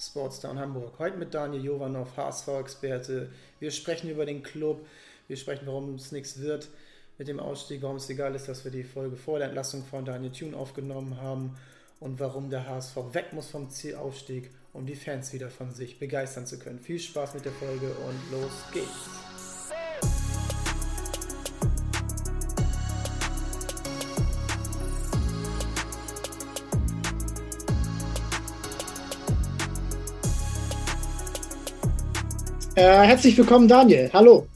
Sportstown 0.00 0.58
Hamburg. 0.58 0.92
Heute 0.98 1.16
mit 1.16 1.34
Daniel 1.34 1.64
Jovanov, 1.64 2.16
HSV-Experte. 2.16 3.30
Wir 3.58 3.70
sprechen 3.70 4.08
über 4.08 4.24
den 4.26 4.42
Club, 4.42 4.86
wir 5.26 5.36
sprechen, 5.36 5.66
warum 5.66 5.94
es 5.94 6.12
nichts 6.12 6.40
wird 6.40 6.68
mit 7.18 7.26
dem 7.26 7.40
Ausstieg, 7.40 7.82
warum 7.82 7.96
es 7.96 8.08
egal 8.08 8.34
ist, 8.36 8.48
dass 8.48 8.64
wir 8.64 8.70
die 8.70 8.84
Folge 8.84 9.16
vor 9.16 9.38
der 9.38 9.48
Entlassung 9.48 9.84
von 9.84 10.04
Daniel 10.04 10.30
Thune 10.30 10.56
aufgenommen 10.56 11.20
haben 11.20 11.56
und 11.98 12.20
warum 12.20 12.48
der 12.48 12.68
HSV 12.68 12.96
weg 13.12 13.32
muss 13.32 13.50
vom 13.50 13.70
Zielaufstieg, 13.70 14.50
um 14.72 14.86
die 14.86 14.94
Fans 14.94 15.32
wieder 15.32 15.50
von 15.50 15.72
sich 15.72 15.98
begeistern 15.98 16.46
zu 16.46 16.60
können. 16.60 16.78
Viel 16.78 17.00
Spaß 17.00 17.34
mit 17.34 17.44
der 17.44 17.52
Folge 17.52 17.88
und 17.88 18.32
los 18.32 18.52
geht's! 18.72 19.37
Äh, 32.78 33.08
herzlich 33.08 33.36
willkommen, 33.36 33.66
Daniel. 33.66 34.08
Hallo. 34.12 34.46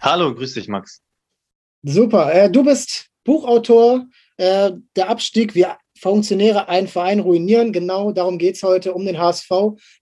Hallo, 0.00 0.34
grüß 0.34 0.54
dich, 0.54 0.66
Max. 0.66 1.00
Super. 1.84 2.34
Äh, 2.34 2.50
du 2.50 2.64
bist 2.64 3.06
Buchautor. 3.22 4.04
Äh, 4.36 4.72
der 4.96 5.08
Abstieg, 5.08 5.54
wie 5.54 5.66
Funktionäre 5.96 6.68
einen 6.68 6.88
Verein 6.88 7.20
ruinieren. 7.20 7.72
Genau 7.72 8.10
darum 8.10 8.38
geht 8.38 8.56
es 8.56 8.64
heute 8.64 8.94
um 8.94 9.06
den 9.06 9.16
HSV. 9.16 9.48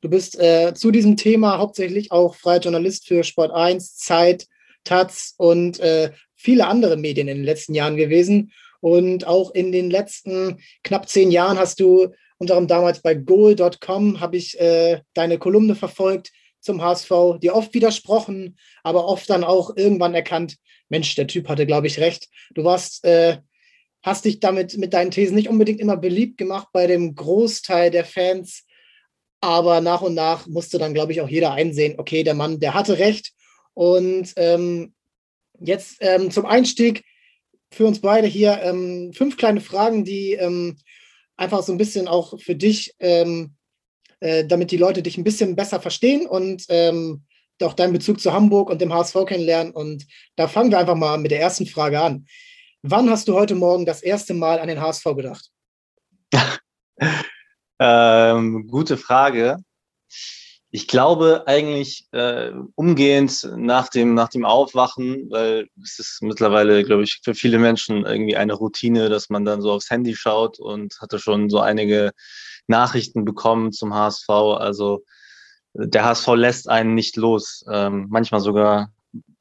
Du 0.01 0.09
bist 0.09 0.41
äh, 0.41 0.73
zu 0.73 0.91
diesem 0.91 1.19
Thema 1.19 1.59
hauptsächlich 1.59 2.11
auch 2.13 2.35
freier 2.35 2.61
Journalist 2.61 3.07
für 3.07 3.25
Sport 3.25 3.53
1, 3.53 3.95
Zeit, 3.99 4.47
Taz 4.85 5.35
und 5.37 5.81
äh, 5.81 6.13
viele 6.37 6.67
andere 6.67 6.97
Medien 6.97 7.29
in 7.29 7.37
den 7.37 7.45
letzten 7.45 7.75
Jahren 7.75 7.99
gewesen. 7.99 8.53
Und 8.81 9.27
auch 9.27 9.51
in 9.51 9.71
den 9.71 9.91
letzten 9.91 10.63
knapp 10.83 11.11
zehn 11.11 11.31
Jahren 11.31 11.59
hast 11.59 11.79
du 11.79 12.09
unter 12.39 12.55
anderem 12.55 12.69
damals 12.69 13.03
bei 13.03 13.13
goal.com 13.13 14.19
habe 14.19 14.39
ich 14.39 14.59
äh, 14.59 15.03
deine 15.13 15.37
Kolumne 15.37 15.75
verfolgt 15.75 16.33
zum 16.61 16.83
HSV, 16.83 17.39
dir 17.41 17.55
oft 17.55 17.73
widersprochen, 17.75 18.57
aber 18.83 19.07
oft 19.07 19.29
dann 19.29 19.45
auch 19.45 19.77
irgendwann 19.77 20.15
erkannt, 20.15 20.57
Mensch, 20.89 21.15
der 21.15 21.27
Typ 21.27 21.49
hatte, 21.49 21.67
glaube 21.67 21.87
ich, 21.87 22.01
recht. 22.01 22.29
Du 22.55 22.65
warst, 22.65 23.05
äh, 23.05 23.39
hast 24.03 24.25
dich 24.25 24.41
damit 24.41 24.77
mit 24.77 24.93
deinen 24.93 25.11
Thesen 25.11 25.37
nicht 25.37 25.49
unbedingt 25.49 25.81
immer 25.81 25.97
beliebt 25.97 26.37
gemacht 26.39 26.69
bei 26.73 26.87
dem 26.87 27.15
Großteil 27.15 27.91
der 27.91 28.05
Fans, 28.05 28.65
aber 29.41 29.81
nach 29.81 30.03
und 30.03 30.15
nach 30.15 30.47
musste 30.47 30.79
dann, 30.79 30.95
glaube 30.95 31.13
ich, 31.13 31.21
auch 31.21 31.29
jeder 31.29 31.53
einsehen, 31.53 31.95
okay, 31.99 32.23
der 32.23 32.35
Mann, 32.35 32.61
der 32.61 32.75
hatte 32.75 32.99
recht. 32.99 33.33
Und 33.73 34.33
ähm, 34.37 34.93
jetzt 35.61 35.97
ähm, 36.01 36.31
zum 36.31 36.45
Einstieg 36.45 37.05
für 37.73 37.87
uns 37.87 38.01
beide 38.01 38.27
hier 38.27 38.61
ähm, 38.63 39.13
fünf 39.15 39.37
kleine 39.37 39.61
Fragen, 39.61 40.05
die 40.05 40.33
ähm, 40.33 40.77
einfach 41.37 41.63
so 41.63 41.73
ein 41.73 41.79
bisschen 41.79 42.09
auch 42.09 42.39
für 42.41 42.55
dich 42.55 42.95
ähm, 42.99 43.55
äh, 44.21 44.45
damit 44.45 44.71
die 44.71 44.77
Leute 44.77 45.03
dich 45.03 45.19
ein 45.19 45.25
bisschen 45.25 45.57
besser 45.57 45.81
verstehen 45.81 46.27
und 46.27 46.65
ähm, 46.69 47.25
auch 47.63 47.75
deinen 47.75 47.93
Bezug 47.93 48.21
zu 48.21 48.33
Hamburg 48.33 48.71
und 48.71 48.81
dem 48.81 48.93
HSV 48.93 49.25
kennenlernen. 49.27 49.73
Und 49.73 50.07
da 50.37 50.49
fangen 50.49 50.71
wir 50.71 50.79
einfach 50.79 50.95
mal 50.95 51.19
mit 51.19 51.31
der 51.31 51.41
ersten 51.41 51.67
Frage 51.67 52.01
an. 52.01 52.27
Wann 52.83 53.11
hast 53.11 53.29
du 53.29 53.35
heute 53.35 53.55
Morgen 53.55 53.85
das 53.85 54.03
erste 54.03 54.35
Mal 54.35 54.59
an 54.59 54.69
den 54.69 54.81
HSV 54.81 55.05
gedacht? 55.17 55.51
ähm, 57.79 58.67
gute 58.69 58.97
Frage. 58.97 59.59
Ich 60.73 60.87
glaube 60.87 61.45
eigentlich 61.47 62.07
äh, 62.13 62.53
umgehend 62.77 63.51
nach 63.57 63.89
dem, 63.89 64.15
nach 64.15 64.29
dem 64.29 64.45
Aufwachen, 64.45 65.29
weil 65.29 65.69
es 65.83 65.99
ist 65.99 66.23
mittlerweile, 66.23 66.85
glaube 66.85 67.03
ich, 67.03 67.21
für 67.25 67.35
viele 67.35 67.59
Menschen 67.59 68.07
irgendwie 68.07 68.37
eine 68.37 68.55
Routine, 68.55 69.09
dass 69.09 69.31
man 69.31 69.45
dann 69.45 69.63
so 69.63 69.73
aufs 69.73 69.91
Handy 69.91 70.15
schaut 70.15 70.61
und 70.61 70.97
hatte 71.01 71.19
schon 71.19 71.51
so 71.51 71.59
einige 71.59 72.13
Nachrichten 72.67 73.25
bekommen 73.25 73.73
zum 73.73 73.95
HSV. 73.95 74.29
Also 74.29 75.05
der 75.75 76.05
HSV 76.05 76.29
lässt 76.35 76.69
einen 76.69 76.95
nicht 76.95 77.17
los. 77.17 77.65
Ähm, 77.71 78.07
manchmal 78.11 78.41
sogar 78.41 78.93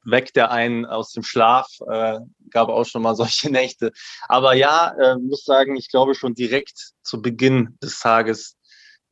weckt 0.04 0.36
er 0.36 0.50
einen 0.50 0.86
aus 0.86 1.12
dem 1.12 1.22
Schlaf. 1.22 1.68
Äh, 1.88 2.20
gab 2.50 2.68
auch 2.68 2.84
schon 2.84 3.02
mal 3.02 3.14
solche 3.16 3.50
Nächte. 3.50 3.92
Aber 4.28 4.54
ja, 4.54 4.94
äh, 5.00 5.16
muss 5.16 5.44
sagen, 5.44 5.76
ich 5.76 5.90
glaube 5.90 6.14
schon 6.14 6.34
direkt 6.34 6.92
zu 7.02 7.22
Beginn 7.22 7.76
des 7.82 7.98
Tages 8.00 8.56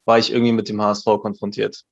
war 0.04 0.18
ich 0.18 0.32
irgendwie 0.32 0.52
mit 0.52 0.68
dem 0.68 0.80
HSV 0.80 1.04
konfrontiert. 1.20 1.84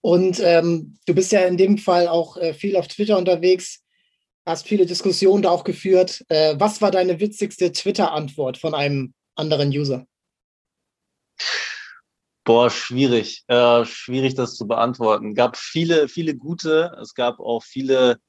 Und 0.00 0.40
ähm, 0.40 0.98
du 1.06 1.14
bist 1.14 1.32
ja 1.32 1.40
in 1.40 1.56
dem 1.56 1.78
Fall 1.78 2.08
auch 2.08 2.36
äh, 2.36 2.54
viel 2.54 2.76
auf 2.76 2.88
Twitter 2.88 3.18
unterwegs, 3.18 3.84
hast 4.46 4.66
viele 4.66 4.86
Diskussionen 4.86 5.42
da 5.42 5.50
auch 5.50 5.64
geführt. 5.64 6.24
Äh, 6.28 6.54
was 6.58 6.80
war 6.80 6.90
deine 6.90 7.20
witzigste 7.20 7.72
Twitter-Antwort 7.72 8.58
von 8.58 8.74
einem 8.74 9.14
anderen 9.34 9.70
User? 9.70 10.06
Boah, 12.48 12.70
schwierig. 12.70 13.44
Äh, 13.48 13.84
schwierig, 13.84 14.34
das 14.34 14.56
zu 14.56 14.66
beantworten. 14.66 15.34
Gab 15.34 15.58
viele, 15.58 16.08
viele 16.08 16.34
gute. 16.34 16.96
Es 16.98 17.12
gab 17.12 17.40
auch 17.40 17.62
viele, 17.62 18.20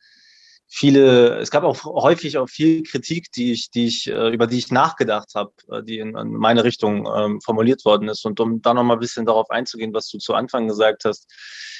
viele, 0.67 1.37
es 1.37 1.51
gab 1.51 1.63
auch 1.63 1.85
häufig 1.85 2.37
auch 2.37 2.49
viel 2.49 2.83
Kritik, 2.83 3.31
die 3.31 3.53
ich, 3.53 3.71
die 3.71 3.85
ich, 3.87 4.07
äh, 4.07 4.27
über 4.33 4.45
die 4.45 4.57
ich 4.57 4.71
nachgedacht 4.71 5.29
habe, 5.35 5.53
äh, 5.71 5.83
die 5.83 5.99
in, 5.99 6.17
in 6.17 6.33
meine 6.33 6.65
Richtung 6.65 7.07
ähm, 7.15 7.39
formuliert 7.39 7.85
worden 7.85 8.09
ist. 8.09 8.25
Und 8.25 8.41
um 8.41 8.61
da 8.61 8.73
nochmal 8.73 8.97
ein 8.97 8.99
bisschen 8.99 9.25
darauf 9.25 9.49
einzugehen, 9.51 9.93
was 9.93 10.09
du 10.09 10.17
zu 10.17 10.33
Anfang 10.33 10.67
gesagt 10.67 11.05
hast, 11.05 11.25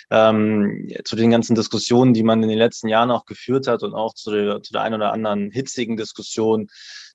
ähm, 0.10 0.88
zu 1.04 1.18
den 1.18 1.32
ganzen 1.32 1.56
Diskussionen, 1.56 2.14
die 2.14 2.24
man 2.24 2.42
in 2.42 2.48
den 2.48 2.58
letzten 2.58 2.88
Jahren 2.88 3.12
auch 3.12 3.26
geführt 3.26 3.68
hat 3.68 3.84
und 3.84 3.94
auch 3.94 4.14
zu 4.14 4.32
der, 4.32 4.64
zu 4.64 4.72
der 4.72 4.84
einen 4.84 4.96
oder 4.96 5.12
anderen 5.12 5.52
hitzigen 5.52 5.98
Diskussion. 5.98 6.70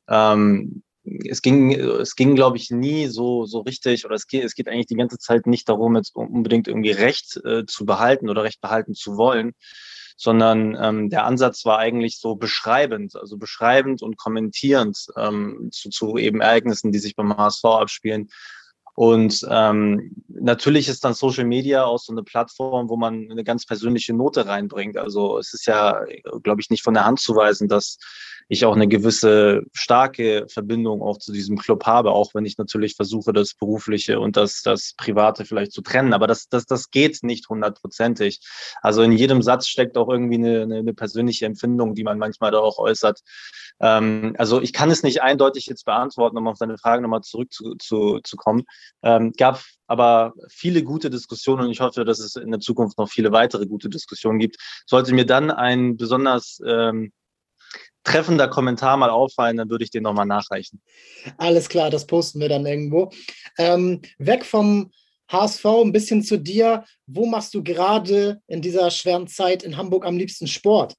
Ähm, 0.07 0.83
es 1.05 1.43
ging, 1.43 1.73
es 1.73 2.17
ging, 2.17 2.35
glaube 2.35 2.57
ich, 2.57 2.71
nie 2.71 3.07
so, 3.09 3.45
so 3.45 3.61
richtig, 3.61 4.05
oder 4.05 4.15
es 4.15 4.27
geht, 4.27 4.45
es 4.45 4.55
geht 4.55 4.69
eigentlich 4.69 4.87
die 4.87 4.97
ganze 4.97 5.19
Zeit 5.19 5.47
nicht 5.47 5.69
darum, 5.69 5.97
jetzt 5.97 6.15
unbedingt 6.17 6.69
irgendwie 6.69 6.93
Recht 6.93 7.41
äh, 7.45 7.67
zu 7.67 7.85
behalten 7.85 8.31
oder 8.31 8.43
Recht 8.43 8.61
behalten 8.61 8.95
zu 8.95 9.17
wollen, 9.17 9.53
sondern 10.17 10.77
ähm, 10.81 11.11
der 11.11 11.25
Ansatz 11.25 11.65
war 11.65 11.79
eigentlich 11.79 12.19
so 12.19 12.37
beschreibend, 12.37 13.17
also 13.17 13.37
beschreibend 13.37 14.03
und 14.03 14.17
kommentierend 14.17 15.07
ähm, 15.17 15.69
zu, 15.73 15.91
zu 15.91 16.17
eben 16.17 16.41
Ereignissen, 16.41 16.93
die 16.93 16.99
sich 16.99 17.17
beim 17.17 17.37
HSV 17.37 17.65
abspielen. 17.65 18.31
Und 18.95 19.45
ähm, 19.51 20.13
natürlich 20.29 20.89
ist 20.89 21.05
dann 21.05 21.15
Social 21.15 21.45
Media 21.45 21.85
auch 21.85 21.99
so 21.99 22.13
eine 22.13 22.23
Plattform, 22.23 22.89
wo 22.89 22.97
man 22.97 23.29
eine 23.31 23.43
ganz 23.43 23.67
persönliche 23.67 24.15
Note 24.15 24.47
reinbringt. 24.47 24.97
Also 24.97 25.39
es 25.39 25.53
ist 25.53 25.67
ja, 25.67 26.01
glaube 26.43 26.61
ich, 26.61 26.71
nicht 26.71 26.83
von 26.83 26.95
der 26.95 27.05
Hand 27.05 27.21
zu 27.21 27.35
weisen, 27.35 27.69
dass 27.69 27.99
ich 28.49 28.65
auch 28.65 28.75
eine 28.75 28.89
gewisse 28.89 29.63
starke 29.73 30.47
Verbindung 30.49 31.03
auch 31.03 31.19
zu 31.19 31.33
diesem 31.33 31.57
Club 31.57 31.87
habe, 31.87 32.11
auch 32.13 32.35
wenn 32.35 32.45
ich 32.45 32.59
natürlich 32.59 32.95
versuche, 32.95 33.33
das 33.33 33.55
Berufliche 33.55 34.21
und 34.21 34.37
das, 34.37 34.63
das 34.63 34.95
Private 34.97 35.45
vielleicht 35.45 35.73
zu 35.73 35.83
trennen. 35.83 36.13
Aber 36.13 36.27
das, 36.27 36.49
das, 36.49 36.67
das 36.67 36.91
geht 36.91 37.23
nicht 37.23 37.49
hundertprozentig. 37.49 38.41
Also 38.83 39.03
in 39.03 39.13
jedem 39.13 39.43
Satz 39.43 39.67
steckt 39.67 39.97
auch 39.97 40.09
irgendwie 40.09 40.35
eine, 40.35 40.63
eine, 40.63 40.95
persönliche 40.95 41.47
Empfindung, 41.47 41.95
die 41.95 42.05
man 42.05 42.19
manchmal 42.19 42.51
da 42.51 42.59
auch 42.59 42.79
äußert. 42.79 43.21
Ähm, 43.81 44.35
also 44.39 44.61
ich 44.61 44.73
kann 44.73 44.91
es 44.91 45.03
nicht 45.03 45.23
eindeutig 45.23 45.67
jetzt 45.67 45.85
beantworten, 45.85 46.37
um 46.37 46.47
auf 46.47 46.59
deine 46.59 46.79
Frage 46.79 47.03
nochmal 47.03 47.23
zurückzukommen. 47.23 47.79
Zu, 47.81 48.21
zu 48.23 48.37
kommen. 48.37 48.65
Ähm, 49.03 49.33
gab 49.37 49.63
aber 49.87 50.33
viele 50.49 50.83
gute 50.83 51.11
Diskussionen 51.11 51.67
und 51.67 51.71
ich 51.71 51.81
hoffe, 51.81 52.05
dass 52.05 52.19
es 52.19 52.37
in 52.37 52.51
der 52.51 52.61
Zukunft 52.61 52.99
noch 52.99 53.09
viele 53.09 53.33
weitere 53.33 53.67
gute 53.67 53.89
Diskussionen 53.89 54.39
gibt. 54.39 54.57
Sollte 54.87 55.15
mir 55.15 55.27
dann 55.27 55.51
ein 55.51 55.97
besonders 55.97 56.61
ähm, 56.67 57.13
treffender 58.03 58.49
Kommentar 58.49 58.97
mal 58.97 59.11
auffallen, 59.11 59.57
dann 59.57 59.71
würde 59.71 59.85
ich 59.85 59.91
den 59.91 60.03
nochmal 60.03 60.27
nachreichen. 60.27 60.81
Alles 61.39 61.69
klar, 61.69 61.91
das 61.91 62.07
posten 62.07 62.41
wir 62.41 62.49
dann 62.49 62.67
irgendwo. 62.67 63.11
Ähm, 63.59 64.03
weg 64.19 64.45
vom 64.45 64.91
HSV, 65.31 65.65
ein 65.65 65.93
bisschen 65.93 66.23
zu 66.23 66.39
dir. 66.39 66.85
Wo 67.07 67.27
machst 67.27 67.55
du 67.55 67.63
gerade 67.63 68.41
in 68.47 68.63
dieser 68.63 68.91
schweren 68.91 69.27
Zeit 69.27 69.63
in 69.63 69.77
Hamburg 69.77 70.05
am 70.07 70.17
liebsten 70.17 70.47
Sport? 70.47 70.95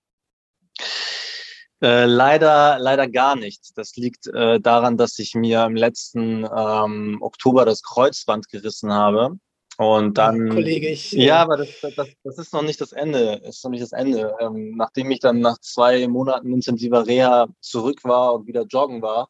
Äh, 1.81 2.05
leider, 2.05 2.77
leider 2.79 3.07
gar 3.07 3.35
nicht. 3.35 3.77
Das 3.77 3.95
liegt 3.95 4.27
äh, 4.27 4.59
daran, 4.59 4.97
dass 4.97 5.19
ich 5.19 5.35
mir 5.35 5.65
im 5.65 5.75
letzten 5.75 6.45
ähm, 6.45 7.17
Oktober 7.21 7.65
das 7.65 7.83
Kreuzband 7.83 8.49
gerissen 8.49 8.93
habe. 8.93 9.37
Und 9.77 10.17
dann. 10.17 10.49
Kollege, 10.49 10.87
ich. 10.87 11.11
Ja, 11.11 11.41
aber 11.41 11.57
das, 11.57 11.69
das, 11.81 12.07
das 12.23 12.37
ist 12.37 12.53
noch 12.53 12.61
nicht 12.61 12.79
das 12.79 12.93
Ende. 12.93 13.41
Ist 13.43 13.63
noch 13.63 13.71
nicht 13.71 13.83
das 13.83 13.91
Ende. 13.91 14.33
Ähm, 14.39 14.75
nachdem 14.77 15.11
ich 15.11 15.19
dann 15.19 15.39
nach 15.39 15.59
zwei 15.59 16.07
Monaten 16.07 16.53
intensiver 16.53 17.05
Reha 17.05 17.47
zurück 17.59 18.03
war 18.03 18.35
und 18.35 18.47
wieder 18.47 18.63
joggen 18.63 19.01
war, 19.01 19.29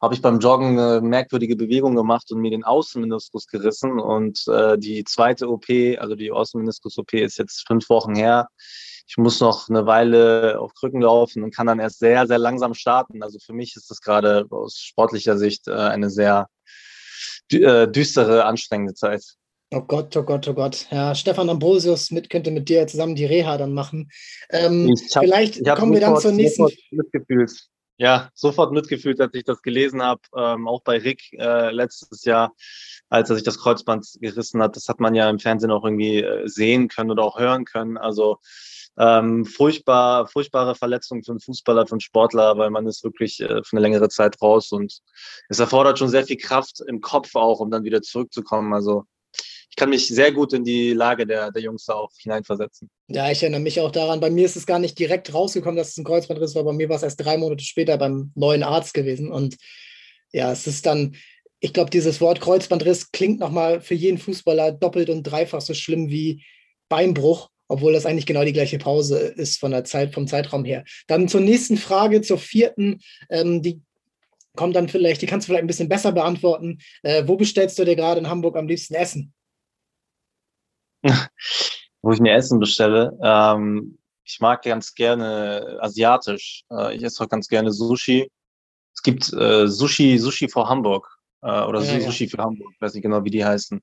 habe 0.00 0.14
ich 0.14 0.22
beim 0.22 0.38
Joggen 0.40 0.78
eine 0.78 1.00
merkwürdige 1.00 1.56
Bewegung 1.56 1.94
gemacht 1.94 2.30
und 2.30 2.40
mir 2.40 2.50
den 2.50 2.64
Außenmeniskus 2.64 3.46
gerissen. 3.46 4.00
Und 4.00 4.44
äh, 4.48 4.78
die 4.78 5.04
zweite 5.04 5.48
OP, 5.48 5.66
also 5.98 6.14
die 6.14 6.30
Außenmeniskus-OP, 6.32 7.14
ist 7.14 7.38
jetzt 7.38 7.66
fünf 7.66 7.88
Wochen 7.88 8.14
her. 8.14 8.48
Ich 9.08 9.16
muss 9.16 9.40
noch 9.40 9.70
eine 9.70 9.86
Weile 9.86 10.60
auf 10.60 10.74
Krücken 10.74 11.00
laufen 11.00 11.42
und 11.42 11.54
kann 11.54 11.66
dann 11.66 11.80
erst 11.80 11.98
sehr, 11.98 12.26
sehr 12.26 12.38
langsam 12.38 12.74
starten. 12.74 13.22
Also 13.22 13.38
für 13.38 13.54
mich 13.54 13.74
ist 13.74 13.90
das 13.90 14.02
gerade 14.02 14.46
aus 14.50 14.76
sportlicher 14.78 15.38
Sicht 15.38 15.66
äh, 15.66 15.72
eine 15.72 16.10
sehr 16.10 16.48
äh, 17.50 17.88
düstere, 17.88 18.44
anstrengende 18.44 18.92
Zeit. 18.92 19.24
Oh 19.70 19.80
Gott, 19.80 20.14
oh 20.16 20.22
Gott, 20.22 20.46
oh 20.48 20.52
Gott. 20.52 20.86
Ja, 20.90 21.14
Stefan 21.14 21.48
Ambrosius 21.48 22.10
mit, 22.10 22.28
könnte 22.28 22.50
mit 22.50 22.68
dir 22.68 22.86
zusammen 22.86 23.14
die 23.14 23.24
Reha 23.24 23.56
dann 23.56 23.72
machen. 23.72 24.10
Ähm, 24.50 24.94
hab, 25.14 25.24
vielleicht 25.24 25.64
kommen 25.76 25.94
wir 25.94 26.00
dann 26.00 26.18
zur 26.18 26.32
nächsten. 26.32 26.66
Ja, 28.00 28.30
sofort 28.32 28.72
mitgefühlt, 28.72 29.20
als 29.20 29.34
ich 29.34 29.44
das 29.44 29.60
gelesen 29.60 30.02
habe. 30.02 30.20
Ähm, 30.36 30.68
auch 30.68 30.82
bei 30.82 30.98
Rick 30.98 31.32
äh, 31.32 31.70
letztes 31.70 32.24
Jahr, 32.24 32.54
als 33.08 33.28
er 33.28 33.36
sich 33.36 33.44
das 33.44 33.58
Kreuzband 33.58 34.06
gerissen 34.20 34.62
hat. 34.62 34.76
Das 34.76 34.88
hat 34.88 35.00
man 35.00 35.14
ja 35.14 35.28
im 35.28 35.38
Fernsehen 35.38 35.72
auch 35.72 35.84
irgendwie 35.84 36.22
äh, 36.22 36.46
sehen 36.46 36.88
können 36.88 37.10
oder 37.10 37.24
auch 37.24 37.38
hören 37.38 37.64
können. 37.64 37.96
Also 37.96 38.38
ähm, 38.98 39.44
furchtbar, 39.44 40.26
furchtbare 40.26 40.74
Verletzung 40.74 41.22
für 41.22 41.32
einen 41.32 41.40
Fußballer, 41.40 41.86
für 41.86 41.92
einen 41.92 42.00
Sportler, 42.00 42.58
weil 42.58 42.70
man 42.70 42.86
ist 42.86 43.04
wirklich 43.04 43.40
äh, 43.40 43.62
für 43.62 43.76
eine 43.76 43.80
längere 43.80 44.08
Zeit 44.08 44.40
raus 44.42 44.72
und 44.72 44.98
es 45.48 45.58
erfordert 45.58 45.98
schon 45.98 46.08
sehr 46.08 46.24
viel 46.24 46.36
Kraft 46.36 46.82
im 46.86 47.00
Kopf 47.00 47.34
auch, 47.36 47.60
um 47.60 47.70
dann 47.70 47.84
wieder 47.84 48.02
zurückzukommen. 48.02 48.74
Also 48.74 49.04
ich 49.70 49.76
kann 49.76 49.90
mich 49.90 50.08
sehr 50.08 50.32
gut 50.32 50.52
in 50.52 50.64
die 50.64 50.92
Lage 50.92 51.26
der, 51.26 51.52
der 51.52 51.62
Jungs 51.62 51.84
da 51.84 51.94
auch 51.94 52.10
hineinversetzen. 52.18 52.90
Ja, 53.06 53.30
ich 53.30 53.42
erinnere 53.42 53.60
mich 53.60 53.80
auch 53.80 53.92
daran. 53.92 54.18
Bei 54.18 54.30
mir 54.30 54.46
ist 54.46 54.56
es 54.56 54.66
gar 54.66 54.80
nicht 54.80 54.98
direkt 54.98 55.32
rausgekommen, 55.32 55.76
dass 55.76 55.90
es 55.90 55.98
ein 55.98 56.04
Kreuzbandriss 56.04 56.56
war. 56.56 56.64
Bei 56.64 56.72
mir 56.72 56.88
war 56.88 56.96
es 56.96 57.04
erst 57.04 57.24
drei 57.24 57.36
Monate 57.36 57.62
später 57.62 57.96
beim 57.98 58.32
neuen 58.34 58.64
Arzt 58.64 58.94
gewesen. 58.94 59.30
Und 59.30 59.56
ja, 60.32 60.50
es 60.50 60.66
ist 60.66 60.86
dann, 60.86 61.14
ich 61.60 61.72
glaube, 61.72 61.90
dieses 61.90 62.20
Wort 62.20 62.40
Kreuzbandriss 62.40 63.12
klingt 63.12 63.38
nochmal 63.38 63.80
für 63.80 63.94
jeden 63.94 64.18
Fußballer 64.18 64.72
doppelt 64.72 65.08
und 65.10 65.22
dreifach 65.22 65.60
so 65.60 65.74
schlimm 65.74 66.08
wie 66.08 66.42
Beinbruch, 66.88 67.50
obwohl 67.68 67.92
das 67.92 68.06
eigentlich 68.06 68.26
genau 68.26 68.44
die 68.44 68.52
gleiche 68.52 68.78
Pause 68.78 69.18
ist 69.18 69.60
von 69.60 69.70
der 69.70 69.84
Zeit, 69.84 70.14
vom 70.14 70.26
Zeitraum 70.26 70.64
her. 70.64 70.84
Dann 71.06 71.28
zur 71.28 71.40
nächsten 71.40 71.76
Frage, 71.76 72.22
zur 72.22 72.38
vierten. 72.38 73.00
Ähm, 73.30 73.62
die 73.62 73.82
kommt 74.56 74.74
dann 74.74 74.88
vielleicht, 74.88 75.22
die 75.22 75.26
kannst 75.26 75.46
du 75.46 75.52
vielleicht 75.52 75.64
ein 75.64 75.68
bisschen 75.68 75.88
besser 75.88 76.12
beantworten. 76.12 76.78
Äh, 77.02 77.24
wo 77.26 77.36
bestellst 77.36 77.78
du 77.78 77.84
dir 77.84 77.96
gerade 77.96 78.20
in 78.20 78.28
Hamburg 78.28 78.56
am 78.56 78.66
liebsten 78.66 78.94
Essen? 78.94 79.32
wo 82.02 82.12
ich 82.12 82.20
mir 82.20 82.34
Essen 82.34 82.58
bestelle. 82.58 83.16
Ähm, 83.22 83.98
ich 84.24 84.40
mag 84.40 84.62
ganz 84.62 84.94
gerne 84.94 85.78
asiatisch. 85.80 86.64
Äh, 86.70 86.96
ich 86.96 87.02
esse 87.02 87.22
auch 87.22 87.28
ganz 87.28 87.48
gerne 87.48 87.72
Sushi. 87.72 88.30
Es 88.94 89.02
gibt 89.02 89.32
äh, 89.32 89.68
Sushi, 89.68 90.18
Sushi 90.18 90.48
vor 90.48 90.68
Hamburg 90.68 91.08
äh, 91.42 91.62
oder 91.62 91.80
ja, 91.82 92.00
Sushi 92.00 92.24
ja. 92.24 92.30
für 92.30 92.42
Hamburg, 92.42 92.72
ich 92.74 92.80
weiß 92.80 92.94
nicht 92.94 93.02
genau, 93.02 93.24
wie 93.24 93.30
die 93.30 93.44
heißen. 93.44 93.80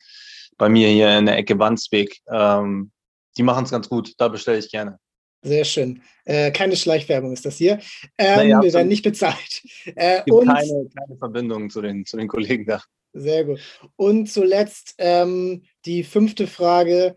Bei 0.58 0.70
mir 0.70 0.90
hier 0.90 1.18
in 1.18 1.26
der 1.26 1.38
Ecke 1.38 1.58
Wandsbek. 1.58 2.22
Ähm, 2.30 2.92
die 3.38 3.44
machen 3.44 3.66
es 3.66 3.72
ganz 3.72 3.90
gut. 3.90 4.14
Da 4.18 4.28
bestelle 4.28 4.58
ich 4.58 4.70
gerne. 4.72 5.00
Sehr 5.42 5.64
schön. 5.64 6.02
Äh, 6.26 6.52
keine 6.52 6.76
Schleichwerbung 6.76 7.32
ist 7.32 7.46
das 7.46 7.58
hier. 7.58 7.80
Ähm, 8.18 8.38
naja, 8.38 8.62
wir 8.64 8.74
werden 8.74 8.88
nicht 8.88 9.04
bezahlt. 9.04 9.62
Äh, 9.96 10.24
und 10.32 10.48
keine, 10.48 10.90
keine 10.96 11.18
Verbindung 11.18 11.70
zu 11.70 11.80
den, 11.82 12.06
zu 12.06 12.18
den 12.18 12.28
Kollegen 12.28 12.66
da. 12.66 12.82
Sehr 13.14 13.46
gut. 13.46 13.60
Und 13.96 14.28
zuletzt 14.28 14.96
ähm, 14.98 15.64
die 15.86 16.04
fünfte 16.04 16.48
Frage, 16.48 17.16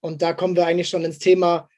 und 0.00 0.22
da 0.22 0.32
kommen 0.32 0.56
wir 0.56 0.66
eigentlich 0.66 0.88
schon 0.88 1.04
ins 1.04 1.18
Thema, 1.18 1.68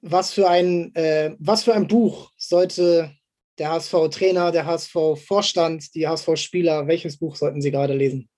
was 0.00 0.32
für 0.32 0.48
ein, 0.48 0.94
äh, 0.94 1.34
was 1.38 1.64
für 1.64 1.74
ein 1.74 1.88
Buch 1.88 2.30
sollte 2.36 3.12
der 3.58 3.72
HSV-Trainer, 3.72 4.52
der 4.52 4.66
HSV-Vorstand, 4.66 5.94
die 5.94 6.06
HSV-Spieler, 6.06 6.86
welches 6.86 7.18
Buch 7.18 7.34
sollten 7.34 7.60
sie 7.60 7.72
gerade 7.72 7.94
lesen? 7.94 8.28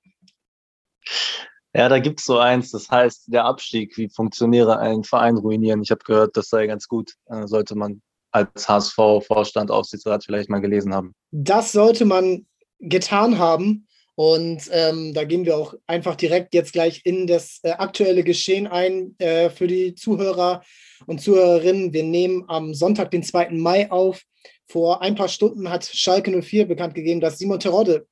Ja, 1.74 1.88
da 1.88 1.98
gibt 2.00 2.20
es 2.20 2.26
so 2.26 2.38
eins, 2.38 2.72
das 2.72 2.90
heißt 2.90 3.24
Der 3.28 3.44
Abstieg, 3.44 3.96
wie 3.96 4.08
funktioniere 4.08 4.78
ein 4.78 5.04
Verein 5.04 5.36
ruinieren. 5.36 5.82
Ich 5.82 5.90
habe 5.90 6.02
gehört, 6.04 6.36
das 6.36 6.48
sei 6.48 6.66
ganz 6.66 6.88
gut. 6.88 7.14
Äh, 7.26 7.46
sollte 7.46 7.76
man 7.76 8.02
als 8.32 8.68
HSV-Vorstand, 8.68 9.70
Aufsichtsrat 9.70 10.24
vielleicht 10.24 10.50
mal 10.50 10.60
gelesen 10.60 10.94
haben. 10.94 11.14
Das 11.30 11.72
sollte 11.72 12.04
man 12.04 12.46
getan 12.78 13.38
haben. 13.38 13.86
Und 14.16 14.68
ähm, 14.70 15.14
da 15.14 15.24
gehen 15.24 15.46
wir 15.46 15.56
auch 15.56 15.74
einfach 15.86 16.14
direkt 16.14 16.52
jetzt 16.52 16.72
gleich 16.72 17.00
in 17.04 17.26
das 17.26 17.60
äh, 17.62 17.70
aktuelle 17.70 18.22
Geschehen 18.22 18.66
ein 18.66 19.14
äh, 19.18 19.48
für 19.48 19.66
die 19.66 19.94
Zuhörer 19.94 20.62
und 21.06 21.22
Zuhörerinnen. 21.22 21.92
Wir 21.92 22.02
nehmen 22.02 22.44
am 22.48 22.74
Sonntag, 22.74 23.12
den 23.12 23.22
2. 23.22 23.50
Mai 23.52 23.90
auf. 23.90 24.22
Vor 24.66 25.00
ein 25.00 25.14
paar 25.14 25.28
Stunden 25.28 25.70
hat 25.70 25.84
Schalke 25.86 26.30
04 26.42 26.68
bekannt 26.68 26.94
gegeben, 26.94 27.20
dass 27.20 27.38
Simon 27.38 27.60
Terodde 27.60 28.06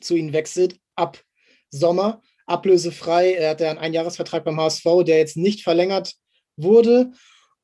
zu 0.00 0.16
ihnen 0.16 0.32
wechselt 0.32 0.76
ab 0.96 1.22
Sommer, 1.70 2.20
ablösefrei. 2.46 3.32
Er 3.34 3.50
hat 3.50 3.60
ja 3.60 3.70
einen 3.70 3.78
Einjahresvertrag 3.78 4.44
beim 4.44 4.60
HSV, 4.60 4.84
der 5.06 5.18
jetzt 5.18 5.36
nicht 5.36 5.62
verlängert 5.62 6.14
wurde. 6.56 7.12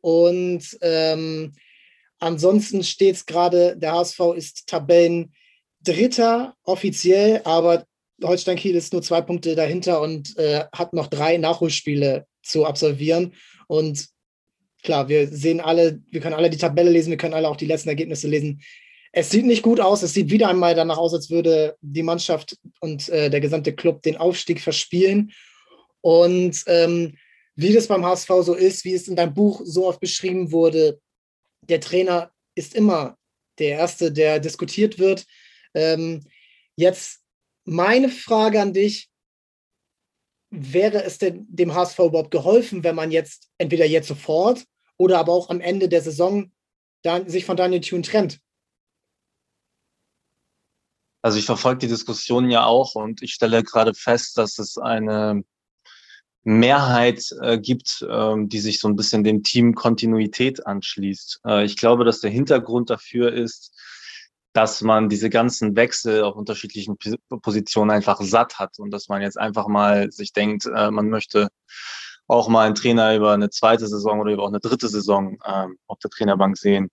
Und 0.00 0.79
ähm, 0.81 1.53
ansonsten 2.19 2.82
steht 2.82 3.17
es 3.17 3.27
gerade, 3.27 3.77
der 3.77 3.93
HSV 3.93 4.21
ist 4.37 4.67
Tabellen 4.67 5.35
Dritter 5.82 6.55
offiziell, 6.65 7.41
aber 7.44 7.87
Holstein 8.23 8.56
Kiel 8.56 8.75
ist 8.75 8.93
nur 8.93 9.03
zwei 9.03 9.23
Punkte 9.23 9.55
dahinter 9.55 10.03
und 10.03 10.37
äh, 10.37 10.65
hat 10.75 10.93
noch 10.93 11.06
drei 11.06 11.38
Nachholspiele 11.38 12.26
zu 12.43 12.67
absolvieren. 12.67 13.33
Und 13.67 14.09
klar, 14.83 15.09
wir 15.09 15.29
sehen 15.29 15.61
alle, 15.61 16.03
wir 16.11 16.21
können 16.21 16.35
alle 16.35 16.50
die 16.50 16.59
Tabelle 16.59 16.91
lesen, 16.91 17.11
wir 17.11 17.17
können 17.17 17.35
alle 17.35 17.49
auch 17.49 17.56
die 17.56 17.67
letzten 17.67 17.88
Ergebnisse 17.88 18.29
lesen. 18.29 18.61
Es 19.12 19.31
sieht 19.31 19.47
nicht 19.47 19.62
gut 19.62 19.81
aus. 19.81 20.03
Es 20.03 20.15
sieht 20.15 20.31
wieder 20.31 20.49
einmal 20.49 20.75
danach 20.75 20.99
aus, 20.99 21.15
als 21.15 21.31
würde 21.31 21.77
die 21.81 22.03
Mannschaft 22.03 22.57
und 22.81 23.09
äh, 23.09 23.29
der 23.29 23.41
gesamte 23.41 23.75
Club 23.75 24.03
den 24.03 24.17
Aufstieg 24.17 24.61
verspielen. 24.61 25.33
Und 26.01 26.62
ähm, 26.67 27.17
wie 27.57 27.73
das 27.73 27.89
beim 27.89 28.05
HSV 28.05 28.29
so 28.43 28.55
ist, 28.55 28.85
wie 28.85 28.95
es 28.95 29.09
in 29.09 29.17
deinem 29.17 29.35
Buch 29.35 29.62
so 29.65 29.87
oft 29.87 30.01
beschrieben 30.01 30.53
wurde, 30.53 31.01
der 31.69 31.81
Trainer 31.81 32.33
ist 32.55 32.75
immer 32.75 33.19
der 33.59 33.79
Erste, 33.79 34.12
der 34.12 34.39
diskutiert 34.39 34.99
wird. 34.99 35.27
Ähm, 35.75 36.25
jetzt 36.77 37.21
meine 37.65 38.09
Frage 38.09 38.61
an 38.61 38.73
dich. 38.73 39.09
Wäre 40.53 41.05
es 41.05 41.19
denn 41.19 41.47
dem 41.49 41.75
HSV 41.75 41.99
überhaupt 42.01 42.33
geholfen, 42.33 42.83
wenn 42.83 42.97
man 42.97 43.12
jetzt 43.12 43.51
entweder 43.59 43.87
jetzt 43.87 44.09
sofort 44.09 44.65
oder 44.97 45.19
aber 45.19 45.33
auch 45.33 45.49
am 45.49 45.61
Ende 45.61 45.89
der 45.89 46.03
Saison 46.03 46.51
dann, 47.03 47.29
sich 47.29 47.45
von 47.45 47.57
Daniel 47.57 47.81
Thune 47.81 48.03
trennt? 48.03 48.41
Also 51.22 51.38
ich 51.38 51.46
verfolge 51.46 51.81
die 51.81 51.88
Diskussion 51.88 52.50
ja 52.50 52.64
auch 52.64 52.94
und 52.94 53.22
ich 53.22 53.32
stelle 53.32 53.62
gerade 53.62 53.94
fest, 53.94 54.38
dass 54.38 54.58
es 54.58 54.78
eine 54.78 55.43
Mehrheit 56.43 57.22
äh, 57.43 57.58
gibt, 57.58 58.06
ähm, 58.08 58.49
die 58.49 58.61
sich 58.61 58.81
so 58.81 58.88
ein 58.88 58.96
bisschen 58.96 59.25
dem 59.25 59.43
Team 59.43 59.75
Kontinuität 59.75 60.67
anschließt. 60.67 61.40
Äh, 61.46 61.64
ich 61.64 61.76
glaube, 61.76 62.05
dass 62.05 62.20
der 62.20 62.31
Hintergrund 62.31 62.88
dafür 62.88 63.32
ist, 63.32 63.78
dass 64.52 64.81
man 64.81 65.08
diese 65.08 65.31
ganzen 65.31 65.76
Wechsel 65.76 66.25
auf 66.25 66.34
unterschiedlichen 66.34 66.96
Positionen 67.43 67.90
einfach 67.90 68.20
satt 68.23 68.58
hat 68.58 68.78
und 68.78 68.90
dass 68.90 69.08
man 69.08 69.23
jetzt 69.23 69.38
einfach 69.38 69.69
mal 69.69 70.11
sich 70.11 70.32
denkt, 70.32 70.66
äh, 70.66 70.90
man 70.90 71.11
möchte 71.11 71.49
auch 72.26 72.49
mal 72.49 72.66
einen 72.66 72.75
Trainer 72.75 73.14
über 73.14 73.32
eine 73.32 73.50
zweite 73.50 73.87
Saison 73.87 74.20
oder 74.20 74.32
über 74.32 74.44
auch 74.44 74.49
eine 74.49 74.61
dritte 74.61 74.88
Saison 74.88 75.37
äh, 75.44 75.66
auf 75.87 75.99
der 75.99 76.11
Trainerbank 76.11 76.56
sehen. 76.56 76.90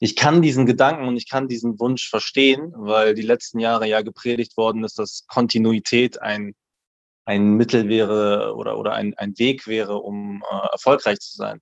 Ich 0.00 0.16
kann 0.16 0.42
diesen 0.42 0.66
Gedanken 0.66 1.06
und 1.06 1.16
ich 1.16 1.28
kann 1.28 1.48
diesen 1.48 1.78
Wunsch 1.78 2.08
verstehen, 2.08 2.72
weil 2.76 3.14
die 3.14 3.22
letzten 3.22 3.58
Jahre 3.58 3.86
ja 3.88 4.02
gepredigt 4.02 4.56
worden 4.56 4.84
ist, 4.84 4.98
dass 4.98 5.24
Kontinuität 5.28 6.20
ein, 6.20 6.54
ein 7.24 7.54
Mittel 7.54 7.88
wäre 7.88 8.54
oder, 8.56 8.78
oder 8.78 8.92
ein, 8.92 9.14
ein 9.14 9.38
Weg 9.38 9.66
wäre, 9.66 9.98
um 9.98 10.42
äh, 10.50 10.66
erfolgreich 10.72 11.20
zu 11.20 11.36
sein. 11.36 11.60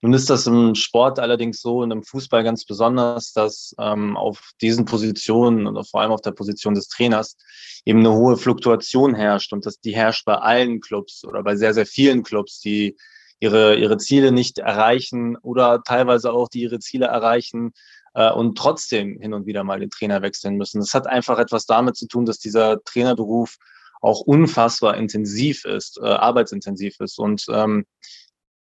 Nun 0.00 0.14
ist 0.14 0.30
das 0.30 0.46
im 0.46 0.74
Sport 0.74 1.18
allerdings 1.18 1.60
so 1.60 1.78
und 1.78 1.90
im 1.90 2.02
Fußball 2.02 2.42
ganz 2.44 2.64
besonders, 2.64 3.32
dass 3.32 3.74
ähm, 3.78 4.16
auf 4.16 4.52
diesen 4.60 4.84
Positionen 4.84 5.66
und 5.66 5.88
vor 5.88 6.00
allem 6.00 6.12
auf 6.12 6.22
der 6.22 6.32
Position 6.32 6.74
des 6.74 6.88
Trainers 6.88 7.36
eben 7.84 8.00
eine 8.00 8.12
hohe 8.12 8.36
Fluktuation 8.36 9.14
herrscht 9.14 9.52
und 9.52 9.66
dass 9.66 9.80
die 9.80 9.94
herrscht 9.94 10.24
bei 10.24 10.34
allen 10.34 10.80
Clubs 10.80 11.24
oder 11.24 11.42
bei 11.42 11.56
sehr, 11.56 11.74
sehr 11.74 11.86
vielen 11.86 12.22
Clubs, 12.22 12.60
die 12.60 12.96
ihre, 13.40 13.76
ihre 13.76 13.96
Ziele 13.96 14.32
nicht 14.32 14.58
erreichen 14.58 15.36
oder 15.36 15.82
teilweise 15.82 16.32
auch 16.32 16.48
die 16.48 16.60
ihre 16.62 16.78
Ziele 16.78 17.06
erreichen 17.06 17.72
äh, 18.14 18.30
und 18.30 18.56
trotzdem 18.56 19.18
hin 19.20 19.34
und 19.34 19.46
wieder 19.46 19.64
mal 19.64 19.80
den 19.80 19.90
Trainer 19.90 20.22
wechseln 20.22 20.56
müssen. 20.56 20.80
Das 20.80 20.94
hat 20.94 21.06
einfach 21.06 21.38
etwas 21.38 21.66
damit 21.66 21.96
zu 21.96 22.06
tun, 22.06 22.26
dass 22.26 22.38
dieser 22.38 22.82
Trainerberuf 22.84 23.56
auch 24.00 24.20
unfassbar 24.20 24.96
intensiv 24.96 25.64
ist, 25.64 25.98
äh, 25.98 26.06
arbeitsintensiv 26.06 27.00
ist. 27.00 27.18
Und 27.18 27.46
ähm, 27.50 27.86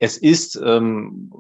es 0.01 0.17
ist, 0.17 0.57
ähm, 0.57 1.33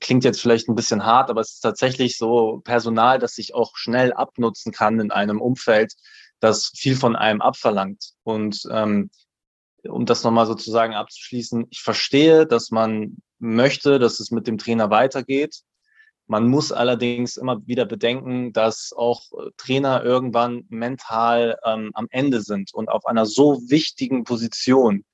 klingt 0.00 0.24
jetzt 0.24 0.40
vielleicht 0.40 0.68
ein 0.68 0.74
bisschen 0.74 1.04
hart, 1.04 1.30
aber 1.30 1.42
es 1.42 1.54
ist 1.54 1.60
tatsächlich 1.60 2.16
so 2.16 2.60
Personal, 2.64 3.18
das 3.18 3.34
sich 3.34 3.54
auch 3.54 3.76
schnell 3.76 4.12
abnutzen 4.12 4.72
kann 4.72 4.98
in 5.00 5.10
einem 5.10 5.40
Umfeld, 5.40 5.94
das 6.40 6.72
viel 6.74 6.96
von 6.96 7.16
einem 7.16 7.42
abverlangt. 7.42 8.12
Und 8.22 8.62
ähm, 8.70 9.10
um 9.84 10.06
das 10.06 10.24
nochmal 10.24 10.46
sozusagen 10.46 10.94
abzuschließen, 10.94 11.66
ich 11.70 11.82
verstehe, 11.82 12.46
dass 12.46 12.70
man 12.70 13.18
möchte, 13.38 13.98
dass 13.98 14.20
es 14.20 14.30
mit 14.30 14.46
dem 14.46 14.58
Trainer 14.58 14.90
weitergeht. 14.90 15.60
Man 16.26 16.46
muss 16.46 16.72
allerdings 16.72 17.36
immer 17.36 17.66
wieder 17.66 17.86
bedenken, 17.86 18.52
dass 18.52 18.92
auch 18.94 19.22
Trainer 19.56 20.04
irgendwann 20.04 20.64
mental 20.68 21.58
ähm, 21.64 21.90
am 21.94 22.06
Ende 22.10 22.42
sind 22.42 22.74
und 22.74 22.88
auf 22.88 23.06
einer 23.06 23.24
so 23.24 23.62
wichtigen 23.68 24.24
Position 24.24 25.04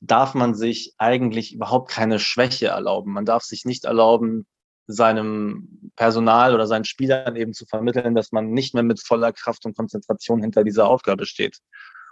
darf 0.00 0.34
man 0.34 0.54
sich 0.54 0.94
eigentlich 0.98 1.54
überhaupt 1.54 1.90
keine 1.90 2.18
Schwäche 2.18 2.68
erlauben. 2.68 3.12
Man 3.12 3.24
darf 3.24 3.42
sich 3.42 3.64
nicht 3.64 3.84
erlauben, 3.84 4.46
seinem 4.86 5.92
Personal 5.96 6.54
oder 6.54 6.66
seinen 6.66 6.84
Spielern 6.84 7.36
eben 7.36 7.52
zu 7.52 7.64
vermitteln, 7.64 8.14
dass 8.14 8.32
man 8.32 8.50
nicht 8.50 8.74
mehr 8.74 8.82
mit 8.82 9.00
voller 9.00 9.32
Kraft 9.32 9.64
und 9.64 9.76
Konzentration 9.76 10.42
hinter 10.42 10.64
dieser 10.64 10.88
Aufgabe 10.88 11.26
steht. 11.26 11.58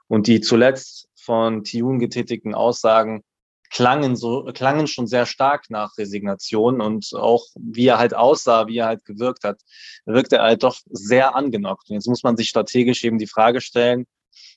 Und 0.07 0.27
die 0.27 0.41
zuletzt 0.41 1.09
von 1.29 1.63
Tiun 1.63 1.99
getätigten 1.99 2.55
Aussagen 2.55 3.23
klangen 3.71 4.17
so, 4.17 4.45
klangen 4.55 4.87
schon 4.87 5.07
sehr 5.07 5.27
stark 5.27 5.69
nach 5.69 5.99
Resignation 5.99 6.81
und 6.81 7.11
auch 7.13 7.45
wie 7.55 7.87
er 7.87 7.99
halt 7.99 8.15
aussah, 8.15 8.67
wie 8.67 8.79
er 8.79 8.87
halt 8.87 9.05
gewirkt 9.05 9.45
hat, 9.45 9.61
wirkte 10.07 10.37
er 10.37 10.45
halt 10.45 10.63
doch 10.63 10.79
sehr 10.87 11.37
angenockt. 11.37 11.91
Und 11.91 11.97
jetzt 11.97 12.09
muss 12.09 12.23
man 12.23 12.39
sich 12.39 12.49
strategisch 12.49 13.05
eben 13.05 13.19
die 13.19 13.27
Frage 13.27 13.61
stellen, 13.61 14.07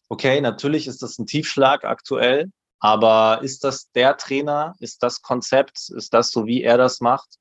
okay, 0.08 0.40
natürlich 0.40 0.88
ist 0.88 1.02
das 1.04 1.20
ein 1.20 1.26
Tiefschlag 1.26 1.84
aktuell, 1.84 2.52
aber 2.80 3.42
ist 3.44 3.66
das 3.66 3.92
der 3.92 4.16
Trainer? 4.16 4.76
Ist 4.80 5.04
das 5.04 5.22
Konzept? 5.22 5.90
Ist 5.90 6.14
das 6.14 6.32
so, 6.32 6.46
wie 6.46 6.64
er 6.64 6.78
das 6.78 7.02
macht? 7.02 7.36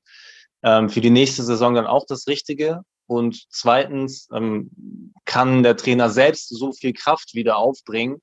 Ähm, 0.63 0.89
für 0.89 0.99
die 0.99 1.09
nächste 1.09 1.43
Saison 1.43 1.73
dann 1.73 1.87
auch 1.87 2.05
das 2.05 2.27
Richtige? 2.27 2.81
Und 3.07 3.47
zweitens, 3.49 4.27
ähm, 4.33 5.13
kann 5.23 5.63
der 5.63 5.77
Trainer 5.77 6.09
selbst 6.09 6.49
so 6.49 6.73
viel 6.73 6.91
Kraft 6.91 7.33
wieder 7.33 7.55
aufbringen, 7.55 8.21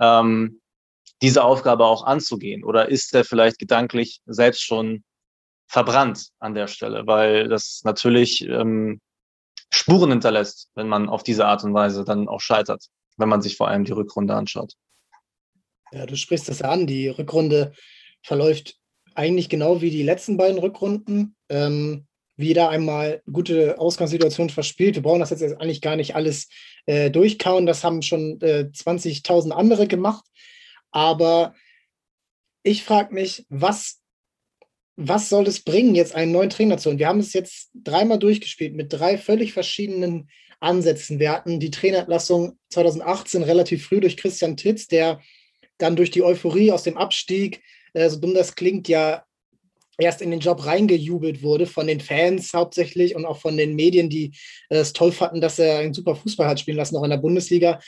ähm, 0.00 0.60
diese 1.22 1.44
Aufgabe 1.44 1.84
auch 1.84 2.04
anzugehen? 2.04 2.64
Oder 2.64 2.88
ist 2.88 3.14
er 3.14 3.24
vielleicht 3.24 3.58
gedanklich 3.58 4.20
selbst 4.26 4.62
schon 4.62 5.04
verbrannt 5.68 6.30
an 6.38 6.54
der 6.54 6.66
Stelle? 6.66 7.06
Weil 7.06 7.48
das 7.48 7.82
natürlich 7.84 8.42
ähm, 8.42 9.00
Spuren 9.72 10.10
hinterlässt, 10.10 10.70
wenn 10.74 10.88
man 10.88 11.08
auf 11.08 11.22
diese 11.22 11.46
Art 11.46 11.62
und 11.64 11.74
Weise 11.74 12.04
dann 12.04 12.28
auch 12.28 12.40
scheitert, 12.40 12.86
wenn 13.16 13.28
man 13.28 13.42
sich 13.42 13.56
vor 13.56 13.68
allem 13.68 13.84
die 13.84 13.92
Rückrunde 13.92 14.34
anschaut. 14.34 14.74
Ja, 15.92 16.06
du 16.06 16.16
sprichst 16.16 16.48
das 16.48 16.62
an. 16.62 16.86
Die 16.86 17.08
Rückrunde 17.08 17.72
verläuft 18.22 18.76
eigentlich 19.14 19.48
genau 19.48 19.80
wie 19.80 19.90
die 19.90 20.02
letzten 20.02 20.36
beiden 20.36 20.58
Rückrunden. 20.58 21.36
Ähm, 21.48 22.06
wieder 22.40 22.70
einmal 22.70 23.22
gute 23.30 23.78
Ausgangssituation 23.78 24.50
verspielt. 24.50 24.96
Wir 24.96 25.02
brauchen 25.02 25.20
das 25.20 25.30
jetzt 25.30 25.42
eigentlich 25.42 25.80
gar 25.80 25.96
nicht 25.96 26.14
alles 26.14 26.48
äh, 26.86 27.10
durchkauen. 27.10 27.66
Das 27.66 27.84
haben 27.84 28.02
schon 28.02 28.40
äh, 28.40 28.70
20.000 28.72 29.50
andere 29.50 29.86
gemacht. 29.86 30.24
Aber 30.90 31.54
ich 32.62 32.84
frage 32.84 33.14
mich, 33.14 33.46
was, 33.48 34.00
was 34.96 35.28
soll 35.28 35.46
es 35.46 35.62
bringen, 35.62 35.94
jetzt 35.94 36.14
einen 36.14 36.32
neuen 36.32 36.50
Trainer 36.50 36.78
zu 36.78 36.90
holen? 36.90 36.98
Wir 36.98 37.08
haben 37.08 37.20
es 37.20 37.32
jetzt 37.32 37.70
dreimal 37.74 38.18
durchgespielt 38.18 38.74
mit 38.74 38.92
drei 38.92 39.18
völlig 39.18 39.52
verschiedenen 39.52 40.28
Ansätzen. 40.60 41.18
Wir 41.18 41.32
hatten 41.32 41.58
die 41.58 41.70
Trainerentlassung 41.70 42.58
2018 42.70 43.42
relativ 43.42 43.86
früh 43.86 44.00
durch 44.00 44.16
Christian 44.16 44.56
Titz, 44.56 44.88
der 44.88 45.20
dann 45.78 45.96
durch 45.96 46.10
die 46.10 46.22
Euphorie 46.22 46.70
aus 46.70 46.82
dem 46.82 46.98
Abstieg, 46.98 47.62
äh, 47.94 48.08
so 48.08 48.18
dumm 48.18 48.34
das 48.34 48.54
klingt, 48.54 48.88
ja 48.88 49.24
erst 50.00 50.22
in 50.22 50.30
den 50.30 50.40
Job 50.40 50.64
reingejubelt 50.64 51.42
wurde 51.42 51.66
von 51.66 51.86
den 51.86 52.00
Fans 52.00 52.52
hauptsächlich 52.52 53.14
und 53.16 53.24
auch 53.24 53.38
von 53.38 53.56
den 53.56 53.74
Medien, 53.74 54.08
die 54.08 54.32
äh, 54.68 54.78
es 54.78 54.92
toll 54.92 55.12
fanden, 55.12 55.40
dass 55.40 55.58
er 55.58 55.78
einen 55.78 55.94
super 55.94 56.16
Fußball 56.16 56.48
hat 56.48 56.60
spielen 56.60 56.76
lassen, 56.76 56.96
auch 56.96 57.04
in 57.04 57.10
der 57.10 57.16
Bundesliga. 57.16 57.80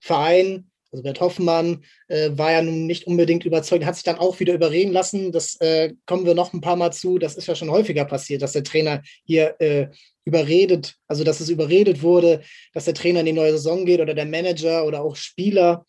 Verein 0.00 0.70
also 0.90 1.02
Bert 1.02 1.20
Hoffmann 1.20 1.84
äh, 2.08 2.30
war 2.32 2.52
ja 2.52 2.62
nun 2.62 2.86
nicht 2.86 3.06
unbedingt 3.06 3.44
überzeugt, 3.44 3.84
hat 3.84 3.94
sich 3.94 4.04
dann 4.04 4.18
auch 4.18 4.40
wieder 4.40 4.54
überreden 4.54 4.92
lassen. 4.92 5.32
Das 5.32 5.56
äh, 5.60 5.92
kommen 6.06 6.24
wir 6.24 6.34
noch 6.34 6.52
ein 6.52 6.62
paar 6.62 6.76
Mal 6.76 6.92
zu. 6.92 7.18
Das 7.18 7.36
ist 7.36 7.46
ja 7.46 7.54
schon 7.54 7.70
häufiger 7.70 8.04
passiert, 8.04 8.40
dass 8.40 8.52
der 8.52 8.64
Trainer 8.64 9.02
hier 9.24 9.54
äh, 9.60 9.88
überredet, 10.24 10.96
also 11.06 11.24
dass 11.24 11.40
es 11.40 11.50
überredet 11.50 12.02
wurde, 12.02 12.40
dass 12.72 12.86
der 12.86 12.94
Trainer 12.94 13.20
in 13.20 13.26
die 13.26 13.32
neue 13.32 13.52
Saison 13.52 13.84
geht 13.84 14.00
oder 14.00 14.14
der 14.14 14.26
Manager 14.26 14.86
oder 14.86 15.02
auch 15.02 15.16
Spieler. 15.16 15.84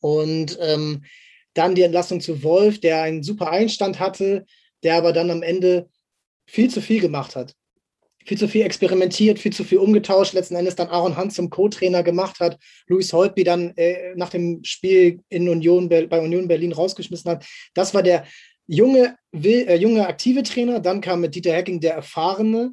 Und 0.00 0.58
ähm, 0.60 1.04
dann 1.54 1.74
die 1.74 1.82
Entlassung 1.82 2.20
zu 2.20 2.42
Wolf, 2.42 2.80
der 2.80 3.02
einen 3.02 3.22
super 3.22 3.50
Einstand 3.50 4.00
hatte, 4.00 4.44
der 4.82 4.96
aber 4.96 5.12
dann 5.12 5.30
am 5.30 5.42
Ende 5.42 5.88
viel 6.46 6.70
zu 6.70 6.80
viel 6.80 7.00
gemacht 7.00 7.36
hat 7.36 7.54
viel 8.24 8.38
zu 8.38 8.48
viel 8.48 8.62
experimentiert, 8.62 9.38
viel 9.38 9.52
zu 9.52 9.64
viel 9.64 9.78
umgetauscht, 9.78 10.32
letzten 10.32 10.56
Endes 10.56 10.76
dann 10.76 10.88
Aaron 10.88 11.16
Hunt 11.16 11.32
zum 11.32 11.50
Co-Trainer 11.50 12.02
gemacht 12.02 12.40
hat, 12.40 12.58
Louis 12.86 13.12
Holtby 13.12 13.44
dann 13.44 13.76
äh, 13.76 14.14
nach 14.14 14.30
dem 14.30 14.62
Spiel 14.64 15.20
in 15.28 15.48
Union, 15.48 15.88
bei 15.88 16.20
Union 16.20 16.48
Berlin 16.48 16.72
rausgeschmissen 16.72 17.30
hat. 17.30 17.46
Das 17.74 17.94
war 17.94 18.02
der 18.02 18.24
junge, 18.66 19.16
will, 19.32 19.66
äh, 19.68 19.76
junge 19.76 20.06
aktive 20.06 20.42
Trainer. 20.42 20.80
Dann 20.80 21.00
kam 21.00 21.20
mit 21.20 21.34
Dieter 21.34 21.52
Hecking 21.52 21.80
der 21.80 21.94
erfahrene, 21.94 22.72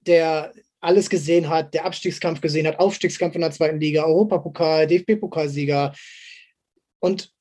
der 0.00 0.52
alles 0.80 1.08
gesehen 1.10 1.48
hat, 1.48 1.72
der 1.74 1.86
Abstiegskampf 1.86 2.40
gesehen 2.40 2.66
hat, 2.66 2.78
Aufstiegskampf 2.78 3.34
in 3.34 3.40
der 3.40 3.50
zweiten 3.50 3.80
Liga, 3.80 4.04
Europapokal, 4.04 4.86
DFB-Pokalsieger. 4.86 5.94
Und 7.00 7.32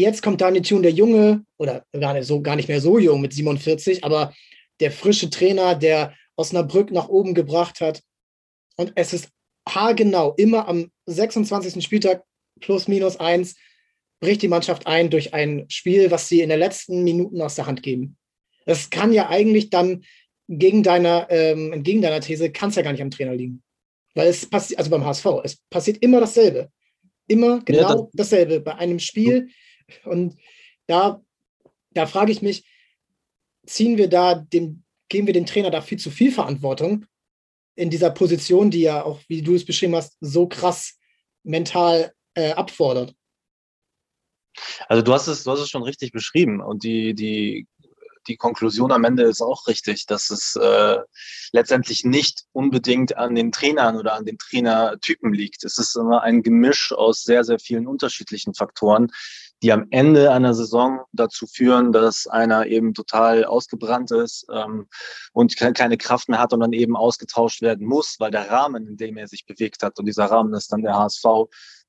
jetzt 0.00 0.22
kommt 0.22 0.40
Daniel 0.40 0.62
Thune, 0.62 0.82
der 0.82 0.90
Junge, 0.90 1.44
oder 1.56 1.84
gar 1.92 2.14
nicht, 2.14 2.26
so, 2.26 2.40
gar 2.40 2.56
nicht 2.56 2.68
mehr 2.68 2.80
so 2.80 2.98
jung 2.98 3.20
mit 3.20 3.32
47, 3.32 4.04
aber 4.04 4.34
der 4.80 4.90
frische 4.90 5.30
Trainer, 5.30 5.74
der 5.74 6.14
Osnabrück 6.36 6.90
nach 6.90 7.08
oben 7.08 7.34
gebracht 7.34 7.80
hat. 7.80 8.02
Und 8.76 8.92
es 8.96 9.12
ist 9.12 9.28
haargenau, 9.68 10.34
immer 10.36 10.68
am 10.68 10.90
26. 11.06 11.82
Spieltag 11.82 12.24
plus 12.60 12.88
minus 12.88 13.18
eins, 13.18 13.54
bricht 14.20 14.42
die 14.42 14.48
Mannschaft 14.48 14.86
ein 14.86 15.10
durch 15.10 15.32
ein 15.32 15.66
Spiel, 15.68 16.10
was 16.10 16.28
sie 16.28 16.40
in 16.40 16.48
den 16.48 16.58
letzten 16.58 17.04
Minuten 17.04 17.40
aus 17.40 17.54
der 17.54 17.66
Hand 17.66 17.82
geben. 17.82 18.16
Das 18.66 18.90
kann 18.90 19.12
ja 19.12 19.28
eigentlich 19.28 19.70
dann 19.70 20.04
gegen 20.48 20.82
deiner, 20.82 21.28
ähm, 21.30 21.72
entgegen 21.72 22.02
deiner 22.02 22.20
These, 22.20 22.50
kann 22.50 22.70
es 22.70 22.76
ja 22.76 22.82
gar 22.82 22.92
nicht 22.92 23.02
am 23.02 23.10
Trainer 23.10 23.34
liegen. 23.34 23.62
Weil 24.14 24.28
es 24.28 24.46
passiert, 24.46 24.78
also 24.78 24.90
beim 24.90 25.04
HSV, 25.04 25.26
es 25.44 25.56
passiert 25.70 25.98
immer 25.98 26.20
dasselbe. 26.20 26.70
Immer 27.26 27.60
genau 27.64 27.80
ja, 27.80 27.94
das 27.94 28.06
dasselbe 28.12 28.60
bei 28.60 28.74
einem 28.76 28.98
Spiel. 28.98 29.48
Und 30.04 30.36
da, 30.86 31.22
da 31.90 32.06
frage 32.06 32.32
ich 32.32 32.42
mich, 32.42 32.64
ziehen 33.66 33.96
wir 33.98 34.08
da 34.08 34.34
dem 34.34 34.84
geben 35.08 35.26
wir 35.26 35.34
dem 35.34 35.46
Trainer 35.46 35.70
da 35.70 35.80
viel 35.80 35.98
zu 35.98 36.10
viel 36.10 36.32
Verantwortung 36.32 37.06
in 37.76 37.90
dieser 37.90 38.10
Position, 38.10 38.70
die 38.70 38.82
ja 38.82 39.04
auch, 39.04 39.20
wie 39.28 39.42
du 39.42 39.54
es 39.54 39.64
beschrieben 39.64 39.94
hast, 39.94 40.16
so 40.20 40.48
krass 40.48 40.98
mental 41.42 42.12
äh, 42.34 42.52
abfordert. 42.52 43.14
Also 44.88 45.02
du 45.02 45.12
hast 45.12 45.26
es, 45.26 45.44
du 45.44 45.50
hast 45.50 45.60
es 45.60 45.70
schon 45.70 45.82
richtig 45.82 46.12
beschrieben 46.12 46.60
und 46.60 46.84
die, 46.84 47.14
die, 47.14 47.66
die 48.28 48.36
Konklusion 48.36 48.92
am 48.92 49.04
Ende 49.04 49.24
ist 49.24 49.40
auch 49.40 49.66
richtig, 49.66 50.06
dass 50.06 50.30
es 50.30 50.56
äh, 50.56 50.98
letztendlich 51.52 52.04
nicht 52.04 52.44
unbedingt 52.52 53.16
an 53.16 53.34
den 53.34 53.52
Trainern 53.52 53.96
oder 53.96 54.14
an 54.14 54.24
den 54.24 54.38
Trainertypen 54.38 55.32
liegt. 55.32 55.64
Es 55.64 55.78
ist 55.78 55.96
immer 55.96 56.22
ein 56.22 56.42
Gemisch 56.42 56.92
aus 56.92 57.22
sehr, 57.22 57.44
sehr 57.44 57.58
vielen 57.58 57.86
unterschiedlichen 57.86 58.54
Faktoren, 58.54 59.10
die 59.64 59.72
am 59.72 59.86
Ende 59.88 60.30
einer 60.30 60.52
Saison 60.52 61.00
dazu 61.12 61.46
führen, 61.46 61.90
dass 61.90 62.26
einer 62.26 62.66
eben 62.66 62.92
total 62.92 63.46
ausgebrannt 63.46 64.10
ist 64.10 64.46
ähm, 64.52 64.88
und 65.32 65.56
keine 65.56 65.96
Kraft 65.96 66.28
mehr 66.28 66.38
hat 66.38 66.52
und 66.52 66.60
dann 66.60 66.74
eben 66.74 66.98
ausgetauscht 66.98 67.62
werden 67.62 67.86
muss, 67.86 68.16
weil 68.18 68.30
der 68.30 68.50
Rahmen, 68.50 68.86
in 68.86 68.98
dem 68.98 69.16
er 69.16 69.26
sich 69.26 69.46
bewegt 69.46 69.82
hat, 69.82 69.98
und 69.98 70.04
dieser 70.04 70.26
Rahmen 70.26 70.52
ist 70.52 70.70
dann 70.70 70.82
der 70.82 70.98
HSV, 70.98 71.24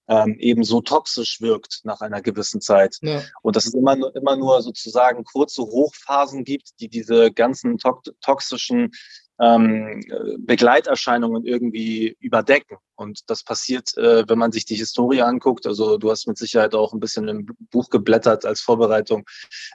ähm, 0.08 0.38
eben 0.40 0.64
so 0.64 0.80
toxisch 0.80 1.42
wirkt 1.42 1.82
nach 1.84 2.00
einer 2.00 2.22
gewissen 2.22 2.62
Zeit. 2.62 2.98
Ja. 3.02 3.22
Und 3.42 3.58
dass 3.58 3.66
es 3.66 3.74
immer, 3.74 3.98
immer 4.16 4.38
nur 4.38 4.62
sozusagen 4.62 5.26
kurze 5.26 5.64
Hochphasen 5.64 6.46
gibt, 6.46 6.80
die 6.80 6.88
diese 6.88 7.30
ganzen 7.30 7.78
to 7.78 8.00
toxischen 8.22 8.92
ähm, 9.40 10.02
Begleiterscheinungen 10.40 11.46
irgendwie 11.46 12.16
überdecken. 12.20 12.78
Und 12.96 13.30
das 13.30 13.44
passiert, 13.44 13.98
äh, 13.98 14.24
wenn 14.28 14.38
man 14.38 14.52
sich 14.52 14.66
die 14.66 14.76
Historie 14.76 15.22
anguckt. 15.22 15.68
Also 15.68 15.98
du 15.98 16.10
hast 16.10 16.28
mit 16.28 16.38
Sicherheit 16.38 16.74
auch 16.74 16.94
ein 16.94 17.00
bisschen 17.00 17.28
im 17.28 17.48
Buch 17.72 17.90
geblättert 17.90 18.46
als 18.46 18.62
Vorbereitung 18.62 19.26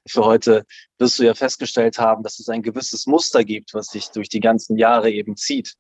für 0.09 0.25
heute, 0.25 0.65
wirst 0.99 1.19
du 1.19 1.25
ja 1.25 1.35
festgestellt 1.35 1.99
haben, 1.99 2.23
dass 2.23 2.39
es 2.39 2.49
ein 2.49 2.63
gewisses 2.63 3.07
Muster 3.07 3.45
gibt, 3.45 3.75
was 3.75 3.89
sich 3.89 4.11
durch 4.11 4.29
die 4.29 4.41
ganzen 4.41 4.79
Jahre 4.79 5.11
eben 5.11 5.37
zieht. 5.37 5.75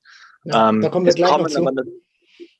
Ja, 0.44 0.68
ähm, 0.68 0.82
da 0.82 0.90
kommen 0.90 1.06
wir 1.06 1.14
gleich 1.14 1.36
noch 1.36 1.46
zu. 1.48 1.66
Aber, 1.66 1.82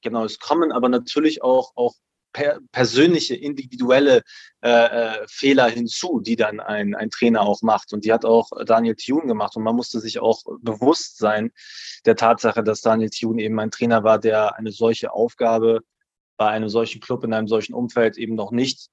genau, 0.03 0.25
es 0.25 0.39
kommen 0.39 0.73
aber 0.73 0.89
natürlich 0.89 1.43
auch, 1.43 1.73
auch 1.75 1.95
per 2.33 2.61
persönliche, 2.73 3.35
individuelle 3.35 4.23
äh, 4.63 4.69
äh, 4.71 5.27
Fehler 5.29 5.69
hinzu, 5.69 6.21
die 6.21 6.37
dann 6.37 6.61
ein, 6.61 6.95
ein 6.95 7.11
Trainer 7.11 7.43
auch 7.43 7.63
macht. 7.63 7.93
Und 7.93 8.05
die 8.05 8.13
hat 8.13 8.25
auch 8.25 8.51
Daniel 8.65 8.95
Thune 8.95 9.27
gemacht. 9.27 9.57
Und 9.57 9.63
man 9.63 9.77
musste 9.77 10.01
sich 10.01 10.21
auch 10.21 10.43
bewusst 10.61 11.19
sein 11.19 11.51
der 12.07 12.17
Tatsache, 12.17 12.63
dass 12.63 12.81
Daniel 12.81 13.11
Thune 13.11 13.43
eben 13.43 13.59
ein 13.59 13.71
Trainer 13.71 14.05
war, 14.05 14.19
der 14.19 14.57
eine 14.57 14.73
solche 14.73 15.13
Aufgabe 15.13 15.81
bei 16.37 16.49
einem 16.49 16.69
solchen 16.69 17.01
Club 17.01 17.25
in 17.25 17.35
einem 17.35 17.49
solchen 17.49 17.75
Umfeld 17.75 18.17
eben 18.17 18.35
noch 18.35 18.51
nicht 18.51 18.89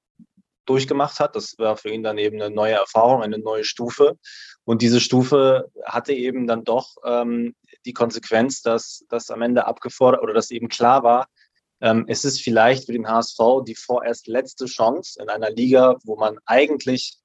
durchgemacht 0.66 1.20
hat. 1.20 1.36
Das 1.36 1.58
war 1.58 1.78
für 1.78 1.90
ihn 1.90 2.04
dann 2.04 2.18
eben 2.18 2.42
eine 2.42 2.54
neue 2.54 2.74
Erfahrung, 2.74 3.24
eine 3.24 3.40
neue 3.40 3.64
Stufe. 3.64 4.18
Und 4.66 4.82
diese 4.82 5.00
Stufe 5.00 5.72
hatte 5.86 6.14
eben 6.14 6.46
dann 6.46 6.66
doch 6.66 6.98
ähm, 7.06 7.56
die 7.86 7.94
Konsequenz, 7.94 8.62
dass 8.62 9.06
das 9.10 9.32
am 9.32 9.42
Ende 9.42 9.66
abgefordert 9.66 10.22
oder 10.22 10.34
dass 10.34 10.52
eben 10.52 10.68
klar 10.68 11.04
war, 11.04 11.28
ähm, 11.82 12.06
es 12.08 12.26
ist 12.26 12.42
vielleicht 12.42 12.86
für 12.86 12.94
den 12.94 13.08
HSV 13.08 13.64
die 13.66 13.76
vorerst 13.76 14.28
letzte 14.28 14.66
Chance 14.66 15.22
in 15.22 15.30
einer 15.30 15.52
Liga, 15.52 15.98
wo 16.04 16.16
man 16.16 16.38
eigentlich 16.46 17.18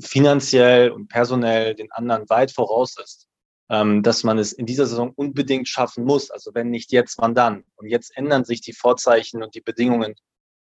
finanziell 0.00 0.90
und 0.90 1.08
personell 1.08 1.74
den 1.74 1.92
anderen 1.92 2.28
weit 2.28 2.50
voraus 2.50 2.96
ist, 3.02 3.28
ähm, 3.70 4.02
dass 4.02 4.24
man 4.24 4.38
es 4.38 4.52
in 4.52 4.66
dieser 4.66 4.86
Saison 4.86 5.12
unbedingt 5.14 5.68
schaffen 5.68 6.04
muss. 6.04 6.30
Also 6.30 6.54
wenn 6.54 6.70
nicht 6.70 6.92
jetzt, 6.92 7.18
wann 7.18 7.34
dann? 7.34 7.64
Und 7.76 7.88
jetzt 7.88 8.16
ändern 8.16 8.44
sich 8.44 8.60
die 8.60 8.72
Vorzeichen 8.72 9.42
und 9.42 9.54
die 9.54 9.60
Bedingungen 9.60 10.14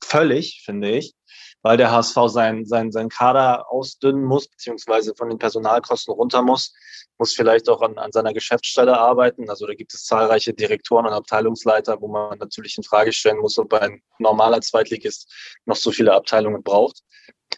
völlig, 0.03 0.61
finde 0.65 0.91
ich 0.91 1.15
weil 1.63 1.77
der 1.77 1.91
HSV 1.91 2.15
sein, 2.27 2.65
sein, 2.65 2.91
sein 2.91 3.09
Kader 3.09 3.71
ausdünnen 3.71 4.23
muss, 4.23 4.47
beziehungsweise 4.47 5.15
von 5.15 5.29
den 5.29 5.39
Personalkosten 5.39 6.13
runter 6.13 6.41
muss, 6.43 6.73
muss 7.17 7.33
vielleicht 7.33 7.69
auch 7.69 7.81
an, 7.81 7.97
an 7.97 8.11
seiner 8.11 8.33
Geschäftsstelle 8.33 8.97
arbeiten. 8.97 9.49
Also 9.49 9.65
da 9.65 9.73
gibt 9.73 9.93
es 9.93 10.03
zahlreiche 10.03 10.53
Direktoren 10.53 11.05
und 11.05 11.13
Abteilungsleiter, 11.13 12.01
wo 12.01 12.09
man 12.09 12.37
natürlich 12.37 12.77
in 12.77 12.83
Frage 12.83 13.13
stellen 13.13 13.39
muss, 13.39 13.57
ob 13.57 13.73
ein 13.73 14.01
normaler 14.19 14.59
Zweitligist 14.59 15.33
noch 15.65 15.77
so 15.77 15.91
viele 15.91 16.13
Abteilungen 16.13 16.63
braucht. 16.63 17.01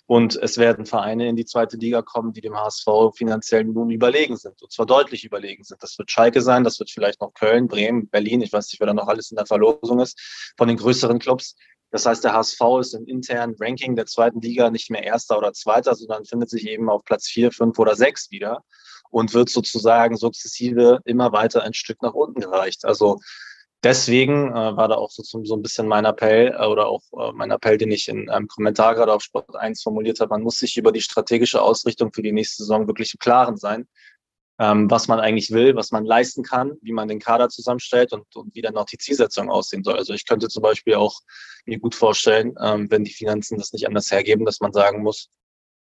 Und 0.08 0.36
es 0.36 0.58
werden 0.60 0.86
Vereine 0.86 1.28
in 1.28 1.36
die 1.36 1.46
zweite 1.46 1.78
Liga 1.78 2.04
kommen, 2.04 2.32
die 2.32 2.42
dem 2.42 2.56
HSV 2.56 2.86
finanziell 3.16 3.64
nun 3.64 3.90
überlegen 3.90 4.38
sind. 4.38 4.62
Und 4.62 4.72
zwar 4.72 4.86
deutlich 4.86 5.24
überlegen 5.24 5.64
sind. 5.64 5.82
Das 5.82 5.98
wird 5.98 6.12
Schalke 6.12 6.42
sein, 6.42 6.64
das 6.64 6.80
wird 6.80 6.92
vielleicht 6.92 7.22
noch 7.22 7.34
Köln, 7.34 7.68
Bremen, 7.68 8.08
Berlin. 8.10 8.42
Ich 8.42 8.54
weiß 8.54 8.72
nicht, 8.72 8.80
wer 8.80 8.88
da 8.88 8.94
noch 8.94 9.08
alles 9.08 9.32
in 9.32 9.38
der 9.38 9.48
Verlosung 9.48 10.00
ist 10.00 10.54
von 10.58 10.68
den 10.68 10.78
größeren 10.78 11.18
Clubs. 11.18 11.56
Das 11.96 12.06
heißt, 12.06 12.26
der 12.26 12.34
HSV 12.34 12.60
ist 12.82 12.94
im 12.94 13.08
internen 13.08 13.56
Ranking 13.58 13.96
der 13.96 14.06
zweiten 14.06 14.42
Liga 14.42 14.70
nicht 14.70 14.90
mehr 14.92 15.04
erster 15.04 15.38
oder 15.38 15.54
zweiter, 15.54 15.96
sondern 15.96 16.26
findet 16.26 16.50
sich 16.50 16.68
eben 16.68 16.90
auf 16.90 17.06
Platz 17.06 17.26
vier, 17.26 17.54
fünf 17.54 17.80
oder 17.80 17.96
sechs 17.96 18.30
wieder 18.32 18.66
und 19.12 19.34
wird 19.34 19.48
sozusagen 19.48 20.18
sukzessive 20.18 21.00
immer 21.06 21.32
weiter 21.32 21.64
ein 21.64 21.74
Stück 21.74 22.02
nach 22.02 22.14
unten 22.14 22.42
gereicht. 22.42 22.84
Also 22.84 23.20
deswegen 23.82 24.52
äh, 24.52 24.76
war 24.76 24.90
da 24.90 24.96
auch 24.96 25.10
so, 25.10 25.24
so 25.24 25.56
ein 25.56 25.62
bisschen 25.62 25.88
mein 25.88 26.04
Appell 26.04 26.54
äh, 26.60 26.66
oder 26.66 26.88
auch 26.88 27.04
äh, 27.18 27.32
mein 27.32 27.52
Appell, 27.52 27.78
den 27.78 27.92
ich 27.92 28.10
in 28.10 28.30
einem 28.30 28.50
Kommentar 28.50 28.96
gerade 28.96 29.14
auf 29.14 29.22
Sport 29.22 29.56
1 29.56 29.82
formuliert 29.82 30.20
habe. 30.20 30.32
Man 30.32 30.42
muss 30.42 30.58
sich 30.58 30.76
über 30.76 30.92
die 30.92 31.00
strategische 31.00 31.62
Ausrichtung 31.62 32.12
für 32.12 32.24
die 32.24 32.34
nächste 32.34 32.64
Saison 32.64 32.88
wirklich 32.88 33.14
im 33.14 33.20
Klaren 33.20 33.56
sein, 33.56 33.88
ähm, 34.60 34.90
was 34.90 35.08
man 35.08 35.20
eigentlich 35.20 35.52
will, 35.52 35.76
was 35.76 35.92
man 35.92 36.06
leisten 36.06 36.44
kann, 36.44 36.74
wie 36.82 36.94
man 36.94 37.08
den 37.08 37.20
Kader 37.20 37.50
zusammenstellt 37.50 38.14
und, 38.14 38.36
und 38.36 38.56
wie 38.56 38.62
dann 38.62 38.78
auch 38.78 38.86
die 38.86 38.98
Zielsetzung 38.98 39.50
aussehen 39.50 39.84
soll. 39.84 39.98
Also 39.98 40.14
ich 40.14 40.26
könnte 40.26 40.48
zum 40.48 40.64
Beispiel 40.64 40.96
auch 40.96 41.20
mir 41.66 41.80
gut 41.80 41.96
vorstellen, 41.96 42.56
ähm, 42.62 42.90
wenn 42.90 43.04
die 43.04 43.14
Finanzen 43.14 43.58
das 43.58 43.74
nicht 43.74 43.88
anders 43.88 44.12
hergeben, 44.12 44.46
dass 44.46 44.62
man 44.62 44.72
sagen 44.72 45.04
muss, 45.04 45.30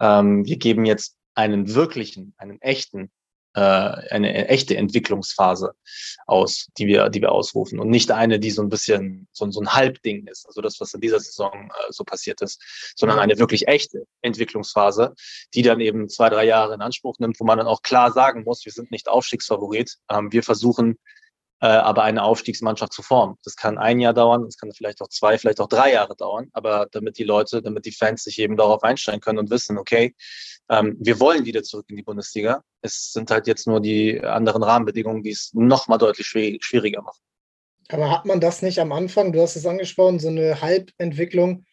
ähm, 0.01 0.45
wir 0.45 0.57
geben 0.57 0.85
jetzt 0.85 1.17
einen 1.35 1.75
wirklichen, 1.75 2.35
einen 2.39 2.61
echten 2.61 3.11
äh, 3.57 3.61
eine 3.61 4.49
echte 4.49 4.77
Entwicklungsphase 4.77 5.73
aus, 6.27 6.69
die 6.77 6.87
wir, 6.87 7.09
die 7.09 7.23
wir 7.23 7.33
ausrufen. 7.33 7.81
Und 7.81 7.89
nicht 7.89 8.11
eine, 8.11 8.39
die 8.39 8.51
so 8.51 8.61
ein 8.61 8.69
bisschen 8.69 9.29
so, 9.33 9.51
so 9.51 9.61
ein 9.61 9.73
Halbding 9.73 10.27
ist, 10.27 10.47
also 10.47 10.61
das, 10.61 10.79
was 10.79 10.93
in 10.93 11.01
dieser 11.01 11.19
Saison 11.19 11.71
äh, 11.71 11.91
so 11.91 12.05
passiert 12.05 12.43
ist, 12.43 12.63
sondern 12.95 13.19
eine 13.19 13.39
wirklich 13.39 13.67
echte 13.67 14.07
Entwicklungsphase, 14.21 15.15
die 15.55 15.63
dann 15.63 15.81
eben 15.81 16.11
zwei, 16.11 16.29
drei 16.29 16.45
Jahre 16.45 16.75
in 16.75 16.83
Anspruch 16.83 17.19
nimmt, 17.19 17.41
wo 17.41 17.45
man 17.45 17.57
dann 17.57 17.67
auch 17.67 17.81
klar 17.81 18.13
sagen 18.13 18.45
muss, 18.45 18.65
wir 18.67 18.73
sind 18.73 18.91
nicht 18.91 19.09
Aufstiegsfavorit, 19.09 19.97
ähm, 20.11 20.31
wir 20.33 20.43
versuchen 20.43 20.99
aber 21.67 22.03
eine 22.03 22.23
Aufstiegsmannschaft 22.23 22.93
zu 22.93 23.03
formen. 23.03 23.37
Das 23.45 23.57
kann 23.57 23.79
ein 23.79 24.01
Jahr 24.01 24.15
dauern, 24.15 24.45
das 24.45 24.57
kann 24.57 24.73
vielleicht 24.73 25.01
auch 25.01 25.09
zwei, 25.09 25.39
vielleicht 25.39 25.61
auch 25.61 25.69
drei 25.69 25.93
Jahre 25.93 26.17
dauern, 26.17 26.49
aber 26.53 26.87
damit 26.91 27.19
die 27.19 27.25
Leute, 27.25 27.63
damit 27.63 27.87
die 27.87 27.93
Fans 27.93 28.25
sich 28.25 28.39
eben 28.39 28.57
darauf 28.57 28.83
einstellen 28.83 29.21
können 29.21 29.39
und 29.39 29.51
wissen, 29.51 29.79
okay, 29.79 30.15
ähm, 30.69 30.97
wir 31.01 31.21
wollen 31.21 31.45
wieder 31.45 31.63
zurück 31.63 31.87
in 31.89 31.97
die 31.97 32.03
Bundesliga. 32.03 32.63
Es 32.83 33.13
sind 33.13 33.31
halt 33.31 33.47
jetzt 33.47 33.67
nur 33.67 33.81
die 33.81 34.21
anderen 34.21 34.63
Rahmenbedingungen, 34.63 35.23
die 35.23 35.31
es 35.31 35.51
nochmal 35.55 35.99
deutlich 35.99 36.27
schwieriger 36.27 37.03
machen. 37.03 37.21
Aber 37.89 38.11
hat 38.11 38.27
man 38.27 38.41
das 38.41 38.63
nicht 38.63 38.81
am 38.81 38.93
Anfang, 38.93 39.33
du 39.33 39.41
hast 39.41 39.57
es 39.57 39.67
angesprochen, 39.67 40.19
so 40.19 40.29
eine 40.29 40.61
Halbentwicklung? 40.61 41.65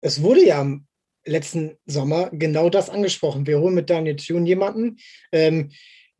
Es 0.00 0.22
wurde 0.22 0.46
ja 0.46 0.60
im 0.60 0.86
letzten 1.24 1.76
Sommer 1.86 2.30
genau 2.30 2.70
das 2.70 2.88
angesprochen. 2.88 3.46
Wir 3.46 3.58
holen 3.58 3.74
mit 3.74 3.90
Daniel 3.90 4.16
Thune 4.16 4.46
jemanden. 4.46 4.98
Ähm, 5.32 5.72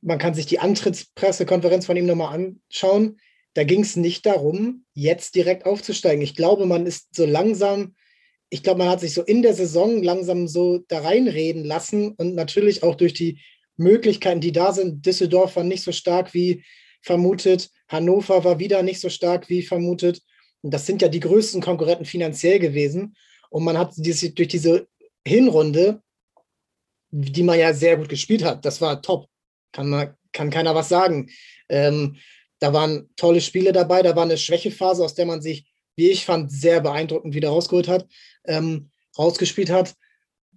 man 0.06 0.18
kann 0.18 0.34
sich 0.34 0.46
die 0.46 0.58
Antrittspressekonferenz 0.58 1.86
von 1.86 1.96
ihm 1.96 2.06
nochmal 2.06 2.34
anschauen. 2.34 3.18
Da 3.54 3.64
ging 3.64 3.80
es 3.80 3.96
nicht 3.96 4.26
darum, 4.26 4.84
jetzt 4.94 5.34
direkt 5.34 5.66
aufzusteigen. 5.66 6.22
Ich 6.22 6.34
glaube, 6.34 6.66
man 6.66 6.86
ist 6.86 7.14
so 7.14 7.26
langsam 7.26 7.94
ich 8.48 8.62
glaube, 8.62 8.78
man 8.78 8.88
hat 8.88 9.00
sich 9.00 9.12
so 9.12 9.22
in 9.22 9.42
der 9.42 9.54
Saison 9.54 10.02
langsam 10.02 10.46
so 10.46 10.78
da 10.88 11.00
reinreden 11.00 11.64
lassen 11.64 12.12
und 12.12 12.34
natürlich 12.34 12.82
auch 12.82 12.94
durch 12.94 13.12
die 13.12 13.40
Möglichkeiten, 13.76 14.40
die 14.40 14.52
da 14.52 14.72
sind. 14.72 15.04
Düsseldorf 15.04 15.56
war 15.56 15.64
nicht 15.64 15.82
so 15.82 15.92
stark 15.92 16.32
wie 16.32 16.64
vermutet. 17.02 17.70
Hannover 17.88 18.44
war 18.44 18.58
wieder 18.58 18.82
nicht 18.82 19.00
so 19.00 19.08
stark 19.08 19.48
wie 19.48 19.62
vermutet. 19.62 20.22
Und 20.62 20.72
das 20.72 20.86
sind 20.86 21.02
ja 21.02 21.08
die 21.08 21.20
größten 21.20 21.60
Konkurrenten 21.60 22.04
finanziell 22.04 22.58
gewesen. 22.58 23.16
Und 23.50 23.64
man 23.64 23.78
hat 23.78 23.92
diese, 23.96 24.30
durch 24.30 24.48
diese 24.48 24.86
Hinrunde, 25.26 26.00
die 27.10 27.42
man 27.42 27.58
ja 27.58 27.74
sehr 27.74 27.96
gut 27.96 28.08
gespielt 28.08 28.44
hat, 28.44 28.64
das 28.64 28.80
war 28.80 29.02
top. 29.02 29.28
Kann, 29.76 29.88
man, 29.88 30.14
kann 30.32 30.50
keiner 30.50 30.74
was 30.74 30.88
sagen. 30.88 31.28
Ähm, 31.68 32.16
da 32.58 32.72
waren 32.72 33.08
tolle 33.16 33.40
Spiele 33.40 33.72
dabei, 33.72 34.02
da 34.02 34.16
war 34.16 34.24
eine 34.24 34.38
Schwächephase, 34.38 35.04
aus 35.04 35.14
der 35.14 35.26
man 35.26 35.42
sich 35.42 35.66
wie 35.96 36.10
ich 36.10 36.24
fand, 36.24 36.52
sehr 36.52 36.80
beeindruckend 36.80 37.34
wieder 37.34 37.48
rausgeholt 37.48 37.88
hat, 37.88 38.06
ähm, 38.44 38.90
rausgespielt 39.18 39.70
hat. 39.70 39.94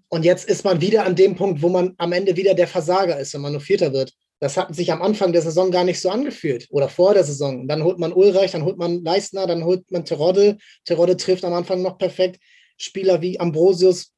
Und 0.09 0.25
jetzt 0.25 0.47
ist 0.47 0.65
man 0.65 0.81
wieder 0.81 1.05
an 1.05 1.15
dem 1.15 1.35
Punkt, 1.35 1.61
wo 1.61 1.69
man 1.69 1.93
am 1.97 2.11
Ende 2.11 2.35
wieder 2.35 2.53
der 2.53 2.67
Versager 2.67 3.19
ist, 3.19 3.33
wenn 3.33 3.41
man 3.41 3.53
nur 3.53 3.61
Vierter 3.61 3.93
wird. 3.93 4.13
Das 4.39 4.58
hat 4.58 4.73
sich 4.73 4.91
am 4.91 5.01
Anfang 5.01 5.34
der 5.34 5.41
Saison 5.41 5.69
gar 5.69 5.84
nicht 5.84 5.99
so 5.99 6.10
angefühlt 6.10 6.67
oder 6.71 6.89
vor 6.89 7.13
der 7.13 7.23
Saison. 7.23 7.67
Dann 7.67 7.84
holt 7.84 7.99
man 7.99 8.13
Ulreich, 8.13 8.51
dann 8.51 8.63
holt 8.63 8.77
man 8.77 9.03
Leistner, 9.03 9.47
dann 9.47 9.63
holt 9.63 9.89
man 9.91 10.05
Terodde. 10.05 10.58
Terodde 10.86 11.17
trifft 11.17 11.43
am 11.43 11.53
Anfang 11.53 11.82
noch 11.82 11.97
perfekt. 11.97 12.39
Spieler 12.77 13.21
wie 13.21 13.39
Ambrosius 13.39 14.13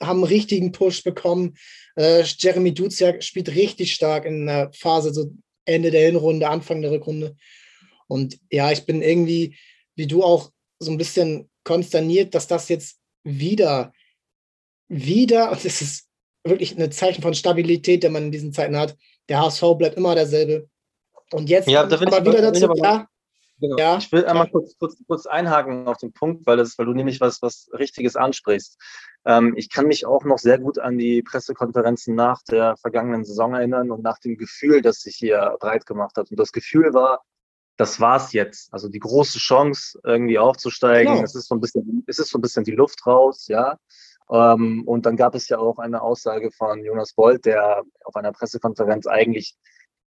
haben 0.00 0.18
einen 0.18 0.32
richtigen 0.32 0.72
Push 0.72 1.02
bekommen. 1.02 1.56
Äh, 1.96 2.22
Jeremy 2.22 2.72
Duziak 2.72 3.22
spielt 3.22 3.54
richtig 3.54 3.94
stark 3.94 4.24
in 4.24 4.46
der 4.46 4.70
Phase, 4.72 5.12
so 5.12 5.32
Ende 5.64 5.90
der 5.90 6.06
Hinrunde, 6.06 6.48
Anfang 6.48 6.82
der 6.82 6.90
Rückrunde. 6.90 7.36
Und 8.06 8.38
ja, 8.50 8.70
ich 8.72 8.86
bin 8.86 9.02
irgendwie 9.02 9.54
wie 9.98 10.06
du 10.06 10.22
auch 10.22 10.50
so 10.78 10.92
ein 10.92 10.96
bisschen 10.96 11.50
konsterniert, 11.64 12.34
dass 12.34 12.46
das 12.46 12.68
jetzt 12.68 12.98
wieder, 13.24 13.92
wieder, 14.88 15.50
und 15.50 15.62
es 15.64 15.82
ist 15.82 16.08
wirklich 16.44 16.78
ein 16.78 16.92
Zeichen 16.92 17.20
von 17.20 17.34
Stabilität, 17.34 18.04
der 18.04 18.10
man 18.10 18.26
in 18.26 18.32
diesen 18.32 18.52
Zeiten 18.52 18.76
hat. 18.76 18.96
Der 19.28 19.40
HSV 19.40 19.74
bleibt 19.76 19.96
immer 19.96 20.14
derselbe. 20.14 20.70
Und 21.32 21.50
jetzt 21.50 21.68
ja, 21.68 21.84
da 21.84 21.96
aber 21.96 22.24
wieder 22.24 22.40
dazu, 22.40 22.72
ja, 22.76 23.06
Genau. 23.60 23.76
Ja, 23.76 23.98
ich 23.98 24.10
will 24.12 24.24
einmal 24.24 24.48
kurz, 24.50 24.76
kurz, 24.78 24.96
kurz 25.06 25.26
einhaken 25.26 25.88
auf 25.88 25.98
den 25.98 26.12
Punkt, 26.12 26.46
weil, 26.46 26.56
das, 26.56 26.78
weil 26.78 26.86
du 26.86 26.92
nämlich 26.92 27.20
was, 27.20 27.42
was 27.42 27.68
Richtiges 27.72 28.14
ansprichst. 28.14 28.78
Ähm, 29.24 29.54
ich 29.56 29.68
kann 29.68 29.86
mich 29.86 30.06
auch 30.06 30.24
noch 30.24 30.38
sehr 30.38 30.58
gut 30.58 30.78
an 30.78 30.96
die 30.96 31.22
Pressekonferenzen 31.22 32.14
nach 32.14 32.42
der 32.42 32.76
vergangenen 32.76 33.24
Saison 33.24 33.54
erinnern 33.54 33.90
und 33.90 34.02
nach 34.02 34.18
dem 34.18 34.36
Gefühl, 34.36 34.80
das 34.80 35.00
sich 35.00 35.16
hier 35.16 35.56
breit 35.58 35.86
gemacht 35.86 36.16
hat. 36.16 36.30
Und 36.30 36.38
das 36.38 36.52
Gefühl 36.52 36.94
war, 36.94 37.24
das 37.76 38.00
war's 38.00 38.32
jetzt. 38.32 38.72
Also 38.72 38.88
die 38.88 39.00
große 39.00 39.38
Chance, 39.38 39.98
irgendwie 40.04 40.38
aufzusteigen. 40.38 41.14
Genau. 41.14 41.24
Es 41.24 41.34
ist 41.34 41.48
so 41.48 41.54
ein 41.54 41.60
bisschen, 41.60 42.04
es 42.06 42.18
ist 42.18 42.30
so 42.30 42.38
ein 42.38 42.42
bisschen 42.42 42.64
die 42.64 42.72
Luft 42.72 43.06
raus, 43.06 43.46
ja. 43.48 43.78
Ähm, 44.30 44.82
und 44.86 45.06
dann 45.06 45.16
gab 45.16 45.34
es 45.34 45.48
ja 45.48 45.58
auch 45.58 45.78
eine 45.78 46.02
Aussage 46.02 46.50
von 46.50 46.84
Jonas 46.84 47.14
Bold, 47.14 47.44
der 47.44 47.82
auf 48.04 48.14
einer 48.16 48.32
Pressekonferenz 48.32 49.06
eigentlich 49.06 49.56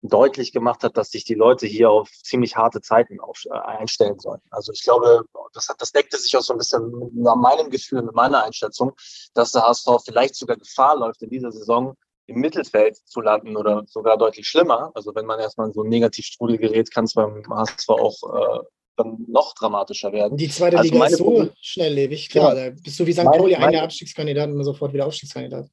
deutlich 0.03 0.53
gemacht 0.53 0.83
hat, 0.83 0.97
dass 0.97 1.11
sich 1.11 1.25
die 1.25 1.35
Leute 1.35 1.67
hier 1.67 1.91
auf 1.91 2.11
ziemlich 2.23 2.57
harte 2.57 2.81
Zeiten 2.81 3.21
auf, 3.21 3.43
äh, 3.47 3.59
einstellen 3.59 4.19
sollen. 4.19 4.41
Also 4.51 4.73
ich 4.73 4.83
glaube, 4.83 5.25
das, 5.53 5.69
hat, 5.69 5.81
das 5.81 5.93
deckte 5.93 6.17
sich 6.17 6.37
auch 6.37 6.43
so 6.43 6.55
ein 6.55 6.59
bisschen 6.59 6.93
nach 7.15 7.37
meinem 7.37 7.71
Gefühl, 7.71 8.03
mit 8.03 8.15
meiner 8.15 8.45
Einschätzung, 8.45 8.93
dass 9.35 9.53
der 9.53 9.63
HSV 9.63 9.89
vielleicht 10.05 10.35
sogar 10.37 10.57
Gefahr 10.57 10.97
läuft 10.97 11.23
in 11.23 11.31
dieser 11.31 11.53
Saison, 11.53 11.95
im 12.27 12.41
Mittelfeld 12.41 12.97
zu 12.97 13.21
landen 13.21 13.57
oder 13.57 13.83
sogar 13.87 14.17
deutlich 14.17 14.47
schlimmer. 14.47 14.91
Also 14.95 15.15
wenn 15.15 15.27
man 15.27 15.41
erstmal 15.41 15.67
in 15.67 15.73
so 15.73 15.81
einen 15.83 15.91
Negativstrudel 15.91 16.59
gerät, 16.59 16.91
kann 16.91 17.05
es 17.05 17.15
beim 17.15 17.43
HSV 17.49 17.89
auch 17.89 18.17
äh, 18.35 18.61
dann 18.97 19.25
noch 19.29 19.55
dramatischer 19.55 20.13
werden. 20.13 20.37
Die 20.37 20.49
zweite 20.49 20.79
also 20.79 20.91
Liga 20.91 21.07
ist 21.07 21.19
so 21.19 21.25
Pro 21.25 21.49
schnelllebig, 21.61 22.29
klar. 22.29 22.57
Ja, 22.57 22.71
da 22.71 22.77
bist 22.83 22.99
du 23.01 23.07
wie 23.07 23.13
St. 23.13 23.25
Pauli 23.25 23.57
ein 23.57 23.75
Abstiegskandidat 23.77 24.51
und 24.51 24.63
sofort 24.65 24.93
wieder 24.93 25.07
Aufstiegskandidat. 25.07 25.69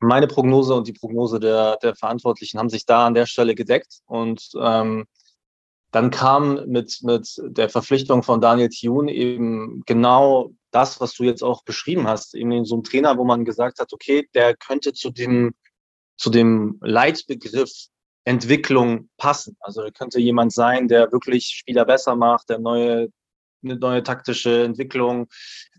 Meine 0.00 0.28
Prognose 0.28 0.74
und 0.74 0.86
die 0.86 0.92
Prognose 0.92 1.40
der, 1.40 1.76
der 1.78 1.94
Verantwortlichen 1.96 2.58
haben 2.58 2.68
sich 2.68 2.86
da 2.86 3.06
an 3.06 3.14
der 3.14 3.26
Stelle 3.26 3.54
gedeckt 3.54 4.00
und 4.06 4.50
ähm, 4.60 5.06
dann 5.90 6.10
kam 6.10 6.66
mit, 6.66 6.98
mit 7.02 7.40
der 7.42 7.68
Verpflichtung 7.68 8.22
von 8.22 8.40
Daniel 8.40 8.68
Thune 8.68 9.12
eben 9.12 9.82
genau 9.86 10.50
das, 10.70 11.00
was 11.00 11.14
du 11.14 11.24
jetzt 11.24 11.42
auch 11.42 11.64
beschrieben 11.64 12.06
hast, 12.06 12.34
eben 12.34 12.64
so 12.64 12.76
ein 12.76 12.84
Trainer, 12.84 13.16
wo 13.16 13.24
man 13.24 13.44
gesagt 13.44 13.80
hat, 13.80 13.92
okay, 13.92 14.28
der 14.34 14.54
könnte 14.54 14.92
zu 14.92 15.10
dem, 15.10 15.54
zu 16.16 16.30
dem 16.30 16.78
Leitbegriff 16.82 17.70
Entwicklung 18.24 19.08
passen. 19.16 19.56
Also 19.60 19.80
er 19.80 19.90
könnte 19.90 20.20
jemand 20.20 20.52
sein, 20.52 20.86
der 20.88 21.10
wirklich 21.10 21.46
Spieler 21.46 21.86
besser 21.86 22.14
macht, 22.14 22.50
der 22.50 22.58
neue, 22.58 23.08
eine 23.62 23.76
neue 23.76 24.02
taktische 24.02 24.64
Entwicklung 24.64 25.28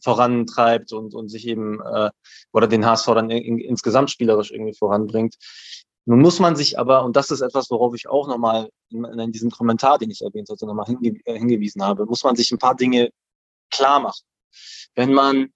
vorantreibt 0.04 0.94
und, 0.94 1.14
und 1.14 1.30
sich 1.30 1.48
eben 1.48 1.82
äh, 1.82 2.10
oder 2.52 2.68
den 2.68 2.86
HSV 2.86 3.06
dann 3.08 3.30
in, 3.30 3.44
in, 3.44 3.60
insgesamt 3.60 4.12
spielerisch 4.12 4.52
irgendwie 4.52 4.76
voranbringt. 4.78 5.36
Nun 6.06 6.22
muss 6.22 6.40
man 6.40 6.56
sich 6.56 6.80
aber, 6.80 7.04
und 7.04 7.16
das 7.16 7.30
ist 7.32 7.42
etwas, 7.42 7.70
worauf 7.70 7.94
ich 7.96 8.10
auch 8.10 8.28
nochmal 8.28 8.70
in, 8.90 9.04
in 9.06 9.32
diesem 9.32 9.52
Kommentar, 9.52 9.98
den 9.98 10.10
ich 10.10 10.22
erwähnt 10.22 10.50
hatte, 10.50 10.66
nochmal 10.66 10.88
hinge 10.88 11.20
äh, 11.26 11.38
hingewiesen 11.38 11.84
habe, 11.84 12.06
muss 12.06 12.24
man 12.24 12.36
sich 12.36 12.52
ein 12.52 12.58
paar 12.58 12.76
Dinge 12.76 13.12
klar 13.70 14.00
machen 14.00 14.24
wenn 14.96 15.14
man 15.14 15.54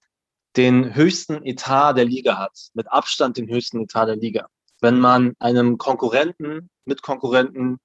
den 0.56 0.94
höchsten 0.94 1.44
Etat 1.44 1.94
der 1.94 2.04
Liga 2.04 2.38
hat, 2.38 2.68
mit 2.74 2.90
Abstand 2.90 3.36
den 3.36 3.48
höchsten 3.48 3.80
Etat 3.82 4.06
der 4.06 4.16
Liga, 4.16 4.48
wenn 4.80 5.00
man 5.00 5.34
einem 5.38 5.78
Konkurrenten, 5.78 6.70
Mitkonkurrenten, 6.84 7.78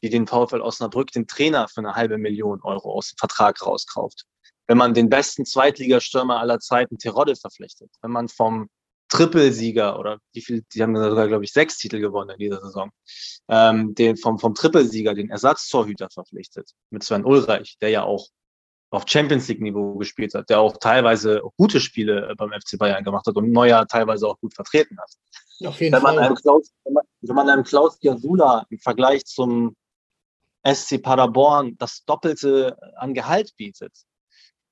wie 0.00 0.10
den 0.10 0.26
VfL 0.26 0.60
Osnabrück, 0.60 1.10
den 1.12 1.26
Trainer 1.26 1.68
für 1.68 1.80
eine 1.80 1.94
halbe 1.94 2.18
Million 2.18 2.60
Euro 2.62 2.92
aus 2.92 3.10
dem 3.10 3.18
Vertrag 3.18 3.64
rauskauft, 3.64 4.24
wenn 4.66 4.78
man 4.78 4.94
den 4.94 5.08
besten 5.08 5.44
Zweitligastürmer 5.44 6.40
aller 6.40 6.60
Zeiten 6.60 6.98
Terodde 6.98 7.36
verpflichtet, 7.36 7.90
wenn 8.02 8.10
man 8.10 8.28
vom 8.28 8.68
Trippelsieger 9.08 9.98
oder 9.98 10.18
wie 10.32 10.40
viel, 10.40 10.64
die 10.74 10.82
haben 10.82 10.96
sogar, 10.96 11.28
glaube 11.28 11.44
ich, 11.44 11.52
sechs 11.52 11.78
Titel 11.78 12.00
gewonnen 12.00 12.30
in 12.30 12.38
dieser 12.38 12.60
Saison, 12.60 12.90
ähm, 13.48 13.94
den 13.94 14.16
vom, 14.16 14.38
vom 14.38 14.54
Trippelsieger 14.54 15.14
den 15.14 15.30
Ersatztorhüter 15.30 16.08
verpflichtet 16.12 16.72
mit 16.90 17.04
Sven 17.04 17.24
Ulreich, 17.24 17.76
der 17.80 17.90
ja 17.90 18.02
auch 18.02 18.26
auf 18.90 19.04
Champions 19.06 19.48
League 19.48 19.60
Niveau 19.60 19.94
gespielt 19.96 20.34
hat, 20.34 20.48
der 20.48 20.60
auch 20.60 20.76
teilweise 20.78 21.42
gute 21.56 21.80
Spiele 21.80 22.34
beim 22.36 22.50
FC 22.50 22.78
Bayern 22.78 23.04
gemacht 23.04 23.26
hat 23.26 23.36
und 23.36 23.52
Neuer 23.52 23.86
teilweise 23.86 24.26
auch 24.26 24.38
gut 24.40 24.54
vertreten 24.54 24.98
hat. 24.98 25.10
Auf 25.66 25.80
jeden 25.80 25.94
wenn 25.94 26.02
man 26.02 26.16
Fall. 26.16 26.24
Einem 26.24 26.36
Klaus, 26.36 26.70
wenn, 26.84 26.94
man, 26.94 27.04
wenn 27.20 27.36
man 27.36 27.48
einem 27.48 27.64
Klaus 27.64 27.98
Giasula 27.98 28.66
im 28.70 28.78
Vergleich 28.78 29.24
zum 29.24 29.74
SC 30.74 31.02
Paderborn 31.02 31.76
das 31.78 32.04
Doppelte 32.04 32.76
an 32.96 33.14
Gehalt 33.14 33.56
bietet, 33.56 33.92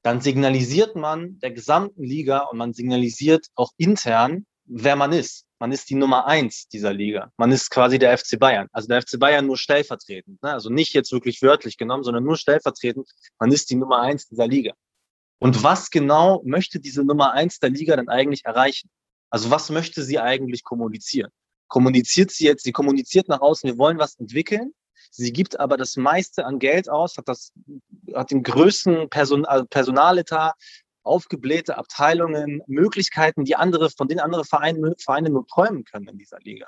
dann 0.02 0.20
signalisiert 0.20 0.96
man 0.96 1.38
der 1.38 1.50
gesamten 1.50 2.02
Liga 2.02 2.40
und 2.40 2.58
man 2.58 2.74
signalisiert 2.74 3.46
auch 3.54 3.72
intern, 3.78 4.44
wer 4.64 4.96
man 4.96 5.12
ist. 5.12 5.46
Man 5.58 5.72
ist 5.72 5.88
die 5.88 5.94
Nummer 5.94 6.26
eins 6.26 6.68
dieser 6.68 6.92
Liga. 6.92 7.32
Man 7.38 7.52
ist 7.52 7.70
quasi 7.70 7.98
der 7.98 8.18
FC 8.18 8.38
Bayern. 8.38 8.68
Also 8.72 8.88
der 8.88 9.00
FC 9.00 9.18
Bayern 9.18 9.46
nur 9.46 9.56
stellvertretend. 9.56 10.42
Ne? 10.42 10.52
Also 10.52 10.68
nicht 10.68 10.92
jetzt 10.92 11.12
wirklich 11.12 11.40
wörtlich 11.40 11.78
genommen, 11.78 12.04
sondern 12.04 12.24
nur 12.24 12.36
stellvertretend. 12.36 13.08
Man 13.38 13.50
ist 13.50 13.70
die 13.70 13.76
Nummer 13.76 14.00
eins 14.00 14.26
dieser 14.26 14.46
Liga. 14.46 14.74
Und 15.38 15.62
was 15.62 15.90
genau 15.90 16.42
möchte 16.44 16.80
diese 16.80 17.02
Nummer 17.02 17.32
eins 17.32 17.58
der 17.58 17.70
Liga 17.70 17.96
dann 17.96 18.08
eigentlich 18.08 18.44
erreichen? 18.44 18.90
Also 19.30 19.50
was 19.50 19.70
möchte 19.70 20.02
sie 20.02 20.18
eigentlich 20.18 20.64
kommunizieren? 20.64 21.30
Kommuniziert 21.68 22.30
sie 22.30 22.44
jetzt, 22.44 22.64
sie 22.64 22.72
kommuniziert 22.72 23.28
nach 23.28 23.40
außen, 23.40 23.68
wir 23.68 23.78
wollen 23.78 23.98
was 23.98 24.18
entwickeln, 24.18 24.72
Sie 25.16 25.32
gibt 25.32 25.60
aber 25.60 25.76
das 25.76 25.96
meiste 25.96 26.44
an 26.44 26.58
Geld 26.58 26.88
aus, 26.88 27.16
hat, 27.16 27.28
das, 27.28 27.52
hat 28.14 28.32
den 28.32 28.42
größten 28.42 29.08
Person, 29.10 29.44
also 29.44 29.64
Personaletat, 29.64 30.54
aufgeblähte 31.04 31.76
Abteilungen, 31.76 32.62
Möglichkeiten, 32.66 33.44
die 33.44 33.54
andere, 33.54 33.90
von 33.90 34.08
denen 34.08 34.20
andere 34.20 34.44
Vereine, 34.44 34.94
Vereine 34.98 35.30
nur 35.30 35.46
träumen 35.46 35.84
können 35.84 36.08
in 36.08 36.18
dieser 36.18 36.38
Liga. 36.40 36.66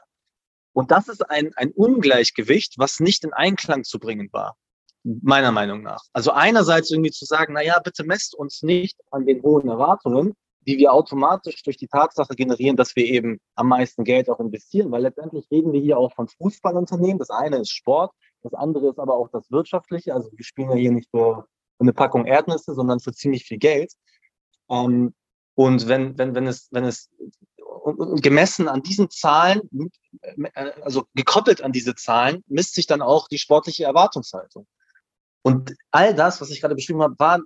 Und 0.73 0.93
das 0.93 1.09
ist 1.09 1.29
ein, 1.29 1.53
ein 1.57 1.73
Ungleichgewicht, 1.73 2.75
was 2.77 3.01
nicht 3.01 3.25
in 3.25 3.33
Einklang 3.33 3.83
zu 3.83 3.99
bringen 3.99 4.29
war, 4.33 4.57
meiner 5.03 5.51
Meinung 5.51 5.83
nach. 5.83 6.05
Also 6.13 6.31
einerseits 6.31 6.91
irgendwie 6.91 7.11
zu 7.11 7.25
sagen, 7.25 7.55
na 7.55 7.63
ja, 7.63 7.81
bitte 7.81 8.05
messt 8.05 8.35
uns 8.35 8.63
nicht 8.63 9.01
an 9.11 9.27
den 9.27 9.43
hohen 9.43 9.69
Erwartungen, 9.69 10.35
die 10.69 10.79
wir 10.79 10.93
automatisch 10.93 11.63
durch 11.63 11.79
die 11.79 11.89
Tatsache 11.89 12.35
generieren, 12.37 12.77
dass 12.77 12.95
wir 12.95 13.07
eben 13.07 13.41
am 13.55 13.69
meisten 13.69 14.05
Geld 14.05 14.29
auch 14.29 14.39
investieren, 14.39 14.93
weil 14.93 15.03
letztendlich 15.03 15.51
reden 15.51 15.73
wir 15.73 15.81
hier 15.81 15.99
auch 15.99 16.13
von 16.13 16.29
Fußballunternehmen. 16.29 17.19
Das 17.19 17.31
eine 17.31 17.59
ist 17.59 17.71
Sport, 17.71 18.13
das 18.47 18.55
andere 18.55 18.91
ist 18.91 19.01
aber 19.01 19.15
auch 19.15 19.29
das 19.31 19.51
Wirtschaftliche. 19.51 20.15
Also 20.15 20.31
wir 20.33 20.45
spielen 20.45 20.71
ja 20.71 20.77
hier 20.77 20.93
nicht 20.93 21.11
für 21.11 21.47
eine 21.81 21.93
Packung 21.93 22.27
Erdnüsse, 22.27 22.75
sondern 22.75 23.01
für 23.01 23.13
ziemlich 23.13 23.45
viel 23.45 23.59
Geld. 23.59 23.93
Ähm, 24.71 25.15
und 25.55 25.89
wenn, 25.89 26.17
wenn, 26.17 26.35
wenn 26.35 26.47
es, 26.47 26.69
wenn 26.71 26.85
es 26.85 27.11
gemessen 28.21 28.69
an 28.69 28.83
diesen 28.83 29.11
Zahlen, 29.11 29.61
also 30.83 31.07
gekoppelt 31.15 31.61
an 31.61 31.73
diese 31.73 31.97
Zahlen, 31.97 32.45
misst 32.47 32.75
sich 32.75 32.87
dann 32.87 33.03
auch 33.03 33.27
die 33.27 33.39
sportliche 33.39 33.85
Erwartungshaltung. 33.85 34.67
Und 35.43 35.75
all 35.91 36.15
das, 36.15 36.41
was 36.41 36.51
ich 36.51 36.61
gerade 36.61 36.75
beschrieben 36.75 37.03
habe, 37.03 37.15
war 37.19 37.41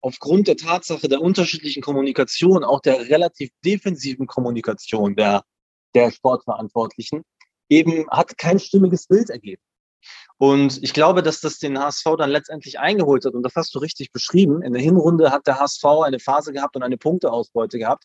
aufgrund 0.00 0.48
der 0.48 0.56
Tatsache 0.56 1.08
der 1.08 1.20
unterschiedlichen 1.20 1.82
Kommunikation, 1.82 2.64
auch 2.64 2.80
der 2.80 3.08
relativ 3.08 3.50
defensiven 3.62 4.26
Kommunikation 4.26 5.16
der, 5.16 5.42
der 5.94 6.10
Sportverantwortlichen, 6.12 7.24
eben 7.68 8.08
hat 8.10 8.38
kein 8.38 8.58
stimmiges 8.58 9.06
Bild 9.06 9.28
ergeben. 9.28 9.62
Und 10.38 10.82
ich 10.82 10.92
glaube, 10.92 11.22
dass 11.22 11.40
das 11.40 11.58
den 11.58 11.78
HSV 11.78 12.04
dann 12.18 12.30
letztendlich 12.30 12.78
eingeholt 12.78 13.24
hat. 13.24 13.34
Und 13.34 13.42
das 13.42 13.54
hast 13.56 13.74
du 13.74 13.78
richtig 13.78 14.12
beschrieben. 14.12 14.62
In 14.62 14.74
der 14.74 14.82
Hinrunde 14.82 15.30
hat 15.30 15.46
der 15.46 15.58
HSV 15.58 15.84
eine 16.04 16.18
Phase 16.18 16.52
gehabt 16.52 16.76
und 16.76 16.82
eine 16.82 16.98
Punkteausbeute 16.98 17.78
gehabt, 17.78 18.04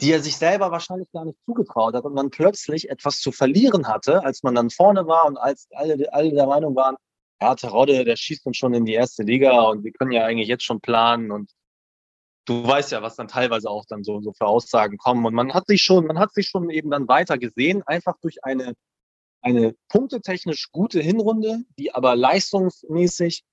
die 0.00 0.12
er 0.12 0.20
sich 0.20 0.36
selber 0.36 0.70
wahrscheinlich 0.70 1.10
gar 1.12 1.24
nicht 1.24 1.38
zugetraut 1.44 1.94
hat 1.94 2.04
und 2.04 2.14
man 2.14 2.30
plötzlich 2.30 2.90
etwas 2.90 3.18
zu 3.18 3.32
verlieren 3.32 3.88
hatte, 3.88 4.22
als 4.24 4.42
man 4.42 4.54
dann 4.54 4.70
vorne 4.70 5.06
war 5.06 5.24
und 5.24 5.38
als 5.38 5.68
alle, 5.72 6.12
alle 6.12 6.32
der 6.32 6.46
Meinung 6.46 6.76
waren, 6.76 6.96
ja, 7.40 7.54
Terodde, 7.54 8.04
der 8.04 8.16
schießt 8.16 8.46
uns 8.46 8.56
schon 8.56 8.74
in 8.74 8.84
die 8.84 8.94
erste 8.94 9.22
Liga 9.22 9.60
und 9.62 9.84
wir 9.84 9.92
können 9.92 10.12
ja 10.12 10.24
eigentlich 10.24 10.48
jetzt 10.48 10.64
schon 10.64 10.80
planen 10.80 11.30
und 11.30 11.50
du 12.46 12.66
weißt 12.66 12.92
ja, 12.92 13.02
was 13.02 13.16
dann 13.16 13.28
teilweise 13.28 13.70
auch 13.70 13.84
dann 13.88 14.04
so, 14.04 14.20
so 14.20 14.32
für 14.32 14.46
Aussagen 14.46 14.98
kommen 14.98 15.24
und 15.24 15.34
man 15.34 15.52
hat 15.54 15.66
sich 15.66 15.82
schon, 15.82 16.06
man 16.06 16.18
hat 16.18 16.32
sich 16.32 16.46
schon 16.48 16.70
eben 16.70 16.90
dann 16.90 17.08
weiter 17.08 17.38
gesehen, 17.38 17.82
einfach 17.86 18.16
durch 18.20 18.44
eine 18.44 18.74
eine 19.46 19.76
punktetechnisch 19.88 20.72
gute 20.72 21.00
Hinrunde, 21.00 21.60
die 21.78 21.94
aber 21.94 22.16
leistungsmäßig, 22.16 23.44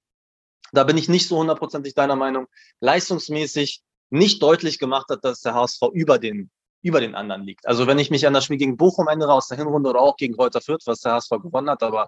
da 0.71 0.83
bin 0.83 0.97
ich 0.97 1.07
nicht 1.07 1.27
so 1.27 1.37
hundertprozentig 1.37 1.93
deiner 1.93 2.15
Meinung, 2.15 2.47
leistungsmäßig 2.79 3.83
nicht 4.09 4.41
deutlich 4.41 4.79
gemacht 4.79 5.05
hat, 5.09 5.23
dass 5.23 5.41
der 5.41 5.53
HSV 5.53 5.81
über 5.93 6.17
den, 6.17 6.49
über 6.81 6.99
den 6.99 7.13
anderen 7.13 7.43
liegt. 7.43 7.67
Also 7.67 7.85
wenn 7.85 7.99
ich 7.99 8.09
mich 8.09 8.25
an 8.25 8.33
das 8.33 8.45
Spiel 8.45 8.57
gegen 8.57 8.75
Bochum 8.75 9.07
ändere 9.07 9.33
aus 9.33 9.47
der 9.47 9.57
Hinrunde 9.57 9.91
oder 9.91 10.01
auch 10.01 10.17
gegen 10.17 10.33
Reuter 10.33 10.61
Fürth, 10.61 10.81
was 10.85 11.01
der 11.01 11.13
HSV 11.13 11.29
gewonnen 11.29 11.69
hat, 11.69 11.83
aber 11.83 12.07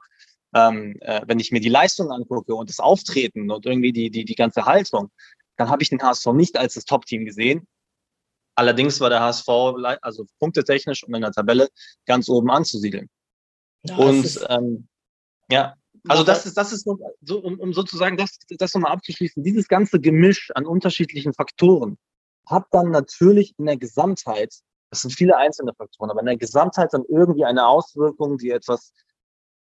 ähm, 0.55 0.95
äh, 1.01 1.21
wenn 1.27 1.39
ich 1.39 1.51
mir 1.51 1.59
die 1.59 1.69
Leistung 1.69 2.11
angucke 2.11 2.55
und 2.55 2.69
das 2.71 2.79
Auftreten 2.79 3.51
und 3.51 3.67
irgendwie 3.67 3.93
die, 3.93 4.09
die, 4.09 4.25
die 4.25 4.35
ganze 4.35 4.65
Haltung, 4.65 5.11
dann 5.57 5.69
habe 5.69 5.83
ich 5.83 5.89
den 5.89 6.01
HSV 6.01 6.25
nicht 6.33 6.57
als 6.57 6.73
das 6.73 6.85
Top-Team 6.85 7.25
gesehen. 7.25 7.67
Allerdings 8.55 8.99
war 8.99 9.11
der 9.11 9.19
HSV, 9.19 9.47
also 10.01 10.25
punktetechnisch 10.39 11.03
und 11.03 11.13
in 11.13 11.21
der 11.21 11.31
Tabelle, 11.31 11.69
ganz 12.07 12.29
oben 12.29 12.49
anzusiedeln. 12.49 13.09
Ja, 13.87 13.97
und 13.97 14.45
ähm, 14.49 14.87
ja, 15.49 15.75
also 16.07 16.23
das 16.23 16.45
ist, 16.45 16.55
das 16.55 16.71
ist 16.71 16.87
so, 17.21 17.39
um, 17.39 17.59
um 17.59 17.73
sozusagen 17.73 18.17
das, 18.17 18.37
das 18.49 18.73
nochmal 18.73 18.91
abzuschließen, 18.91 19.43
dieses 19.43 19.67
ganze 19.67 19.99
Gemisch 19.99 20.51
an 20.53 20.65
unterschiedlichen 20.65 21.33
Faktoren 21.33 21.97
hat 22.47 22.65
dann 22.71 22.91
natürlich 22.91 23.53
in 23.57 23.65
der 23.65 23.77
Gesamtheit, 23.77 24.53
das 24.91 25.01
sind 25.01 25.11
viele 25.11 25.35
einzelne 25.35 25.73
Faktoren, 25.73 26.11
aber 26.11 26.19
in 26.19 26.27
der 26.27 26.37
Gesamtheit 26.37 26.93
dann 26.93 27.03
irgendwie 27.09 27.45
eine 27.45 27.65
Auswirkung, 27.65 28.37
die 28.37 28.51
etwas 28.51 28.93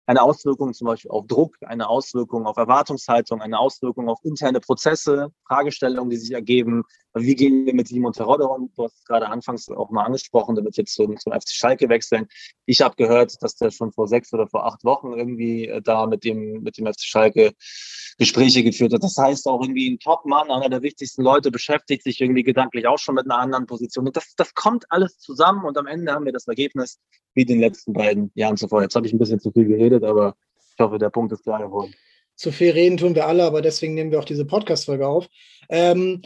eine 0.08 0.22
Auswirkung 0.22 0.72
zum 0.72 0.86
Beispiel 0.86 1.10
auf 1.10 1.26
Druck, 1.26 1.56
eine 1.60 1.86
Auswirkung 1.86 2.46
auf 2.46 2.56
Erwartungshaltung, 2.56 3.42
eine 3.42 3.58
Auswirkung 3.58 4.08
auf 4.08 4.18
interne 4.24 4.58
Prozesse, 4.58 5.32
Fragestellungen, 5.46 6.08
die 6.08 6.16
sich 6.16 6.32
ergeben. 6.32 6.84
Wie 7.12 7.34
gehen 7.34 7.66
wir 7.66 7.74
mit 7.74 7.88
Simon 7.88 8.14
Terodde 8.14 8.48
um? 8.48 8.70
Du 8.74 8.84
hast 8.84 8.96
es 9.00 9.04
gerade 9.04 9.28
anfangs 9.28 9.68
auch 9.68 9.90
mal 9.90 10.04
angesprochen, 10.04 10.56
wird 10.56 10.78
jetzt 10.78 10.94
zum, 10.94 11.18
zum 11.18 11.32
FC 11.34 11.50
Schalke 11.50 11.90
wechseln. 11.90 12.26
Ich 12.64 12.80
habe 12.80 12.96
gehört, 12.96 13.36
dass 13.42 13.56
der 13.56 13.70
schon 13.70 13.92
vor 13.92 14.08
sechs 14.08 14.32
oder 14.32 14.46
vor 14.48 14.64
acht 14.64 14.82
Wochen 14.82 15.12
irgendwie 15.12 15.68
äh, 15.68 15.82
da 15.82 16.06
mit 16.06 16.24
dem, 16.24 16.62
mit 16.62 16.78
dem 16.78 16.86
FC 16.86 17.02
Schalke 17.02 17.52
Gespräche 18.16 18.64
geführt 18.64 18.94
hat. 18.94 19.02
Das 19.04 19.16
heißt 19.16 19.46
auch 19.46 19.60
irgendwie 19.60 19.90
ein 19.90 19.98
Top-Mann, 19.98 20.50
einer 20.50 20.70
der 20.70 20.82
wichtigsten 20.82 21.22
Leute, 21.22 21.50
beschäftigt 21.50 22.02
sich 22.02 22.20
irgendwie 22.20 22.42
gedanklich 22.42 22.86
auch 22.88 22.98
schon 22.98 23.14
mit 23.14 23.26
einer 23.26 23.38
anderen 23.38 23.66
Position. 23.66 24.06
Und 24.06 24.16
das, 24.16 24.34
das 24.36 24.54
kommt 24.54 24.86
alles 24.88 25.18
zusammen 25.18 25.64
und 25.64 25.76
am 25.76 25.86
Ende 25.86 26.12
haben 26.12 26.24
wir 26.24 26.32
das 26.32 26.48
Ergebnis 26.48 26.98
wie 27.34 27.44
den 27.44 27.60
letzten 27.60 27.92
beiden 27.92 28.32
Jahren 28.34 28.56
zuvor. 28.56 28.82
Jetzt 28.82 28.96
habe 28.96 29.06
ich 29.06 29.12
ein 29.12 29.18
bisschen 29.18 29.38
zu 29.38 29.52
viel 29.52 29.66
geredet, 29.66 29.97
aber 30.04 30.36
ich 30.72 30.78
hoffe, 30.78 30.98
der 30.98 31.10
Punkt 31.10 31.32
ist 31.32 31.42
klar 31.42 31.60
geworden. 31.60 31.94
Zu 32.36 32.52
viel 32.52 32.70
reden 32.70 32.96
tun 32.96 33.14
wir 33.14 33.26
alle, 33.26 33.44
aber 33.44 33.62
deswegen 33.62 33.94
nehmen 33.94 34.12
wir 34.12 34.20
auch 34.20 34.24
diese 34.24 34.44
Podcast-Folge 34.44 35.06
auf. 35.06 35.26
Ähm, 35.68 36.22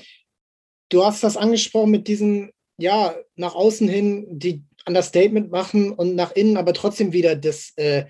du 0.90 1.04
hast 1.04 1.24
das 1.24 1.36
angesprochen 1.36 1.90
mit 1.90 2.06
diesem, 2.06 2.52
ja, 2.76 3.14
nach 3.34 3.54
außen 3.54 3.88
hin 3.88 4.26
die 4.28 4.62
Understatement 4.86 5.50
machen 5.50 5.92
und 5.92 6.14
nach 6.14 6.32
innen 6.32 6.56
aber 6.56 6.74
trotzdem 6.74 7.12
wieder 7.12 7.34
das, 7.34 7.72
äh, 7.76 8.04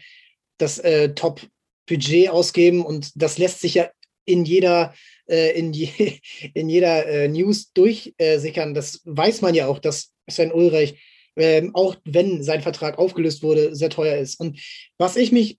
das 0.59 0.79
äh, 0.79 1.14
Top-Budget 1.14 2.31
ausgeben 2.31 2.85
und 2.85 3.12
das 3.14 3.38
lässt 3.38 3.61
sich 3.61 3.75
ja 3.75 3.90
in 4.25 4.44
jeder, 4.44 4.94
äh, 5.29 5.57
in, 5.57 5.72
je, 5.72 6.18
in 6.55 6.68
jeder 6.68 7.07
äh, 7.07 7.29
News 7.29 7.72
durchsickern. 7.72 8.75
das 8.75 9.01
weiß 9.05 9.42
man 9.42 9.55
ja 9.55 9.66
auch, 9.66 9.79
dass 9.79 10.12
Sven 10.29 10.53
Ulreich 10.53 10.98
ähm, 11.37 11.75
auch 11.75 11.97
wenn 12.05 12.42
sein 12.42 12.62
Vertrag 12.62 12.99
aufgelöst 12.99 13.42
wurde, 13.42 13.75
sehr 13.75 13.90
teuer 13.90 14.16
ist. 14.16 14.38
Und 14.38 14.61
was 14.99 15.16
ich 15.16 15.33
mich 15.33 15.59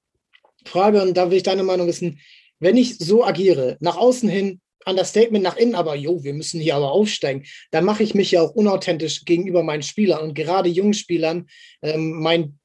frage, 0.65 1.01
und 1.01 1.15
da 1.15 1.29
will 1.29 1.37
ich 1.37 1.43
deine 1.43 1.63
Meinung 1.63 1.87
wissen, 1.87 2.19
wenn 2.59 2.77
ich 2.77 2.97
so 2.97 3.25
agiere, 3.25 3.77
nach 3.79 3.97
außen 3.97 4.29
hin, 4.29 4.61
an 4.85 4.97
das 4.97 5.09
Statement 5.09 5.43
nach 5.43 5.55
innen, 5.55 5.75
aber 5.75 5.95
jo, 5.95 6.23
wir 6.23 6.33
müssen 6.33 6.59
hier 6.59 6.75
aber 6.75 6.91
aufsteigen, 6.91 7.45
dann 7.71 7.85
mache 7.85 8.03
ich 8.03 8.15
mich 8.15 8.31
ja 8.31 8.41
auch 8.41 8.51
unauthentisch 8.51 9.23
gegenüber 9.25 9.63
meinen 9.63 9.83
Spielern 9.83 10.21
und 10.21 10.33
gerade 10.33 10.69
jungen 10.69 10.93
Spielern. 10.93 11.47
Ähm, 11.81 12.11
mein 12.21 12.59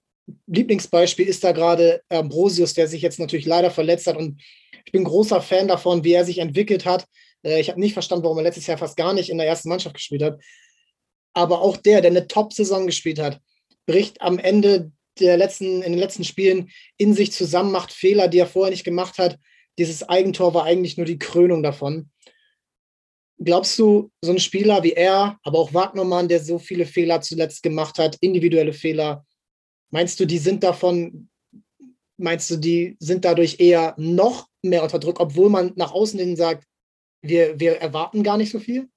Lieblingsbeispiel 0.47 1.27
ist 1.27 1.45
da 1.45 1.53
gerade 1.53 2.03
Ambrosius, 2.09 2.75
der 2.75 2.89
sich 2.89 3.03
jetzt 3.03 3.21
natürlich 3.21 3.47
leider 3.47 3.71
verletzt 3.71 4.07
hat 4.07 4.17
und 4.17 4.41
ich 4.85 4.93
bin 4.93 5.05
großer 5.05 5.41
Fan 5.41 5.69
davon, 5.69 6.03
wie 6.03 6.13
er 6.13 6.25
sich 6.25 6.39
entwickelt 6.39 6.87
hat. 6.87 7.07
Äh, 7.45 7.61
ich 7.61 7.71
habe 7.71 7.81
nicht 7.81 7.93
verstanden, 7.93 8.25
warum 8.25 8.39
er 8.39 8.45
letztes 8.45 8.67
Jahr 8.67 8.79
fast 8.79 8.97
gar 8.97 9.15
nicht 9.15 9.31
in 9.31 9.39
der 9.39 9.47
ersten 9.47 9.69
Mannschaft 9.69 9.95
gespielt 9.95 10.23
hat 10.23 10.41
aber 11.39 11.63
auch 11.63 11.77
der, 11.77 12.01
der 12.01 12.11
eine 12.11 12.27
Top-Saison 12.27 12.87
gespielt 12.87 13.21
hat, 13.21 13.41
bricht 13.87 14.21
am 14.21 14.41
Ende 14.41 14.91
der 15.21 15.37
letzten, 15.37 15.83
in 15.83 15.93
den 15.93 15.99
letzten 16.01 16.25
Spielen 16.25 16.71
in 16.97 17.15
sich 17.15 17.31
zusammen, 17.31 17.71
macht 17.71 17.93
Fehler, 17.93 18.27
die 18.27 18.39
er 18.39 18.49
vorher 18.49 18.73
nicht 18.73 18.85
gemacht 18.85 19.19
hat. 19.19 19.39
Dieses 19.79 20.09
Eigentor 20.09 20.53
war 20.53 20.65
eigentlich 20.65 20.97
nur 20.97 21.07
die 21.07 21.19
Krönung 21.19 21.63
davon. 21.63 22.11
Glaubst 23.39 23.79
du, 23.79 24.11
so 24.21 24.33
ein 24.33 24.41
Spieler 24.41 24.83
wie 24.83 24.95
er, 24.95 25.39
aber 25.45 25.61
auch 25.61 25.73
Wagnermann, 25.73 26.27
der 26.27 26.41
so 26.41 26.59
viele 26.59 26.87
Fehler 26.87 27.21
zuletzt 27.21 27.63
gemacht 27.63 27.99
hat, 27.99 28.17
individuelle 28.21 28.73
Fehler, 28.73 29.25
meinst 29.91 30.19
du, 30.19 30.27
die 30.27 30.39
sind 30.39 30.65
davon, 30.65 31.29
meinst 32.17 32.51
du, 32.51 32.57
die 32.57 32.97
sind 32.99 33.25
dadurch 33.25 33.61
eher 33.61 33.95
noch 33.97 34.49
mehr 34.63 34.83
unter 34.83 34.99
Druck, 34.99 35.21
obwohl 35.21 35.51
man 35.51 35.73
nach 35.77 35.93
außen 35.93 36.19
hin 36.19 36.35
sagt, 36.35 36.65
wir, 37.23 37.61
wir 37.61 37.77
erwarten 37.77 38.25
gar 38.25 38.39
nicht 38.39 38.51
so 38.51 38.59
viel? 38.59 38.89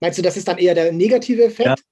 Meinst 0.00 0.18
du, 0.18 0.22
das 0.22 0.36
ist 0.36 0.48
dann 0.48 0.58
eher 0.58 0.74
der 0.74 0.92
negative 0.92 1.44
Effekt? 1.44 1.82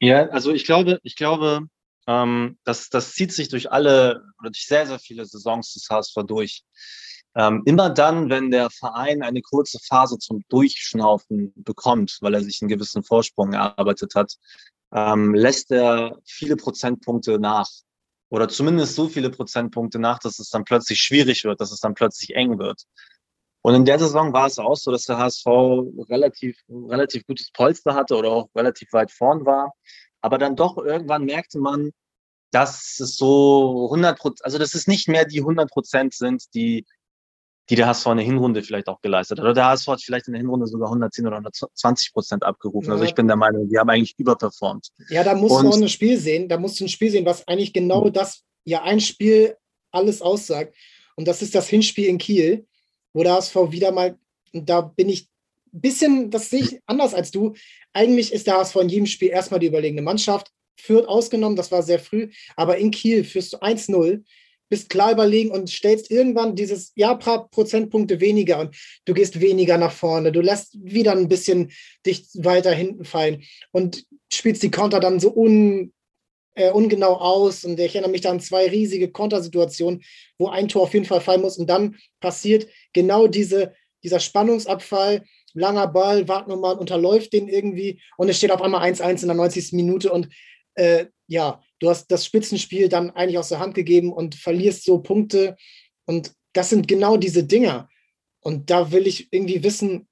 Ja, 0.00 0.22
ja 0.22 0.28
also 0.28 0.52
ich 0.52 0.64
glaube, 0.64 0.98
ich 1.02 1.16
glaube, 1.16 1.66
ähm, 2.06 2.58
das, 2.64 2.88
das 2.88 3.12
zieht 3.12 3.32
sich 3.32 3.48
durch 3.48 3.70
alle 3.70 4.22
oder 4.40 4.50
durch 4.50 4.66
sehr, 4.66 4.86
sehr 4.86 4.98
viele 4.98 5.24
Saisons 5.24 5.72
des 5.74 5.88
HSV 5.88 6.14
durch. 6.26 6.62
Ähm, 7.36 7.62
immer 7.64 7.90
dann, 7.90 8.28
wenn 8.28 8.50
der 8.50 8.70
Verein 8.70 9.22
eine 9.22 9.40
kurze 9.40 9.78
Phase 9.86 10.18
zum 10.18 10.42
Durchschnaufen 10.48 11.52
bekommt, 11.56 12.18
weil 12.20 12.34
er 12.34 12.42
sich 12.42 12.60
einen 12.60 12.68
gewissen 12.68 13.04
Vorsprung 13.04 13.52
erarbeitet 13.52 14.14
hat, 14.16 14.34
ähm, 14.92 15.34
lässt 15.34 15.70
er 15.70 16.18
viele 16.24 16.56
Prozentpunkte 16.56 17.38
nach. 17.38 17.68
Oder 18.30 18.48
zumindest 18.48 18.94
so 18.94 19.08
viele 19.08 19.30
Prozentpunkte 19.30 19.98
nach, 19.98 20.18
dass 20.18 20.38
es 20.38 20.50
dann 20.50 20.64
plötzlich 20.64 21.00
schwierig 21.00 21.44
wird, 21.44 21.60
dass 21.60 21.72
es 21.72 21.80
dann 21.80 21.94
plötzlich 21.94 22.34
eng 22.34 22.58
wird. 22.58 22.84
Und 23.62 23.74
in 23.74 23.84
der 23.84 23.98
Saison 23.98 24.32
war 24.32 24.46
es 24.46 24.58
auch 24.58 24.76
so, 24.76 24.90
dass 24.90 25.04
der 25.04 25.18
HSV 25.18 25.46
relativ, 26.08 26.58
relativ 26.68 27.26
gutes 27.26 27.50
Polster 27.52 27.94
hatte 27.94 28.16
oder 28.16 28.30
auch 28.30 28.48
relativ 28.54 28.92
weit 28.92 29.10
vorn 29.10 29.44
war. 29.44 29.72
Aber 30.22 30.38
dann 30.38 30.56
doch 30.56 30.78
irgendwann 30.78 31.24
merkte 31.24 31.58
man, 31.58 31.90
dass 32.50 32.98
es 32.98 33.16
so 33.16 33.84
100 33.86 34.18
Prozent, 34.18 34.44
also 34.44 34.58
dass 34.58 34.74
es 34.74 34.86
nicht 34.86 35.08
mehr 35.08 35.24
die 35.24 35.40
100 35.40 35.70
Prozent 35.70 36.14
sind, 36.14 36.44
die, 36.54 36.84
die 37.68 37.76
der 37.76 37.86
HSV 37.86 38.06
in 38.06 38.16
der 38.16 38.26
Hinrunde 38.26 38.62
vielleicht 38.62 38.88
auch 38.88 39.00
geleistet 39.02 39.38
hat. 39.38 39.44
Oder 39.44 39.54
der 39.54 39.66
HSV 39.66 39.86
hat 39.88 40.02
vielleicht 40.02 40.26
in 40.26 40.32
der 40.32 40.40
Hinrunde 40.40 40.66
sogar 40.66 40.88
110 40.88 41.26
oder 41.26 41.36
120 41.36 42.12
Prozent 42.12 42.42
abgerufen. 42.44 42.88
Ja. 42.88 42.94
Also 42.94 43.04
ich 43.04 43.14
bin 43.14 43.28
der 43.28 43.36
Meinung, 43.36 43.68
die 43.68 43.78
haben 43.78 43.90
eigentlich 43.90 44.14
überperformt. 44.18 44.88
Ja, 45.10 45.22
da 45.22 45.34
musst 45.34 45.54
Und, 45.54 45.64
du 45.64 45.70
auch 45.70 45.76
ein 45.76 45.88
Spiel 45.88 46.18
sehen. 46.18 46.48
Da 46.48 46.58
musst 46.58 46.80
du 46.80 46.84
ein 46.84 46.88
Spiel 46.88 47.10
sehen, 47.10 47.26
was 47.26 47.46
eigentlich 47.46 47.72
genau 47.72 48.06
mhm. 48.06 48.12
das, 48.12 48.42
ja, 48.64 48.82
ein 48.82 49.00
Spiel 49.00 49.56
alles 49.92 50.22
aussagt. 50.22 50.74
Und 51.14 51.28
das 51.28 51.42
ist 51.42 51.54
das 51.54 51.68
Hinspiel 51.68 52.06
in 52.06 52.18
Kiel, 52.18 52.66
wo 53.12 53.22
der 53.22 53.34
HSV 53.34 53.56
wieder 53.70 53.92
mal, 53.92 54.18
da 54.52 54.80
bin 54.80 55.08
ich 55.08 55.28
ein 55.72 55.80
bisschen, 55.80 56.30
das 56.30 56.50
sehe 56.50 56.62
ich 56.62 56.80
anders 56.86 57.14
als 57.14 57.30
du. 57.30 57.54
Eigentlich 57.92 58.32
ist 58.32 58.46
der 58.46 58.58
HSV 58.58 58.76
in 58.76 58.88
jedem 58.88 59.06
Spiel 59.06 59.30
erstmal 59.30 59.60
die 59.60 59.66
überlegene 59.66 60.02
Mannschaft. 60.02 60.50
Führt 60.80 61.08
ausgenommen, 61.08 61.56
das 61.56 61.70
war 61.70 61.82
sehr 61.82 61.98
früh, 61.98 62.30
aber 62.56 62.78
in 62.78 62.90
Kiel 62.90 63.24
führst 63.24 63.52
du 63.52 63.58
1-0 63.58 64.22
bist 64.70 64.88
klar 64.88 65.12
überlegen 65.12 65.50
und 65.50 65.68
stellst 65.68 66.10
irgendwann 66.10 66.54
dieses, 66.54 66.92
ja, 66.94 67.14
paar 67.14 67.50
Prozentpunkte 67.50 68.20
weniger 68.20 68.60
und 68.60 68.76
du 69.04 69.12
gehst 69.12 69.40
weniger 69.40 69.76
nach 69.76 69.92
vorne, 69.92 70.32
du 70.32 70.40
lässt 70.40 70.78
wieder 70.82 71.12
ein 71.12 71.28
bisschen 71.28 71.72
dich 72.06 72.28
weiter 72.34 72.72
hinten 72.72 73.04
fallen 73.04 73.42
und 73.72 74.06
spielst 74.32 74.62
die 74.62 74.70
Konter 74.70 75.00
dann 75.00 75.20
so 75.20 75.34
un, 75.34 75.92
äh, 76.60 76.70
ungenau 76.70 77.14
aus 77.14 77.64
und 77.64 77.78
ich 77.80 77.94
erinnere 77.94 78.10
mich 78.10 78.20
da 78.20 78.30
an 78.30 78.40
zwei 78.40 78.68
riesige 78.68 79.10
Kontersituationen, 79.10 80.02
wo 80.38 80.48
ein 80.48 80.68
Tor 80.68 80.82
auf 80.82 80.94
jeden 80.94 81.06
Fall 81.06 81.20
fallen 81.20 81.42
muss 81.42 81.58
und 81.58 81.68
dann 81.68 81.96
passiert 82.20 82.66
genau 82.92 83.26
diese, 83.26 83.74
dieser 84.02 84.20
Spannungsabfall, 84.20 85.24
langer 85.54 85.88
Ball, 85.88 86.28
Wagnumann 86.28 86.78
unterläuft 86.78 87.32
den 87.32 87.48
irgendwie 87.48 88.00
und 88.16 88.28
es 88.28 88.36
steht 88.36 88.52
auf 88.52 88.62
einmal 88.62 88.82
1-1 88.88 89.22
in 89.22 89.28
der 89.28 89.36
90. 89.36 89.72
Minute 89.72 90.12
und 90.12 90.28
äh, 90.74 91.06
ja, 91.26 91.62
du 91.78 91.88
hast 91.88 92.10
das 92.10 92.24
Spitzenspiel 92.24 92.88
dann 92.88 93.10
eigentlich 93.10 93.38
aus 93.38 93.48
der 93.48 93.60
Hand 93.60 93.74
gegeben 93.74 94.12
und 94.12 94.34
verlierst 94.34 94.84
so 94.84 94.98
Punkte. 94.98 95.56
Und 96.06 96.32
das 96.52 96.70
sind 96.70 96.88
genau 96.88 97.16
diese 97.16 97.44
Dinger. 97.44 97.88
Und 98.40 98.70
da 98.70 98.90
will 98.90 99.06
ich 99.06 99.32
irgendwie 99.32 99.62
wissen, 99.62 100.08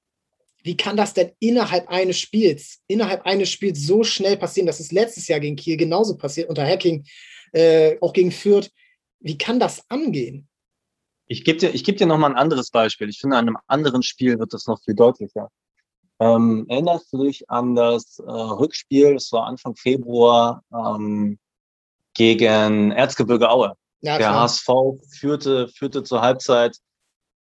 wie 0.63 0.77
kann 0.77 0.97
das 0.97 1.13
denn 1.13 1.31
innerhalb 1.39 1.87
eines 1.89 2.19
Spiels, 2.19 2.79
innerhalb 2.87 3.25
eines 3.25 3.49
Spiels 3.49 3.85
so 3.85 4.03
schnell 4.03 4.37
passieren? 4.37 4.67
Das 4.67 4.79
ist 4.79 4.91
letztes 4.91 5.27
Jahr 5.27 5.39
gegen 5.39 5.55
Kiel 5.55 5.77
genauso 5.77 6.17
passiert, 6.17 6.49
unter 6.49 6.65
Hacking, 6.65 7.05
äh, 7.53 7.97
auch 8.01 8.13
gegen 8.13 8.31
Fürth. 8.31 8.69
Wie 9.19 9.37
kann 9.37 9.59
das 9.59 9.83
angehen? 9.89 10.47
Ich 11.27 11.43
gebe 11.43 11.59
dir, 11.59 11.73
ich 11.73 11.83
geb 11.83 11.97
dir 11.97 12.07
nochmal 12.07 12.31
ein 12.31 12.37
anderes 12.37 12.71
Beispiel. 12.71 13.09
Ich 13.09 13.19
finde, 13.19 13.37
an 13.37 13.47
einem 13.47 13.57
anderen 13.67 14.03
Spiel 14.03 14.39
wird 14.39 14.53
das 14.53 14.67
noch 14.67 14.81
viel 14.83 14.95
deutlicher. 14.95 15.49
Ähm, 16.19 16.65
erinnerst 16.67 17.13
du 17.13 17.23
dich 17.23 17.49
an 17.49 17.75
das 17.75 18.19
äh, 18.19 18.29
Rückspiel? 18.29 19.13
Das 19.13 19.31
war 19.31 19.45
Anfang 19.45 19.75
Februar 19.75 20.63
ähm, 20.73 21.39
gegen 22.13 22.91
Erzgebirge 22.91 23.49
Aue. 23.49 23.73
Ja, 24.01 24.17
der 24.17 24.33
HSV 24.33 24.67
führte, 25.09 25.67
führte 25.69 26.03
zur 26.03 26.21
Halbzeit 26.21 26.77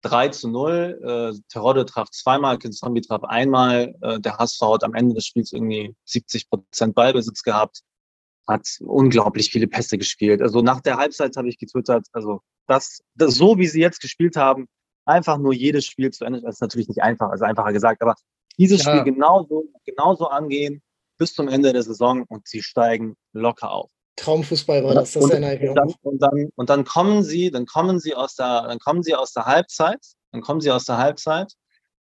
3 0.05 0.29
zu 0.29 0.49
0. 0.49 1.01
Äh, 1.03 1.40
Terodde 1.49 1.85
traf 1.87 2.11
zweimal, 2.11 2.59
Kinzombie 2.59 3.01
traf 3.01 3.25
einmal. 3.25 3.95
Äh, 4.03 4.21
der 4.21 4.38
HSV 4.38 4.61
hat 4.61 4.85
am 4.85 4.95
Ende 4.95 5.14
des 5.14 5.27
Spiels 5.27 5.53
irgendwie 5.53 5.95
70 6.05 6.49
Prozent 6.49 6.95
Ballbesitz 6.95 7.43
gehabt, 7.43 7.81
hat 8.47 8.69
unglaublich 8.81 9.51
viele 9.51 9.67
Pässe 9.67 9.99
gespielt. 9.99 10.43
Also 10.43 10.61
nach 10.61 10.81
der 10.81 10.99
Halbzeit 10.99 11.37
habe 11.37 11.49
ich 11.49 11.59
getwittert, 11.59 12.07
also 12.12 12.40
das, 12.67 13.01
das 13.14 13.35
so 13.35 13.59
wie 13.59 13.67
sie 13.67 13.81
jetzt 13.81 14.01
gespielt 14.01 14.37
haben, 14.37 14.67
einfach 15.07 15.38
nur 15.38 15.55
jedes 15.55 15.87
Spiel 15.87 16.11
zu 16.11 16.25
Ende, 16.25 16.40
das 16.43 16.57
ist 16.57 16.61
natürlich 16.61 16.88
nicht 16.88 17.03
einfach, 17.03 17.31
also 17.31 17.45
einfacher 17.45 17.73
gesagt, 17.73 18.03
aber 18.03 18.14
dieses 18.59 18.85
ja. 18.85 18.90
Spiel 18.90 19.12
genauso, 19.14 19.64
genauso 19.85 20.29
angehen 20.29 20.83
bis 21.19 21.35
zum 21.35 21.49
Ende 21.49 21.73
der 21.73 21.83
Saison 21.83 22.25
und 22.29 22.47
sie 22.47 22.62
steigen 22.62 23.17
locker 23.33 23.71
auf. 23.71 23.90
Traumfußball 24.16 24.85
war 24.85 24.94
das, 24.94 25.12
das 25.12 25.22
und, 25.24 25.33
und, 25.33 25.42
dann, 25.42 25.94
und, 26.03 26.22
dann, 26.22 26.48
und 26.55 26.70
dann 26.70 26.85
kommen 26.85 27.22
sie, 27.22 27.50
dann 27.50 27.66
kommen 27.66 27.98
sie 27.98 28.14
aus 28.14 28.37
der, 28.37 28.62
dann 28.62 28.79
kommen 28.79 29.03
sie 29.03 29.14
aus 29.14 29.33
der 29.33 29.46
Halbzeit, 29.46 30.00
dann 30.33 30.40
kommen 30.40 30.61
sie 30.61 30.70
aus 30.70 30.85
der 30.85 30.98
Halbzeit 30.98 31.53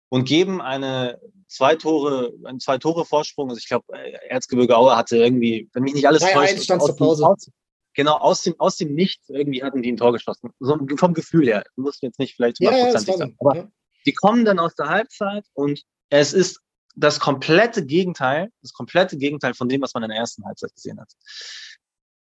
und 0.10 0.26
geben 0.26 0.62
eine 0.62 1.20
zwei 1.48 1.76
Tore, 1.76 2.34
einen 2.44 2.60
zwei 2.60 2.78
Tore 2.78 3.06
Vorsprung. 3.06 3.50
Also 3.50 3.58
ich 3.58 3.68
glaube, 3.68 3.86
Erzgebirge 4.30 4.78
Aue 4.78 4.96
hatte 4.96 5.18
irgendwie, 5.18 5.70
wenn 5.74 5.84
mich 5.84 5.96
nicht 5.96 6.08
alles 6.08 6.22
täuscht, 6.22 6.64
stand 6.64 6.84
zur 6.84 6.96
Pause. 6.96 7.26
Aus, 7.26 7.50
genau 7.94 8.18
aus 8.18 8.42
dem 8.44 8.60
aus 8.60 8.78
dem 8.78 8.94
Nichts 8.94 9.30
irgendwie 9.30 9.64
hatten 9.64 9.82
die 9.82 9.92
ein 9.92 9.98
Tor 9.98 10.14
geschossen. 10.14 10.52
So 10.60 10.78
vom 10.98 11.14
Gefühl 11.14 11.48
her, 11.48 11.64
muss 11.76 12.00
jetzt 12.02 12.20
nicht 12.20 12.36
vielleicht 12.36 12.60
hundertprozentig 12.60 13.08
ja, 13.08 13.14
ja, 13.14 13.18
sein, 13.18 13.36
aber 13.40 13.56
ja. 13.56 13.68
die 14.06 14.14
kommen 14.14 14.46
dann 14.46 14.60
aus 14.60 14.76
der 14.76 14.90
Halbzeit 14.90 15.46
und 15.54 15.82
es 16.10 16.34
ist 16.34 16.60
das 16.96 17.20
komplette 17.20 17.86
Gegenteil, 17.86 18.50
das 18.62 18.74
komplette 18.74 19.18
Gegenteil 19.18 19.54
von 19.56 19.68
dem, 19.68 19.82
was 19.82 19.94
man 19.94 20.04
in 20.04 20.10
der 20.10 20.20
ersten 20.20 20.46
Halbzeit 20.46 20.76
gesehen 20.76 21.00
hat. 21.00 21.12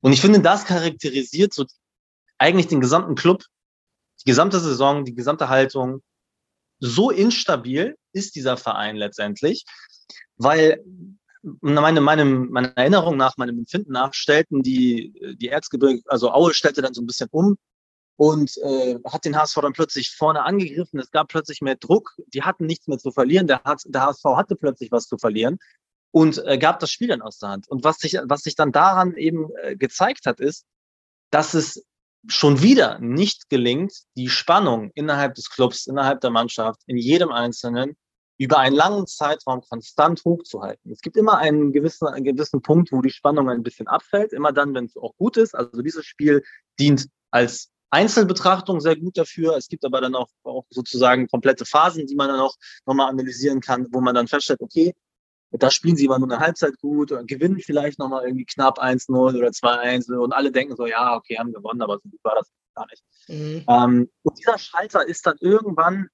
Und 0.01 0.13
ich 0.13 0.21
finde, 0.21 0.41
das 0.41 0.65
charakterisiert 0.65 1.53
so 1.53 1.65
eigentlich 2.37 2.67
den 2.67 2.81
gesamten 2.81 3.15
Club, 3.15 3.43
die 4.21 4.29
gesamte 4.29 4.59
Saison, 4.59 5.05
die 5.05 5.15
gesamte 5.15 5.49
Haltung. 5.49 6.01
So 6.79 7.11
instabil 7.11 7.95
ist 8.11 8.35
dieser 8.35 8.57
Verein 8.57 8.95
letztendlich, 8.95 9.63
weil 10.37 10.83
meine, 11.61 12.01
meine, 12.01 12.25
meiner 12.25 12.75
Erinnerung 12.75 13.17
nach, 13.17 13.37
meinem 13.37 13.59
Empfinden 13.59 13.93
nach, 13.93 14.13
stellten 14.13 14.63
die, 14.63 15.13
die 15.39 15.49
Erzgebirge, 15.49 16.01
also 16.07 16.31
Aue 16.31 16.53
stellte 16.53 16.81
dann 16.81 16.93
so 16.93 17.01
ein 17.01 17.07
bisschen 17.07 17.29
um 17.31 17.57
und 18.15 18.57
äh, 18.57 18.97
hat 19.05 19.25
den 19.25 19.35
HSV 19.35 19.55
dann 19.61 19.73
plötzlich 19.73 20.11
vorne 20.11 20.43
angegriffen. 20.43 20.99
Es 20.99 21.11
gab 21.11 21.29
plötzlich 21.29 21.61
mehr 21.61 21.75
Druck. 21.75 22.15
Die 22.27 22.43
hatten 22.43 22.65
nichts 22.65 22.87
mehr 22.87 22.99
zu 22.99 23.11
verlieren. 23.11 23.47
Der, 23.47 23.61
der 23.85 24.01
HSV 24.05 24.23
hatte 24.35 24.55
plötzlich 24.55 24.91
was 24.91 25.07
zu 25.07 25.17
verlieren 25.17 25.57
und 26.11 26.45
äh, 26.45 26.57
gab 26.57 26.79
das 26.79 26.91
Spiel 26.91 27.07
dann 27.07 27.21
aus 27.21 27.39
der 27.39 27.49
Hand. 27.49 27.67
Und 27.69 27.83
was 27.83 27.97
sich, 27.97 28.17
was 28.23 28.41
sich 28.43 28.55
dann 28.55 28.71
daran 28.71 29.15
eben 29.15 29.49
äh, 29.63 29.75
gezeigt 29.75 30.25
hat, 30.25 30.39
ist, 30.39 30.65
dass 31.31 31.53
es 31.53 31.85
schon 32.27 32.61
wieder 32.61 32.99
nicht 32.99 33.49
gelingt, 33.49 33.93
die 34.15 34.29
Spannung 34.29 34.91
innerhalb 34.93 35.35
des 35.35 35.49
Clubs, 35.49 35.87
innerhalb 35.87 36.21
der 36.21 36.29
Mannschaft, 36.29 36.81
in 36.85 36.97
jedem 36.97 37.31
Einzelnen 37.31 37.95
über 38.37 38.57
einen 38.57 38.75
langen 38.75 39.07
Zeitraum 39.07 39.61
konstant 39.61 40.23
hochzuhalten. 40.25 40.91
Es 40.91 41.01
gibt 41.01 41.15
immer 41.15 41.37
einen 41.37 41.71
gewissen, 41.71 42.07
einen 42.07 42.25
gewissen 42.25 42.61
Punkt, 42.61 42.91
wo 42.91 43.01
die 43.01 43.11
Spannung 43.11 43.49
ein 43.49 43.63
bisschen 43.63 43.87
abfällt, 43.87 44.33
immer 44.33 44.51
dann, 44.51 44.73
wenn 44.73 44.85
es 44.85 44.97
auch 44.97 45.15
gut 45.17 45.37
ist. 45.37 45.55
Also 45.55 45.81
dieses 45.81 46.05
Spiel 46.05 46.43
dient 46.79 47.07
als 47.29 47.69
Einzelbetrachtung 47.91 48.79
sehr 48.79 48.95
gut 48.95 49.17
dafür. 49.17 49.57
Es 49.57 49.67
gibt 49.67 49.85
aber 49.85 50.01
dann 50.01 50.15
auch, 50.15 50.29
auch 50.43 50.65
sozusagen 50.69 51.27
komplette 51.27 51.65
Phasen, 51.65 52.07
die 52.07 52.15
man 52.15 52.29
dann 52.29 52.39
auch 52.39 52.55
nochmal 52.85 53.09
analysieren 53.09 53.61
kann, 53.61 53.87
wo 53.91 54.01
man 54.01 54.15
dann 54.15 54.27
feststellt, 54.27 54.61
okay, 54.61 54.93
da 55.51 55.69
spielen 55.69 55.95
sie 55.95 56.05
immer 56.05 56.19
nur 56.19 56.31
eine 56.31 56.39
Halbzeit 56.39 56.77
gut 56.79 57.11
oder 57.11 57.23
gewinnen 57.23 57.59
vielleicht 57.59 57.99
nochmal 57.99 58.25
irgendwie 58.25 58.45
knapp 58.45 58.81
1-0 58.81 59.09
oder 59.11 59.49
2-1 59.49 60.13
und 60.15 60.33
alle 60.33 60.51
denken 60.51 60.75
so, 60.75 60.85
ja, 60.85 61.15
okay, 61.15 61.37
haben 61.37 61.51
gewonnen, 61.51 61.81
aber 61.81 61.99
so 62.01 62.09
gut 62.09 62.19
war 62.23 62.35
das 62.35 62.51
gar 62.73 62.87
nicht. 62.87 63.03
Mhm. 63.27 63.65
Ähm, 63.67 64.09
und 64.23 64.39
dieser 64.39 64.57
Schalter 64.57 65.05
ist 65.05 65.25
dann 65.25 65.37
irgendwann, 65.39 66.07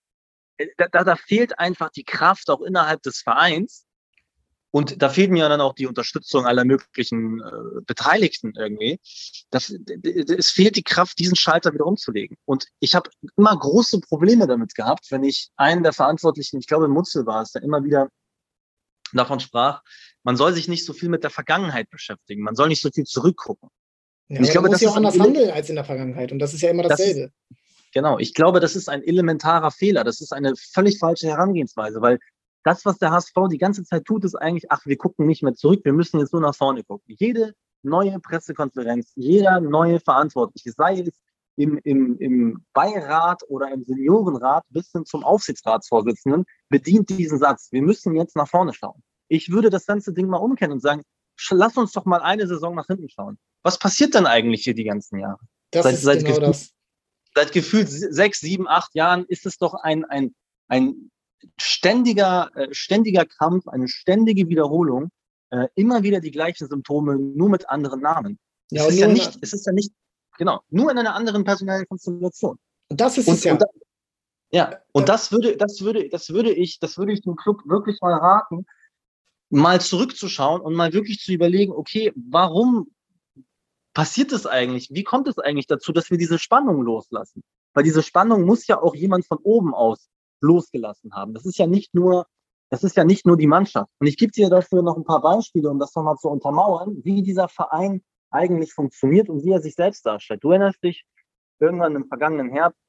äh, 0.58 0.67
da, 0.78 1.04
da 1.04 1.15
fehlt 1.15 1.60
einfach 1.60 1.89
die 1.89 2.04
Kraft 2.04 2.50
auch 2.50 2.62
innerhalb 2.62 3.02
des 3.04 3.21
Vereins. 3.21 3.86
Und 4.71 5.02
da 5.02 5.10
fehlt 5.10 5.32
mir 5.32 5.47
dann 5.47 5.62
auch 5.62 5.73
die 5.73 5.88
Unterstützung 5.88 6.45
aller 6.45 6.65
möglichen 6.65 7.39
äh, 7.41 7.82
Beteiligten 7.86 8.54
irgendwie. 8.58 9.00
Das, 9.50 9.73
es 10.04 10.50
fehlt 10.50 10.76
die 10.76 10.84
Kraft, 10.84 11.17
diesen 11.19 11.38
Schalter 11.38 11.73
wieder 11.73 11.86
umzulegen. 11.86 12.38
Und 12.45 12.67
ich 12.80 12.93
habe 12.93 13.10
immer 13.38 13.58
große 13.58 14.02
Probleme 14.02 14.45
damit 14.45 14.76
gehabt, 14.76 15.10
wenn 15.10 15.23
ich 15.23 15.50
einen 15.56 15.84
der 15.84 15.93
Verantwortlichen, 15.93 16.60
ich 16.60 16.67
glaube 16.67 16.89
Mutzel 16.89 17.26
war 17.26 17.41
es, 17.43 17.54
der 17.54 17.63
immer 17.63 17.84
wieder 17.86 18.10
davon 19.13 19.39
sprach, 19.39 19.82
man 20.24 20.36
soll 20.36 20.54
sich 20.54 20.67
nicht 20.67 20.86
so 20.86 20.93
viel 20.93 21.10
mit 21.10 21.24
der 21.24 21.30
Vergangenheit 21.30 21.89
beschäftigen, 21.89 22.43
man 22.43 22.56
soll 22.56 22.67
nicht 22.67 22.82
so 22.82 22.89
viel 22.89 23.06
zurückgucken. 23.06 23.70
Ja, 24.30 24.41
ich 24.41 24.52
glaube, 24.52 24.70
muss 24.70 24.82
ja 24.82 24.89
auch 24.89 24.98
anders 24.98 25.17
handeln 25.17 25.52
als 25.52 25.70
in 25.70 25.76
der 25.76 25.86
Vergangenheit 25.86 26.32
und 26.32 26.39
das 26.39 26.54
ist 26.54 26.62
ja 26.62 26.70
immer 26.70 26.84
dasselbe. 26.84 27.32
Das 27.50 27.58
genau, 27.93 28.20
ich 28.20 28.34
glaube, 28.34 28.60
das 28.60 28.76
ist 28.76 28.89
ein 28.89 29.02
elementarer 29.04 29.72
Fehler, 29.72 30.04
das 30.04 30.20
ist 30.20 30.34
eine 30.34 30.54
völlig 30.56 31.00
falsche 31.00 31.28
Herangehensweise, 31.28 32.02
weil 32.02 32.20
das, 32.63 32.84
was 32.86 32.98
der 32.98 33.12
HSV 33.12 33.34
die 33.50 33.58
ganze 33.58 33.86
Zeit 33.86 34.04
tut, 34.04 34.26
ist 34.26 34.36
eigentlich, 34.36 34.70
ach, 34.70 34.86
wir 34.86 34.98
gucken 34.98 35.26
nicht 35.26 35.43
mehr 35.43 35.54
zurück, 35.54 35.82
wir 35.86 35.93
müssen 35.93 36.20
jetzt 36.20 36.34
nur 36.34 36.41
nach 36.41 36.56
vorne 36.56 36.84
gucken. 36.84 37.15
Jede 37.17 37.54
neue 37.82 38.20
Pressekonferenz, 38.20 39.13
jeder 39.15 39.62
neue 39.62 40.02
Verantwortliche, 40.02 40.74
sei 40.74 41.00
es 41.00 41.15
im, 41.58 41.80
im, 41.84 42.17
im 42.20 42.65
Beirat 42.74 43.41
oder 43.50 43.72
im 43.72 43.84
Seniorenrat 43.84 44.63
bis 44.70 44.91
hin 44.91 45.06
zum 45.06 45.24
Aufsichtsratsvorsitzenden 45.24 46.46
bedient 46.70 47.10
diesen 47.10 47.39
Satz. 47.39 47.70
Wir 47.72 47.82
müssen 47.82 48.15
jetzt 48.15 48.36
nach 48.36 48.48
vorne 48.48 48.74
schauen. 48.74 49.02
Ich 49.28 49.52
würde 49.52 49.70
das 49.70 49.86
ganze 49.86 50.13
Ding 50.13 50.28
mal 50.28 50.38
umkennen 50.38 50.74
und 50.74 50.82
sagen, 50.82 51.02
lass 51.50 51.76
uns 51.76 51.91
doch 51.91 52.06
mal 52.06 52.22
eine 52.22 52.48
Saison 52.48 52.76
nach 52.76 52.88
hinten 52.88 53.10
schauen. 53.10 53.38
Was 53.63 53.80
passiert 53.80 54.13
denn 54.13 54.28
eigentlich 54.28 54.63
hier 54.63 54.76
die 54.76 54.84
ganzen 54.84 55.20
Jahre? 55.20 55.39
Das 55.72 55.84
seit, 55.84 55.93
ist 55.96 56.02
seit 56.04 56.26
genau 56.26 56.39
das. 56.39 56.72
seit 57.36 57.52
gefühlt 57.52 57.89
sechs, 57.89 58.39
sieben, 58.39 58.67
acht 58.67 58.93
Jahren 58.96 59.26
ist 59.28 59.46
es 59.46 59.58
doch 59.58 59.74
ein, 59.74 60.06
ein, 60.06 60.36
ein 60.67 61.10
ständiger, 61.60 62.50
äh, 62.56 62.74
ständiger 62.74 63.26
Kampf, 63.26 63.67
eine 63.67 63.88
ständige 63.88 64.48
Wiederholung, 64.48 65.10
äh, 65.50 65.67
immer 65.76 66.04
wieder 66.04 66.20
die 66.20 66.32
gleichen 66.32 66.67
Symptome, 66.67 67.17
nur 67.17 67.50
mit 67.50 67.67
anderen 67.70 68.02
Namen. 68.02 68.39
Ja, 68.70 68.84
es, 68.84 68.93
ist 68.93 69.00
ja 69.00 69.08
nicht, 69.08 69.38
es 69.41 69.54
ist 69.54 69.65
ja 69.65 69.74
nicht, 69.74 69.91
genau, 70.38 70.62
nur 70.69 70.91
in 70.91 70.97
einer 70.97 71.15
anderen 71.15 71.43
personellen 71.43 71.88
Konstellation. 71.88 72.58
Und 72.89 73.02
das 73.02 73.17
ist 73.17 73.28
und, 73.28 73.36
es 73.36 73.43
ja. 73.43 73.54
Und 73.54 73.62
da, 73.62 73.65
ja, 74.52 74.80
und 74.93 75.10
das 75.10 75.32
würde, 75.32 75.58
das 75.58 75.82
würde, 75.82 76.10
das 76.10 76.30
würde 76.30 76.54
ich, 76.54 76.80
das 76.80 76.97
würde 76.97 77.12
ich 77.12 77.21
dem 77.21 77.36
Club 77.36 77.62
wirklich 77.65 78.00
mal 78.02 78.13
raten, 78.13 78.65
mal 79.50 79.82
zurückzuschauen 79.82 80.62
und 80.62 80.73
mal 80.73 80.93
wirklich 80.93 81.19
zu 81.19 81.34
überlegen, 81.34 81.73
okay, 81.73 82.13
warum 82.15 82.91
passiert 83.93 84.32
es 84.32 84.45
eigentlich? 84.45 84.89
Wie 84.91 85.04
kommt 85.04 85.28
es 85.28 85.38
eigentlich 85.38 85.67
dazu, 85.67 85.91
dass 85.91 86.12
wir 86.12 86.17
diese 86.17 86.39
Spannung 86.39 86.82
loslassen? 86.82 87.43
Weil 87.73 87.84
diese 87.84 88.04
Spannung 88.04 88.43
muss 88.43 88.67
ja 88.67 88.82
auch 88.82 88.95
jemand 88.95 89.26
von 89.26 89.38
oben 89.43 89.73
aus 89.73 90.10
losgelassen 90.41 91.13
haben. 91.13 91.34
Das 91.34 91.45
ist 91.45 91.58
ja 91.58 91.67
nicht 91.67 91.93
nur, 91.93 92.28
das 92.69 92.84
ist 92.84 92.95
ja 92.95 93.04
nicht 93.04 93.26
nur 93.26 93.38
die 93.38 93.47
Mannschaft. 93.47 93.91
Und 94.00 94.08
ich 94.08 94.17
gebe 94.17 94.32
dir 94.32 94.50
dafür 94.50 94.82
noch 94.82 94.97
ein 94.97 95.04
paar 95.04 95.21
Beispiele, 95.21 95.69
um 95.69 95.80
das 95.80 95.95
nochmal 95.95 96.17
zu 96.17 96.30
untermauern, 96.30 96.97
wie 97.04 97.21
dieser 97.23 97.47
Verein 97.50 98.04
eigentlich 98.32 98.74
funktioniert 98.74 99.30
und 99.30 99.44
wie 99.44 99.52
er 99.52 99.62
sich 99.62 99.76
selbst 99.76 100.06
darstellt. 100.06 100.44
Du 100.44 100.52
erinnerst 100.52 100.84
dich, 100.84 101.06
irgendwann 101.60 101.96
im 101.96 102.08
vergangenen 102.08 102.52
Herbst 102.52 102.80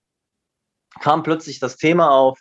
kam 1.00 1.22
plötzlich 1.22 1.60
das 1.60 1.76
Thema 1.76 2.10
auf, 2.10 2.38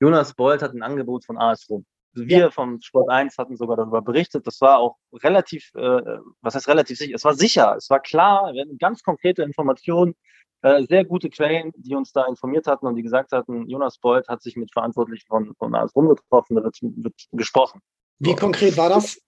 Jonas 0.00 0.34
Bolt 0.34 0.62
hat 0.62 0.74
ein 0.74 0.82
Angebot 0.82 1.24
von 1.24 1.38
AS 1.38 1.68
Rom. 1.70 1.86
Wir 2.12 2.38
ja. 2.38 2.50
vom 2.50 2.80
Sport 2.80 3.10
1 3.10 3.36
hatten 3.36 3.56
sogar 3.56 3.76
darüber 3.76 4.00
berichtet. 4.00 4.46
Das 4.46 4.60
war 4.62 4.78
auch 4.78 4.96
relativ, 5.12 5.70
äh, 5.74 6.18
was 6.40 6.54
heißt 6.54 6.68
relativ 6.68 6.96
sicher? 6.96 7.14
Es 7.14 7.24
war 7.24 7.34
sicher, 7.34 7.76
es 7.76 7.90
war 7.90 8.00
klar, 8.00 8.52
wir 8.54 8.62
hatten 8.62 8.78
ganz 8.78 9.02
konkrete 9.02 9.42
Informationen, 9.42 10.14
äh, 10.62 10.84
sehr 10.86 11.04
gute 11.04 11.28
Quellen, 11.28 11.72
die 11.76 11.94
uns 11.94 12.12
da 12.12 12.24
informiert 12.26 12.66
hatten 12.66 12.86
und 12.86 12.96
die 12.96 13.02
gesagt 13.02 13.32
hatten, 13.32 13.68
Jonas 13.68 13.98
Bolt 13.98 14.28
hat 14.28 14.42
sich 14.42 14.56
mit 14.56 14.72
Verantwortlichen 14.72 15.26
von, 15.26 15.54
von 15.56 15.74
AS 15.74 15.94
Rom 15.94 16.08
getroffen, 16.08 16.56
da 16.56 16.64
wird, 16.64 16.78
wird 16.80 17.14
gesprochen. 17.32 17.80
Wie 18.18 18.34
konkret 18.34 18.78
war 18.78 18.88
das? 18.88 19.20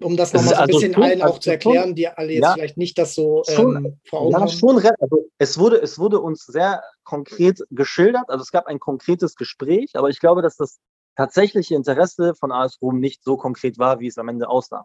Um 0.00 0.16
das 0.16 0.32
nochmal 0.32 0.48
so 0.48 0.54
ein 0.54 0.60
also 0.60 0.78
bisschen 0.78 0.94
schon, 0.94 1.02
allen 1.02 1.22
auch 1.22 1.26
also 1.26 1.38
zu 1.38 1.50
erklären, 1.50 1.94
die 1.94 2.06
alle 2.06 2.32
jetzt 2.32 2.42
ja, 2.42 2.54
vielleicht 2.54 2.76
nicht 2.76 2.98
das 2.98 3.14
so 3.14 3.42
ähm, 3.48 3.98
vor 4.08 4.20
Augen 4.20 4.32
ja, 4.32 4.40
haben. 4.40 4.48
Schon, 4.48 4.76
also 4.76 5.28
es 5.38 5.58
wurde, 5.58 5.82
es 5.82 5.98
wurde 5.98 6.20
uns 6.20 6.46
sehr 6.46 6.82
konkret 7.02 7.60
geschildert, 7.70 8.28
also 8.28 8.42
es 8.42 8.52
gab 8.52 8.66
ein 8.66 8.78
konkretes 8.78 9.34
Gespräch, 9.34 9.90
aber 9.94 10.08
ich 10.08 10.20
glaube, 10.20 10.40
dass 10.40 10.56
das 10.56 10.78
tatsächliche 11.16 11.74
Interesse 11.74 12.34
von 12.36 12.52
AS 12.52 12.80
Rom 12.80 13.00
nicht 13.00 13.24
so 13.24 13.36
konkret 13.36 13.78
war, 13.78 13.98
wie 13.98 14.06
es 14.06 14.18
am 14.18 14.28
Ende 14.28 14.48
aussah. 14.48 14.84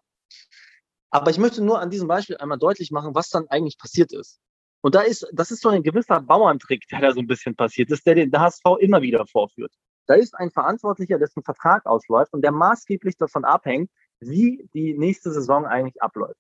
Aber 1.12 1.30
ich 1.30 1.38
möchte 1.38 1.64
nur 1.64 1.80
an 1.80 1.92
diesem 1.92 2.08
Beispiel 2.08 2.38
einmal 2.38 2.58
deutlich 2.58 2.90
machen, 2.90 3.14
was 3.14 3.30
dann 3.30 3.48
eigentlich 3.50 3.78
passiert 3.78 4.12
ist. 4.12 4.40
Und 4.82 4.96
da 4.96 5.02
ist, 5.02 5.28
das 5.32 5.52
ist 5.52 5.62
so 5.62 5.70
ein 5.70 5.84
gewisser 5.84 6.20
Bauerntrick, 6.20 6.88
der 6.92 7.02
da 7.02 7.12
so 7.12 7.20
ein 7.20 7.28
bisschen 7.28 7.56
passiert 7.56 7.92
ist, 7.92 8.06
der 8.08 8.16
den 8.16 8.32
HSV 8.32 8.64
immer 8.80 9.04
wieder 9.04 9.28
vorführt. 9.28 9.72
Da 10.08 10.16
ist 10.16 10.34
ein 10.36 10.50
Verantwortlicher, 10.50 11.20
dessen 11.20 11.44
Vertrag 11.44 11.86
ausläuft 11.86 12.34
und 12.34 12.42
der 12.42 12.52
maßgeblich 12.52 13.16
davon 13.16 13.46
abhängt, 13.46 13.92
wie 14.28 14.70
die 14.74 14.98
nächste 14.98 15.32
Saison 15.32 15.66
eigentlich 15.66 16.02
abläuft. 16.02 16.40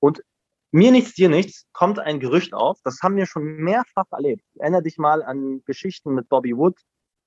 Und 0.00 0.22
mir 0.70 0.90
nichts, 0.90 1.14
dir 1.14 1.28
nichts, 1.28 1.66
kommt 1.72 1.98
ein 1.98 2.18
Gerücht 2.18 2.52
auf. 2.52 2.78
Das 2.82 2.98
haben 3.02 3.16
wir 3.16 3.26
schon 3.26 3.44
mehrfach 3.44 4.10
erlebt. 4.10 4.44
Erinner 4.58 4.82
dich 4.82 4.98
mal 4.98 5.22
an 5.22 5.62
Geschichten 5.64 6.14
mit 6.14 6.28
Bobby 6.28 6.56
Wood, 6.56 6.76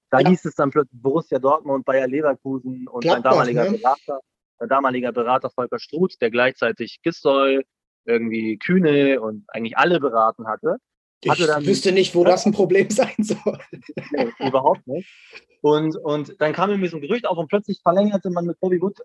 da 0.09 0.19
ja. 0.19 0.29
hieß 0.29 0.45
es 0.45 0.55
dann 0.55 0.71
plötzlich 0.71 1.01
Borussia 1.01 1.39
Dortmund, 1.39 1.85
Bayer 1.85 2.07
Leverkusen 2.07 2.87
und 2.87 3.01
Gladbach, 3.01 3.17
ein 3.17 3.55
damaliger 3.55 3.71
ne? 3.71 3.77
Berater, 3.77 4.19
der 4.59 4.67
damaliger 4.67 5.11
Berater 5.11 5.49
Volker 5.49 5.79
Struth, 5.79 6.15
der 6.21 6.31
gleichzeitig 6.31 7.01
Gistol, 7.03 7.63
irgendwie 8.05 8.57
Kühne 8.57 9.19
und 9.19 9.43
eigentlich 9.49 9.77
alle 9.77 9.99
beraten 9.99 10.47
hatte. 10.47 10.77
hatte 11.27 11.41
ich 11.41 11.47
dann, 11.47 11.65
wüsste 11.65 11.91
nicht, 11.91 12.15
wo 12.15 12.23
das 12.23 12.45
ein 12.45 12.53
Problem 12.53 12.89
sein 12.89 13.15
soll. 13.19 13.59
Nee, 14.11 14.31
überhaupt 14.39 14.87
nicht. 14.87 15.09
Und, 15.61 15.97
und 15.97 16.39
dann 16.39 16.53
kam 16.53 16.79
mir 16.79 16.89
so 16.89 16.97
ein 16.97 17.01
Gerücht 17.01 17.25
auf 17.25 17.37
und 17.37 17.49
plötzlich 17.49 17.81
verlängerte 17.81 18.29
man 18.29 18.45
mit 18.45 18.59
Bobby 18.59 18.81
Wood 18.81 18.99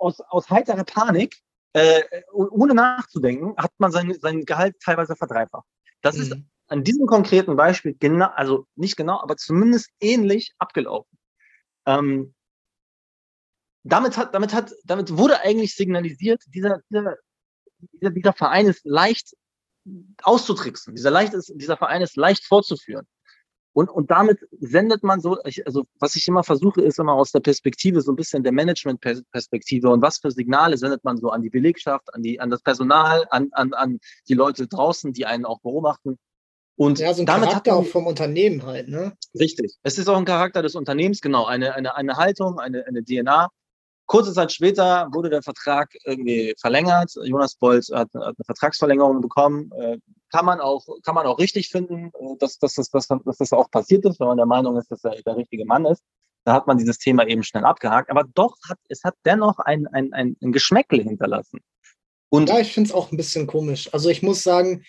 aus, 0.00 0.20
aus 0.20 0.50
heiterer 0.50 0.84
Panik, 0.84 1.36
äh, 1.72 2.02
ohne 2.32 2.74
nachzudenken, 2.74 3.54
hat 3.56 3.72
man 3.78 3.92
sein, 3.92 4.14
sein 4.20 4.44
Gehalt 4.44 4.76
teilweise 4.80 5.14
verdreifacht. 5.14 5.66
Das 6.02 6.16
mhm. 6.16 6.22
ist 6.22 6.36
an 6.68 6.84
diesem 6.84 7.06
konkreten 7.06 7.56
Beispiel 7.56 7.96
genau, 7.98 8.28
also 8.34 8.66
nicht 8.76 8.96
genau, 8.96 9.20
aber 9.20 9.36
zumindest 9.36 9.90
ähnlich 10.00 10.52
abgelaufen. 10.58 11.18
Ähm, 11.86 12.34
damit 13.82 14.16
hat, 14.16 14.34
damit 14.34 14.52
hat, 14.54 14.72
damit 14.84 15.16
wurde 15.16 15.40
eigentlich 15.40 15.74
signalisiert, 15.74 16.42
dieser, 16.48 16.80
dieser, 16.90 17.16
dieser, 17.78 18.10
dieser 18.10 18.32
Verein 18.32 18.66
ist 18.66 18.84
leicht 18.84 19.34
auszutricksen. 20.22 20.94
Dieser, 20.94 21.10
leicht 21.10 21.34
ist, 21.34 21.52
dieser 21.54 21.76
Verein 21.76 22.02
ist 22.02 22.16
leicht 22.16 22.44
vorzuführen. 22.44 23.06
Und, 23.80 23.88
und 23.88 24.10
damit 24.10 24.46
sendet 24.60 25.02
man 25.02 25.22
so, 25.22 25.38
also 25.64 25.86
was 25.98 26.14
ich 26.14 26.28
immer 26.28 26.44
versuche, 26.44 26.82
ist 26.82 26.98
immer 26.98 27.14
aus 27.14 27.32
der 27.32 27.40
Perspektive, 27.40 28.02
so 28.02 28.12
ein 28.12 28.16
bisschen 28.16 28.42
der 28.42 28.52
Management-Perspektive 28.52 29.88
und 29.88 30.02
was 30.02 30.18
für 30.18 30.30
Signale 30.30 30.76
sendet 30.76 31.02
man 31.02 31.16
so 31.16 31.30
an 31.30 31.40
die 31.40 31.48
Belegschaft, 31.48 32.12
an, 32.12 32.22
die, 32.22 32.38
an 32.40 32.50
das 32.50 32.60
Personal, 32.60 33.24
an, 33.30 33.48
an, 33.52 33.72
an 33.72 33.98
die 34.28 34.34
Leute 34.34 34.66
draußen, 34.66 35.14
die 35.14 35.24
einen 35.24 35.46
auch 35.46 35.60
beobachten. 35.60 36.18
Und 36.76 36.98
ja, 36.98 37.14
so 37.14 37.22
ein 37.22 37.26
damit 37.26 37.48
Charakter 37.48 37.74
auch 37.74 37.86
vom 37.86 38.06
Unternehmen 38.06 38.66
halt, 38.66 38.88
ne? 38.88 39.16
Richtig. 39.38 39.78
Es 39.82 39.96
ist 39.96 40.08
auch 40.08 40.18
ein 40.18 40.26
Charakter 40.26 40.60
des 40.60 40.74
Unternehmens, 40.74 41.22
genau. 41.22 41.46
Eine, 41.46 41.74
eine, 41.74 41.96
eine 41.96 42.18
Haltung, 42.18 42.58
eine, 42.58 42.86
eine 42.86 43.02
DNA. 43.02 43.48
Kurze 44.04 44.34
Zeit 44.34 44.52
später 44.52 45.08
wurde 45.12 45.30
der 45.30 45.42
Vertrag 45.42 45.88
irgendwie 46.04 46.54
verlängert. 46.60 47.12
Jonas 47.24 47.54
Bolt 47.54 47.88
hat, 47.90 48.12
hat 48.12 48.22
eine 48.36 48.44
Vertragsverlängerung 48.44 49.22
bekommen. 49.22 49.70
Kann 50.30 50.44
man 50.44 50.60
auch, 50.60 50.86
kann 51.02 51.14
man 51.14 51.26
auch 51.26 51.38
richtig 51.38 51.68
finden, 51.68 52.12
äh, 52.18 52.36
dass, 52.38 52.58
dass, 52.58 52.74
dass, 52.74 52.90
dass, 52.90 53.08
dass 53.08 53.36
das 53.38 53.52
auch 53.52 53.70
passiert 53.70 54.04
ist, 54.04 54.20
wenn 54.20 54.28
man 54.28 54.36
der 54.36 54.46
Meinung 54.46 54.76
ist, 54.76 54.90
dass 54.90 55.04
er 55.04 55.20
der 55.22 55.36
richtige 55.36 55.64
Mann 55.64 55.86
ist. 55.86 56.02
Da 56.44 56.54
hat 56.54 56.66
man 56.66 56.78
dieses 56.78 56.98
Thema 56.98 57.26
eben 57.26 57.42
schnell 57.42 57.64
abgehakt. 57.64 58.10
Aber 58.10 58.24
doch 58.34 58.56
hat 58.68 58.78
es 58.88 59.04
hat 59.04 59.14
dennoch 59.24 59.58
ein, 59.58 59.86
ein, 59.88 60.12
ein, 60.12 60.36
ein 60.42 60.52
Geschmäckle 60.52 61.02
hinterlassen. 61.02 61.60
Und 62.30 62.48
ja, 62.48 62.60
ich 62.60 62.72
finde 62.72 62.88
es 62.88 62.94
auch 62.94 63.10
ein 63.10 63.16
bisschen 63.16 63.46
komisch. 63.46 63.92
Also 63.92 64.08
ich 64.08 64.22
muss 64.22 64.42
sagen, 64.42 64.84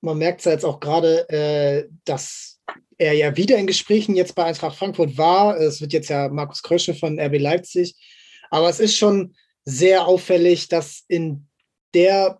man 0.00 0.18
merkt 0.18 0.40
es 0.40 0.44
ja 0.44 0.52
jetzt 0.52 0.64
auch 0.64 0.80
gerade, 0.80 1.28
äh, 1.28 1.88
dass 2.04 2.60
er 2.98 3.14
ja 3.14 3.36
wieder 3.36 3.56
in 3.56 3.66
Gesprächen 3.66 4.14
jetzt 4.14 4.34
bei 4.34 4.44
Eintracht 4.44 4.76
Frankfurt 4.76 5.16
war. 5.16 5.58
Es 5.58 5.80
wird 5.80 5.92
jetzt 5.92 6.10
ja 6.10 6.28
Markus 6.28 6.62
Krösche 6.62 6.94
von 6.94 7.18
RB 7.18 7.38
Leipzig. 7.38 7.94
Aber 8.50 8.68
es 8.68 8.80
ist 8.80 8.96
schon 8.96 9.34
sehr 9.64 10.06
auffällig, 10.06 10.68
dass 10.68 11.04
in 11.08 11.48
der, 11.94 12.39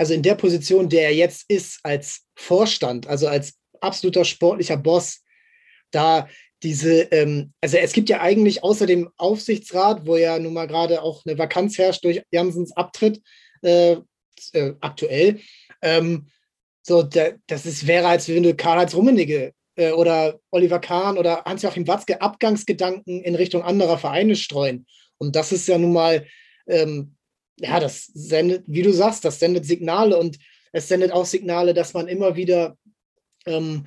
also 0.00 0.14
in 0.14 0.22
der 0.22 0.34
Position, 0.34 0.88
der 0.88 1.02
er 1.02 1.14
jetzt 1.14 1.44
ist, 1.50 1.78
als 1.82 2.22
Vorstand, 2.34 3.06
also 3.06 3.28
als 3.28 3.58
absoluter 3.82 4.24
sportlicher 4.24 4.78
Boss, 4.78 5.22
da 5.90 6.26
diese, 6.62 7.02
ähm, 7.12 7.52
also 7.60 7.76
es 7.76 7.92
gibt 7.92 8.08
ja 8.08 8.22
eigentlich 8.22 8.64
außer 8.64 8.86
dem 8.86 9.10
Aufsichtsrat, 9.18 10.06
wo 10.06 10.16
ja 10.16 10.38
nun 10.38 10.54
mal 10.54 10.66
gerade 10.66 11.02
auch 11.02 11.22
eine 11.26 11.36
Vakanz 11.36 11.76
herrscht 11.76 12.02
durch 12.02 12.22
Jansens 12.30 12.74
Abtritt 12.74 13.20
äh, 13.60 13.96
äh, 14.54 14.72
aktuell, 14.80 15.40
ähm, 15.82 16.28
so, 16.82 17.02
der, 17.02 17.38
das 17.46 17.66
ist, 17.66 17.86
wäre, 17.86 18.08
als 18.08 18.26
wenn 18.26 18.42
du 18.42 18.54
Karl-Heinz 18.54 18.94
Rummenigge 18.94 19.52
äh, 19.76 19.92
oder 19.92 20.40
Oliver 20.50 20.78
Kahn 20.78 21.18
oder 21.18 21.44
Hans-Joachim 21.44 21.86
Watzke 21.86 22.22
Abgangsgedanken 22.22 23.20
in 23.20 23.34
Richtung 23.34 23.62
anderer 23.62 23.98
Vereine 23.98 24.34
streuen. 24.34 24.86
Und 25.18 25.36
das 25.36 25.52
ist 25.52 25.68
ja 25.68 25.76
nun 25.76 25.92
mal, 25.92 26.26
ähm, 26.66 27.16
ja, 27.60 27.80
das 27.80 28.06
sendet, 28.06 28.64
wie 28.66 28.82
du 28.82 28.92
sagst, 28.92 29.24
das 29.24 29.38
sendet 29.38 29.64
Signale 29.64 30.16
und 30.16 30.38
es 30.72 30.88
sendet 30.88 31.12
auch 31.12 31.26
Signale, 31.26 31.74
dass 31.74 31.94
man 31.94 32.08
immer 32.08 32.36
wieder, 32.36 32.76
ähm, 33.46 33.86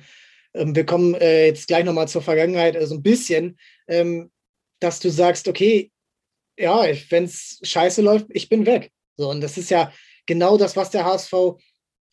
ähm, 0.54 0.74
wir 0.74 0.86
kommen 0.86 1.14
äh, 1.14 1.46
jetzt 1.46 1.66
gleich 1.66 1.84
nochmal 1.84 2.08
zur 2.08 2.22
Vergangenheit, 2.22 2.76
äh, 2.76 2.86
so 2.86 2.94
ein 2.94 3.02
bisschen, 3.02 3.58
ähm, 3.88 4.30
dass 4.80 5.00
du 5.00 5.10
sagst, 5.10 5.48
okay, 5.48 5.90
ja, 6.58 6.84
wenn 7.10 7.24
es 7.24 7.58
scheiße 7.62 8.02
läuft, 8.02 8.26
ich 8.30 8.48
bin 8.48 8.66
weg. 8.66 8.92
So, 9.16 9.30
und 9.30 9.40
das 9.40 9.56
ist 9.58 9.70
ja 9.70 9.92
genau 10.26 10.56
das, 10.56 10.76
was 10.76 10.90
der 10.90 11.04
HSV 11.04 11.32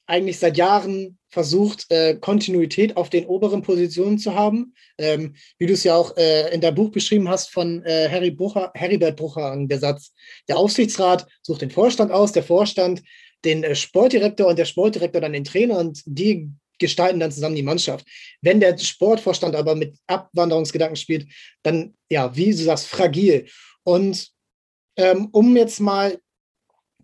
eigentlich 0.07 0.39
seit 0.39 0.57
Jahren 0.57 1.17
versucht, 1.29 1.85
äh, 1.89 2.15
Kontinuität 2.15 2.97
auf 2.97 3.09
den 3.09 3.25
oberen 3.25 3.61
Positionen 3.61 4.19
zu 4.19 4.35
haben. 4.35 4.73
Ähm, 4.97 5.35
wie 5.57 5.67
du 5.67 5.73
es 5.73 5.83
ja 5.83 5.95
auch 5.95 6.15
äh, 6.17 6.53
in 6.53 6.61
deinem 6.61 6.75
Buch 6.75 6.91
beschrieben 6.91 7.29
hast 7.29 7.51
von 7.51 7.83
äh, 7.85 8.09
Harry 8.09 8.31
Brucher, 8.31 8.71
Heribert 8.73 9.15
Brucher, 9.15 9.55
der 9.59 9.79
Satz, 9.79 10.13
der 10.49 10.57
Aufsichtsrat 10.57 11.25
sucht 11.41 11.61
den 11.61 11.71
Vorstand 11.71 12.11
aus, 12.11 12.33
der 12.33 12.43
Vorstand 12.43 13.01
den 13.45 13.63
äh, 13.63 13.75
Sportdirektor 13.75 14.47
und 14.47 14.59
der 14.59 14.65
Sportdirektor 14.65 15.21
dann 15.21 15.33
den 15.33 15.45
Trainer 15.45 15.79
und 15.79 16.01
die 16.05 16.49
gestalten 16.79 17.19
dann 17.19 17.31
zusammen 17.31 17.55
die 17.55 17.63
Mannschaft. 17.63 18.05
Wenn 18.41 18.59
der 18.59 18.77
Sportvorstand 18.77 19.55
aber 19.55 19.75
mit 19.75 19.95
Abwanderungsgedanken 20.07 20.97
spielt, 20.97 21.27
dann, 21.63 21.93
ja, 22.09 22.35
wie 22.35 22.51
du 22.51 22.57
sagst, 22.57 22.87
fragil. 22.87 23.47
Und 23.83 24.29
ähm, 24.97 25.29
um 25.31 25.55
jetzt 25.55 25.79
mal 25.79 26.19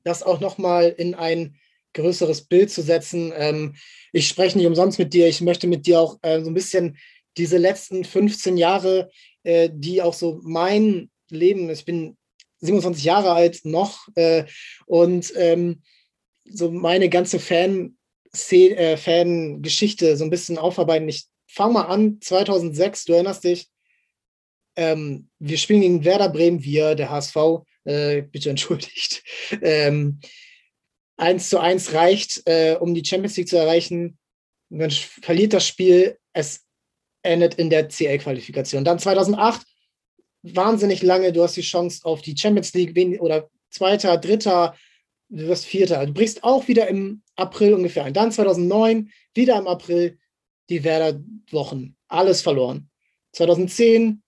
das 0.03 0.23
auch 0.23 0.39
nochmal 0.39 0.93
in 0.97 1.15
ein 1.15 1.55
größeres 1.97 2.45
Bild 2.45 2.71
zu 2.71 2.81
setzen. 2.81 3.33
Ähm, 3.35 3.75
ich 4.13 4.27
spreche 4.27 4.57
nicht 4.57 4.67
umsonst 4.67 4.99
mit 4.99 5.13
dir. 5.13 5.27
Ich 5.27 5.41
möchte 5.41 5.67
mit 5.67 5.85
dir 5.85 5.99
auch 5.99 6.17
äh, 6.21 6.41
so 6.41 6.49
ein 6.49 6.53
bisschen 6.53 6.97
diese 7.37 7.57
letzten 7.57 8.03
15 8.03 8.57
Jahre, 8.57 9.09
äh, 9.43 9.69
die 9.71 10.01
auch 10.01 10.13
so 10.13 10.39
mein 10.43 11.09
Leben, 11.29 11.69
ich 11.69 11.85
bin 11.85 12.17
27 12.61 13.03
Jahre 13.03 13.33
alt 13.33 13.61
noch 13.63 14.07
äh, 14.15 14.45
und 14.85 15.31
ähm, 15.35 15.81
so 16.45 16.71
meine 16.71 17.09
ganze 17.09 17.39
Fan 17.39 17.97
äh, 18.51 18.97
Fan-Geschichte 18.97 20.17
so 20.17 20.23
ein 20.23 20.29
bisschen 20.29 20.57
aufarbeiten. 20.57 21.09
Ich 21.09 21.25
fange 21.47 21.73
mal 21.73 21.85
an, 21.85 22.19
2006, 22.21 23.05
du 23.05 23.13
erinnerst 23.13 23.43
dich, 23.43 23.67
ähm, 24.75 25.29
wir 25.39 25.57
spielen 25.57 25.81
gegen 25.81 26.05
Werder 26.05 26.29
Bremen, 26.29 26.63
wir, 26.63 26.95
der 26.95 27.09
HSV, 27.09 27.35
äh, 27.83 28.21
bitte 28.21 28.49
entschuldigt. 28.49 29.23
Ähm, 29.61 30.19
1 31.17 31.49
zu 31.49 31.59
1 31.59 31.93
reicht, 31.93 32.43
äh, 32.45 32.77
um 32.79 32.93
die 32.93 33.05
Champions 33.05 33.37
League 33.37 33.49
zu 33.49 33.57
erreichen. 33.57 34.17
Man 34.69 34.91
verliert 34.91 35.53
das 35.53 35.67
Spiel, 35.67 36.17
es 36.33 36.65
endet 37.23 37.55
in 37.55 37.69
der 37.69 37.89
CL-Qualifikation. 37.89 38.85
Dann 38.85 38.99
2008, 38.99 39.65
wahnsinnig 40.43 41.01
lange, 41.01 41.33
du 41.33 41.43
hast 41.43 41.57
die 41.57 41.61
Chance 41.61 42.01
auf 42.03 42.21
die 42.21 42.37
Champions 42.37 42.73
League 42.73 43.19
oder 43.19 43.49
Zweiter, 43.69 44.17
Dritter, 44.17 44.75
du 45.29 45.47
wirst 45.47 45.65
Vierter. 45.65 46.05
Du 46.05 46.13
brichst 46.13 46.43
auch 46.43 46.67
wieder 46.67 46.87
im 46.87 47.21
April 47.35 47.73
ungefähr 47.73 48.05
ein. 48.05 48.13
Dann 48.13 48.31
2009, 48.31 49.11
wieder 49.33 49.57
im 49.57 49.67
April, 49.67 50.17
die 50.69 50.83
Werder-Wochen. 50.83 51.95
Alles 52.07 52.41
verloren. 52.41 52.89
2010, 53.33 54.21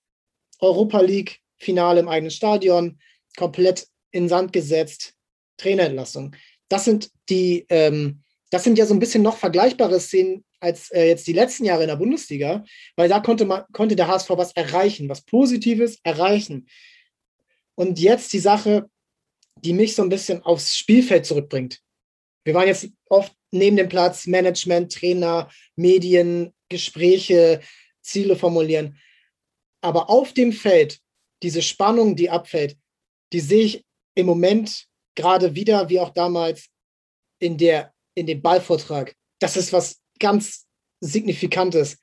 Europa 0.60 1.02
League, 1.02 1.40
Finale 1.58 2.00
im 2.00 2.10
eigenen 2.10 2.32
Stadion, 2.32 3.00
komplett 3.38 3.88
in 4.12 4.28
Sand 4.28 4.54
gesetzt, 4.54 5.14
Trainerentlassung. 5.58 6.36
Das 6.70 6.86
sind 6.86 7.12
die, 7.30 7.66
ähm, 7.70 8.24
das 8.52 8.64
sind 8.64 8.78
ja 8.78 8.86
so 8.86 8.94
ein 8.94 9.00
bisschen 9.00 9.24
noch 9.24 9.38
vergleichbare 9.38 10.00
Szenen 10.00 10.46
als 10.60 10.92
äh, 10.92 11.08
jetzt 11.08 11.28
die 11.28 11.34
letzten 11.34 11.66
Jahre 11.66 11.84
in 11.84 11.88
der 11.88 11.96
Bundesliga, 11.96 12.64
weil 12.96 13.10
da 13.10 13.20
konnte 13.20 13.46
man, 13.46 13.64
konnte 13.72 13.96
der 13.96 14.08
HSV 14.08 14.30
was 14.32 14.52
erreichen, 14.54 15.10
was 15.10 15.22
Positives 15.22 16.00
erreichen. 16.04 16.68
Und 17.76 18.00
jetzt 18.00 18.34
die 18.34 18.40
Sache, 18.40 18.90
die 19.56 19.74
mich 19.74 19.96
so 19.96 20.04
ein 20.04 20.10
bisschen 20.10 20.42
aufs 20.44 20.78
Spielfeld 20.78 21.26
zurückbringt. 21.26 21.80
Wir 22.44 22.54
waren 22.54 22.68
jetzt 22.68 22.90
oft 23.10 23.34
neben 23.52 23.78
dem 23.78 23.90
Platz, 23.90 24.28
Management, 24.28 24.94
Trainer, 24.94 25.50
Medien, 25.76 26.54
Gespräche, 26.70 27.62
Ziele 28.02 28.36
formulieren. 28.36 28.98
Aber 29.82 30.10
auf 30.10 30.34
dem 30.34 30.52
Feld, 30.52 31.00
diese 31.42 31.62
Spannung, 31.62 32.16
die 32.16 32.30
abfällt, 32.30 32.78
die 33.32 33.40
sehe 33.40 33.64
ich 33.64 33.86
im 34.16 34.26
Moment 34.26 34.89
gerade 35.20 35.54
wieder, 35.56 35.90
wie 35.90 36.00
auch 36.00 36.12
damals 36.12 36.68
in, 37.40 37.58
der, 37.58 37.94
in 38.16 38.26
dem 38.26 38.42
Ballvortrag. 38.42 39.14
Das 39.40 39.58
ist 39.58 39.74
was 39.74 40.00
ganz 40.20 40.66
Signifikantes. 41.02 41.98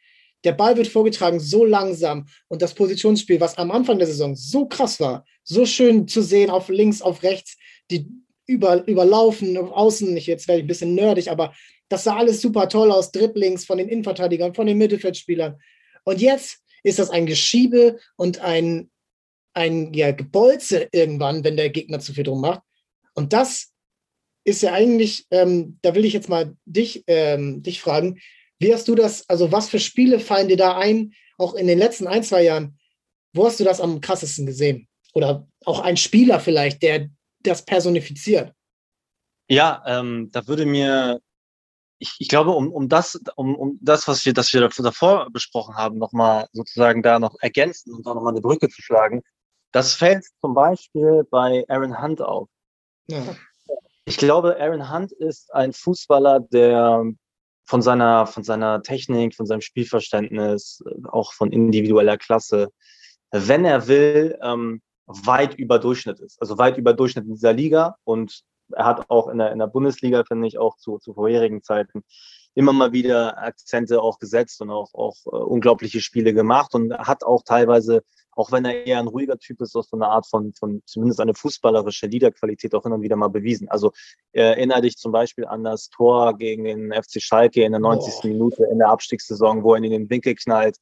Der 0.45 0.53
Ball 0.53 0.77
wird 0.77 0.87
vorgetragen 0.87 1.41
so 1.41 1.65
langsam 1.65 2.27
und 2.49 2.63
das 2.63 2.75
Positionsspiel, 2.75 3.41
was 3.41 3.59
am 3.59 3.71
Anfang 3.71 3.99
der 3.99 4.07
Saison 4.07 4.37
so 4.37 4.67
krass 4.67 5.01
war, 5.01 5.25
so 5.43 5.67
schön 5.67 6.07
zu 6.07 6.23
sehen 6.23 6.51
auf 6.51 6.69
links, 6.69 7.03
auf 7.03 7.23
rechts, 7.23 7.57
die 7.91 8.07
über, 8.47 8.87
überlaufen, 8.87 9.57
auf 9.57 9.71
außen, 9.73 10.17
ich, 10.17 10.27
jetzt 10.27 10.47
werde 10.47 10.61
ich 10.61 10.65
ein 10.65 10.69
bisschen 10.69 10.95
nerdig, 10.95 11.31
aber 11.31 11.55
das 11.89 12.05
sah 12.05 12.17
alles 12.17 12.41
super 12.41 12.69
toll 12.69 12.93
aus, 12.93 13.13
Dribblings 13.13 13.65
von 13.65 13.79
den 13.79 13.89
Innenverteidigern, 13.89 14.55
von 14.55 14.67
den 14.67 14.79
Mittelfeldspielern. 14.79 15.59
Und 16.05 16.21
jetzt 16.21 16.59
ist 16.83 16.99
das 16.99 17.11
ein 17.11 17.27
Geschiebe 17.27 17.99
und 18.17 18.41
ein, 18.41 18.91
ein 19.55 19.93
ja, 19.95 20.13
Gebolze 20.13 20.89
irgendwann, 20.93 21.43
wenn 21.45 21.57
der 21.57 21.71
Gegner 21.71 21.99
zu 21.99 22.13
viel 22.13 22.25
drum 22.25 22.41
macht. 22.41 22.63
Und 23.17 23.33
das 23.33 23.73
ist 24.45 24.63
ja 24.63 24.73
eigentlich, 24.73 25.27
ähm, 25.31 25.79
da 25.83 25.95
will 25.95 26.05
ich 26.05 26.13
jetzt 26.13 26.29
mal 26.29 26.57
dich, 26.65 27.03
ähm, 27.09 27.63
dich 27.63 27.81
fragen, 27.81 28.21
wie 28.59 28.73
hast 28.73 28.87
du 28.89 28.95
das, 28.95 29.29
also 29.29 29.51
was 29.53 29.69
für 29.69 29.81
Spiele 29.81 30.21
fallen 30.21 30.49
dir 30.49 30.57
da 30.57 30.79
ein, 30.79 31.13
auch 31.39 31.55
in 31.55 31.67
den 31.67 31.79
letzten 31.79 32.07
ein, 32.07 32.23
zwei 32.23 32.45
Jahren? 32.45 32.79
Wo 33.35 33.47
hast 33.47 33.59
du 33.61 33.65
das 33.65 33.81
am 33.81 34.01
krassesten 34.01 34.47
gesehen? 34.47 34.89
Oder 35.15 35.47
auch 35.65 35.81
ein 35.81 35.97
Spieler 35.97 36.41
vielleicht, 36.41 36.83
der 36.83 37.09
das 37.41 37.65
personifiziert? 37.65 38.53
Ja, 39.49 39.83
ähm, 39.87 40.31
da 40.33 40.47
würde 40.47 40.67
mir, 40.67 41.21
ich, 41.99 42.15
ich 42.19 42.29
glaube, 42.29 42.51
um, 42.51 42.73
um 42.73 42.89
das, 42.89 43.21
um, 43.37 43.55
um 43.55 43.79
das, 43.83 44.09
was 44.09 44.25
wir, 44.25 44.33
das 44.33 44.53
wir 44.53 44.69
davor 44.79 45.29
besprochen 45.31 45.77
haben, 45.77 45.99
nochmal 45.99 46.49
sozusagen 46.53 47.03
da 47.03 47.19
noch 47.19 47.37
ergänzen 47.41 47.95
und 47.95 48.07
da 48.07 48.15
nochmal 48.15 48.33
eine 48.33 48.43
Brücke 48.43 48.69
zu 48.69 48.83
schlagen, 48.83 49.23
das 49.73 49.95
fällt 49.95 50.25
zum 50.41 50.55
Beispiel 50.55 51.25
bei 51.31 51.65
Aaron 51.69 52.01
Hunt 52.01 52.23
auf. 52.23 52.49
Ja. 53.09 53.23
Ich 54.05 54.17
glaube, 54.17 54.57
Aaron 54.61 54.93
Hunt 54.93 55.13
ist 55.13 55.53
ein 55.53 55.73
Fußballer, 55.73 56.41
der 56.41 57.05
von 57.65 57.83
seiner, 57.83 58.27
von 58.27 58.45
seiner 58.45 58.83
Technik, 58.83 59.35
von 59.35 59.47
seinem 59.47 59.61
Spielverständnis, 59.61 60.83
auch 61.09 61.33
von 61.33 61.51
individueller 61.51 62.17
Klasse, 62.17 62.71
wenn 63.33 63.65
er 63.65 63.89
will, 63.89 64.39
ähm, 64.43 64.81
weit 65.07 65.55
über 65.55 65.79
Durchschnitt 65.79 66.21
ist. 66.21 66.41
Also 66.41 66.59
weit 66.59 66.79
über 66.79 66.93
Durchschnitt 66.93 67.27
in 67.27 67.35
dieser 67.35 67.53
Liga. 67.53 67.97
Und 68.05 68.43
er 68.73 68.85
hat 68.85 69.11
auch 69.11 69.29
in 69.29 69.39
der, 69.39 69.53
in 69.53 69.59
der 69.59 69.67
Bundesliga, 69.67 70.25
finde 70.25 70.49
ich, 70.49 70.59
auch 70.59 70.77
zu, 70.77 70.99
zu 70.99 71.15
vorherigen 71.15 71.63
Zeiten 71.63 72.05
immer 72.57 72.73
mal 72.73 72.93
wieder 72.93 73.39
Akzente 73.41 74.01
auch 74.01 74.19
gesetzt 74.19 74.63
und 74.63 74.71
auch, 74.71 74.93
auch 74.95 75.17
äh, 75.27 75.37
unglaubliche 75.37 76.01
Spiele 76.01 76.33
gemacht 76.33 76.75
und 76.75 76.93
hat 76.95 77.23
auch 77.23 77.43
teilweise, 77.45 78.03
auch 78.33 78.51
wenn 78.51 78.65
er 78.65 78.87
eher 78.87 78.99
ein 78.99 79.09
ruhiger 79.09 79.39
Typ 79.39 79.61
ist, 79.61 79.77
auch 79.77 79.85
so 79.85 79.97
eine 79.97 80.09
Art 80.09 80.27
von, 80.27 80.55
von 80.55 80.83
zumindest 80.87 81.21
eine 81.21 81.35
fußballerische 81.35 82.07
Liederqualität 82.07 82.75
auch 82.75 82.87
immer 82.87 83.03
wieder 83.03 83.17
mal 83.17 83.29
bewiesen. 83.29 83.69
Also 83.69 83.93
äh, 84.33 84.41
erinnere 84.41 84.81
dich 84.81 84.97
zum 84.97 85.13
Beispiel 85.13 85.45
an 85.45 85.65
das 85.65 85.91
Tor 85.91 86.37
gegen 86.39 86.65
den 86.65 86.93
FC 86.95 87.21
Schalke 87.21 87.63
in 87.63 87.73
der 87.73 87.81
90. 87.81 88.23
Boah. 88.23 88.29
Minute 88.29 88.65
in 88.73 88.79
der 88.79 88.89
Abstiegssaison, 88.89 89.63
wo 89.63 89.75
er 89.75 89.83
in 89.83 89.91
den 89.91 90.09
Winkel 90.09 90.35
knallt. 90.35 90.79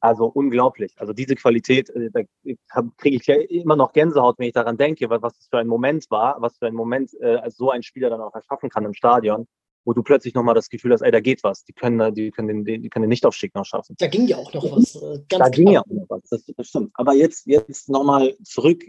Also 0.00 0.26
unglaublich. 0.26 0.92
Also 0.98 1.14
diese 1.14 1.34
Qualität, 1.34 1.88
äh, 1.88 2.10
da 2.12 2.82
kriege 2.98 3.16
ich 3.16 3.26
ja 3.26 3.36
immer 3.36 3.76
noch 3.76 3.94
Gänsehaut, 3.94 4.38
wenn 4.38 4.48
ich 4.48 4.52
daran 4.52 4.76
denke, 4.76 5.08
was, 5.08 5.22
was 5.22 5.38
das 5.38 5.48
für 5.48 5.58
ein 5.58 5.66
Moment 5.66 6.10
war, 6.10 6.36
was 6.42 6.58
für 6.58 6.66
ein 6.66 6.74
Moment 6.74 7.14
äh, 7.22 7.50
so 7.50 7.70
ein 7.70 7.82
Spieler 7.82 8.10
dann 8.10 8.20
auch 8.20 8.34
erschaffen 8.34 8.68
kann 8.68 8.84
im 8.84 8.92
Stadion 8.92 9.48
wo 9.86 9.92
du 9.92 10.02
plötzlich 10.02 10.34
nochmal 10.34 10.56
das 10.56 10.68
Gefühl 10.68 10.92
hast, 10.92 11.00
ey, 11.00 11.12
da 11.12 11.20
geht 11.20 11.44
was. 11.44 11.64
Die 11.64 11.72
können, 11.72 12.12
die 12.12 12.32
können 12.32 12.64
den, 12.64 12.82
die 12.82 12.88
können 12.90 13.04
den 13.04 13.08
Nichtaufstieg 13.08 13.54
noch 13.54 13.64
schaffen. 13.64 13.94
Da 13.98 14.08
ging 14.08 14.26
ja 14.26 14.36
auch 14.36 14.52
noch 14.52 14.64
was. 14.72 14.96
Äh, 14.96 15.20
da 15.28 15.36
klar. 15.36 15.50
ging 15.50 15.70
ja 15.70 15.80
auch 15.80 15.86
noch 15.86 16.06
was, 16.08 16.22
das, 16.28 16.44
das 16.44 16.66
stimmt. 16.66 16.90
Aber 16.94 17.14
jetzt, 17.14 17.46
jetzt 17.46 17.88
nochmal 17.88 18.36
zurück. 18.42 18.82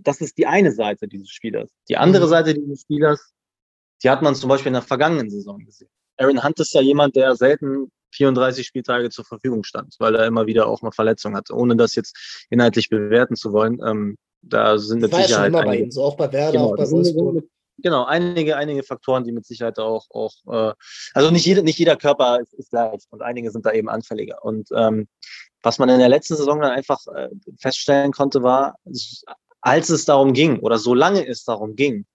Das 0.00 0.20
ist 0.20 0.38
die 0.38 0.46
eine 0.46 0.70
Seite 0.70 1.08
dieses 1.08 1.28
Spielers. 1.30 1.70
Die 1.88 1.96
andere 1.96 2.26
mhm. 2.26 2.30
Seite 2.30 2.54
dieses 2.54 2.82
Spielers, 2.82 3.34
die 4.04 4.08
hat 4.08 4.22
man 4.22 4.36
zum 4.36 4.48
Beispiel 4.48 4.68
in 4.68 4.74
der 4.74 4.82
vergangenen 4.82 5.28
Saison 5.28 5.58
gesehen. 5.58 5.90
Aaron 6.18 6.44
Hunt 6.44 6.60
ist 6.60 6.72
ja 6.72 6.80
jemand, 6.80 7.16
der 7.16 7.34
selten 7.34 7.90
34 8.14 8.64
Spieltage 8.64 9.10
zur 9.10 9.24
Verfügung 9.24 9.64
stand, 9.64 9.96
weil 9.98 10.14
er 10.14 10.24
immer 10.24 10.46
wieder 10.46 10.68
auch 10.68 10.82
mal 10.82 10.92
Verletzungen 10.92 11.36
hatte, 11.36 11.54
ohne 11.54 11.74
das 11.74 11.96
jetzt 11.96 12.46
inhaltlich 12.48 12.88
bewerten 12.88 13.34
zu 13.34 13.52
wollen. 13.52 13.80
Ähm, 13.84 14.16
da 14.40 14.78
sind 14.78 15.00
mit 15.00 15.12
Sicherheit. 15.12 15.30
Ja 15.30 15.36
schon 15.36 15.46
immer 15.46 15.64
bei 15.64 15.78
ihm, 15.78 15.90
so 15.90 16.04
auch 16.04 16.16
bei 16.16 16.30
Werder, 16.30 16.52
genau, 16.52 16.72
auch 16.72 16.76
bei 16.76 16.88
Wolfsburg. 16.88 17.44
Genau, 17.78 18.04
einige, 18.04 18.56
einige 18.56 18.82
Faktoren, 18.82 19.24
die 19.24 19.32
mit 19.32 19.46
Sicherheit 19.46 19.78
auch, 19.78 20.06
auch 20.10 20.34
äh, 20.46 20.74
also 21.12 21.30
nicht, 21.30 21.44
jede, 21.44 21.62
nicht 21.62 21.78
jeder 21.78 21.96
Körper 21.96 22.40
ist, 22.40 22.54
ist 22.54 22.70
gleich 22.70 23.02
und 23.10 23.22
einige 23.22 23.50
sind 23.50 23.66
da 23.66 23.72
eben 23.72 23.88
anfälliger. 23.88 24.44
Und 24.44 24.68
ähm, 24.74 25.08
was 25.62 25.78
man 25.78 25.88
in 25.88 25.98
der 25.98 26.08
letzten 26.08 26.36
Saison 26.36 26.60
dann 26.60 26.70
einfach 26.70 27.00
äh, 27.14 27.28
feststellen 27.58 28.12
konnte, 28.12 28.42
war, 28.42 28.76
als 29.60 29.88
es 29.88 30.04
darum 30.04 30.34
ging 30.34 30.60
oder 30.60 30.78
solange 30.78 31.26
es 31.26 31.44
darum 31.44 31.74
ging, 31.74 32.06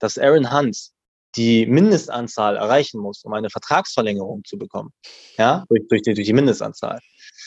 dass 0.00 0.18
Aaron 0.18 0.52
Hunt 0.52 0.90
die 1.36 1.66
Mindestanzahl 1.66 2.56
erreichen 2.56 3.00
muss, 3.00 3.24
um 3.24 3.32
eine 3.32 3.50
Vertragsverlängerung 3.50 4.44
zu 4.44 4.58
bekommen, 4.58 4.92
ja, 5.38 5.64
durch, 5.68 5.82
durch, 5.88 6.02
die, 6.02 6.14
durch 6.14 6.26
die 6.26 6.32
Mindestanzahl, 6.32 7.00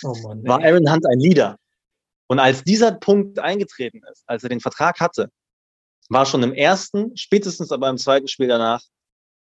oh 0.04 0.16
Mann, 0.24 0.44
war 0.44 0.64
Aaron 0.64 0.92
Hunt 0.92 1.06
ein 1.06 1.20
Leader. 1.20 1.58
Und 2.28 2.40
als 2.40 2.64
dieser 2.64 2.92
Punkt 2.92 3.40
eingetreten 3.40 4.02
ist, 4.12 4.24
als 4.28 4.44
er 4.44 4.50
den 4.50 4.60
Vertrag 4.60 5.00
hatte, 5.00 5.30
war 6.10 6.26
schon 6.26 6.43
im 6.43 6.53
ersten, 6.53 7.16
spätestens 7.16 7.72
aber 7.72 7.89
im 7.89 7.97
zweiten 7.97 8.28
Spiel 8.28 8.47
danach 8.47 8.82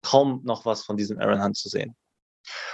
kaum 0.01 0.41
noch 0.43 0.65
was 0.65 0.83
von 0.83 0.97
diesem 0.97 1.19
Aaron 1.19 1.43
Hunt 1.43 1.57
zu 1.57 1.69
sehen. 1.69 1.95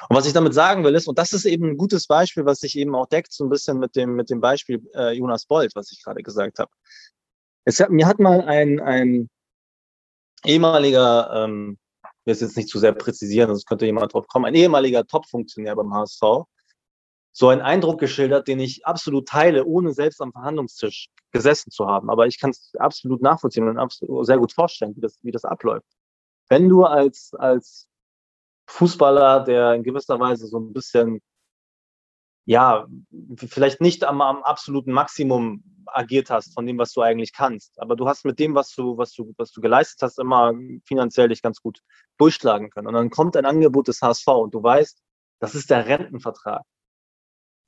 Und 0.10 0.18
was 0.18 0.26
ich 0.26 0.34
damit 0.34 0.54
sagen 0.54 0.84
will, 0.84 0.96
ist, 0.96 1.08
und 1.08 1.18
das 1.18 1.32
ist 1.32 1.46
eben 1.46 1.70
ein 1.70 1.78
gutes 1.78 2.08
Beispiel, 2.08 2.46
was 2.46 2.60
sich 2.60 2.78
eben 2.78 2.96
auch 2.96 3.08
deckt, 3.08 3.32
so 3.32 3.46
ein 3.46 3.50
bisschen 3.50 3.80
mit 3.80 3.96
dem, 3.96 4.16
mit 4.16 4.30
dem 4.30 4.42
Beispiel 4.42 4.82
äh, 4.96 5.14
Jonas 5.14 5.46
Bolt, 5.46 5.72
was 5.76 5.92
ich 5.92 6.04
gerade 6.04 6.24
gesagt 6.24 6.60
habe. 6.60 6.72
Es 7.64 7.80
hat, 7.80 7.90
mir 7.90 8.08
hat 8.08 8.20
mal 8.20 8.42
ein, 8.42 8.80
ein 8.82 9.30
ehemaliger, 10.44 11.46
ähm, 11.46 11.78
ich 12.04 12.26
will 12.26 12.34
es 12.34 12.42
jetzt 12.42 12.58
nicht 12.58 12.70
zu 12.70 12.80
sehr 12.80 12.94
präzisieren, 12.94 13.50
sonst 13.50 13.66
könnte 13.66 13.86
jemand 13.86 14.14
drauf 14.14 14.28
kommen, 14.28 14.46
ein 14.46 14.56
ehemaliger 14.56 15.06
Top-Funktionär 15.06 15.76
beim 15.76 15.94
HSV, 15.94 16.22
so 17.34 17.50
einen 17.50 17.62
Eindruck 17.62 18.00
geschildert, 18.00 18.48
den 18.48 18.60
ich 18.60 18.86
absolut 18.86 19.28
teile, 19.28 19.66
ohne 19.66 19.94
selbst 19.94 20.22
am 20.22 20.34
Verhandlungstisch 20.34 21.08
gesessen 21.32 21.72
zu 21.72 21.88
haben. 21.88 22.10
Aber 22.10 22.28
ich 22.28 22.40
kann 22.40 22.50
es 22.50 22.74
absolut 22.78 23.22
nachvollziehen 23.22 23.68
und 23.68 23.78
absolut 23.78 24.26
sehr 24.26 24.38
gut 24.38 24.54
vorstellen, 24.54 24.96
wie 24.96 25.02
das, 25.02 25.18
wie 25.24 25.32
das 25.32 25.46
abläuft. 25.46 25.88
Wenn 26.50 26.68
du 26.68 26.84
als, 26.84 27.34
als 27.36 27.88
Fußballer, 28.68 29.44
der 29.44 29.74
in 29.74 29.84
gewisser 29.84 30.20
Weise 30.20 30.48
so 30.48 30.60
ein 30.60 30.74
bisschen, 30.74 31.22
ja, 32.46 32.88
vielleicht 33.38 33.80
nicht 33.80 34.04
am, 34.04 34.22
am 34.22 34.44
absoluten 34.44 34.92
Maximum 34.92 35.64
agiert 35.86 36.30
hast 36.30 36.54
von 36.54 36.66
dem, 36.66 36.78
was 36.78 36.92
du 36.94 37.02
eigentlich 37.02 37.34
kannst, 37.34 37.80
aber 37.80 37.96
du 37.96 38.08
hast 38.08 38.26
mit 38.26 38.40
dem, 38.40 38.56
was 38.56 38.74
du, 38.74 38.98
was 38.98 39.14
du, 39.14 39.34
was 39.38 39.52
du 39.52 39.62
geleistet 39.62 40.02
hast, 40.02 40.20
immer 40.20 40.54
finanziell 40.86 41.30
dich 41.30 41.42
ganz 41.42 41.62
gut 41.62 41.80
durchschlagen 42.18 42.70
können. 42.70 42.88
Und 42.88 42.94
dann 42.94 43.10
kommt 43.10 43.38
ein 43.38 43.46
Angebot 43.46 43.88
des 43.88 44.02
HSV 44.02 44.28
und 44.28 44.54
du 44.54 44.62
weißt, 44.62 45.02
das 45.40 45.56
ist 45.56 45.70
der 45.70 45.86
Rentenvertrag. 45.86 46.64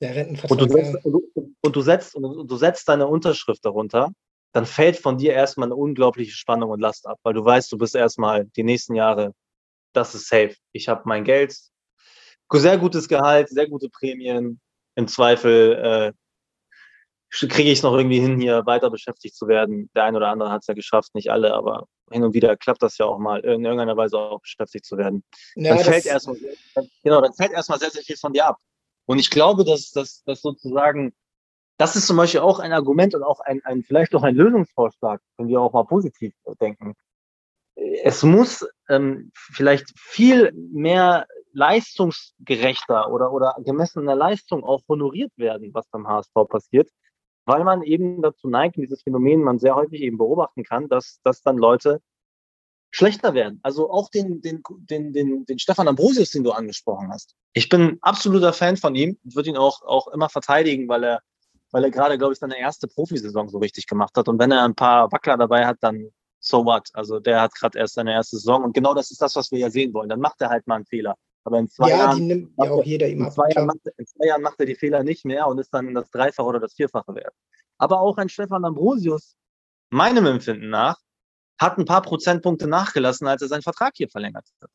Der 0.00 0.14
Rentenvertrag. 0.14 0.50
Und 0.50 0.70
du, 0.70 0.72
setzt, 0.72 1.04
und, 1.04 1.76
du, 1.76 1.80
setzt, 1.82 2.14
und 2.16 2.50
du 2.50 2.56
setzt 2.56 2.88
deine 2.88 3.06
Unterschrift 3.06 3.64
darunter, 3.64 4.10
dann 4.52 4.66
fällt 4.66 4.96
von 4.96 5.18
dir 5.18 5.32
erstmal 5.32 5.68
eine 5.68 5.76
unglaubliche 5.76 6.32
Spannung 6.32 6.70
und 6.70 6.80
Last 6.80 7.06
ab, 7.06 7.18
weil 7.22 7.34
du 7.34 7.44
weißt, 7.44 7.72
du 7.72 7.78
bist 7.78 7.94
erstmal 7.94 8.44
die 8.44 8.62
nächsten 8.62 8.94
Jahre 8.94 9.32
das 9.94 10.14
ist 10.14 10.28
safe. 10.28 10.54
Ich 10.72 10.88
habe 10.88 11.02
mein 11.06 11.24
Geld, 11.24 11.56
sehr 12.52 12.78
gutes 12.78 13.08
Gehalt, 13.08 13.48
sehr 13.48 13.68
gute 13.68 13.88
Prämien. 13.88 14.60
Im 14.96 15.08
Zweifel 15.08 16.12
äh, 16.12 16.12
kriege 17.30 17.70
ich 17.70 17.78
es 17.78 17.82
noch 17.82 17.96
irgendwie 17.96 18.20
hin, 18.20 18.40
hier 18.40 18.64
weiter 18.66 18.90
beschäftigt 18.90 19.34
zu 19.34 19.48
werden. 19.48 19.90
Der 19.96 20.04
ein 20.04 20.14
oder 20.14 20.28
andere 20.28 20.50
hat 20.50 20.60
es 20.60 20.68
ja 20.68 20.74
geschafft, 20.74 21.14
nicht 21.14 21.30
alle, 21.30 21.52
aber 21.54 21.86
hin 22.12 22.22
und 22.22 22.34
wieder 22.34 22.56
klappt 22.56 22.82
das 22.82 22.98
ja 22.98 23.06
auch 23.06 23.18
mal, 23.18 23.40
in 23.40 23.64
irgendeiner 23.64 23.96
Weise 23.96 24.18
auch 24.18 24.40
beschäftigt 24.40 24.84
zu 24.84 24.96
werden. 24.96 25.24
Ja, 25.56 25.74
dann, 25.74 25.84
fällt 25.84 26.06
erstmal, 26.06 26.36
genau, 27.02 27.20
dann 27.20 27.32
fällt 27.32 27.52
erstmal 27.52 27.78
sehr, 27.80 27.90
sehr 27.90 28.02
viel 28.02 28.16
von 28.16 28.32
dir 28.32 28.46
ab. 28.46 28.58
Und 29.06 29.18
ich 29.18 29.30
glaube, 29.30 29.64
dass, 29.64 29.90
dass, 29.90 30.22
dass 30.24 30.40
sozusagen, 30.40 31.12
das 31.76 31.96
ist 31.96 32.06
zum 32.06 32.16
Beispiel 32.16 32.40
auch 32.40 32.58
ein 32.58 32.72
Argument 32.72 33.14
und 33.14 33.22
auch 33.22 33.40
ein, 33.40 33.60
ein 33.64 33.82
vielleicht 33.82 34.14
auch 34.14 34.22
ein 34.22 34.34
Lösungsvorschlag, 34.34 35.20
wenn 35.36 35.48
wir 35.48 35.60
auch 35.60 35.72
mal 35.72 35.84
positiv 35.84 36.34
denken. 36.60 36.94
Es 38.02 38.22
muss 38.22 38.66
ähm, 38.88 39.30
vielleicht 39.34 39.92
viel 39.98 40.52
mehr 40.52 41.26
leistungsgerechter 41.52 43.10
oder, 43.10 43.32
oder 43.32 43.56
gemessener 43.64 44.14
Leistung 44.14 44.64
auch 44.64 44.82
honoriert 44.88 45.32
werden, 45.36 45.72
was 45.74 45.88
beim 45.88 46.06
HSV 46.06 46.32
passiert, 46.48 46.90
weil 47.46 47.64
man 47.64 47.82
eben 47.82 48.22
dazu 48.22 48.48
neigt, 48.48 48.76
dieses 48.76 49.02
Phänomen 49.02 49.42
man 49.42 49.58
sehr 49.58 49.74
häufig 49.74 50.00
eben 50.00 50.18
beobachten 50.18 50.64
kann, 50.64 50.88
dass, 50.88 51.20
dass 51.24 51.42
dann 51.42 51.58
Leute 51.58 52.00
schlechter 52.94 53.34
werden. 53.34 53.58
Also 53.64 53.90
auch 53.90 54.08
den, 54.08 54.40
den, 54.40 54.62
den, 54.88 55.12
den, 55.12 55.44
den 55.44 55.58
Stefan 55.58 55.88
Ambrosius, 55.88 56.30
den 56.30 56.44
du 56.44 56.52
angesprochen 56.52 57.10
hast. 57.12 57.34
Ich 57.52 57.68
bin 57.68 57.98
absoluter 58.02 58.52
Fan 58.52 58.76
von 58.76 58.94
ihm 58.94 59.18
und 59.24 59.34
würde 59.34 59.50
ihn 59.50 59.56
auch, 59.56 59.82
auch 59.82 60.06
immer 60.08 60.28
verteidigen, 60.28 60.88
weil 60.88 61.02
er, 61.02 61.20
weil 61.72 61.82
er 61.82 61.90
gerade, 61.90 62.18
glaube 62.18 62.34
ich, 62.34 62.38
seine 62.38 62.56
erste 62.56 62.86
Profisaison 62.86 63.48
so 63.48 63.58
richtig 63.58 63.88
gemacht 63.88 64.16
hat. 64.16 64.28
Und 64.28 64.38
wenn 64.38 64.52
er 64.52 64.62
ein 64.62 64.76
paar 64.76 65.10
Wackler 65.10 65.36
dabei 65.36 65.66
hat, 65.66 65.78
dann 65.80 66.10
so 66.38 66.64
what? 66.64 66.88
Also 66.92 67.18
der 67.18 67.40
hat 67.40 67.54
gerade 67.56 67.76
erst 67.80 67.94
seine 67.94 68.12
erste 68.12 68.36
Saison 68.36 68.62
und 68.62 68.74
genau 68.74 68.94
das 68.94 69.10
ist 69.10 69.20
das, 69.20 69.34
was 69.34 69.50
wir 69.50 69.58
ja 69.58 69.70
sehen 69.70 69.92
wollen. 69.92 70.08
Dann 70.08 70.20
macht 70.20 70.40
er 70.40 70.50
halt 70.50 70.64
mal 70.68 70.76
einen 70.76 70.86
Fehler. 70.86 71.16
Aber 71.42 71.58
in 71.58 71.68
zwei, 71.68 71.90
ja, 71.90 71.96
Jahren, 71.96 72.16
die 72.18 72.22
nimmt 72.22 72.52
ja 72.56 72.70
auch 72.70 72.84
jeder 72.84 73.08
ihm 73.08 73.22
ab. 73.22 73.32
Zwei 73.32 73.50
Jahren 73.50 73.66
macht, 73.66 73.78
in 73.98 74.06
zwei 74.06 74.26
Jahren 74.26 74.42
macht 74.42 74.60
er 74.60 74.66
die 74.66 74.76
Fehler 74.76 75.02
nicht 75.02 75.24
mehr 75.24 75.48
und 75.48 75.58
ist 75.58 75.74
dann 75.74 75.92
das 75.94 76.08
Dreifache 76.10 76.46
oder 76.46 76.60
das 76.60 76.74
Vierfache 76.74 77.12
wert. 77.16 77.34
Aber 77.76 78.00
auch 78.00 78.18
ein 78.18 78.28
Stefan 78.28 78.64
Ambrosius, 78.64 79.34
meinem 79.90 80.26
Empfinden 80.26 80.70
nach, 80.70 80.98
hat 81.58 81.78
ein 81.78 81.84
paar 81.84 82.02
Prozentpunkte 82.02 82.66
nachgelassen, 82.66 83.26
als 83.26 83.42
er 83.42 83.48
seinen 83.48 83.62
Vertrag 83.62 83.94
hier 83.96 84.08
verlängert 84.08 84.46
hat. 84.60 84.70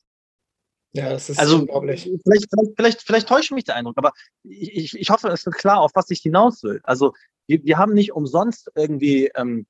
Ja, 0.94 1.10
das 1.10 1.30
ist 1.30 1.40
also, 1.40 1.60
unglaublich. 1.60 2.10
Vielleicht, 2.24 2.48
vielleicht, 2.76 3.02
vielleicht, 3.04 3.28
täuscht 3.28 3.52
mich 3.52 3.64
der 3.64 3.76
Eindruck, 3.76 3.98
aber 3.98 4.12
ich, 4.44 4.98
ich 4.98 5.10
hoffe, 5.10 5.28
es 5.28 5.46
wird 5.46 5.56
klar, 5.56 5.82
auf 5.82 5.92
was 5.94 6.10
ich 6.10 6.20
hinaus 6.20 6.64
will. 6.64 6.80
Also 6.84 7.14
wir, 7.48 7.64
wir 7.64 7.78
haben 7.78 7.94
nicht 7.94 8.14
umsonst 8.14 8.72
irgendwie 8.76 9.30
ähm, 9.36 9.68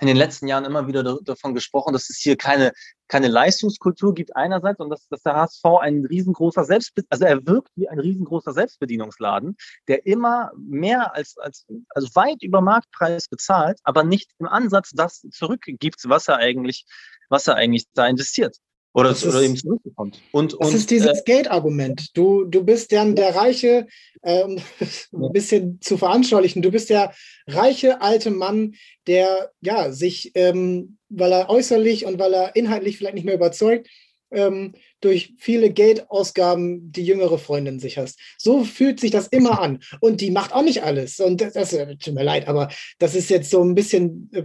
in 0.00 0.08
den 0.08 0.16
letzten 0.16 0.48
Jahren 0.48 0.64
immer 0.64 0.88
wieder 0.88 1.02
davon 1.22 1.54
gesprochen, 1.54 1.92
dass 1.92 2.10
es 2.10 2.18
hier 2.18 2.36
keine, 2.36 2.72
keine 3.06 3.28
Leistungskultur 3.28 4.12
gibt 4.14 4.34
einerseits 4.34 4.80
und 4.80 4.90
dass, 4.90 5.06
dass 5.08 5.22
der 5.22 5.34
HSV 5.34 5.64
ein 5.80 6.04
riesengroßer 6.04 6.64
Selbstbe 6.64 7.02
also 7.10 7.24
er 7.24 7.46
wirkt 7.46 7.70
wie 7.76 7.88
ein 7.88 8.00
riesengroßer 8.00 8.52
Selbstbedienungsladen, 8.52 9.56
der 9.86 10.04
immer 10.04 10.50
mehr 10.56 11.14
als, 11.14 11.36
als 11.38 11.66
also 11.90 12.08
weit 12.14 12.42
über 12.42 12.60
Marktpreis 12.60 13.28
bezahlt, 13.28 13.78
aber 13.84 14.02
nicht 14.02 14.30
im 14.38 14.46
Ansatz 14.46 14.90
das 14.94 15.24
zurückgibt, 15.30 16.00
was 16.04 16.28
er 16.28 16.36
eigentlich, 16.36 16.86
was 17.28 17.46
er 17.46 17.54
eigentlich 17.54 17.86
da 17.94 18.06
investiert. 18.06 18.56
Oder, 18.94 19.08
das 19.08 19.26
oder 19.26 19.40
ist, 19.40 19.44
eben 19.44 19.56
zurückbekommt. 19.56 20.22
Und, 20.30 20.52
das 20.52 20.68
und, 20.68 20.74
ist 20.76 20.90
dieses 20.90 21.18
äh, 21.18 21.22
Geldargument. 21.24 22.16
Du, 22.16 22.44
du 22.44 22.62
bist 22.62 22.92
dann 22.92 23.16
der 23.16 23.34
reiche, 23.34 23.88
äh, 24.22 24.44
um 24.44 24.56
ein 25.24 25.32
bisschen 25.32 25.80
zu 25.80 25.98
veranschaulichen, 25.98 26.62
du 26.62 26.70
bist 26.70 26.90
der 26.90 27.12
reiche 27.48 28.00
alte 28.00 28.30
Mann, 28.30 28.76
der 29.08 29.50
ja 29.60 29.90
sich, 29.90 30.30
ähm, 30.36 30.98
weil 31.08 31.32
er 31.32 31.50
äußerlich 31.50 32.06
und 32.06 32.20
weil 32.20 32.34
er 32.34 32.54
inhaltlich 32.54 32.96
vielleicht 32.96 33.16
nicht 33.16 33.24
mehr 33.24 33.34
überzeugt, 33.34 33.88
ähm, 34.30 34.74
durch 35.00 35.34
viele 35.38 35.72
Geldausgaben 35.72 36.92
die 36.92 37.04
jüngere 37.04 37.38
Freundin 37.38 37.80
sich 37.80 37.98
hast. 37.98 38.20
So 38.38 38.62
fühlt 38.62 39.00
sich 39.00 39.10
das 39.10 39.26
immer 39.26 39.60
an. 39.60 39.80
Und 40.00 40.20
die 40.20 40.30
macht 40.30 40.52
auch 40.52 40.62
nicht 40.62 40.84
alles. 40.84 41.18
Und 41.18 41.40
das, 41.40 41.54
das 41.54 41.70
tut 41.70 42.14
mir 42.14 42.22
leid, 42.22 42.46
aber 42.46 42.68
das 43.00 43.16
ist 43.16 43.28
jetzt 43.28 43.50
so 43.50 43.60
ein 43.62 43.74
bisschen 43.74 44.30
äh, 44.32 44.44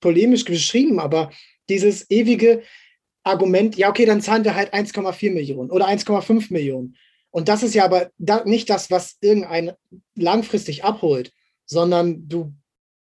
polemisch 0.00 0.44
beschrieben, 0.44 1.00
aber 1.00 1.32
dieses 1.68 2.08
ewige, 2.08 2.62
Argument, 3.30 3.76
ja, 3.76 3.88
okay, 3.88 4.04
dann 4.04 4.20
zahlen 4.20 4.44
wir 4.44 4.54
halt 4.54 4.74
1,4 4.74 5.32
Millionen 5.32 5.70
oder 5.70 5.86
1,5 5.88 6.52
Millionen. 6.52 6.96
Und 7.30 7.48
das 7.48 7.62
ist 7.62 7.74
ja 7.74 7.84
aber 7.84 8.10
da, 8.18 8.44
nicht 8.44 8.68
das, 8.70 8.90
was 8.90 9.16
irgendein 9.20 9.72
langfristig 10.16 10.84
abholt, 10.84 11.32
sondern 11.64 12.28
du, 12.28 12.52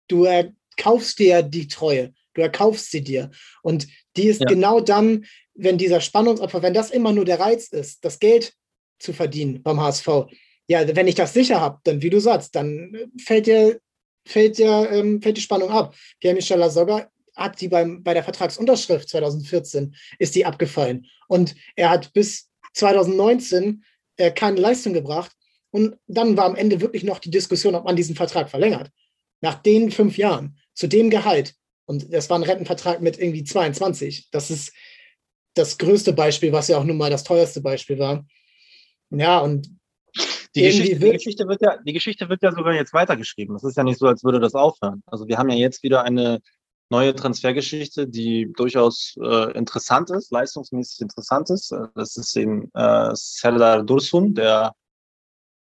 du 0.08 0.24
erkaufst 0.24 1.18
dir 1.18 1.42
die 1.42 1.68
Treue, 1.68 2.12
du 2.34 2.42
erkaufst 2.42 2.90
sie 2.90 3.02
dir. 3.02 3.30
Und 3.62 3.88
die 4.16 4.26
ist 4.26 4.42
ja. 4.42 4.46
genau 4.46 4.80
dann, 4.80 5.24
wenn 5.54 5.78
dieser 5.78 6.00
Spannungsopfer, 6.00 6.62
wenn 6.62 6.74
das 6.74 6.90
immer 6.90 7.12
nur 7.12 7.24
der 7.24 7.40
Reiz 7.40 7.68
ist, 7.68 8.04
das 8.04 8.18
Geld 8.18 8.52
zu 8.98 9.12
verdienen 9.12 9.62
beim 9.62 9.80
HSV. 9.80 10.08
Ja, 10.66 10.94
wenn 10.94 11.08
ich 11.08 11.14
das 11.14 11.32
sicher 11.32 11.60
habe, 11.60 11.80
dann, 11.84 12.02
wie 12.02 12.10
du 12.10 12.20
sagst, 12.20 12.54
dann 12.54 13.10
fällt 13.18 13.46
dir, 13.46 13.80
fällt 14.26 14.58
dir, 14.58 14.88
ähm, 14.92 15.20
fällt 15.20 15.38
die 15.38 15.42
Spannung 15.42 15.70
ab. 15.70 15.96
Pierre-Michel 16.20 16.58
Lasogga 16.58 17.10
hat 17.40 17.60
die 17.60 17.68
beim, 17.68 18.02
bei 18.02 18.14
der 18.14 18.22
Vertragsunterschrift 18.22 19.08
2014 19.08 19.96
ist 20.18 20.34
die 20.34 20.44
abgefallen. 20.44 21.06
Und 21.26 21.56
er 21.74 21.90
hat 21.90 22.12
bis 22.12 22.50
2019 22.74 23.82
äh, 24.16 24.30
keine 24.30 24.60
Leistung 24.60 24.92
gebracht. 24.92 25.32
Und 25.70 25.96
dann 26.06 26.36
war 26.36 26.44
am 26.44 26.56
Ende 26.56 26.80
wirklich 26.80 27.02
noch 27.02 27.18
die 27.18 27.30
Diskussion, 27.30 27.74
ob 27.74 27.84
man 27.84 27.96
diesen 27.96 28.14
Vertrag 28.14 28.50
verlängert. 28.50 28.90
Nach 29.40 29.54
den 29.54 29.90
fünf 29.90 30.18
Jahren, 30.18 30.58
zu 30.74 30.86
dem 30.86 31.10
Gehalt. 31.10 31.54
Und 31.86 32.12
das 32.12 32.28
war 32.28 32.38
ein 32.38 32.44
Rentenvertrag 32.44 33.00
mit 33.00 33.18
irgendwie 33.18 33.44
22. 33.44 34.28
Das 34.30 34.50
ist 34.50 34.72
das 35.54 35.78
größte 35.78 36.12
Beispiel, 36.12 36.52
was 36.52 36.68
ja 36.68 36.76
auch 36.76 36.84
nun 36.84 36.98
mal 36.98 37.10
das 37.10 37.24
teuerste 37.24 37.60
Beispiel 37.60 37.98
war. 37.98 38.26
Ja, 39.10 39.38
und 39.38 39.68
die 40.54 40.62
Geschichte, 40.62 40.98
die, 40.98 41.10
Geschichte 41.10 41.48
wird 41.48 41.62
ja, 41.62 41.76
die 41.78 41.92
Geschichte 41.92 42.28
wird 42.28 42.42
ja 42.42 42.52
sogar 42.52 42.74
jetzt 42.74 42.92
weitergeschrieben. 42.92 43.54
Es 43.56 43.64
ist 43.64 43.76
ja 43.76 43.84
nicht 43.84 43.98
so, 43.98 44.06
als 44.06 44.24
würde 44.24 44.40
das 44.40 44.54
aufhören. 44.54 45.02
Also 45.06 45.28
wir 45.28 45.38
haben 45.38 45.48
ja 45.48 45.56
jetzt 45.56 45.82
wieder 45.82 46.02
eine 46.02 46.40
neue 46.90 47.14
Transfergeschichte, 47.14 48.08
die 48.08 48.52
durchaus 48.56 49.16
äh, 49.22 49.52
interessant 49.56 50.10
ist, 50.10 50.30
leistungsmäßig 50.30 51.00
interessant 51.00 51.50
ist. 51.50 51.72
Äh, 51.72 51.86
das 51.94 52.16
ist 52.16 52.36
eben 52.36 52.70
äh, 52.74 53.10
Serdar 53.14 53.82
Dursun, 53.82 54.34
der 54.34 54.74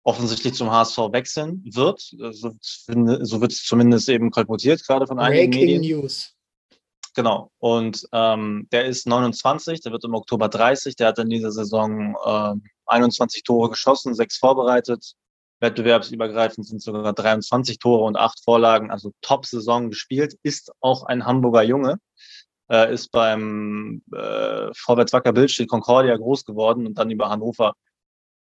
offensichtlich 0.04 0.54
zum 0.54 0.70
HSV 0.70 0.98
wechseln 1.12 1.62
wird. 1.72 2.00
So, 2.00 2.52
so 2.60 3.40
wird 3.40 3.52
es 3.52 3.62
zumindest 3.64 4.08
eben 4.08 4.30
kolportiert, 4.30 4.84
gerade 4.84 5.06
von 5.06 5.20
einigen 5.20 5.50
Breaking 5.50 5.80
Medien. 5.80 6.00
News. 6.00 6.34
Genau. 7.14 7.50
Und 7.58 8.06
ähm, 8.12 8.66
der 8.72 8.86
ist 8.86 9.06
29, 9.06 9.80
der 9.80 9.92
wird 9.92 10.04
im 10.04 10.14
Oktober 10.14 10.48
30. 10.48 10.96
Der 10.96 11.08
hat 11.08 11.18
in 11.18 11.28
dieser 11.28 11.52
Saison 11.52 12.16
äh, 12.24 12.54
21 12.86 13.44
Tore 13.44 13.70
geschossen, 13.70 14.14
sechs 14.14 14.38
vorbereitet, 14.38 15.14
Wettbewerbsübergreifend 15.62 16.66
sind 16.66 16.82
sogar 16.82 17.12
23 17.12 17.78
Tore 17.78 18.04
und 18.04 18.16
acht 18.16 18.42
Vorlagen, 18.44 18.90
also 18.90 19.12
Top-Saison 19.22 19.88
gespielt, 19.90 20.36
ist 20.42 20.72
auch 20.80 21.04
ein 21.04 21.24
Hamburger 21.24 21.62
Junge, 21.62 21.98
äh, 22.70 22.92
ist 22.92 23.12
beim 23.12 24.02
äh, 24.12 24.70
Vorwärts 24.74 25.12
Wacker 25.12 25.32
Bildstedt 25.32 25.68
Concordia 25.68 26.16
groß 26.16 26.44
geworden 26.44 26.86
und 26.86 26.98
dann 26.98 27.10
über 27.10 27.30
Hannover 27.30 27.74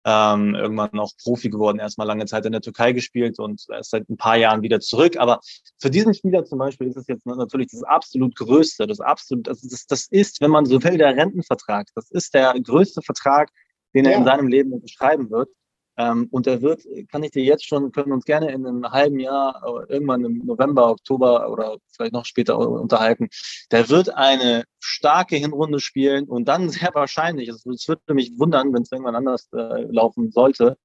ähm, 0.04 0.56
irgendwann 0.56 0.98
auch 1.00 1.12
Profi 1.24 1.52
geworden, 1.52 1.78
erstmal 1.78 2.08
lange 2.08 2.26
Zeit 2.26 2.46
in 2.48 2.54
der 2.54 2.62
Türkei 2.62 2.92
gespielt 2.92 3.38
und 3.38 3.64
ist 3.80 3.92
seit 3.92 4.10
ein 4.10 4.18
paar 4.18 4.36
Jahren 4.36 4.64
wieder 4.64 4.80
zurück. 4.80 5.16
Aber 5.18 5.40
für 5.80 5.92
diesen 5.92 6.16
Spieler 6.16 6.44
zum 6.44 6.58
Beispiel 6.58 6.88
ist 6.88 6.98
es 6.98 7.06
jetzt 7.08 7.28
natürlich 7.28 7.68
das 7.72 7.84
absolut 7.84 8.36
größte, 8.36 8.88
das 8.88 9.00
absolut, 9.00 9.46
das, 9.46 9.62
das, 9.62 9.86
das 9.86 10.08
ist, 10.10 10.42
wenn 10.42 10.50
man 10.50 10.66
so 10.66 10.84
will, 10.84 10.98
der 10.98 11.16
Rentenvertrag. 11.16 11.88
Das 11.94 12.10
ist 12.10 12.34
der 12.34 12.56
größte 12.60 13.04
Vertrag, 13.04 13.52
den 13.94 14.06
er 14.06 14.14
ja. 14.14 14.18
in 14.18 14.26
seinem 14.26 14.48
Leben 14.48 14.74
unterschreiben 14.74 15.30
wird. 15.30 15.50
Ähm, 15.98 16.28
und 16.32 16.48
er 16.48 16.62
wird, 16.62 16.84
kann 17.12 17.24
ich 17.24 17.32
dir 17.32 17.44
jetzt 17.44 17.66
schon, 17.66 17.92
können 17.92 18.12
uns 18.12 18.26
gerne 18.26 18.52
in 18.52 18.66
einem 18.66 18.90
halben 18.90 19.20
Jahr, 19.20 19.62
irgendwann 19.90 20.24
im 20.24 20.46
November, 20.46 20.90
Oktober 20.90 21.52
oder 21.52 21.78
vielleicht 21.92 22.14
noch 22.14 22.26
später 22.26 22.58
unterhalten. 22.58 23.30
Der 23.72 23.90
wird 23.90 24.10
eine 24.10 24.64
starke 24.80 25.36
Hinrunde 25.36 25.80
spielen 25.80 26.26
und 26.26 26.46
dann 26.46 26.70
sehr 26.70 26.92
wahrscheinlich, 26.94 27.50
es, 27.50 27.66
es 27.66 27.88
würde 27.88 28.14
mich 28.14 28.38
wundern, 28.40 28.74
wenn 28.74 28.84
es 28.84 28.92
irgendwann 28.92 29.16
anders 29.16 29.50
äh, 29.54 29.84
laufen 29.92 30.32
sollte, 30.32 30.78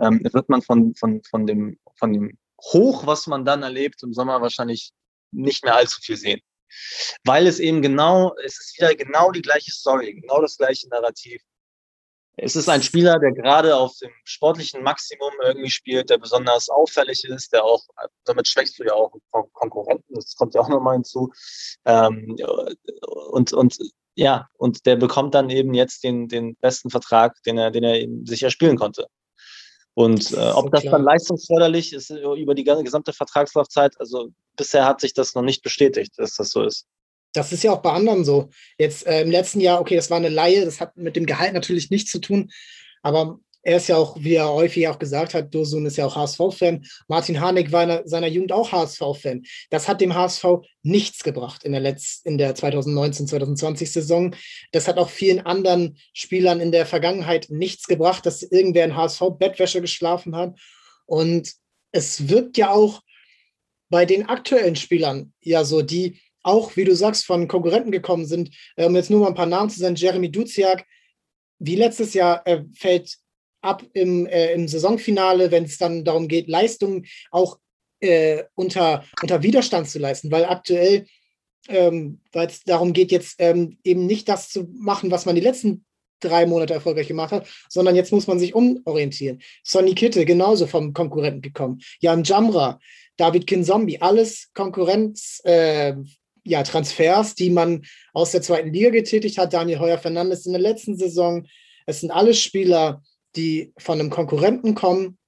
ähm, 0.00 0.20
wird 0.32 0.48
man 0.48 0.62
von, 0.62 0.94
von, 0.94 1.22
von, 1.22 1.46
dem, 1.46 1.78
von 1.96 2.12
dem 2.12 2.38
Hoch, 2.72 3.06
was 3.06 3.26
man 3.26 3.44
dann 3.44 3.62
erlebt 3.62 4.02
im 4.02 4.12
Sommer, 4.12 4.40
wahrscheinlich 4.40 4.92
nicht 5.32 5.64
mehr 5.64 5.76
allzu 5.76 6.00
viel 6.00 6.16
sehen. 6.16 6.40
Weil 7.24 7.46
es 7.46 7.58
eben 7.58 7.82
genau, 7.82 8.34
es 8.44 8.58
ist 8.58 8.78
wieder 8.78 8.94
genau 8.94 9.30
die 9.32 9.42
gleiche 9.42 9.70
Story, 9.70 10.14
genau 10.14 10.40
das 10.40 10.56
gleiche 10.56 10.88
Narrativ. 10.88 11.42
Es 12.36 12.56
ist 12.56 12.68
ein 12.68 12.82
Spieler, 12.82 13.18
der 13.18 13.32
gerade 13.32 13.76
auf 13.76 13.96
dem 13.98 14.10
sportlichen 14.24 14.82
Maximum 14.82 15.32
irgendwie 15.42 15.70
spielt, 15.70 16.10
der 16.10 16.18
besonders 16.18 16.68
auffällig 16.68 17.24
ist, 17.24 17.52
der 17.52 17.64
auch, 17.64 17.82
damit 18.24 18.48
schwächst 18.48 18.78
du 18.78 18.84
ja 18.84 18.94
auch 18.94 19.12
Konkurrenten, 19.52 20.14
das 20.14 20.34
kommt 20.36 20.54
ja 20.54 20.62
auch 20.62 20.68
nochmal 20.68 20.94
hinzu. 20.94 21.30
Ähm, 21.84 22.36
und, 23.30 23.52
und 23.52 23.78
ja, 24.14 24.48
und 24.58 24.86
der 24.86 24.96
bekommt 24.96 25.34
dann 25.34 25.50
eben 25.50 25.74
jetzt 25.74 26.02
den, 26.04 26.28
den 26.28 26.56
besten 26.56 26.90
Vertrag, 26.90 27.42
den 27.44 27.58
er, 27.58 27.70
den 27.70 27.84
er 27.84 28.06
sich 28.24 28.42
erspielen 28.42 28.76
konnte. 28.76 29.06
Und 29.94 30.32
äh, 30.32 30.50
ob 30.52 30.70
das 30.72 30.84
dann 30.84 31.02
leistungsförderlich 31.02 31.92
ist 31.92 32.10
über 32.10 32.54
die 32.54 32.64
gesamte 32.64 33.12
Vertragslaufzeit, 33.12 33.98
also 34.00 34.30
bisher 34.56 34.86
hat 34.86 35.00
sich 35.00 35.14
das 35.14 35.34
noch 35.34 35.42
nicht 35.42 35.62
bestätigt, 35.62 36.12
dass 36.16 36.36
das 36.36 36.50
so 36.50 36.62
ist. 36.62 36.86
Das 37.32 37.52
ist 37.52 37.62
ja 37.62 37.72
auch 37.72 37.82
bei 37.82 37.92
anderen 37.92 38.24
so. 38.24 38.50
Jetzt 38.78 39.06
äh, 39.06 39.22
im 39.22 39.30
letzten 39.30 39.60
Jahr, 39.60 39.80
okay, 39.80 39.96
das 39.96 40.10
war 40.10 40.16
eine 40.16 40.28
Laie, 40.28 40.64
das 40.64 40.80
hat 40.80 40.96
mit 40.96 41.16
dem 41.16 41.26
Gehalt 41.26 41.52
natürlich 41.52 41.90
nichts 41.90 42.10
zu 42.10 42.18
tun, 42.18 42.50
aber 43.02 43.38
er 43.62 43.76
ist 43.76 43.88
ja 43.88 43.96
auch, 43.96 44.16
wie 44.18 44.34
er 44.34 44.48
häufig 44.48 44.88
auch 44.88 44.98
gesagt 44.98 45.34
hat, 45.34 45.54
Dosun 45.54 45.84
ist 45.84 45.98
ja 45.98 46.06
auch 46.06 46.16
HSV-Fan. 46.16 46.84
Martin 47.08 47.40
Harnik 47.40 47.72
war 47.72 48.00
in 48.00 48.08
seiner 48.08 48.26
Jugend 48.26 48.52
auch 48.52 48.72
HSV-Fan. 48.72 49.42
Das 49.68 49.86
hat 49.86 50.00
dem 50.00 50.14
HSV 50.14 50.44
nichts 50.82 51.22
gebracht 51.22 51.64
in 51.64 51.72
der, 51.72 51.96
in 52.24 52.38
der 52.38 52.56
2019-2020-Saison. 52.56 54.34
Das 54.72 54.88
hat 54.88 54.96
auch 54.96 55.10
vielen 55.10 55.40
anderen 55.40 55.98
Spielern 56.14 56.60
in 56.60 56.72
der 56.72 56.86
Vergangenheit 56.86 57.48
nichts 57.50 57.86
gebracht, 57.86 58.24
dass 58.24 58.42
irgendwer 58.42 58.86
in 58.86 58.96
HSV-Bettwäsche 58.96 59.82
geschlafen 59.82 60.36
hat. 60.36 60.58
Und 61.04 61.52
es 61.92 62.28
wirkt 62.28 62.56
ja 62.56 62.70
auch 62.70 63.02
bei 63.90 64.06
den 64.06 64.26
aktuellen 64.28 64.76
Spielern 64.76 65.34
ja 65.42 65.64
so, 65.64 65.82
die 65.82 66.18
auch, 66.42 66.76
wie 66.76 66.84
du 66.84 66.94
sagst, 66.94 67.26
von 67.26 67.48
Konkurrenten 67.48 67.90
gekommen 67.90 68.26
sind. 68.26 68.50
Um 68.76 68.96
jetzt 68.96 69.10
nur 69.10 69.20
mal 69.20 69.28
ein 69.28 69.34
paar 69.34 69.46
Namen 69.46 69.70
zu 69.70 69.80
sagen, 69.80 69.94
Jeremy 69.94 70.30
Duziak, 70.30 70.84
wie 71.58 71.76
letztes 71.76 72.14
Jahr, 72.14 72.42
er 72.44 72.64
fällt 72.74 73.18
ab 73.60 73.84
im, 73.92 74.26
äh, 74.26 74.52
im 74.52 74.68
Saisonfinale, 74.68 75.50
wenn 75.50 75.64
es 75.64 75.78
dann 75.78 76.04
darum 76.04 76.28
geht, 76.28 76.48
Leistungen 76.48 77.06
auch 77.30 77.58
äh, 78.00 78.44
unter, 78.54 79.04
unter 79.22 79.42
Widerstand 79.42 79.88
zu 79.88 79.98
leisten, 79.98 80.30
weil 80.30 80.46
aktuell, 80.46 81.06
ähm, 81.68 82.20
weil 82.32 82.46
es 82.46 82.62
darum 82.64 82.92
geht, 82.92 83.12
jetzt 83.12 83.36
ähm, 83.38 83.78
eben 83.84 84.06
nicht 84.06 84.28
das 84.28 84.48
zu 84.48 84.68
machen, 84.72 85.10
was 85.10 85.26
man 85.26 85.34
die 85.34 85.42
letzten 85.42 85.84
drei 86.20 86.46
Monate 86.46 86.74
erfolgreich 86.74 87.08
gemacht 87.08 87.32
hat, 87.32 87.46
sondern 87.68 87.96
jetzt 87.96 88.12
muss 88.12 88.26
man 88.26 88.38
sich 88.38 88.54
umorientieren. 88.54 89.40
Sonny 89.64 89.94
Kitte, 89.94 90.24
genauso 90.24 90.66
vom 90.66 90.92
Konkurrenten 90.92 91.42
gekommen. 91.42 91.80
Jan 92.00 92.24
Jamra, 92.24 92.78
David 93.16 93.46
Kinzombie, 93.46 94.00
alles 94.00 94.50
Konkurrenz, 94.54 95.40
äh, 95.44 95.94
ja, 96.44 96.62
Transfers, 96.62 97.34
die 97.34 97.50
man 97.50 97.84
aus 98.12 98.32
der 98.32 98.42
zweiten 98.42 98.72
Liga 98.72 98.90
getätigt 98.90 99.38
hat. 99.38 99.52
Daniel 99.52 99.78
Heuer 99.78 99.98
Fernandes 99.98 100.46
in 100.46 100.52
der 100.52 100.60
letzten 100.60 100.96
Saison. 100.96 101.46
Es 101.86 102.00
sind 102.00 102.10
alles 102.10 102.40
Spieler, 102.40 103.02
die 103.36 103.72
von 103.78 104.00
einem 104.00 104.10
Konkurrenten 104.10 104.74
kommen 104.74 105.18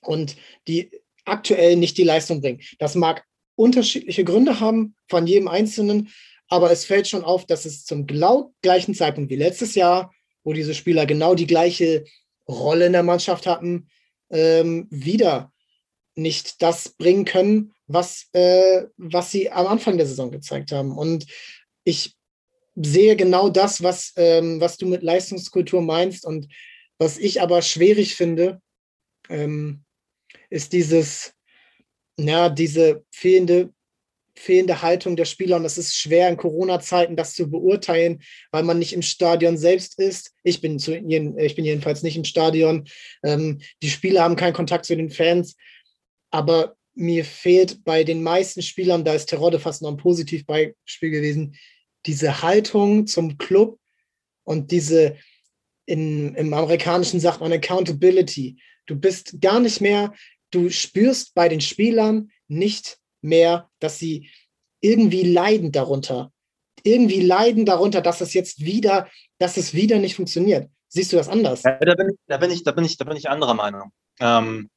und 0.00 0.36
die 0.68 0.90
aktuell 1.24 1.76
nicht 1.76 1.96
die 1.96 2.04
Leistung 2.04 2.40
bringen. 2.40 2.60
Das 2.78 2.94
mag 2.94 3.24
unterschiedliche 3.56 4.24
Gründe 4.24 4.60
haben 4.60 4.94
von 5.08 5.26
jedem 5.26 5.48
Einzelnen, 5.48 6.10
aber 6.48 6.70
es 6.70 6.84
fällt 6.84 7.08
schon 7.08 7.24
auf, 7.24 7.46
dass 7.46 7.64
es 7.64 7.84
zum 7.84 8.06
gleichen 8.06 8.94
Zeitpunkt 8.94 9.30
wie 9.30 9.36
letztes 9.36 9.74
Jahr, 9.74 10.12
wo 10.42 10.52
diese 10.52 10.74
Spieler 10.74 11.06
genau 11.06 11.34
die 11.34 11.46
gleiche 11.46 12.04
Rolle 12.48 12.86
in 12.86 12.92
der 12.92 13.02
Mannschaft 13.02 13.46
hatten, 13.46 13.88
ähm, 14.30 14.86
wieder 14.90 15.52
nicht 16.14 16.62
das 16.62 16.90
bringen 16.90 17.24
können, 17.24 17.73
was, 17.86 18.28
äh, 18.32 18.84
was 18.96 19.30
sie 19.30 19.50
am 19.50 19.66
Anfang 19.66 19.96
der 19.96 20.06
Saison 20.06 20.30
gezeigt 20.30 20.72
haben. 20.72 20.96
Und 20.96 21.26
ich 21.84 22.16
sehe 22.76 23.16
genau 23.16 23.48
das, 23.48 23.82
was, 23.82 24.12
ähm, 24.16 24.60
was 24.60 24.76
du 24.76 24.86
mit 24.86 25.02
Leistungskultur 25.02 25.82
meinst. 25.82 26.24
Und 26.24 26.48
was 26.98 27.18
ich 27.18 27.40
aber 27.40 27.62
schwierig 27.62 28.14
finde, 28.14 28.60
ähm, 29.28 29.84
ist 30.50 30.72
dieses, 30.72 31.34
ja, 32.18 32.48
diese 32.48 33.04
fehlende, 33.10 33.72
fehlende 34.36 34.82
Haltung 34.82 35.14
der 35.16 35.24
Spieler. 35.24 35.56
Und 35.56 35.64
es 35.64 35.78
ist 35.78 35.96
schwer 35.96 36.28
in 36.28 36.36
Corona-Zeiten, 36.36 37.16
das 37.16 37.34
zu 37.34 37.50
beurteilen, 37.50 38.22
weil 38.50 38.64
man 38.64 38.78
nicht 38.78 38.92
im 38.92 39.02
Stadion 39.02 39.56
selbst 39.56 39.98
ist. 39.98 40.32
Ich 40.42 40.60
bin, 40.60 40.78
zu, 40.78 40.96
ich 40.96 41.54
bin 41.54 41.64
jedenfalls 41.64 42.02
nicht 42.02 42.16
im 42.16 42.24
Stadion. 42.24 42.88
Ähm, 43.22 43.60
die 43.82 43.90
Spieler 43.90 44.22
haben 44.22 44.36
keinen 44.36 44.54
Kontakt 44.54 44.86
zu 44.86 44.96
den 44.96 45.10
Fans. 45.10 45.56
Aber 46.30 46.76
mir 46.94 47.24
fehlt 47.24 47.84
bei 47.84 48.04
den 48.04 48.22
meisten 48.22 48.62
Spielern, 48.62 49.04
da 49.04 49.14
ist 49.14 49.26
Terodde 49.26 49.58
fast 49.58 49.82
noch 49.82 49.90
ein 49.90 49.96
Positivbeispiel 49.96 51.10
gewesen, 51.10 51.56
diese 52.06 52.42
Haltung 52.42 53.06
zum 53.06 53.38
Club 53.38 53.78
und 54.44 54.70
diese, 54.70 55.16
in, 55.86 56.34
im 56.34 56.52
Amerikanischen 56.54 57.20
sagt 57.20 57.40
man 57.40 57.52
Accountability. 57.52 58.58
Du 58.86 58.96
bist 58.96 59.40
gar 59.40 59.60
nicht 59.60 59.80
mehr, 59.80 60.12
du 60.50 60.70
spürst 60.70 61.34
bei 61.34 61.48
den 61.48 61.60
Spielern 61.60 62.30
nicht 62.48 62.98
mehr, 63.22 63.70
dass 63.80 63.98
sie 63.98 64.30
irgendwie 64.80 65.22
leiden 65.22 65.72
darunter. 65.72 66.30
Irgendwie 66.82 67.20
leiden 67.20 67.64
darunter, 67.64 68.02
dass 68.02 68.20
es 68.20 68.34
jetzt 68.34 68.60
wieder, 68.60 69.08
dass 69.38 69.56
es 69.56 69.72
wieder 69.72 69.98
nicht 69.98 70.16
funktioniert. 70.16 70.68
Siehst 70.88 71.12
du 71.12 71.16
das 71.16 71.28
anders? 71.28 71.62
Ja, 71.62 71.78
da, 71.78 71.94
bin 71.94 72.10
ich, 72.10 72.18
da, 72.26 72.36
bin 72.36 72.50
ich, 72.50 72.62
da, 72.62 72.72
bin 72.72 72.84
ich, 72.84 72.96
da 72.98 73.04
bin 73.04 73.16
ich 73.16 73.28
anderer 73.28 73.54
Meinung. 73.54 73.90
Ähm, 74.20 74.68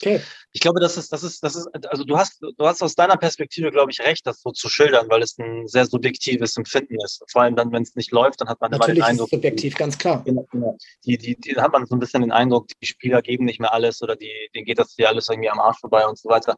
Okay. 0.00 0.20
Ich 0.52 0.60
glaube, 0.60 0.80
das 0.80 0.96
ist, 0.96 1.12
das 1.12 1.22
ist, 1.22 1.42
das 1.42 1.56
ist, 1.56 1.68
also 1.88 2.04
du 2.04 2.16
hast, 2.16 2.40
du 2.40 2.66
hast 2.66 2.82
aus 2.82 2.94
deiner 2.94 3.16
Perspektive, 3.16 3.70
glaube 3.70 3.90
ich, 3.90 4.00
recht, 4.00 4.26
das 4.26 4.40
so 4.40 4.50
zu 4.50 4.68
schildern, 4.68 5.08
weil 5.08 5.22
es 5.22 5.38
ein 5.38 5.66
sehr 5.66 5.86
subjektives 5.86 6.56
Empfinden 6.56 6.96
ist. 7.04 7.22
Vor 7.30 7.42
allem 7.42 7.56
dann, 7.56 7.72
wenn 7.72 7.82
es 7.82 7.94
nicht 7.94 8.12
läuft, 8.12 8.40
dann 8.40 8.48
hat 8.48 8.60
man 8.60 8.70
Natürlich 8.70 8.98
immer 8.98 9.06
den 9.06 9.10
Eindruck. 9.10 9.26
Ist 9.28 9.36
subjektiv, 9.36 9.74
ganz 9.74 9.98
klar. 9.98 10.22
Genau, 10.24 10.46
genau. 10.50 10.76
Die, 11.04 11.18
die, 11.18 11.36
die, 11.36 11.56
hat 11.56 11.72
man 11.72 11.86
so 11.86 11.96
ein 11.96 11.98
bisschen 11.98 12.22
den 12.22 12.32
Eindruck, 12.32 12.68
die 12.80 12.86
Spieler 12.86 13.22
geben 13.22 13.44
nicht 13.44 13.60
mehr 13.60 13.72
alles 13.72 14.02
oder 14.02 14.16
die, 14.16 14.30
denen 14.54 14.64
geht 14.64 14.78
das 14.78 14.94
hier 14.96 15.08
alles 15.08 15.28
irgendwie 15.28 15.50
am 15.50 15.60
Arsch 15.60 15.78
vorbei 15.80 16.06
und 16.06 16.18
so 16.18 16.28
weiter. 16.28 16.56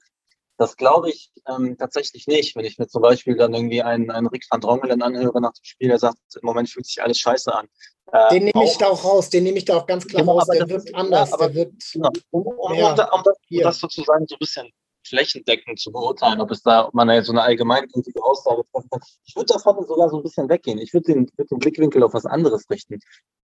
Das 0.59 0.77
glaube 0.77 1.09
ich 1.09 1.31
ähm, 1.49 1.77
tatsächlich 1.79 2.27
nicht. 2.27 2.57
Wenn 2.57 2.65
ich 2.65 2.79
mir 2.79 2.89
zum 2.89 3.01
Beispiel 3.01 3.37
dann 3.37 3.55
irgendwie 3.55 3.83
einen, 3.83 4.11
einen 4.11 4.27
Rick 4.27 4.45
van 4.51 4.61
Drongelen 4.61 5.03
anhöre 5.03 5.41
nach 5.41 5.53
dem 5.53 5.65
Spiel, 5.65 5.89
der 5.89 5.99
sagt, 5.99 6.19
im 6.35 6.45
Moment 6.45 6.69
fühlt 6.69 6.85
sich 6.85 7.01
alles 7.01 7.19
scheiße 7.19 7.55
an. 7.55 7.69
Äh, 8.13 8.31
den 8.31 8.45
nehme 8.45 8.65
ich 8.65 8.77
da 8.77 8.89
auch 8.89 9.05
raus, 9.05 9.31
den 9.31 9.45
nehme 9.45 9.59
ich 9.59 9.65
da 9.65 9.77
auch 9.77 9.87
ganz 9.87 10.07
klar 10.07 10.23
genau, 10.23 10.39
raus. 10.39 10.49
Der 10.53 10.69
wirkt 10.69 10.93
anders, 10.95 11.31
ja, 11.31 11.35
aber, 11.35 11.49
der. 11.49 11.71
Genau. 11.93 12.11
Um, 12.31 12.43
um, 12.43 12.57
um, 12.59 12.73
um, 12.73 12.97
das, 12.97 13.09
um 13.13 13.61
das 13.63 13.79
sozusagen 13.79 14.27
so 14.27 14.35
ein 14.35 14.39
bisschen 14.41 14.69
flächendeckend 15.07 15.79
zu 15.79 15.93
beurteilen, 15.93 16.41
ob 16.41 16.51
es 16.51 16.63
da, 16.63 16.87
ob 16.87 16.95
man 16.95 17.09
da 17.09 17.15
jetzt 17.15 17.27
so 17.27 17.33
eine 17.33 17.43
allgemeingültige 17.43 18.23
Aussage 18.23 18.63
treffen 18.73 18.91
kann. 18.91 19.01
Ich 19.25 19.37
würde 19.37 19.55
davon 19.55 19.87
sogar 19.87 20.11
so 20.11 20.17
ein 20.17 20.23
bisschen 20.23 20.49
weggehen. 20.49 20.79
Ich 20.79 20.93
würde 20.93 21.13
den, 21.13 21.31
würd 21.37 21.51
den 21.51 21.59
Blickwinkel 21.59 22.03
auf 22.03 22.15
was 22.15 22.27
anderes 22.27 22.69
richten. 22.69 22.99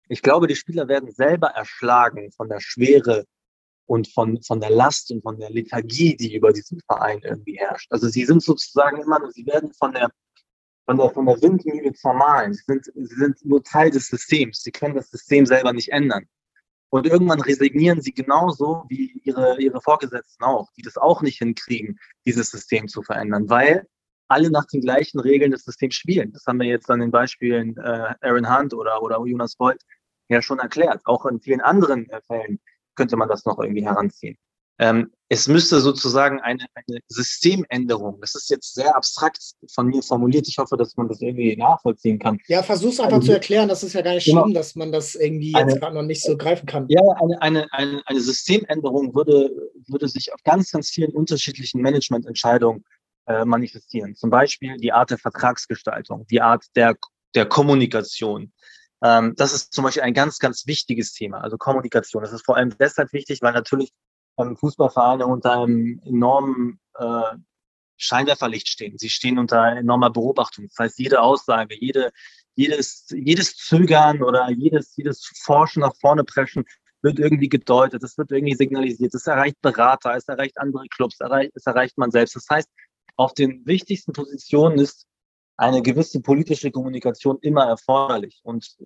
Ich 0.08 0.22
glaube, 0.22 0.46
die 0.46 0.56
Spieler 0.56 0.88
werden 0.88 1.10
selber 1.10 1.48
erschlagen 1.48 2.30
von 2.32 2.48
der 2.48 2.60
Schwere 2.60 3.24
und 3.88 4.06
von, 4.12 4.40
von 4.42 4.60
der 4.60 4.70
Last 4.70 5.10
und 5.10 5.22
von 5.22 5.38
der 5.38 5.50
Lethargie, 5.50 6.14
die 6.14 6.36
über 6.36 6.52
diesen 6.52 6.80
Verein 6.80 7.20
irgendwie 7.24 7.58
herrscht. 7.58 7.90
Also 7.90 8.08
sie 8.08 8.24
sind 8.26 8.42
sozusagen 8.42 9.00
immer, 9.00 9.18
sie 9.32 9.46
werden 9.46 9.72
von 9.72 9.92
der, 9.92 10.10
von 10.84 10.98
der, 10.98 11.10
von 11.10 11.24
der 11.24 11.40
Windmühle 11.40 11.94
zermahlen. 11.94 12.52
Sie 12.52 12.62
sind, 12.66 12.84
sie 12.84 13.14
sind 13.14 13.44
nur 13.44 13.64
Teil 13.64 13.90
des 13.90 14.08
Systems. 14.08 14.62
Sie 14.62 14.72
können 14.72 14.94
das 14.94 15.10
System 15.10 15.46
selber 15.46 15.72
nicht 15.72 15.90
ändern. 15.90 16.26
Und 16.90 17.06
irgendwann 17.06 17.40
resignieren 17.40 18.02
sie 18.02 18.12
genauso 18.12 18.84
wie 18.88 19.20
ihre, 19.24 19.58
ihre 19.58 19.80
Vorgesetzten 19.80 20.44
auch, 20.44 20.70
die 20.76 20.82
das 20.82 20.98
auch 20.98 21.22
nicht 21.22 21.38
hinkriegen, 21.38 21.98
dieses 22.26 22.50
System 22.50 22.88
zu 22.88 23.02
verändern, 23.02 23.48
weil 23.48 23.86
alle 24.28 24.50
nach 24.50 24.66
den 24.66 24.82
gleichen 24.82 25.18
Regeln 25.18 25.50
des 25.50 25.64
Systems 25.64 25.94
spielen. 25.94 26.32
Das 26.32 26.44
haben 26.46 26.60
wir 26.60 26.66
jetzt 26.66 26.90
an 26.90 27.00
den 27.00 27.10
Beispielen 27.10 27.74
äh, 27.78 28.14
Aaron 28.20 28.54
Hunt 28.54 28.74
oder, 28.74 29.02
oder 29.02 29.18
Jonas 29.24 29.56
Bolt 29.56 29.80
ja 30.28 30.42
schon 30.42 30.58
erklärt. 30.58 31.00
Auch 31.04 31.24
in 31.24 31.40
vielen 31.40 31.62
anderen 31.62 32.08
äh, 32.10 32.20
Fällen 32.26 32.60
könnte 32.98 33.16
man 33.16 33.28
das 33.28 33.46
noch 33.46 33.58
irgendwie 33.58 33.84
heranziehen. 33.84 34.36
Ähm, 34.80 35.10
es 35.28 35.48
müsste 35.48 35.80
sozusagen 35.80 36.40
eine, 36.40 36.64
eine 36.74 37.00
Systemänderung, 37.08 38.20
das 38.20 38.34
ist 38.34 38.48
jetzt 38.48 38.74
sehr 38.74 38.96
abstrakt 38.96 39.38
von 39.72 39.88
mir 39.88 40.02
formuliert, 40.02 40.46
ich 40.48 40.56
hoffe, 40.58 40.76
dass 40.76 40.96
man 40.96 41.08
das 41.08 41.20
irgendwie 41.20 41.56
nachvollziehen 41.56 42.18
kann. 42.18 42.38
Ja, 42.46 42.62
versuch's 42.62 43.00
einfach 43.00 43.16
also, 43.16 43.26
zu 43.26 43.32
erklären, 43.32 43.68
das 43.68 43.82
ist 43.82 43.94
ja 43.94 44.02
gar 44.02 44.14
nicht 44.14 44.24
genau. 44.24 44.42
schlimm, 44.42 44.54
dass 44.54 44.76
man 44.76 44.92
das 44.92 45.16
irgendwie 45.16 45.54
eine, 45.54 45.70
jetzt 45.70 45.80
gerade 45.80 45.94
noch 45.96 46.02
nicht 46.02 46.22
so 46.22 46.36
greifen 46.36 46.66
kann. 46.66 46.86
Ja, 46.88 47.02
eine, 47.20 47.42
eine, 47.42 47.72
eine, 47.72 48.02
eine 48.06 48.20
Systemänderung 48.20 49.14
würde, 49.14 49.50
würde 49.88 50.08
sich 50.08 50.32
auf 50.32 50.42
ganz, 50.44 50.70
ganz 50.70 50.90
vielen 50.90 51.10
unterschiedlichen 51.10 51.82
Managemententscheidungen 51.82 52.84
äh, 53.26 53.44
manifestieren. 53.44 54.14
Zum 54.14 54.30
Beispiel 54.30 54.76
die 54.76 54.92
Art 54.92 55.10
der 55.10 55.18
Vertragsgestaltung, 55.18 56.26
die 56.30 56.40
Art 56.40 56.64
der, 56.76 56.96
der 57.34 57.46
Kommunikation, 57.46 58.52
ähm, 59.02 59.34
das 59.36 59.52
ist 59.52 59.72
zum 59.72 59.84
Beispiel 59.84 60.02
ein 60.02 60.14
ganz, 60.14 60.38
ganz 60.38 60.66
wichtiges 60.66 61.12
Thema, 61.12 61.40
also 61.40 61.56
Kommunikation. 61.56 62.22
Das 62.22 62.32
ist 62.32 62.44
vor 62.44 62.56
allem 62.56 62.76
deshalb 62.78 63.12
wichtig, 63.12 63.42
weil 63.42 63.52
natürlich 63.52 63.92
ähm, 64.38 64.56
Fußballvereine 64.56 65.26
unter 65.26 65.62
einem 65.62 66.00
enormen 66.04 66.80
äh, 66.94 67.36
Scheinwerferlicht 67.96 68.68
stehen. 68.68 68.96
Sie 68.98 69.10
stehen 69.10 69.38
unter 69.38 69.76
enormer 69.76 70.10
Beobachtung. 70.10 70.68
Das 70.68 70.78
heißt, 70.78 70.98
jede 70.98 71.20
Aussage, 71.20 71.76
jede, 71.78 72.12
jedes, 72.54 73.06
jedes 73.10 73.56
Zögern 73.56 74.22
oder 74.22 74.50
jedes, 74.50 74.96
jedes 74.96 75.30
Forschen 75.42 75.80
nach 75.80 75.94
vorne 76.00 76.24
preschen 76.24 76.64
wird 77.02 77.18
irgendwie 77.18 77.48
gedeutet, 77.48 78.02
es 78.02 78.18
wird 78.18 78.32
irgendwie 78.32 78.56
signalisiert, 78.56 79.14
es 79.14 79.26
erreicht 79.26 79.60
Berater, 79.62 80.16
es 80.16 80.26
erreicht 80.26 80.58
andere 80.58 80.86
Clubs, 80.88 81.18
es 81.54 81.66
erreicht 81.66 81.96
man 81.96 82.10
selbst. 82.10 82.34
Das 82.34 82.46
heißt, 82.50 82.68
auf 83.16 83.34
den 83.34 83.64
wichtigsten 83.66 84.12
Positionen 84.12 84.78
ist 84.78 85.07
eine 85.58 85.82
gewisse 85.82 86.20
politische 86.20 86.70
Kommunikation 86.70 87.38
immer 87.42 87.64
erforderlich. 87.64 88.40
Und 88.44 88.76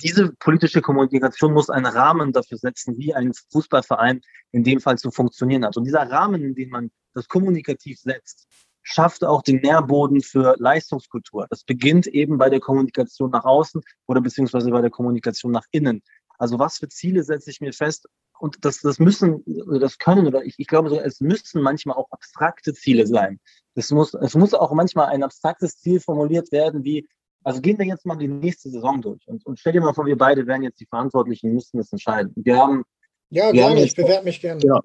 diese 0.00 0.32
politische 0.38 0.80
Kommunikation 0.80 1.52
muss 1.52 1.68
einen 1.68 1.86
Rahmen 1.86 2.32
dafür 2.32 2.58
setzen, 2.58 2.96
wie 2.96 3.12
ein 3.12 3.32
Fußballverein 3.50 4.20
in 4.52 4.62
dem 4.62 4.80
Fall 4.80 4.98
zu 4.98 5.10
funktionieren 5.10 5.64
hat. 5.64 5.76
Und 5.76 5.84
dieser 5.84 6.08
Rahmen, 6.08 6.42
in 6.42 6.54
den 6.54 6.70
man 6.70 6.90
das 7.14 7.26
kommunikativ 7.28 7.98
setzt, 7.98 8.46
schafft 8.82 9.24
auch 9.24 9.42
den 9.42 9.60
Nährboden 9.60 10.22
für 10.22 10.54
Leistungskultur. 10.58 11.46
Das 11.50 11.64
beginnt 11.64 12.06
eben 12.06 12.38
bei 12.38 12.50
der 12.50 12.60
Kommunikation 12.60 13.30
nach 13.30 13.44
außen 13.44 13.82
oder 14.06 14.20
beziehungsweise 14.20 14.70
bei 14.70 14.80
der 14.80 14.90
Kommunikation 14.90 15.52
nach 15.52 15.66
innen. 15.70 16.02
Also 16.42 16.58
was 16.58 16.78
für 16.78 16.88
Ziele 16.88 17.22
setze 17.22 17.50
ich 17.50 17.60
mir 17.60 17.72
fest? 17.72 18.08
Und 18.40 18.64
das, 18.64 18.80
das 18.80 18.98
müssen, 18.98 19.44
das 19.78 19.98
können 19.98 20.26
oder 20.26 20.44
ich, 20.44 20.56
ich 20.58 20.66
glaube 20.66 20.88
sogar, 20.88 21.04
es 21.04 21.20
müssen 21.20 21.62
manchmal 21.62 21.96
auch 21.96 22.10
abstrakte 22.10 22.74
Ziele 22.74 23.06
sein. 23.06 23.38
Es 23.76 23.92
muss, 23.92 24.12
es 24.14 24.34
muss 24.34 24.52
auch 24.52 24.72
manchmal 24.72 25.06
ein 25.06 25.22
abstraktes 25.22 25.78
Ziel 25.78 26.00
formuliert 26.00 26.50
werden, 26.50 26.82
wie, 26.82 27.06
also 27.44 27.60
gehen 27.60 27.78
wir 27.78 27.86
jetzt 27.86 28.06
mal 28.06 28.16
die 28.16 28.26
nächste 28.26 28.70
Saison 28.70 29.00
durch 29.00 29.24
und, 29.28 29.46
und 29.46 29.60
stell 29.60 29.72
dir 29.72 29.82
mal 29.82 29.94
vor, 29.94 30.04
wir 30.04 30.18
beide 30.18 30.44
wären 30.48 30.64
jetzt 30.64 30.80
die 30.80 30.86
Verantwortlichen, 30.86 31.54
müssten 31.54 31.78
es 31.78 31.92
entscheiden. 31.92 32.32
Wir 32.34 32.56
haben. 32.56 32.82
Ja, 33.30 33.44
wir 33.44 33.52
gerne, 33.52 33.76
haben 33.76 33.84
ich 33.84 33.94
bewerbe 33.94 34.24
mich 34.24 34.40
gerne. 34.40 34.60
Genau, 34.60 34.80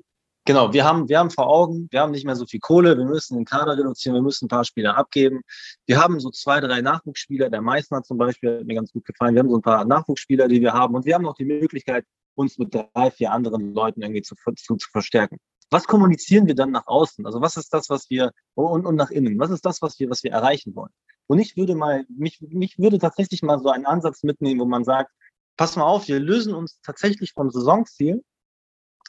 genau, 0.47 0.73
wir 0.73 0.83
haben, 0.83 1.07
wir 1.07 1.19
haben 1.19 1.29
vor 1.29 1.47
Augen, 1.47 1.87
wir 1.91 2.01
haben 2.01 2.11
nicht 2.11 2.25
mehr 2.25 2.35
so 2.35 2.47
viel 2.47 2.59
Kohle, 2.59 2.97
wir 2.97 3.05
müssen 3.05 3.35
den 3.35 3.45
Kader 3.45 3.77
reduzieren, 3.77 4.15
wir 4.15 4.23
müssen 4.23 4.45
ein 4.45 4.47
paar 4.49 4.65
Spieler 4.65 4.97
abgeben. 4.97 5.41
Wir 5.85 6.01
haben 6.01 6.19
so 6.19 6.31
zwei, 6.31 6.59
drei 6.59 6.81
Nachwuchsspieler, 6.81 7.51
der 7.51 7.61
Meißner 7.61 8.01
zum 8.01 8.17
Beispiel 8.17 8.59
hat 8.59 8.65
mir 8.65 8.75
ganz 8.75 8.91
gut 8.91 9.05
gefallen. 9.05 9.35
Wir 9.35 9.41
haben 9.41 9.49
so 9.49 9.57
ein 9.57 9.61
paar 9.61 9.85
Nachwuchsspieler, 9.85 10.47
die 10.47 10.61
wir 10.61 10.73
haben 10.73 10.95
und 10.95 11.05
wir 11.05 11.13
haben 11.13 11.27
auch 11.27 11.35
die 11.35 11.45
Möglichkeit, 11.45 12.05
uns 12.33 12.57
mit 12.57 12.73
drei, 12.73 13.11
vier 13.11 13.31
anderen 13.31 13.73
Leuten 13.73 14.01
irgendwie 14.01 14.23
zu, 14.23 14.35
zu, 14.55 14.75
zu 14.75 14.89
verstärken 14.89 15.37
was 15.69 15.85
kommunizieren 15.85 16.47
wir 16.47 16.55
dann 16.55 16.71
nach 16.71 16.87
außen? 16.87 17.25
Also 17.25 17.41
was 17.41 17.57
ist 17.57 17.73
das, 17.73 17.89
was 17.89 18.09
wir 18.09 18.31
und, 18.55 18.85
und 18.85 18.95
nach 18.95 19.11
innen? 19.11 19.37
Was 19.39 19.51
ist 19.51 19.65
das, 19.65 19.81
was 19.81 19.99
wir, 19.99 20.09
was 20.09 20.23
wir 20.23 20.31
erreichen 20.31 20.75
wollen? 20.75 20.91
Und 21.27 21.39
ich 21.39 21.57
würde 21.57 21.75
mal, 21.75 22.05
mich, 22.09 22.39
mich 22.41 22.79
würde 22.79 22.99
tatsächlich 22.99 23.41
mal 23.43 23.59
so 23.59 23.69
einen 23.69 23.85
Ansatz 23.85 24.23
mitnehmen, 24.23 24.61
wo 24.61 24.65
man 24.65 24.85
sagt, 24.85 25.11
pass 25.57 25.75
mal 25.75 25.85
auf, 25.85 26.07
wir 26.07 26.19
lösen 26.19 26.53
uns 26.53 26.79
tatsächlich 26.81 27.33
vom 27.33 27.49
Saisonziel, 27.51 28.23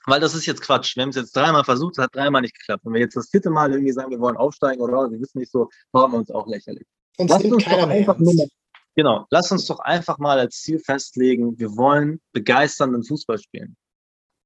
weil 0.06 0.20
das 0.20 0.34
ist 0.34 0.46
jetzt 0.46 0.62
Quatsch. 0.62 0.96
Wir 0.96 1.02
haben 1.02 1.10
es 1.10 1.16
jetzt 1.16 1.34
dreimal 1.34 1.64
versucht, 1.64 1.98
es 1.98 2.04
hat 2.04 2.14
dreimal 2.14 2.42
nicht 2.42 2.58
geklappt. 2.58 2.84
Wenn 2.84 2.94
wir 2.94 3.00
jetzt 3.00 3.16
das 3.16 3.28
vierte 3.30 3.50
Mal 3.50 3.70
irgendwie 3.72 3.92
sagen, 3.92 4.10
wir 4.10 4.20
wollen 4.20 4.36
aufsteigen 4.36 4.80
oder 4.80 5.10
wir 5.10 5.20
wissen 5.20 5.38
nicht 5.38 5.52
so, 5.52 5.68
machen 5.92 6.12
wir 6.12 6.18
uns 6.18 6.30
auch 6.30 6.46
lächerlich. 6.46 6.86
Uns 7.18 7.30
Lass 7.30 7.44
uns 7.44 7.64
doch 7.64 7.88
einfach 7.88 8.18
nur 8.18 8.34
mal, 8.34 8.48
genau, 8.94 9.26
lass 9.30 9.50
uns 9.50 9.66
doch 9.66 9.80
einfach 9.80 10.18
mal 10.18 10.38
als 10.38 10.62
Ziel 10.62 10.78
festlegen, 10.78 11.58
wir 11.58 11.76
wollen 11.76 12.20
begeisternden 12.32 13.04
Fußball 13.04 13.38
spielen. 13.38 13.76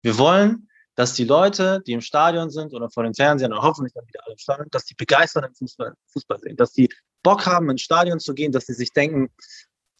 Wir 0.02 0.18
wollen 0.18 0.68
dass 0.94 1.14
die 1.14 1.24
Leute, 1.24 1.82
die 1.86 1.92
im 1.92 2.00
Stadion 2.00 2.50
sind 2.50 2.74
oder 2.74 2.90
vor 2.90 3.02
den 3.04 3.14
Fernsehern 3.14 3.52
oder 3.52 3.62
hoffentlich 3.62 3.94
dann 3.94 4.06
wieder 4.06 4.20
alle 4.24 4.32
im 4.32 4.38
Stadion, 4.38 4.68
dass 4.70 4.84
die 4.84 4.94
begeistert 4.94 5.46
im 5.46 5.54
Fußball, 5.54 5.94
Fußball 6.08 6.38
sehen, 6.38 6.56
dass 6.56 6.72
die 6.72 6.88
Bock 7.22 7.46
haben, 7.46 7.70
ins 7.70 7.82
Stadion 7.82 8.20
zu 8.20 8.34
gehen, 8.34 8.52
dass 8.52 8.66
sie 8.66 8.74
sich 8.74 8.92
denken, 8.92 9.30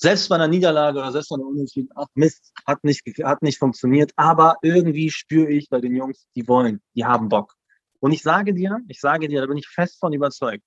selbst 0.03 0.29
bei 0.29 0.35
einer 0.35 0.49
Niederlage 0.49 0.99
oder 0.99 1.13
selbst 1.13 1.29
bei 1.29 1.37
einer 1.37 1.47
Unentschieden, 1.47 1.89
ach 1.95 2.07
Mist, 2.15 2.53
hat 2.67 2.83
nicht, 2.83 3.03
hat 3.23 3.41
nicht 3.43 3.59
funktioniert, 3.59 4.13
aber 4.17 4.57
irgendwie 4.63 5.11
spüre 5.11 5.51
ich 5.51 5.69
bei 5.69 5.81
den 5.81 5.95
Jungs, 5.95 6.27
die 6.35 6.47
wollen, 6.49 6.83
die 6.95 7.05
haben 7.05 7.29
Bock. 7.29 7.55
Und 8.01 8.11
ich 8.11 8.23
sage 8.23 8.53
dir, 8.53 8.81
ich 8.89 9.01
sage 9.01 9.29
dir, 9.29 9.41
da 9.41 9.47
bin 9.47 9.59
ich 9.59 9.69
fest 9.69 10.01
von 10.01 10.13
überzeugt, 10.13 10.65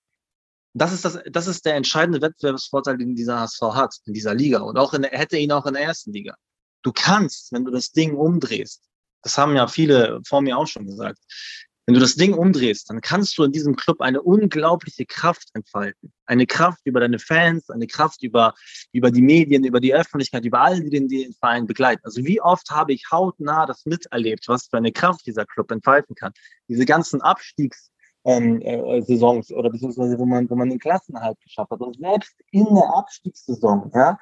das 0.74 0.94
ist, 0.94 1.04
das, 1.06 1.20
das 1.30 1.48
ist 1.48 1.66
der 1.66 1.76
entscheidende 1.76 2.22
Wettbewerbsvorteil, 2.22 2.98
den 2.98 3.16
dieser 3.16 3.40
HSV 3.42 3.62
hat, 3.74 3.96
in 4.06 4.14
dieser 4.14 4.34
Liga 4.34 4.60
und 4.60 4.78
auch 4.78 4.94
in 4.94 5.04
hätte 5.04 5.38
ihn 5.38 5.52
auch 5.52 5.66
in 5.66 5.74
der 5.74 5.84
ersten 5.84 6.14
Liga. 6.14 6.36
Du 6.82 6.92
kannst, 6.94 7.52
wenn 7.52 7.66
du 7.66 7.72
das 7.72 7.92
Ding 7.92 8.16
umdrehst, 8.16 8.84
das 9.22 9.38
haben 9.38 9.56
ja 9.56 9.68
viele 9.68 10.22
vor 10.26 10.42
mir 10.42 10.58
auch 10.58 10.68
schon 10.68 10.86
gesagt. 10.86 11.20
Wenn 11.86 11.94
du 11.94 12.00
das 12.00 12.16
Ding 12.16 12.34
umdrehst, 12.34 12.90
dann 12.90 13.00
kannst 13.00 13.38
du 13.38 13.44
in 13.44 13.52
diesem 13.52 13.76
Club 13.76 14.02
eine 14.02 14.22
unglaubliche 14.22 15.06
Kraft 15.06 15.50
entfalten. 15.54 16.12
Eine 16.26 16.48
Kraft 16.48 16.82
über 16.86 17.00
deine 17.00 17.20
Fans, 17.20 17.70
eine 17.70 17.86
Kraft 17.86 18.24
über, 18.24 18.56
über 18.92 19.12
die 19.12 19.22
Medien, 19.22 19.64
über 19.64 19.80
die 19.80 19.94
Öffentlichkeit, 19.94 20.46
über 20.46 20.62
all 20.62 20.82
die 20.82 20.90
den, 20.90 21.08
den 21.08 21.34
Verein 21.34 21.68
begleiten. 21.68 22.02
Also 22.04 22.26
wie 22.26 22.42
oft 22.42 22.72
habe 22.72 22.94
ich 22.94 23.12
hautnah 23.12 23.68
das 23.68 23.86
miterlebt, 23.86 24.48
was 24.48 24.66
für 24.66 24.78
eine 24.78 24.92
Kraft 24.92 25.28
dieser 25.28 25.46
Club 25.46 25.70
entfalten 25.72 26.16
kann. 26.16 26.34
Diese 26.68 26.86
ganzen 26.86 27.22
Abstiegs, 27.22 27.92
ähm, 28.24 28.62
äh, 28.62 28.80
oder 28.80 29.70
beziehungsweise 29.70 30.18
wo 30.18 30.26
man, 30.26 30.50
wo 30.50 30.56
man 30.56 30.70
den 30.70 30.80
Klassenerhalt 30.80 31.40
geschafft 31.42 31.70
hat. 31.70 31.82
Und 31.82 31.98
selbst 32.00 32.34
in 32.50 32.66
der 32.66 32.96
Abstiegssaison, 32.96 33.92
ja, 33.94 34.18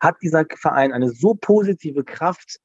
hat 0.00 0.16
dieser 0.20 0.44
Verein 0.56 0.92
eine 0.92 1.10
so 1.10 1.34
positive 1.34 2.04
Kraft 2.04 2.60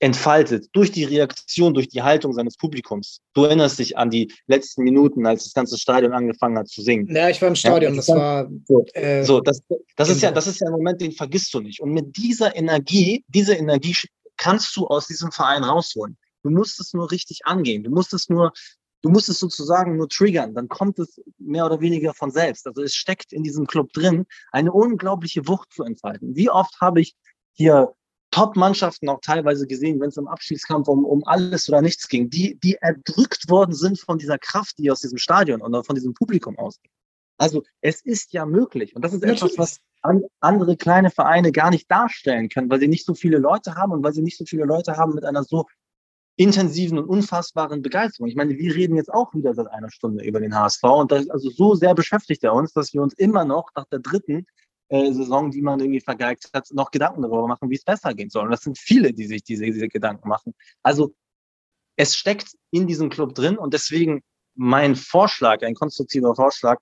entfaltet 0.00 0.68
durch 0.72 0.90
die 0.90 1.04
Reaktion, 1.04 1.74
durch 1.74 1.88
die 1.88 2.02
Haltung 2.02 2.32
seines 2.32 2.56
Publikums. 2.56 3.20
Du 3.34 3.44
erinnerst 3.44 3.78
dich 3.78 3.98
an 3.98 4.10
die 4.10 4.32
letzten 4.46 4.82
Minuten, 4.82 5.26
als 5.26 5.44
das 5.44 5.52
ganze 5.52 5.78
Stadion 5.78 6.12
angefangen 6.12 6.58
hat 6.58 6.68
zu 6.68 6.82
singen. 6.82 7.06
Ja, 7.14 7.28
ich 7.28 7.40
war 7.40 7.48
im 7.48 7.54
Stadion. 7.54 7.92
Ja, 7.92 7.96
das, 7.96 8.06
das 8.06 8.16
war 8.16 8.50
so. 8.66 8.84
Äh, 8.94 9.24
so 9.24 9.40
das, 9.40 9.62
das 9.96 10.08
ist 10.08 10.22
ja, 10.22 10.32
das 10.32 10.46
ist 10.46 10.60
ja 10.60 10.68
ein 10.68 10.72
Moment, 10.72 11.00
den 11.02 11.12
vergisst 11.12 11.52
du 11.52 11.60
nicht. 11.60 11.80
Und 11.80 11.92
mit 11.92 12.16
dieser 12.16 12.56
Energie, 12.56 13.24
diese 13.28 13.54
Energie 13.54 13.94
kannst 14.38 14.74
du 14.74 14.86
aus 14.86 15.06
diesem 15.06 15.30
Verein 15.32 15.64
rausholen. 15.64 16.16
Du 16.42 16.50
musst 16.50 16.80
es 16.80 16.94
nur 16.94 17.10
richtig 17.10 17.40
angehen. 17.44 17.84
Du 17.84 17.90
musst 17.90 18.14
es 18.14 18.30
nur, 18.30 18.52
du 19.02 19.10
musst 19.10 19.28
es 19.28 19.38
sozusagen 19.38 19.96
nur 19.98 20.08
triggern. 20.08 20.54
Dann 20.54 20.68
kommt 20.68 20.98
es 20.98 21.20
mehr 21.38 21.66
oder 21.66 21.82
weniger 21.82 22.14
von 22.14 22.30
selbst. 22.30 22.66
Also 22.66 22.82
es 22.82 22.94
steckt 22.94 23.34
in 23.34 23.42
diesem 23.42 23.66
Club 23.66 23.92
drin, 23.92 24.24
eine 24.50 24.72
unglaubliche 24.72 25.46
Wucht 25.46 25.74
zu 25.74 25.84
entfalten. 25.84 26.34
Wie 26.34 26.48
oft 26.48 26.80
habe 26.80 27.02
ich 27.02 27.14
hier 27.52 27.92
Top-Mannschaften 28.30 29.08
auch 29.08 29.20
teilweise 29.20 29.66
gesehen, 29.66 30.00
wenn 30.00 30.08
es 30.08 30.16
im 30.16 30.28
Abschiedskampf 30.28 30.88
um, 30.88 31.04
um 31.04 31.24
alles 31.26 31.68
oder 31.68 31.82
nichts 31.82 32.08
ging, 32.08 32.30
die, 32.30 32.58
die 32.62 32.74
erdrückt 32.74 33.48
worden 33.48 33.74
sind 33.74 33.98
von 33.98 34.18
dieser 34.18 34.38
Kraft, 34.38 34.78
die 34.78 34.90
aus 34.90 35.00
diesem 35.00 35.18
Stadion 35.18 35.62
oder 35.62 35.82
von 35.84 35.96
diesem 35.96 36.14
Publikum 36.14 36.58
ausgeht. 36.58 36.90
Also 37.38 37.62
es 37.80 38.02
ist 38.02 38.32
ja 38.32 38.44
möglich. 38.44 38.94
Und 38.94 39.02
das 39.02 39.14
ist 39.14 39.24
etwas, 39.24 39.56
was 39.56 39.78
an, 40.02 40.22
andere 40.40 40.76
kleine 40.76 41.10
Vereine 41.10 41.52
gar 41.52 41.70
nicht 41.70 41.90
darstellen 41.90 42.48
können, 42.48 42.70
weil 42.70 42.80
sie 42.80 42.88
nicht 42.88 43.06
so 43.06 43.14
viele 43.14 43.38
Leute 43.38 43.76
haben 43.76 43.92
und 43.92 44.04
weil 44.04 44.12
sie 44.12 44.22
nicht 44.22 44.36
so 44.36 44.44
viele 44.44 44.64
Leute 44.64 44.96
haben 44.96 45.14
mit 45.14 45.24
einer 45.24 45.42
so 45.42 45.66
intensiven 46.36 46.98
und 46.98 47.06
unfassbaren 47.06 47.82
Begeisterung. 47.82 48.28
Ich 48.28 48.36
meine, 48.36 48.56
wir 48.56 48.74
reden 48.74 48.96
jetzt 48.96 49.12
auch 49.12 49.34
wieder 49.34 49.54
seit 49.54 49.68
einer 49.68 49.90
Stunde 49.90 50.24
über 50.24 50.40
den 50.40 50.54
HSV 50.54 50.82
und 50.84 51.12
das, 51.12 51.28
also 51.28 51.50
so 51.50 51.74
sehr 51.74 51.94
beschäftigt 51.94 52.44
er 52.44 52.54
uns, 52.54 52.72
dass 52.72 52.94
wir 52.94 53.02
uns 53.02 53.14
immer 53.14 53.44
noch 53.44 53.70
nach 53.74 53.86
der 53.86 53.98
dritten 53.98 54.46
äh, 54.90 55.12
Saison, 55.12 55.50
die 55.50 55.62
man 55.62 55.80
irgendwie 55.80 56.00
vergeigt 56.00 56.50
hat, 56.52 56.68
noch 56.72 56.90
Gedanken 56.90 57.22
darüber 57.22 57.46
machen, 57.46 57.70
wie 57.70 57.76
es 57.76 57.84
besser 57.84 58.12
gehen 58.12 58.28
soll. 58.28 58.44
Und 58.44 58.50
das 58.50 58.62
sind 58.62 58.78
viele, 58.78 59.12
die 59.12 59.26
sich 59.26 59.42
diese, 59.42 59.64
diese 59.64 59.88
Gedanken 59.88 60.28
machen. 60.28 60.54
Also 60.82 61.14
es 61.96 62.16
steckt 62.16 62.56
in 62.70 62.86
diesem 62.86 63.08
Club 63.08 63.34
drin 63.34 63.56
und 63.56 63.72
deswegen 63.72 64.22
mein 64.54 64.96
Vorschlag, 64.96 65.62
ein 65.62 65.74
konstruktiver 65.74 66.34
Vorschlag, 66.34 66.78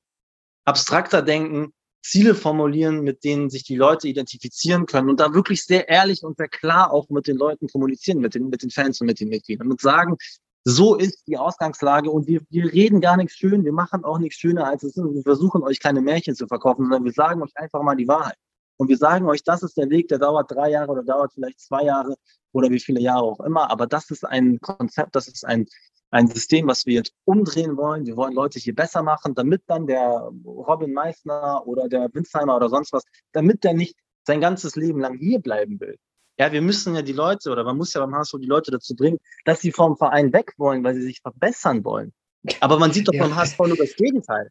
abstrakter 0.65 1.23
denken, 1.23 1.73
Ziele 2.03 2.35
formulieren, 2.35 3.03
mit 3.03 3.25
denen 3.25 3.51
sich 3.51 3.65
die 3.65 3.77
Leute 3.77 4.09
identifizieren 4.09 4.87
können 4.87 5.11
und 5.11 5.21
da 5.21 5.35
wirklich 5.35 5.65
sehr 5.65 5.89
ehrlich 5.89 6.23
und 6.23 6.39
sehr 6.39 6.49
klar 6.49 6.93
auch 6.93 7.11
mit 7.11 7.27
den 7.27 7.37
Leuten 7.37 7.69
kommunizieren, 7.69 8.21
mit 8.21 8.35
den, 8.35 8.49
mit 8.49 8.63
den 8.63 8.71
Fans 8.71 9.01
und 9.01 9.07
mit 9.07 9.21
den 9.21 9.29
Mitgliedern 9.29 9.71
und 9.71 9.81
sagen, 9.81 10.17
so 10.65 10.97
ist 10.97 11.27
die 11.27 11.39
Ausgangslage 11.39 12.11
und 12.11 12.27
wir, 12.27 12.41
wir 12.51 12.73
reden 12.73 13.01
gar 13.01 13.17
nichts 13.17 13.35
schön, 13.35 13.65
wir 13.65 13.73
machen 13.73 14.05
auch 14.05 14.19
nichts 14.19 14.39
schöner, 14.39 14.67
als 14.67 14.83
es 14.83 14.97
ist. 14.97 15.15
Wir 15.15 15.23
versuchen 15.23 15.63
euch 15.63 15.81
keine 15.81 16.01
Märchen 16.01 16.35
zu 16.35 16.47
verkaufen, 16.47 16.85
sondern 16.85 17.05
wir 17.05 17.13
sagen 17.13 17.43
euch 17.43 17.57
einfach 17.57 17.83
mal 17.83 17.97
die 17.97 18.09
Wahrheit. 18.09 18.37
Und 18.77 18.89
wir 18.89 18.97
sagen 18.97 19.27
euch, 19.27 19.43
das 19.43 19.63
ist 19.63 19.77
der 19.77 19.91
Weg, 19.91 20.09
der 20.09 20.19
dauert 20.19 20.51
drei 20.51 20.71
Jahre 20.71 20.93
oder 20.93 21.03
dauert 21.03 21.33
vielleicht 21.33 21.61
zwei 21.61 21.85
Jahre 21.85 22.15
oder 22.53 22.71
wie 22.71 22.79
viele 22.79 23.01
Jahre 23.01 23.23
auch 23.23 23.41
immer. 23.41 23.71
Aber 23.71 23.87
das 23.87 24.11
ist 24.11 24.25
ein 24.25 24.61
Konzept, 24.61 25.17
das 25.17 25.27
ist 25.27 25.45
ein, 25.45 25.67
ein 26.11 26.29
System, 26.29 26.69
was 26.69 26.87
wir 26.87 26.95
jetzt 26.95 27.13
umdrehen 27.25 27.77
wollen. 27.77 28.07
Wir 28.07 28.17
wollen 28.17 28.35
Leute 28.35 28.59
hier 28.59 28.75
besser 28.75 29.03
machen, 29.03 29.35
damit 29.35 29.63
dann 29.67 29.87
der 29.87 30.31
Robin 30.45 30.93
Meissner 30.93 31.67
oder 31.67 31.89
der 31.89 32.09
Winsheimer 32.15 32.55
oder 32.55 32.69
sonst 32.69 32.93
was, 32.93 33.03
damit 33.33 33.65
der 33.65 33.75
nicht 33.75 33.97
sein 34.27 34.41
ganzes 34.41 34.77
Leben 34.77 35.01
lang 35.01 35.19
hier 35.19 35.41
bleiben 35.41 35.81
will. 35.81 35.97
Ja, 36.39 36.53
wir 36.53 36.63
müssen 36.63 36.95
ja 36.95 37.03
die 37.03 37.13
Leute 37.13 37.51
oder 37.51 37.65
man 37.65 37.77
muss 37.77 37.93
ja 37.95 38.01
beim 38.01 38.15
HSV 38.15 38.35
die 38.41 38.47
Leute 38.47 38.71
dazu 38.71 38.95
bringen, 38.95 39.19
dass 39.45 39.61
sie 39.61 39.73
vom 39.73 39.97
Verein 39.97 40.33
weg 40.33 40.53
wollen, 40.57 40.85
weil 40.85 40.95
sie 40.95 41.03
sich 41.03 41.21
verbessern 41.21 41.85
wollen. 41.85 42.13
Aber 42.61 42.79
man 42.79 42.93
sieht 42.93 43.09
doch 43.09 43.13
ja. 43.13 43.25
beim 43.25 43.35
HSV 43.35 43.59
nur 43.59 43.77
das 43.77 43.95
Gegenteil. 43.97 44.49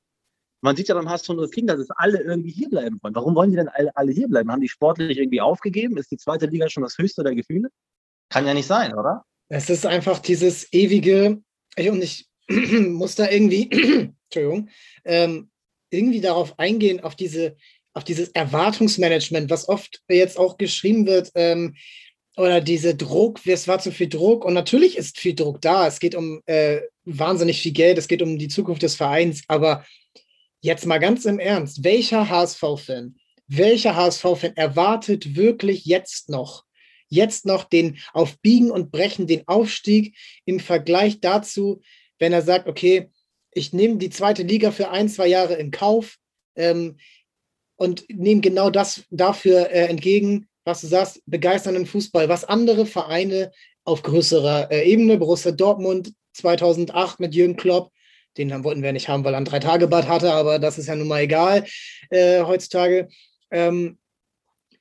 Man 0.61 0.75
sieht 0.75 0.89
ja 0.89 0.95
beim 0.95 1.09
HSV 1.09 1.29
nur 1.29 1.43
das 1.43 1.51
Gegenteil, 1.51 1.77
dass 1.77 1.89
alle 1.91 2.21
irgendwie 2.21 2.51
hier 2.51 2.69
bleiben 2.69 2.97
wollen. 3.01 3.15
Warum 3.15 3.35
wollen 3.35 3.51
die 3.51 3.55
denn 3.55 3.69
alle, 3.69 3.95
alle 3.95 4.11
hier 4.11 4.27
bleiben? 4.27 4.51
Haben 4.51 4.61
die 4.61 4.67
sportlich 4.67 5.17
irgendwie 5.17 5.39
aufgegeben? 5.39 5.97
Ist 5.97 6.11
die 6.11 6.17
zweite 6.17 6.47
Liga 6.47 6.69
schon 6.69 6.83
das 6.83 6.97
höchste 6.97 7.23
der 7.23 7.35
Gefühle? 7.35 7.69
Kann 8.29 8.45
ja 8.45 8.53
nicht 8.53 8.67
sein, 8.67 8.93
oder? 8.93 9.23
Es 9.49 9.69
ist 9.69 9.85
einfach 9.85 10.19
dieses 10.19 10.71
ewige, 10.73 11.41
und 11.77 12.03
ich 12.03 12.27
muss 12.49 13.15
da 13.15 13.29
irgendwie, 13.29 13.69
Entschuldigung, 14.25 14.69
ähm, 15.05 15.49
irgendwie 15.89 16.19
darauf 16.19 16.59
eingehen, 16.59 16.99
auf 16.99 17.15
diese 17.15 17.55
auf 17.97 18.03
dieses 18.03 18.29
Erwartungsmanagement, 18.29 19.49
was 19.49 19.67
oft 19.67 20.01
jetzt 20.07 20.37
auch 20.37 20.57
geschrieben 20.57 21.07
wird, 21.07 21.31
ähm, 21.35 21.75
oder 22.37 22.61
diese 22.61 22.93
Druck, 22.93 23.39
es 23.47 23.67
war 23.67 23.79
zu 23.79 23.91
viel 23.91 24.07
Druck. 24.07 24.45
Und 24.45 24.53
natürlich 24.53 24.95
ist 24.95 25.19
viel 25.19 25.33
Druck 25.33 25.59
da. 25.59 25.87
Es 25.87 25.99
geht 25.99 26.13
um 26.13 26.41
äh, 26.45 26.81
wahnsinnig 27.03 27.59
viel 27.59 27.71
Geld, 27.71 27.97
es 27.97 28.07
geht 28.07 28.21
um 28.21 28.37
die 28.37 28.47
Zukunft 28.47 28.83
des 28.83 28.95
Vereins. 28.95 29.41
Aber 29.47 29.83
jetzt 30.61 30.85
mal 30.85 30.99
ganz 30.99 31.25
im 31.25 31.39
Ernst, 31.39 31.83
welcher 31.83 32.29
HSV-Fan, 32.29 33.15
welcher 33.47 33.95
HSV-Fan 33.95 34.55
erwartet 34.55 35.35
wirklich 35.35 35.85
jetzt 35.85 36.29
noch, 36.29 36.63
jetzt 37.09 37.47
noch 37.47 37.63
den 37.63 37.97
auf 38.13 38.37
Biegen 38.41 38.69
und 38.69 38.91
Brechen, 38.91 39.25
den 39.25 39.47
Aufstieg 39.47 40.15
im 40.45 40.59
Vergleich 40.59 41.19
dazu, 41.19 41.81
wenn 42.19 42.33
er 42.33 42.43
sagt, 42.43 42.67
okay, 42.67 43.09
ich 43.51 43.73
nehme 43.73 43.97
die 43.97 44.11
zweite 44.11 44.43
Liga 44.43 44.71
für 44.71 44.91
ein, 44.91 45.09
zwei 45.09 45.25
Jahre 45.25 45.55
in 45.55 45.71
Kauf. 45.71 46.17
Ähm, 46.55 46.97
und 47.77 48.05
nehmen 48.09 48.41
genau 48.41 48.69
das 48.69 49.03
dafür 49.09 49.69
äh, 49.69 49.87
entgegen, 49.87 50.47
was 50.65 50.81
du 50.81 50.87
sagst, 50.87 51.21
begeisternden 51.25 51.85
Fußball, 51.85 52.27
was 52.27 52.43
andere 52.43 52.85
Vereine 52.85 53.51
auf 53.85 54.03
größerer 54.03 54.69
äh, 54.71 54.83
Ebene, 54.91 55.17
Borussia 55.17 55.51
Dortmund 55.51 56.13
2008 56.33 57.19
mit 57.19 57.33
Jürgen 57.33 57.55
Klopp, 57.55 57.91
den 58.37 58.49
dann 58.49 58.63
wollten 58.63 58.83
wir 58.83 58.91
nicht 58.91 59.07
haben, 59.07 59.23
weil 59.23 59.33
er 59.33 59.37
ein 59.37 59.45
Drei-Tage-Bad 59.45 60.07
hatte, 60.07 60.33
aber 60.33 60.59
das 60.59 60.77
ist 60.77 60.87
ja 60.87 60.95
nun 60.95 61.07
mal 61.07 61.21
egal 61.21 61.65
äh, 62.09 62.43
heutzutage. 62.43 63.07
Ähm, 63.49 63.97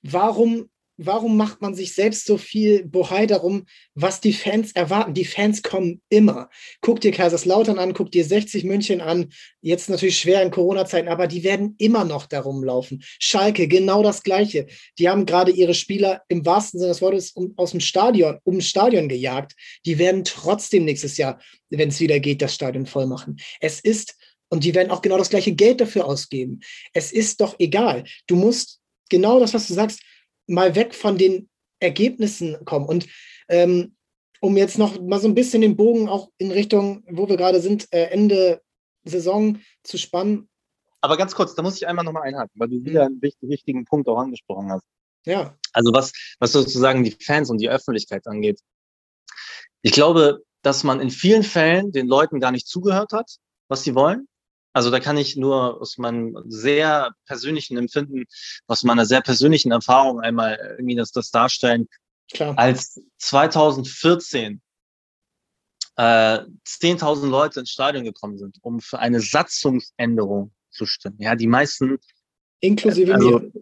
warum 0.03 0.69
warum 0.97 1.37
macht 1.37 1.61
man 1.61 1.75
sich 1.75 1.95
selbst 1.95 2.27
so 2.27 2.39
viel 2.39 2.85
Bohai 2.87 3.27
darum, 3.27 3.67
was 3.95 4.21
die 4.21 4.33
Fans 4.33 4.73
erwarten? 4.73 5.15
Die 5.15 5.25
Fans 5.25 5.63
kommen 5.63 6.01
immer. 6.09 6.49
Guck 6.81 7.01
dir 7.01 7.13
Kaiserslautern 7.13 7.79
an, 7.79 7.93
guck 7.93 8.11
dir 8.11 8.25
60 8.25 8.65
München 8.65 9.01
an. 9.01 9.31
Jetzt 9.61 9.91
natürlich 9.91 10.19
schwer 10.19 10.43
in 10.43 10.51
Corona-Zeiten, 10.51 11.09
aber 11.09 11.27
die 11.27 11.45
werden 11.45 11.75
immer 11.79 12.05
noch 12.05 12.27
darum 12.27 12.65
laufen. 12.65 13.03
Schalke, 13.19 13.69
genau 13.69 14.03
das 14.03 14.23
Gleiche. 14.23 14.67
Die 14.99 15.09
haben 15.09 15.27
gerade 15.27 15.51
ihre 15.51 15.75
Spieler 15.75 16.23
im 16.29 16.47
wahrsten 16.47 16.81
Sinne 16.81 16.93
des 16.93 17.03
Wortes 17.03 17.33
um, 17.33 17.53
aus 17.57 17.73
dem 17.73 17.81
Stadion, 17.81 18.39
um 18.45 18.61
Stadion 18.61 19.09
gejagt. 19.09 19.53
Die 19.85 19.99
werden 19.99 20.25
trotzdem 20.25 20.85
nächstes 20.85 21.17
Jahr, 21.17 21.41
wenn 21.71 21.91
es 21.91 22.01
wieder 22.01 22.21
geht, 22.21 22.41
das 22.41 22.55
Stadion 22.55 22.87
voll 22.87 23.07
machen. 23.07 23.37
Es 23.61 23.81
ist, 23.81 24.15
und 24.49 24.65
die 24.65 24.75
werden 24.75 24.91
auch 24.91 25.03
genau 25.03 25.19
das 25.19 25.31
gleiche 25.31 25.53
Geld 25.53 25.81
dafür 25.81 26.07
ausgeben. 26.07 26.61
Es 26.93 27.13
ist 27.13 27.41
doch 27.41 27.57
egal. 27.59 28.05
Du 28.27 28.37
musst 28.37 28.81
genau 29.09 29.41
das, 29.41 29.55
was 29.55 29.69
du 29.69 29.75
sagst, 29.75 30.01
mal 30.47 30.75
weg 30.75 30.95
von 30.95 31.19
den 31.19 31.49
Ergebnissen 31.81 32.65
kommen. 32.65 32.87
Und 32.87 33.07
ähm, 33.49 33.97
um 34.41 34.57
jetzt 34.57 34.79
noch 34.79 35.01
mal 35.01 35.21
so 35.21 35.29
ein 35.29 35.35
bisschen 35.35 35.63
den 35.63 35.77
Bogen 35.77 36.09
auch 36.09 36.31
in 36.39 36.51
Richtung, 36.51 37.05
wo 37.09 37.29
wir 37.29 37.37
gerade 37.37 37.61
sind, 37.61 37.93
äh, 37.93 38.07
Ende 38.07 38.63
Saison 39.05 39.59
zu 39.83 39.99
spannen. 39.99 40.49
Aber 41.01 41.17
ganz 41.17 41.35
kurz, 41.35 41.55
da 41.55 41.63
muss 41.63 41.77
ich 41.77 41.87
einmal 41.87 42.05
nochmal 42.05 42.25
einhaken, 42.25 42.53
weil 42.55 42.69
du 42.69 42.85
wieder 42.85 43.09
mhm. 43.09 43.21
einen 43.23 43.51
wichtigen 43.51 43.85
Punkt 43.85 44.09
auch 44.09 44.19
angesprochen 44.19 44.71
hast. 44.71 44.85
Ja. 45.25 45.57
Also 45.73 45.93
was, 45.93 46.13
was 46.39 46.53
sozusagen 46.53 47.05
die 47.05 47.17
Fans 47.21 47.51
und 47.51 47.59
die 47.59 47.69
Öffentlichkeit 47.69 48.27
angeht. 48.27 48.61
Ich 49.83 49.93
glaube, 49.93 50.43
dass 50.63 50.85
man 50.85 51.01
in 51.01 51.11
vielen 51.11 51.43
Fällen 51.43 51.93
den 51.93 52.07
Leuten 52.07 52.41
gar 52.41 52.51
nicht 52.51 52.67
zugehört 52.67 53.13
hat, 53.13 53.37
was 53.69 53.85
sie 53.85 53.95
wollen. 53.95 54.29
Also 54.77 54.91
da 54.91 55.01
kann 55.01 55.17
ich 55.17 55.37
nur 55.37 55.81
aus 55.81 55.97
meinem 55.97 56.37
sehr 56.45 57.15
persönlichen 57.25 57.79
Empfinden, 57.79 58.25
aus 58.67 58.83
meiner 58.83 59.07
sehr 59.07 59.23
persönlichen 59.23 59.73
Erfahrung 59.73 60.21
einmal 60.21 60.59
irgendwie 60.77 60.97
das, 60.97 61.13
das 61.13 61.31
darstellen. 61.31 61.89
Klar. 62.31 62.59
Als 62.59 63.01
2014 63.17 64.61
äh, 65.97 66.03
10.000 66.03 67.27
Leute 67.27 67.61
ins 67.61 67.71
Stadion 67.71 68.05
gekommen 68.05 68.37
sind, 68.37 68.59
um 68.61 68.81
für 68.81 68.99
eine 68.99 69.21
Satzungsänderung 69.21 70.53
zu 70.69 70.85
stimmen. 70.85 71.17
Ja, 71.21 71.37
die 71.37 71.47
meisten. 71.47 71.97
Inklusive 72.61 73.15
also, 73.15 73.39
mir. 73.39 73.53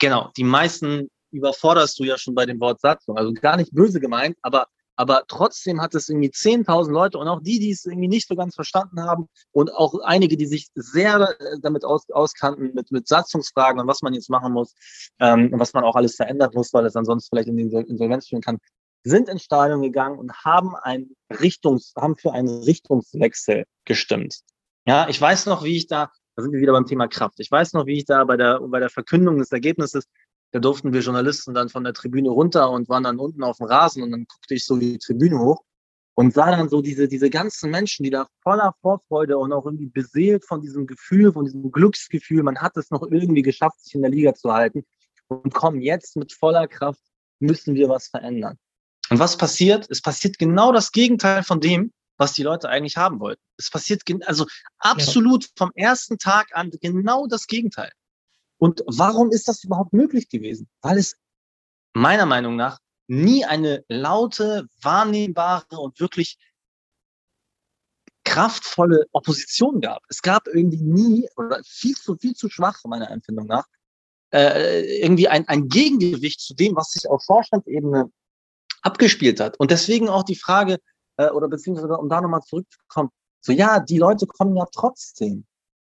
Genau, 0.00 0.32
die 0.36 0.42
meisten 0.42 1.08
überforderst 1.30 1.96
du 2.00 2.02
ja 2.02 2.18
schon 2.18 2.34
bei 2.34 2.46
dem 2.46 2.58
Wort 2.58 2.80
Satzung. 2.80 3.16
Also 3.16 3.32
gar 3.32 3.56
nicht 3.58 3.72
böse 3.72 4.00
gemeint, 4.00 4.36
aber 4.42 4.66
aber 4.96 5.24
trotzdem 5.28 5.80
hat 5.80 5.94
es 5.94 6.08
irgendwie 6.08 6.30
10.000 6.30 6.90
Leute 6.90 7.18
und 7.18 7.28
auch 7.28 7.40
die, 7.42 7.58
die 7.58 7.70
es 7.70 7.84
irgendwie 7.84 8.08
nicht 8.08 8.28
so 8.28 8.36
ganz 8.36 8.54
verstanden 8.54 9.02
haben 9.02 9.28
und 9.52 9.72
auch 9.72 9.94
einige, 10.04 10.36
die 10.36 10.46
sich 10.46 10.68
sehr 10.74 11.36
äh, 11.40 11.58
damit 11.60 11.84
aus, 11.84 12.08
auskannten, 12.10 12.72
mit, 12.74 12.90
mit 12.92 13.08
Satzungsfragen 13.08 13.80
und 13.80 13.86
was 13.86 14.02
man 14.02 14.14
jetzt 14.14 14.30
machen 14.30 14.52
muss 14.52 14.74
ähm, 15.20 15.52
und 15.52 15.58
was 15.58 15.72
man 15.72 15.84
auch 15.84 15.96
alles 15.96 16.16
verändern 16.16 16.50
muss, 16.54 16.72
weil 16.72 16.86
es 16.86 16.96
ansonsten 16.96 17.28
vielleicht 17.30 17.48
in 17.48 17.56
die 17.56 17.62
Insolvenz 17.62 18.28
führen 18.28 18.42
kann, 18.42 18.58
sind 19.04 19.28
ins 19.28 19.42
Stadion 19.42 19.82
gegangen 19.82 20.18
und 20.18 20.32
haben 20.44 20.74
ein 20.76 21.10
Richtungs, 21.30 21.92
haben 21.96 22.16
für 22.16 22.32
einen 22.32 22.48
Richtungswechsel 22.48 23.64
gestimmt. 23.84 24.40
Ja, 24.86 25.08
ich 25.08 25.20
weiß 25.20 25.46
noch, 25.46 25.64
wie 25.64 25.76
ich 25.76 25.86
da, 25.86 26.10
da 26.36 26.42
sind 26.42 26.52
wir 26.52 26.60
wieder 26.60 26.72
beim 26.72 26.86
Thema 26.86 27.06
Kraft. 27.06 27.38
Ich 27.38 27.50
weiß 27.50 27.74
noch, 27.74 27.86
wie 27.86 27.98
ich 27.98 28.04
da 28.06 28.24
bei 28.24 28.36
der, 28.36 28.60
bei 28.60 28.80
der 28.80 28.90
Verkündung 28.90 29.38
des 29.38 29.52
Ergebnisses 29.52 30.06
da 30.54 30.60
durften 30.60 30.92
wir 30.92 31.00
Journalisten 31.00 31.52
dann 31.52 31.68
von 31.68 31.82
der 31.82 31.94
Tribüne 31.94 32.30
runter 32.30 32.70
und 32.70 32.88
waren 32.88 33.02
dann 33.02 33.18
unten 33.18 33.42
auf 33.42 33.56
dem 33.56 33.66
Rasen 33.66 34.04
und 34.04 34.12
dann 34.12 34.24
guckte 34.24 34.54
ich 34.54 34.64
so 34.64 34.76
die 34.76 34.98
Tribüne 34.98 35.36
hoch 35.40 35.64
und 36.14 36.32
sah 36.32 36.52
dann 36.52 36.68
so 36.68 36.80
diese, 36.80 37.08
diese 37.08 37.28
ganzen 37.28 37.72
Menschen, 37.72 38.04
die 38.04 38.10
da 38.10 38.28
voller 38.40 38.72
Vorfreude 38.80 39.36
und 39.36 39.52
auch 39.52 39.66
irgendwie 39.66 39.88
beseelt 39.88 40.44
von 40.44 40.60
diesem 40.60 40.86
Gefühl, 40.86 41.32
von 41.32 41.44
diesem 41.44 41.72
Glücksgefühl, 41.72 42.44
man 42.44 42.58
hat 42.58 42.76
es 42.76 42.92
noch 42.92 43.02
irgendwie 43.02 43.42
geschafft, 43.42 43.80
sich 43.80 43.96
in 43.96 44.02
der 44.02 44.12
Liga 44.12 44.32
zu 44.32 44.52
halten 44.52 44.84
und 45.26 45.52
kommen 45.52 45.80
jetzt 45.80 46.14
mit 46.14 46.32
voller 46.32 46.68
Kraft, 46.68 47.02
müssen 47.40 47.74
wir 47.74 47.88
was 47.88 48.06
verändern. 48.06 48.56
Und 49.10 49.18
was 49.18 49.36
passiert? 49.36 49.88
Es 49.90 50.02
passiert 50.02 50.38
genau 50.38 50.70
das 50.70 50.92
Gegenteil 50.92 51.42
von 51.42 51.60
dem, 51.60 51.90
was 52.16 52.32
die 52.34 52.44
Leute 52.44 52.68
eigentlich 52.68 52.96
haben 52.96 53.18
wollten. 53.18 53.42
Es 53.56 53.70
passiert 53.70 54.02
also 54.26 54.46
absolut 54.78 55.48
vom 55.56 55.72
ersten 55.74 56.16
Tag 56.16 56.46
an 56.52 56.70
genau 56.80 57.26
das 57.26 57.48
Gegenteil. 57.48 57.90
Und 58.58 58.82
warum 58.86 59.30
ist 59.30 59.48
das 59.48 59.64
überhaupt 59.64 59.92
möglich 59.92 60.28
gewesen? 60.28 60.68
Weil 60.80 60.98
es 60.98 61.16
meiner 61.92 62.26
Meinung 62.26 62.56
nach 62.56 62.78
nie 63.06 63.44
eine 63.44 63.84
laute, 63.88 64.66
wahrnehmbare 64.82 65.78
und 65.78 66.00
wirklich 66.00 66.38
kraftvolle 68.24 69.04
Opposition 69.12 69.80
gab. 69.80 70.02
Es 70.08 70.22
gab 70.22 70.46
irgendwie 70.46 70.82
nie 70.82 71.28
oder 71.36 71.60
viel 71.64 71.94
zu 71.94 72.16
viel 72.16 72.34
zu 72.34 72.48
schwach 72.48 72.80
meiner 72.84 73.10
Empfindung 73.10 73.46
nach 73.46 73.66
äh, 74.32 75.00
irgendwie 75.00 75.28
ein, 75.28 75.46
ein 75.48 75.68
Gegengewicht 75.68 76.40
zu 76.40 76.54
dem, 76.54 76.74
was 76.74 76.90
sich 76.90 77.08
auf 77.08 77.22
Vorstandsebene 77.24 78.10
abgespielt 78.82 79.40
hat. 79.40 79.58
Und 79.60 79.70
deswegen 79.70 80.08
auch 80.08 80.24
die 80.24 80.34
Frage 80.34 80.78
äh, 81.16 81.30
oder 81.30 81.48
beziehungsweise 81.48 81.96
um 81.96 82.08
da 82.08 82.20
nochmal 82.20 82.42
zurückzukommen, 82.42 83.10
so 83.40 83.52
ja, 83.52 83.78
die 83.78 83.98
Leute 83.98 84.26
kommen 84.26 84.56
ja 84.56 84.64
trotzdem. 84.72 85.46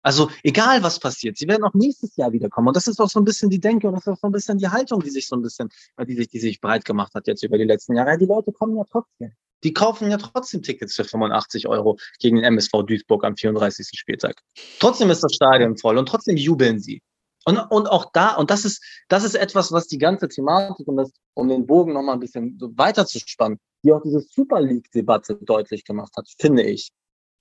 Also 0.03 0.29
egal 0.43 0.81
was 0.83 0.99
passiert, 0.99 1.37
sie 1.37 1.47
werden 1.47 1.63
auch 1.63 1.73
nächstes 1.73 2.15
Jahr 2.15 2.31
wiederkommen. 2.31 2.69
Und 2.69 2.75
das 2.75 2.87
ist 2.87 2.99
auch 2.99 3.09
so 3.09 3.19
ein 3.19 3.25
bisschen 3.25 3.49
die 3.49 3.59
Denke 3.59 3.87
und 3.87 3.93
das 3.93 4.07
ist 4.07 4.13
auch 4.13 4.19
so 4.19 4.27
ein 4.27 4.31
bisschen 4.31 4.57
die 4.57 4.67
Haltung, 4.67 5.01
die 5.01 5.09
sich 5.09 5.27
so 5.27 5.35
ein 5.35 5.41
bisschen, 5.41 5.69
äh, 5.97 6.05
die 6.05 6.15
sich, 6.15 6.27
die 6.29 6.39
sich 6.39 6.59
breit 6.59 6.85
gemacht 6.85 7.13
hat 7.13 7.27
jetzt 7.27 7.43
über 7.43 7.57
die 7.57 7.65
letzten 7.65 7.95
Jahre. 7.95 8.11
Ja, 8.11 8.17
die 8.17 8.25
Leute 8.25 8.51
kommen 8.51 8.75
ja 8.77 8.83
trotzdem. 8.89 9.33
Die 9.63 9.73
kaufen 9.73 10.09
ja 10.09 10.17
trotzdem 10.17 10.63
Tickets 10.63 10.95
für 10.95 11.03
85 11.03 11.67
Euro 11.67 11.97
gegen 12.19 12.37
den 12.37 12.45
MSV 12.45 12.83
Duisburg 12.83 13.23
am 13.23 13.37
34. 13.37 13.87
Spieltag. 13.93 14.41
Trotzdem 14.79 15.11
ist 15.11 15.23
das 15.23 15.35
Stadion 15.35 15.77
voll 15.77 15.99
und 15.99 16.07
trotzdem 16.07 16.35
jubeln 16.35 16.79
sie. 16.79 17.03
Und, 17.45 17.57
und 17.57 17.87
auch 17.87 18.11
da, 18.11 18.35
und 18.35 18.51
das 18.51 18.65
ist, 18.65 18.83
das 19.07 19.23
ist 19.23 19.35
etwas, 19.35 19.71
was 19.71 19.87
die 19.87 19.97
ganze 19.97 20.27
Thematik, 20.27 20.87
um, 20.87 20.97
das, 20.97 21.11
um 21.33 21.47
den 21.47 21.65
Bogen 21.65 21.93
nochmal 21.93 22.15
ein 22.15 22.19
bisschen 22.19 22.59
weiter 22.75 23.05
zu 23.05 23.19
spannen, 23.19 23.59
die 23.83 23.91
auch 23.91 24.01
diese 24.03 24.19
Super 24.19 24.61
League-Debatte 24.61 25.35
deutlich 25.41 25.83
gemacht 25.83 26.13
hat, 26.17 26.27
finde 26.39 26.63
ich 26.63 26.91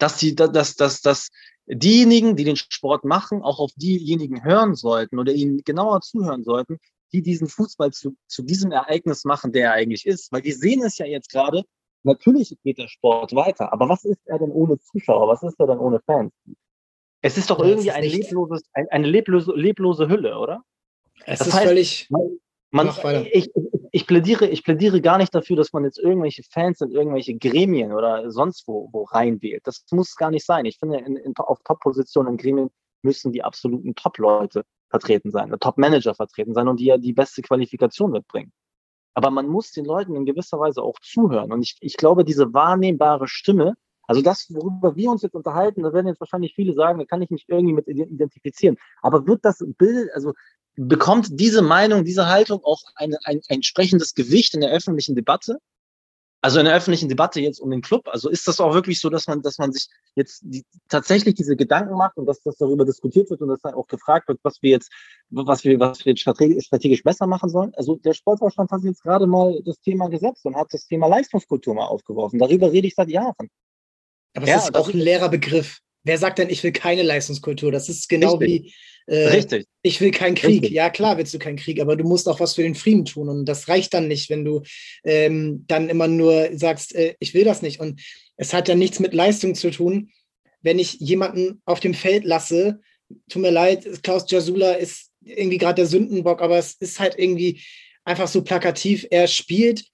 dass 0.01 0.17
die, 0.17 0.35
dass, 0.35 0.77
dass, 0.77 1.01
dass 1.01 1.29
diejenigen, 1.67 2.37
die 2.37 2.45
den 2.45 2.57
Sport 2.57 3.05
machen, 3.05 3.43
auch 3.43 3.59
auf 3.59 3.71
diejenigen 3.77 4.45
hören 4.45 4.75
sollten 4.75 5.19
oder 5.19 5.33
ihnen 5.33 5.63
genauer 5.65 6.01
zuhören 6.01 6.43
sollten, 6.43 6.79
die 7.13 7.23
diesen 7.23 7.49
Fußball 7.49 7.93
zu, 7.93 8.17
zu 8.27 8.43
diesem 8.43 8.73
Ereignis 8.73 9.25
machen, 9.25 9.53
der 9.53 9.67
er 9.67 9.73
eigentlich 9.73 10.07
ist. 10.07 10.33
Weil 10.33 10.45
wir 10.45 10.55
sehen 10.55 10.83
es 10.83 10.99
ja 10.99 11.07
jetzt 11.07 11.31
gerade, 11.31 11.65
natürlich 12.03 12.57
geht 12.63 12.79
der 12.79 12.89
Sport 12.89 13.35
weiter, 13.35 13.73
aber 13.73 13.89
was 13.89 14.05
ist 14.05 14.21
er 14.27 14.39
denn 14.39 14.51
ohne 14.51 14.79
Zuschauer? 14.79 15.29
Was 15.29 15.43
ist 15.43 15.59
er 15.59 15.67
denn 15.67 15.79
ohne 15.79 16.01
Fans? 16.01 16.33
Es 17.23 17.37
ist 17.37 17.51
doch 17.51 17.61
irgendwie 17.61 17.91
ein 17.91 18.05
lebloses, 18.05 18.63
ein, 18.73 18.89
eine 18.89 19.07
leblose, 19.07 19.53
leblose 19.53 20.09
Hülle, 20.09 20.39
oder? 20.39 20.63
Es 21.27 21.41
das 21.41 21.49
ist 21.49 21.55
heißt, 21.55 21.67
völlig. 21.67 22.09
Man, 22.71 22.89
ich, 23.33 23.51
ich, 23.55 23.80
plädiere, 24.07 24.47
ich 24.47 24.63
plädiere 24.63 25.01
gar 25.01 25.19
nicht 25.19 25.35
dafür, 25.35 25.57
dass 25.57 25.73
man 25.73 25.85
jetzt 25.85 25.99
irgendwelche 25.99 26.43
Fans 26.43 26.81
in 26.81 26.91
irgendwelche 26.91 27.37
Gremien 27.37 27.93
oder 27.93 28.31
sonst 28.31 28.67
wo, 28.69 28.89
wo 28.93 29.05
reinwählt. 29.05 29.67
Das 29.67 29.85
muss 29.91 30.15
gar 30.17 30.31
nicht 30.31 30.47
sein. 30.47 30.65
Ich 30.65 30.79
finde, 30.79 30.99
in, 30.99 31.17
in, 31.17 31.35
auf 31.37 31.59
Top-Positionen 31.65 32.33
in 32.33 32.37
Gremien 32.37 32.71
müssen 33.03 33.33
die 33.33 33.43
absoluten 33.43 33.95
Top-Leute 33.95 34.65
vertreten 34.91 35.31
sein, 35.31 35.55
Top-Manager 35.59 36.15
vertreten 36.15 36.55
sein 36.55 36.69
und 36.69 36.81
die 36.81 36.87
ja 36.87 36.99
die 36.99 37.13
beste 37.13 37.43
Qualifikation 37.43 38.11
mitbringen. 38.11 38.53
Aber 39.15 39.31
man 39.31 39.47
muss 39.49 39.73
den 39.73 39.85
Leuten 39.85 40.15
in 40.15 40.25
gewisser 40.25 40.59
Weise 40.59 40.83
auch 40.83 40.99
zuhören. 41.01 41.53
Und 41.53 41.63
ich, 41.63 41.77
ich 41.81 41.97
glaube, 41.97 42.25
diese 42.25 42.53
wahrnehmbare 42.55 43.27
Stimme, 43.29 43.75
also 44.07 44.23
das, 44.23 44.47
worüber 44.51 44.97
wir 44.97 45.11
uns 45.11 45.23
jetzt 45.23 45.35
unterhalten, 45.35 45.83
da 45.83 45.93
werden 45.93 46.09
jetzt 46.09 46.21
wahrscheinlich 46.21 46.55
viele 46.55 46.75
sagen, 46.75 46.99
da 46.99 47.05
kann 47.05 47.23
ich 47.23 47.31
mich 47.31 47.45
irgendwie 47.49 47.75
mit 47.75 47.87
identifizieren. 47.87 48.77
Aber 49.03 49.27
wird 49.27 49.45
das 49.45 49.65
Bild, 49.79 50.11
also 50.15 50.33
bekommt 50.77 51.29
diese 51.33 51.63
Meinung, 51.63 52.05
diese 52.05 52.29
Haltung 52.29 52.63
auch 52.65 52.81
eine, 52.95 53.19
ein, 53.25 53.41
ein 53.47 53.57
entsprechendes 53.57 54.15
Gewicht 54.15 54.55
in 54.55 54.61
der 54.61 54.71
öffentlichen 54.71 55.15
Debatte? 55.15 55.59
Also 56.43 56.59
in 56.59 56.65
der 56.65 56.75
öffentlichen 56.75 57.11
Debatte 57.11 57.39
jetzt 57.41 57.61
um 57.61 57.71
den 57.71 57.83
Club. 57.83 58.09
Also 58.09 58.31
ist 58.31 58.49
das 58.49 58.61
auch 58.61 58.73
wirklich 58.73 58.99
so, 58.99 59.11
dass 59.11 59.27
man, 59.27 59.43
dass 59.43 59.59
man 59.59 59.73
sich 59.73 59.89
jetzt 60.15 60.41
die, 60.43 60.65
tatsächlich 60.89 61.35
diese 61.35 61.55
Gedanken 61.55 61.95
macht 61.95 62.17
und 62.17 62.25
dass 62.25 62.41
das 62.43 62.57
darüber 62.57 62.87
diskutiert 62.87 63.29
wird 63.29 63.43
und 63.43 63.49
dass 63.49 63.61
dann 63.61 63.75
auch 63.75 63.87
gefragt 63.87 64.27
wird, 64.27 64.41
was 64.43 64.57
wir 64.63 64.71
jetzt, 64.71 64.91
was 65.29 65.65
wir, 65.65 65.79
was 65.79 66.03
wir 66.07 66.17
strategisch, 66.17 66.65
strategisch 66.65 67.03
besser 67.03 67.27
machen 67.27 67.51
sollen. 67.51 67.75
Also 67.75 67.97
der 67.97 68.15
Sportvorstand 68.15 68.71
hat 68.71 68.83
jetzt 68.85 69.03
gerade 69.03 69.27
mal 69.27 69.61
das 69.65 69.79
Thema 69.81 70.09
gesetzt 70.09 70.47
und 70.47 70.57
hat 70.57 70.69
das 70.71 70.87
Thema 70.87 71.09
Leistungskultur 71.09 71.75
mal 71.75 71.87
aufgeworfen. 71.87 72.39
Darüber 72.39 72.73
rede 72.73 72.87
ich 72.87 72.95
seit 72.95 73.11
Jahren. 73.11 73.51
Aber 74.35 74.45
es 74.45 74.49
ja, 74.49 74.57
ist 74.57 74.75
auch 74.75 74.89
ein 74.89 74.99
leerer 74.99 75.29
Begriff. 75.29 75.81
Wer 76.05 76.19
sagt 76.19 76.39
denn, 76.39 76.51
ich 76.51 76.63
will 76.63 76.73
keine 76.73 77.03
Leistungskultur? 77.03 77.71
Das 77.73 77.89
ist 77.89 78.09
genau 78.09 78.37
Richtig. 78.37 78.65
wie 78.65 78.75
äh, 79.11 79.29
Richtig. 79.29 79.67
Ich 79.83 80.01
will 80.01 80.13
keinen 80.13 80.35
Krieg. 80.35 80.63
Richtig. 80.63 80.71
Ja, 80.71 80.89
klar 80.89 81.19
willst 81.19 81.35
du 81.35 81.39
keinen 81.39 81.57
Krieg, 81.57 81.81
aber 81.81 81.97
du 81.97 82.05
musst 82.05 82.29
auch 82.29 82.39
was 82.39 82.55
für 82.55 82.63
den 82.63 82.75
Frieden 82.75 83.05
tun. 83.05 83.29
Und 83.29 83.45
das 83.45 83.69
reicht 83.69 83.93
dann 83.93 84.09
nicht, 84.09 84.31
wenn 84.31 84.45
du 84.45 84.63
ähm, 85.05 85.65
dann 85.67 85.89
immer 85.89 86.07
nur 86.07 86.51
sagst, 86.57 86.95
äh, 86.95 87.15
ich 87.19 87.35
will 87.35 87.45
das 87.45 87.61
nicht. 87.61 87.81
Und 87.81 88.01
es 88.37 88.53
hat 88.53 88.69
ja 88.69 88.75
nichts 88.75 89.01
mit 89.01 89.13
Leistung 89.13 89.55
zu 89.55 89.71
tun, 89.71 90.11
wenn 90.63 90.79
ich 90.79 90.95
jemanden 91.01 91.61
auf 91.65 91.81
dem 91.81 91.95
Feld 91.95 92.25
lasse. 92.25 92.81
Tut 93.29 93.43
mir 93.43 93.51
leid, 93.51 94.03
Klaus 94.03 94.31
Jasula 94.31 94.75
ist 94.75 95.11
irgendwie 95.23 95.59
gerade 95.59 95.77
der 95.77 95.87
Sündenbock, 95.87 96.41
aber 96.41 96.59
es 96.59 96.75
ist 96.75 97.01
halt 97.01 97.19
irgendwie 97.19 97.63
einfach 98.05 98.29
so 98.29 98.43
plakativ. 98.43 99.07
Er 99.11 99.27
spielt, 99.27 99.87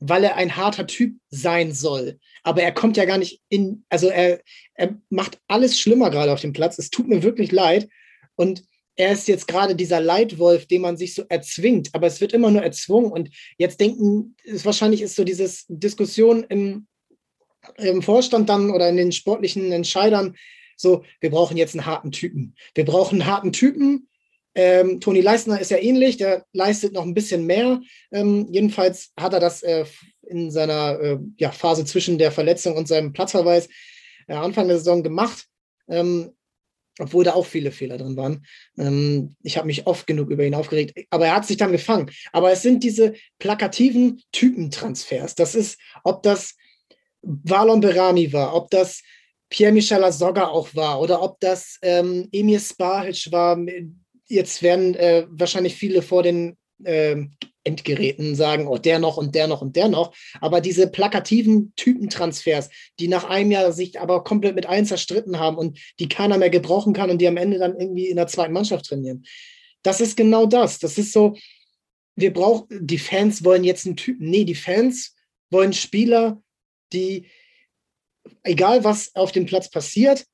weil 0.00 0.24
er 0.24 0.36
ein 0.36 0.56
harter 0.56 0.86
Typ 0.86 1.16
sein 1.28 1.72
soll. 1.72 2.18
Aber 2.42 2.62
er 2.62 2.72
kommt 2.72 2.96
ja 2.96 3.04
gar 3.04 3.18
nicht 3.18 3.40
in, 3.48 3.84
also 3.88 4.08
er, 4.08 4.40
er 4.74 4.96
macht 5.10 5.38
alles 5.48 5.78
schlimmer 5.78 6.10
gerade 6.10 6.32
auf 6.32 6.40
dem 6.40 6.52
Platz. 6.52 6.78
Es 6.78 6.90
tut 6.90 7.08
mir 7.08 7.22
wirklich 7.22 7.52
leid. 7.52 7.88
Und 8.34 8.64
er 8.96 9.12
ist 9.12 9.28
jetzt 9.28 9.48
gerade 9.48 9.74
dieser 9.74 10.00
Leitwolf, 10.00 10.66
den 10.66 10.82
man 10.82 10.96
sich 10.96 11.14
so 11.14 11.24
erzwingt, 11.28 11.90
aber 11.92 12.06
es 12.06 12.20
wird 12.20 12.32
immer 12.32 12.50
nur 12.50 12.62
erzwungen. 12.62 13.10
Und 13.10 13.30
jetzt 13.56 13.80
denken, 13.80 14.36
ist, 14.44 14.64
wahrscheinlich 14.64 15.02
ist 15.02 15.16
so 15.16 15.24
diese 15.24 15.50
Diskussion 15.68 16.44
im, 16.48 16.86
im 17.78 18.02
Vorstand 18.02 18.48
dann 18.48 18.70
oder 18.70 18.88
in 18.88 18.96
den 18.96 19.12
sportlichen 19.12 19.72
Entscheidern 19.72 20.36
so, 20.76 21.04
wir 21.20 21.30
brauchen 21.30 21.56
jetzt 21.56 21.74
einen 21.74 21.86
harten 21.86 22.10
Typen. 22.10 22.56
Wir 22.74 22.84
brauchen 22.84 23.20
einen 23.20 23.30
harten 23.30 23.52
Typen. 23.52 24.08
Ähm, 24.54 25.00
Toni 25.00 25.20
Leistner 25.20 25.60
ist 25.60 25.70
ja 25.70 25.78
ähnlich, 25.78 26.16
der 26.16 26.44
leistet 26.52 26.92
noch 26.92 27.04
ein 27.04 27.14
bisschen 27.14 27.46
mehr. 27.46 27.80
Ähm, 28.10 28.48
jedenfalls 28.50 29.12
hat 29.18 29.32
er 29.32 29.40
das 29.40 29.62
äh, 29.62 29.84
in 30.22 30.50
seiner 30.50 31.00
äh, 31.00 31.18
ja, 31.38 31.50
Phase 31.50 31.84
zwischen 31.84 32.18
der 32.18 32.32
Verletzung 32.32 32.76
und 32.76 32.88
seinem 32.88 33.12
Platzverweis 33.12 33.68
äh, 34.28 34.34
Anfang 34.34 34.68
der 34.68 34.78
Saison 34.78 35.02
gemacht. 35.02 35.46
Ähm, 35.88 36.32
obwohl 36.98 37.24
da 37.24 37.32
auch 37.32 37.46
viele 37.46 37.72
Fehler 37.72 37.96
drin 37.96 38.16
waren. 38.16 38.44
Ähm, 38.76 39.34
ich 39.42 39.56
habe 39.56 39.66
mich 39.66 39.86
oft 39.86 40.06
genug 40.06 40.30
über 40.30 40.44
ihn 40.44 40.54
aufgeregt, 40.54 41.06
aber 41.10 41.26
er 41.26 41.36
hat 41.36 41.46
sich 41.46 41.56
dann 41.56 41.72
gefangen. 41.72 42.10
Aber 42.32 42.52
es 42.52 42.62
sind 42.62 42.84
diese 42.84 43.14
plakativen 43.38 44.22
Typentransfers. 44.32 45.34
Das 45.34 45.54
ist, 45.54 45.78
ob 46.04 46.22
das 46.22 46.54
Valon 47.22 47.80
Berami 47.80 48.32
war, 48.32 48.54
ob 48.54 48.70
das 48.70 49.02
Pierre-Michel 49.48 50.04
Azogga 50.04 50.48
auch 50.48 50.74
war 50.74 51.00
oder 51.00 51.22
ob 51.22 51.38
das 51.40 51.78
ähm, 51.82 52.28
Emir 52.32 52.60
Spahic 52.60 53.30
war. 53.30 53.58
Jetzt 54.28 54.62
werden 54.62 54.94
äh, 54.94 55.26
wahrscheinlich 55.28 55.74
viele 55.74 56.02
vor 56.02 56.22
den 56.22 56.56
äh, 56.84 57.16
Endgeräten 57.64 58.34
sagen, 58.34 58.66
oh, 58.66 58.78
der 58.78 58.98
noch 58.98 59.16
und 59.16 59.34
der 59.34 59.46
noch 59.46 59.62
und 59.62 59.76
der 59.76 59.88
noch. 59.88 60.14
Aber 60.40 60.60
diese 60.60 60.88
plakativen 60.88 61.72
Typentransfers, 61.76 62.70
die 62.98 63.08
nach 63.08 63.24
einem 63.24 63.50
Jahr 63.50 63.72
sich 63.72 64.00
aber 64.00 64.24
komplett 64.24 64.54
mit 64.54 64.66
allen 64.66 64.86
zerstritten 64.86 65.38
haben 65.38 65.56
und 65.56 65.78
die 66.00 66.08
keiner 66.08 66.38
mehr 66.38 66.50
gebrauchen 66.50 66.92
kann 66.92 67.10
und 67.10 67.18
die 67.18 67.28
am 67.28 67.36
Ende 67.36 67.58
dann 67.58 67.78
irgendwie 67.78 68.08
in 68.08 68.16
der 68.16 68.26
zweiten 68.26 68.52
Mannschaft 68.52 68.86
trainieren. 68.86 69.24
Das 69.82 70.00
ist 70.00 70.16
genau 70.16 70.46
das. 70.46 70.78
Das 70.78 70.98
ist 70.98 71.12
so, 71.12 71.36
wir 72.16 72.32
brauchen, 72.32 72.66
die 72.80 72.98
Fans 72.98 73.44
wollen 73.44 73.64
jetzt 73.64 73.86
einen 73.86 73.96
Typen. 73.96 74.28
Nee, 74.28 74.44
die 74.44 74.54
Fans 74.54 75.14
wollen 75.50 75.72
Spieler, 75.72 76.42
die, 76.92 77.26
egal 78.42 78.84
was 78.84 79.14
auf 79.14 79.32
dem 79.32 79.46
Platz 79.46 79.70
passiert, 79.70 80.24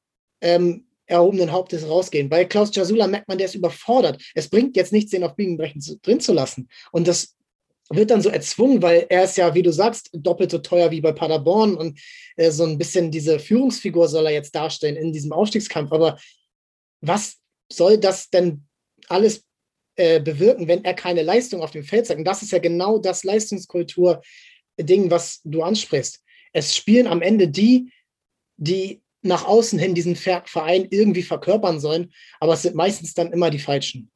ähm, 0.40 0.87
erhobenen 1.08 1.50
Hauptes 1.50 1.88
rausgehen. 1.88 2.28
Bei 2.28 2.44
Klaus 2.44 2.74
Jasula 2.74 3.06
merkt 3.06 3.28
man, 3.28 3.38
der 3.38 3.46
ist 3.46 3.54
überfordert. 3.54 4.22
Es 4.34 4.48
bringt 4.48 4.76
jetzt 4.76 4.92
nichts, 4.92 5.10
den 5.10 5.24
auf 5.24 5.34
Biegen 5.34 5.56
brechen 5.56 5.80
zu, 5.80 5.98
drin 5.98 6.20
zu 6.20 6.32
lassen. 6.32 6.68
Und 6.92 7.08
das 7.08 7.34
wird 7.90 8.10
dann 8.10 8.20
so 8.20 8.28
erzwungen, 8.28 8.82
weil 8.82 9.06
er 9.08 9.24
ist 9.24 9.38
ja, 9.38 9.54
wie 9.54 9.62
du 9.62 9.72
sagst, 9.72 10.10
doppelt 10.12 10.50
so 10.50 10.58
teuer 10.58 10.90
wie 10.90 11.00
bei 11.00 11.12
Paderborn 11.12 11.74
und 11.74 11.98
äh, 12.36 12.50
so 12.50 12.64
ein 12.64 12.76
bisschen 12.76 13.10
diese 13.10 13.38
Führungsfigur 13.38 14.08
soll 14.08 14.26
er 14.26 14.32
jetzt 14.32 14.54
darstellen 14.54 14.96
in 14.96 15.12
diesem 15.12 15.32
Aufstiegskampf. 15.32 15.90
Aber 15.92 16.18
was 17.00 17.38
soll 17.72 17.96
das 17.98 18.28
denn 18.28 18.66
alles 19.08 19.44
äh, 19.96 20.20
bewirken, 20.20 20.68
wenn 20.68 20.84
er 20.84 20.94
keine 20.94 21.22
Leistung 21.22 21.62
auf 21.62 21.70
dem 21.70 21.84
Feld 21.84 22.06
zeigt? 22.06 22.18
Und 22.18 22.26
das 22.26 22.42
ist 22.42 22.52
ja 22.52 22.58
genau 22.58 22.98
das 22.98 23.24
Leistungskultur-Ding, 23.24 25.10
was 25.10 25.40
du 25.44 25.62
ansprichst. 25.62 26.22
Es 26.52 26.76
spielen 26.76 27.06
am 27.06 27.22
Ende 27.22 27.48
die, 27.48 27.90
die 28.58 29.00
nach 29.22 29.44
außen 29.44 29.78
hin 29.78 29.94
diesen 29.94 30.16
Verein 30.16 30.86
irgendwie 30.90 31.22
verkörpern 31.22 31.80
sollen, 31.80 32.12
aber 32.40 32.54
es 32.54 32.62
sind 32.62 32.76
meistens 32.76 33.14
dann 33.14 33.32
immer 33.32 33.50
die 33.50 33.58
falschen. 33.58 34.10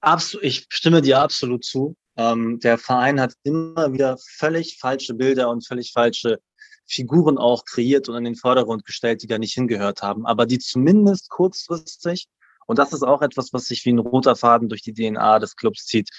Absolut, 0.00 0.44
ich 0.44 0.66
stimme 0.68 1.02
dir 1.02 1.20
absolut 1.20 1.64
zu. 1.64 1.96
Ähm, 2.16 2.60
der 2.60 2.78
Verein 2.78 3.20
hat 3.20 3.34
immer 3.42 3.92
wieder 3.92 4.18
völlig 4.18 4.78
falsche 4.78 5.14
Bilder 5.14 5.50
und 5.50 5.66
völlig 5.66 5.92
falsche 5.92 6.40
Figuren 6.86 7.38
auch 7.38 7.64
kreiert 7.64 8.08
und 8.08 8.16
in 8.16 8.24
den 8.24 8.36
Vordergrund 8.36 8.84
gestellt, 8.84 9.22
die 9.22 9.26
da 9.26 9.38
nicht 9.38 9.54
hingehört 9.54 10.02
haben, 10.02 10.26
aber 10.26 10.46
die 10.46 10.58
zumindest 10.58 11.28
kurzfristig, 11.30 12.28
und 12.66 12.78
das 12.78 12.92
ist 12.92 13.02
auch 13.02 13.22
etwas, 13.22 13.52
was 13.52 13.66
sich 13.66 13.84
wie 13.84 13.92
ein 13.92 13.98
roter 13.98 14.36
Faden 14.36 14.68
durch 14.68 14.82
die 14.82 14.94
DNA 14.94 15.38
des 15.38 15.56
Clubs 15.56 15.86
zieht, 15.86 16.10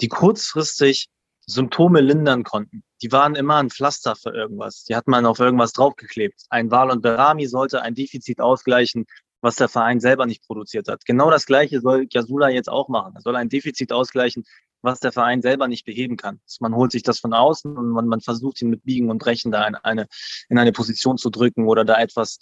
die 0.00 0.08
kurzfristig 0.08 1.08
Symptome 1.46 2.00
lindern 2.00 2.42
konnten. 2.42 2.82
Die 3.02 3.12
waren 3.12 3.34
immer 3.34 3.56
ein 3.56 3.70
Pflaster 3.70 4.16
für 4.16 4.30
irgendwas. 4.30 4.84
Die 4.84 4.96
hat 4.96 5.06
man 5.06 5.26
auf 5.26 5.38
irgendwas 5.38 5.72
draufgeklebt. 5.72 6.42
Ein 6.50 6.70
Wal 6.70 6.90
und 6.90 7.02
Berami 7.02 7.46
sollte 7.46 7.82
ein 7.82 7.94
Defizit 7.94 8.40
ausgleichen, 8.40 9.06
was 9.40 9.56
der 9.56 9.68
Verein 9.68 10.00
selber 10.00 10.26
nicht 10.26 10.44
produziert 10.44 10.88
hat. 10.88 11.04
Genau 11.04 11.30
das 11.30 11.46
Gleiche 11.46 11.80
soll 11.80 12.06
Jasula 12.10 12.48
jetzt 12.48 12.68
auch 12.68 12.88
machen. 12.88 13.14
Er 13.14 13.20
soll 13.20 13.36
ein 13.36 13.48
Defizit 13.48 13.92
ausgleichen, 13.92 14.44
was 14.82 14.98
der 15.00 15.12
Verein 15.12 15.40
selber 15.40 15.68
nicht 15.68 15.84
beheben 15.84 16.16
kann. 16.16 16.40
Man 16.60 16.74
holt 16.74 16.90
sich 16.92 17.02
das 17.02 17.20
von 17.20 17.32
außen 17.32 17.76
und 17.76 17.90
man, 17.90 18.06
man 18.08 18.20
versucht 18.20 18.60
ihn 18.62 18.70
mit 18.70 18.84
Biegen 18.84 19.10
und 19.10 19.18
Brechen 19.18 19.52
da 19.52 19.66
in 19.66 19.74
eine, 19.76 20.06
in 20.48 20.58
eine 20.58 20.72
Position 20.72 21.16
zu 21.16 21.30
drücken 21.30 21.68
oder 21.68 21.84
da 21.84 22.00
etwas 22.00 22.38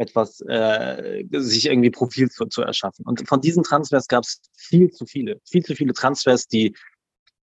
etwas 0.00 0.40
äh, 0.42 1.24
sich 1.32 1.66
irgendwie 1.66 1.90
Profil 1.90 2.30
zu, 2.30 2.46
zu 2.46 2.62
erschaffen. 2.62 3.04
Und 3.04 3.28
von 3.28 3.40
diesen 3.40 3.64
Transfers 3.64 4.06
gab 4.06 4.22
es 4.22 4.40
viel 4.56 4.90
zu 4.92 5.06
viele, 5.06 5.40
viel 5.44 5.64
zu 5.64 5.74
viele 5.74 5.92
Transfers, 5.92 6.46
die 6.46 6.76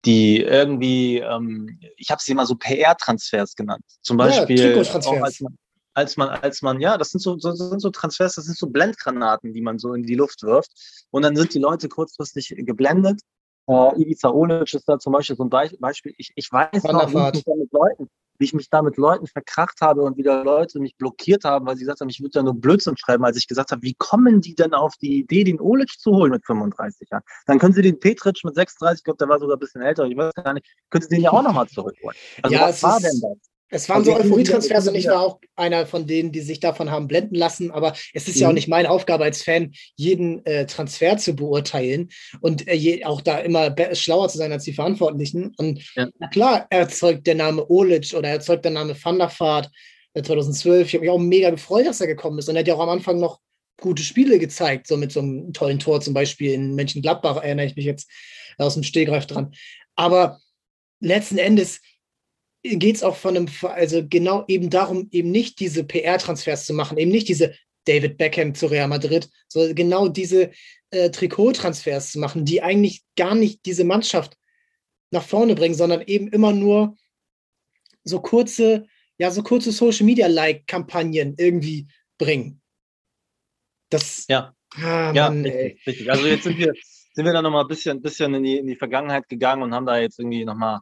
die 0.06 0.42
irgendwie, 0.42 1.20
ähm, 1.20 1.80
ich 1.96 2.12
habe 2.12 2.22
sie 2.22 2.34
immer 2.34 2.46
so 2.46 2.56
PR-Transfers 2.56 3.56
genannt. 3.56 3.84
Zum 4.02 4.18
Beispiel, 4.18 4.76
ja, 4.76 5.22
als 5.22 5.40
man, 5.40 5.58
als 5.94 6.18
man, 6.18 6.30
als 6.30 6.62
man, 6.62 6.82
ja, 6.82 6.98
das 6.98 7.10
sind 7.10 7.22
so, 7.22 7.38
so, 7.38 7.52
sind 7.54 7.80
so 7.80 7.90
Transfers, 7.90 8.36
das 8.36 8.46
sind 8.46 8.58
so 8.58 8.68
Blendgranaten, 8.68 9.54
die 9.54 9.62
man 9.62 9.80
so 9.80 9.94
in 9.94 10.04
die 10.04 10.16
Luft 10.16 10.44
wirft. 10.44 10.72
Und 11.12 11.24
dann 11.24 11.36
sind 11.36 11.54
die 11.54 11.60
Leute 11.60 11.88
kurzfristig 11.88 12.54
geblendet. 12.58 13.22
Äh, 13.68 14.02
Ivica 14.02 14.30
Olic 14.30 14.74
ist 14.74 14.90
da 14.90 15.00
zum 15.00 15.14
Beispiel 15.14 15.38
so 15.38 15.44
ein 15.44 15.50
Beispiel. 15.50 16.14
Ich, 16.18 16.34
ich 16.36 16.52
weiß 16.52 16.84
noch, 16.84 17.14
wie 17.14 17.38
ich 17.38 17.46
mit 17.46 17.72
Leuten, 17.72 18.10
wie 18.38 18.46
ich 18.46 18.54
mich 18.54 18.70
da 18.70 18.82
mit 18.82 18.98
Leuten 18.98 19.28
verkracht 19.28 19.82
habe 19.82 20.02
und 20.02 20.18
wieder 20.18 20.44
Leute 20.44 20.80
mich 20.80 20.96
blockiert 20.98 21.44
haben, 21.44 21.66
weil 21.66 21.76
sie 21.76 21.84
gesagt 21.84 22.02
haben, 22.02 22.10
ich 22.10 22.20
würde 22.20 22.32
da 22.32 22.44
nur 22.44 22.56
Blödsinn 22.56 22.98
schreiben, 22.98 23.24
als 23.26 23.38
ich 23.38 23.48
gesagt 23.48 23.72
habe, 23.72 23.82
wie 23.82 23.94
kommen 23.96 24.42
die 24.42 24.56
denn 24.56 24.74
auf 24.74 24.96
die 24.98 25.20
Idee, 25.20 25.44
den 25.44 25.60
Olic 25.60 26.00
zu 26.00 26.12
holen 26.12 26.32
mit 26.32 26.46
35 26.46 27.10
Jahren? 27.10 27.24
Dann 27.46 27.60
können 27.60 27.74
sie 27.74 27.82
den 27.82 28.00
Petric 28.00 28.44
mit 28.44 28.56
36, 28.56 29.00
ich 29.00 29.04
glaube, 29.04 29.18
der 29.18 29.30
war 29.30 29.40
sogar 29.40 29.58
ein 29.58 29.60
bisschen 29.60 29.82
älter, 29.82 30.06
ich 30.06 30.18
weiß 30.18 30.34
gar 30.34 30.54
nicht, 30.54 30.66
können 30.90 31.04
sie 31.04 31.10
den 31.10 31.22
ja 31.22 31.32
auch 31.32 31.44
nochmal 31.44 31.68
zurückholen. 31.68 32.18
Also 32.42 32.56
ja, 32.56 32.62
was 32.68 32.84
war 32.84 33.00
denn 33.00 33.20
das? 33.22 33.53
Es 33.74 33.90
waren 33.90 34.06
so 34.06 34.16
Euphorie-Transfers 34.16 34.88
und 34.88 34.96
ich 34.96 35.08
war 35.08 35.22
auch 35.22 35.40
einer 35.56 35.88
von 35.88 36.06
denen, 36.06 36.32
die 36.32 36.42
sich 36.42 36.60
davon 36.60 36.92
haben 36.92 37.08
blenden 37.08 37.36
lassen. 37.36 37.72
Aber 37.72 37.94
es 38.14 38.28
ist 38.28 38.36
mhm. 38.36 38.42
ja 38.42 38.48
auch 38.48 38.52
mhm. 38.52 38.56
nicht 38.56 38.68
meine 38.68 38.90
Aufgabe 38.92 39.24
als 39.24 39.42
Fan, 39.42 39.74
jeden 39.96 40.46
äh, 40.46 40.68
Transfer 40.68 41.18
zu 41.18 41.36
beurteilen 41.36 42.10
und 42.42 42.68
äh, 42.68 42.76
je, 42.76 43.04
auch 43.04 43.22
da 43.22 43.40
immer 43.40 43.76
schlauer 43.94 44.30
zu 44.30 44.38
sein 44.38 44.52
als 44.52 44.66
die 44.66 44.74
Verantwortlichen. 44.74 45.54
Und 45.58 45.84
ja. 45.96 46.08
na 46.20 46.28
klar, 46.28 46.68
erzeugt 46.70 47.26
der 47.26 47.36
Name 47.36 47.68
Olic 47.68 48.14
oder 48.14 48.30
erzeugt 48.30 48.64
der 48.64 48.72
Name 48.72 48.96
Van 49.02 49.18
der 49.18 49.32
Vaart 49.36 49.72
2012. 50.14 50.88
Ich 50.88 50.94
habe 50.94 51.02
mich 51.02 51.10
auch 51.10 51.18
mega 51.18 51.50
gefreut, 51.50 51.88
dass 51.88 52.00
er 52.00 52.08
gekommen 52.08 52.38
ist. 52.38 52.50
Und 52.50 52.56
er 52.56 52.60
hat 52.60 52.68
ja 52.68 52.76
auch 52.76 52.80
am 52.80 52.90
Anfang 52.90 53.20
noch 53.20 53.40
gute 53.82 54.04
Spiele 54.04 54.38
gezeigt, 54.38 54.86
so 54.86 54.98
mit 54.98 55.12
so 55.12 55.20
einem 55.20 55.52
tollen 55.52 55.80
Tor 55.80 56.00
zum 56.00 56.14
Beispiel 56.14 56.54
in 56.54 56.76
Mönchengladbach, 56.76 57.38
erinnere 57.38 57.66
ich 57.66 57.76
mich 57.76 57.86
jetzt 57.86 58.08
aus 58.60 58.76
dem 58.76 58.84
Stehgreif 58.84 59.26
dran. 59.26 59.54
Aber 59.96 60.40
letzten 61.00 61.40
Endes 61.40 61.82
geht 62.64 62.96
es 62.96 63.04
auch 63.04 63.16
von 63.16 63.36
einem, 63.36 63.50
also 63.62 64.08
genau 64.08 64.46
eben 64.48 64.70
darum, 64.70 65.10
eben 65.12 65.32
nicht 65.32 65.60
diese 65.60 65.84
PR-Transfers 65.84 66.66
zu 66.66 66.74
machen, 66.74 66.98
eben 66.98 67.12
nicht 67.12 67.28
diese 67.28 67.54
David 67.86 68.18
Beckham 68.18 68.56
zu 68.56 68.68
Real 68.68 68.88
Madrid, 68.88 69.30
sondern 69.50 69.76
genau 69.76 70.08
diese 70.08 70.52
äh, 70.92 71.10
Trikot-Transfers 71.10 72.14
zu 72.14 72.20
machen, 72.20 72.46
die 72.46 72.62
eigentlich 72.62 73.04
gar 73.18 73.36
nicht 73.36 73.66
diese 73.66 73.84
Mannschaft 73.84 74.38
nach 75.12 75.24
vorne 75.24 75.56
bringen, 75.56 75.76
sondern 75.76 76.02
eben 76.02 76.30
immer 76.30 76.54
nur 76.54 76.98
so 78.04 78.22
kurze, 78.22 78.88
ja, 79.18 79.30
so 79.30 79.44
kurze 79.44 79.72
Social 79.72 80.06
Media-Like-Kampagnen 80.06 81.36
irgendwie 81.38 81.88
bringen. 82.18 82.62
Das, 83.90 84.26
ja, 84.30 84.56
ah, 84.78 85.12
ja 85.14 85.30
Mann, 85.30 85.46
richtig, 85.46 85.88
richtig, 85.88 86.12
Also 86.12 86.26
jetzt 86.26 86.44
sind 86.44 86.58
wir, 86.58 86.74
sind 87.14 87.26
wir 87.26 87.34
da 87.34 87.42
nochmal 87.42 87.64
ein 87.64 87.68
bisschen, 87.68 88.02
bisschen 88.02 88.34
in, 88.34 88.44
die, 88.44 88.58
in 88.58 88.68
die 88.68 88.76
Vergangenheit 88.76 89.28
gegangen 89.28 89.62
und 89.62 89.74
haben 89.74 89.86
da 89.86 90.00
jetzt 90.00 90.20
irgendwie 90.20 90.46
nochmal 90.46 90.80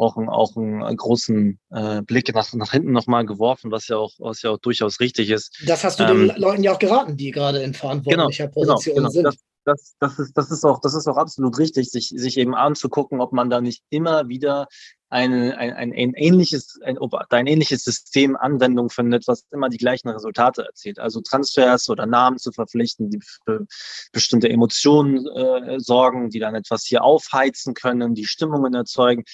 auch, 0.00 0.16
einen, 0.16 0.28
auch 0.28 0.56
einen 0.56 0.96
großen 0.96 1.58
äh, 1.70 2.02
Blick 2.02 2.34
nach, 2.34 2.52
nach 2.54 2.72
hinten 2.72 2.92
nochmal 2.92 3.26
geworfen, 3.26 3.70
was 3.70 3.88
ja 3.88 3.96
auch, 3.96 4.12
was 4.18 4.42
ja 4.42 4.50
auch 4.50 4.58
durchaus 4.58 5.00
richtig 5.00 5.30
ist. 5.30 5.62
Das 5.66 5.84
hast 5.84 6.00
du 6.00 6.04
ähm, 6.04 6.28
den 6.28 6.36
Leuten 6.36 6.62
ja 6.62 6.72
auch 6.72 6.78
geraten, 6.78 7.16
die 7.16 7.30
gerade 7.30 7.62
in 7.62 7.74
verantwortlicher 7.74 8.48
genau, 8.48 8.54
Position 8.54 8.96
genau, 8.96 9.10
genau. 9.10 9.30
sind. 9.30 9.40
Das, 9.64 9.96
das, 9.96 9.96
das, 10.00 10.18
ist, 10.18 10.36
das, 10.36 10.50
ist 10.50 10.64
auch, 10.64 10.80
das 10.80 10.94
ist 10.94 11.06
auch 11.06 11.18
absolut 11.18 11.58
richtig, 11.58 11.90
sich, 11.90 12.08
sich 12.08 12.38
eben 12.38 12.54
anzugucken, 12.54 13.20
ob 13.20 13.32
man 13.32 13.50
da 13.50 13.60
nicht 13.60 13.82
immer 13.90 14.28
wieder 14.28 14.68
ein, 15.10 15.52
ein, 15.52 15.92
ein 15.92 16.14
ähnliches, 16.14 16.78
ein, 16.82 16.96
ein 16.98 17.46
ähnliches 17.48 17.82
System 17.82 18.36
Anwendung 18.36 18.90
findet, 18.90 19.26
was 19.26 19.44
immer 19.50 19.68
die 19.68 19.76
gleichen 19.76 20.08
Resultate 20.08 20.64
erzielt. 20.64 21.00
Also 21.00 21.20
Transfers 21.20 21.90
oder 21.90 22.06
Namen 22.06 22.38
zu 22.38 22.52
verpflichten, 22.52 23.10
die 23.10 23.20
für 23.44 23.66
bestimmte 24.12 24.48
Emotionen 24.48 25.26
äh, 25.26 25.80
sorgen, 25.80 26.30
die 26.30 26.38
dann 26.38 26.54
etwas 26.54 26.84
hier 26.84 27.02
aufheizen 27.02 27.74
können, 27.74 28.14
die 28.14 28.24
Stimmungen 28.24 28.72
erzeugen. 28.72 29.24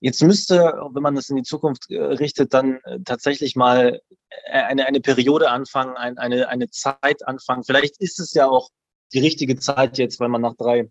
Jetzt 0.00 0.22
müsste, 0.22 0.74
wenn 0.92 1.02
man 1.02 1.14
das 1.14 1.30
in 1.30 1.36
die 1.36 1.42
Zukunft 1.42 1.90
äh, 1.90 1.98
richtet, 1.98 2.52
dann 2.52 2.80
äh, 2.84 2.98
tatsächlich 3.02 3.56
mal 3.56 4.02
äh, 4.28 4.50
eine, 4.50 4.84
eine 4.84 5.00
Periode 5.00 5.48
anfangen, 5.48 5.96
ein, 5.96 6.18
eine, 6.18 6.48
eine 6.48 6.68
Zeit 6.68 7.26
anfangen. 7.26 7.64
Vielleicht 7.64 7.98
ist 7.98 8.20
es 8.20 8.34
ja 8.34 8.46
auch 8.46 8.68
die 9.14 9.20
richtige 9.20 9.56
Zeit 9.56 9.96
jetzt, 9.96 10.20
weil 10.20 10.28
man 10.28 10.42
nach 10.42 10.56
drei 10.56 10.90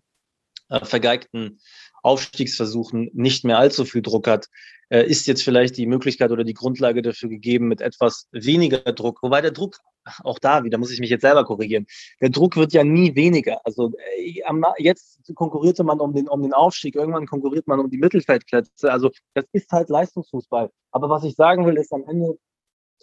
äh, 0.70 0.84
vergeigten 0.84 1.60
Aufstiegsversuchen 2.04 3.10
nicht 3.14 3.44
mehr 3.44 3.58
allzu 3.58 3.84
viel 3.84 4.02
Druck 4.02 4.28
hat, 4.28 4.48
äh, 4.90 5.06
ist 5.06 5.26
jetzt 5.26 5.42
vielleicht 5.42 5.76
die 5.78 5.86
Möglichkeit 5.86 6.30
oder 6.30 6.44
die 6.44 6.54
Grundlage 6.54 7.00
dafür 7.00 7.30
gegeben 7.30 7.66
mit 7.66 7.80
etwas 7.80 8.28
weniger 8.30 8.78
Druck. 8.92 9.22
Wobei 9.22 9.40
der 9.40 9.52
Druck, 9.52 9.78
auch 10.22 10.38
da 10.38 10.64
wieder 10.64 10.76
muss 10.76 10.90
ich 10.90 11.00
mich 11.00 11.08
jetzt 11.08 11.22
selber 11.22 11.44
korrigieren, 11.44 11.86
der 12.20 12.28
Druck 12.28 12.56
wird 12.56 12.74
ja 12.74 12.84
nie 12.84 13.16
weniger. 13.16 13.60
Also 13.64 13.92
äh, 14.16 14.42
jetzt 14.78 15.20
konkurrierte 15.34 15.82
man 15.82 15.98
um 15.98 16.14
den, 16.14 16.28
um 16.28 16.42
den 16.42 16.52
Aufstieg, 16.52 16.94
irgendwann 16.94 17.26
konkurriert 17.26 17.66
man 17.66 17.80
um 17.80 17.90
die 17.90 17.98
Mittelfeldplätze. 17.98 18.92
Also 18.92 19.10
das 19.32 19.46
ist 19.52 19.72
halt 19.72 19.88
Leistungsfußball. 19.88 20.70
Aber 20.90 21.08
was 21.08 21.24
ich 21.24 21.34
sagen 21.34 21.64
will, 21.66 21.78
ist 21.78 21.92
am 21.92 22.04
Ende, 22.06 22.38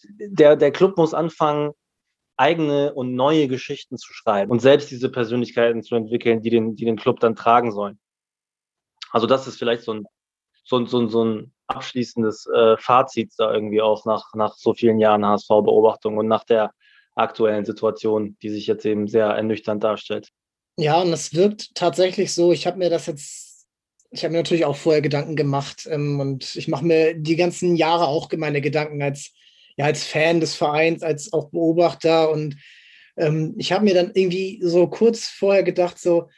der, 0.04 0.56
der 0.56 0.72
Club 0.72 0.98
muss 0.98 1.16
anfangen, 1.16 1.72
eigene 2.38 2.94
und 2.94 3.14
neue 3.14 3.48
Geschichten 3.48 3.98
zu 3.98 4.14
schreiben 4.14 4.52
und 4.52 4.62
selbst 4.62 4.90
diese 4.90 5.10
Persönlichkeiten 5.10 5.84
zu 5.84 5.96
entwickeln, 5.96 6.42
die 6.42 6.50
den, 6.50 6.76
die 6.76 6.86
den 6.86 6.98
Club 6.98 7.20
dann 7.20 7.36
tragen 7.36 7.72
sollen. 7.72 8.00
Also 9.12 9.28
das 9.28 9.48
ist 9.48 9.58
vielleicht 9.58 9.84
so 9.84 9.94
ein, 9.94 10.06
so 10.64 10.78
ein, 10.78 10.88
so 10.88 11.00
ein, 11.00 11.10
so 11.10 11.24
ein 11.24 11.54
abschließendes 11.68 12.48
äh, 12.48 12.78
Fazit 12.78 13.34
da 13.38 13.54
irgendwie 13.54 13.82
auch 13.82 14.06
nach, 14.06 14.34
nach 14.34 14.56
so 14.56 14.74
vielen 14.74 15.00
Jahren 15.00 15.26
HSV-Beobachtung 15.26 16.18
und 16.18 16.28
nach 16.28 16.44
der 16.44 16.72
aktuellen 17.16 17.66
Situation, 17.66 18.38
die 18.42 18.50
sich 18.50 18.68
jetzt 18.68 18.86
eben 18.86 19.08
sehr 19.08 19.28
ernüchternd 19.28 19.84
darstellt. 19.84 20.30
Ja, 20.78 21.02
und 21.02 21.12
es 21.12 21.34
wirkt 21.34 21.76
tatsächlich 21.76 22.34
so, 22.34 22.52
ich 22.52 22.66
habe 22.66 22.78
mir 22.78 22.90
das 22.90 23.06
jetzt, 23.06 23.68
ich 24.12 24.24
habe 24.24 24.32
mir 24.32 24.40
natürlich 24.40 24.66
auch 24.66 24.76
vorher 24.76 25.02
Gedanken 25.02 25.36
gemacht 25.36 25.88
ähm, 25.90 26.20
und 26.20 26.56
ich 26.56 26.68
mache 26.68 26.86
mir 26.86 27.14
die 27.14 27.36
ganzen 27.36 27.76
Jahre 27.76 28.08
auch 28.08 28.30
meine 28.38 28.62
Gedanken 28.62 29.02
als, 29.02 29.32
ja, 29.76 29.86
als 29.86 30.06
Fan 30.06 30.40
des 30.40 30.56
Vereins, 30.56 31.04
als 31.04 31.34
auch 31.34 31.50
Beobachter 31.50 32.32
und 32.32 32.56
ähm, 33.18 33.56
ich 33.58 33.72
habe 33.72 33.84
mir 33.84 33.94
dann 33.94 34.12
irgendwie 34.14 34.60
so 34.64 34.88
kurz 34.88 35.28
vorher 35.28 35.64
gedacht, 35.64 36.00
so, 36.00 36.30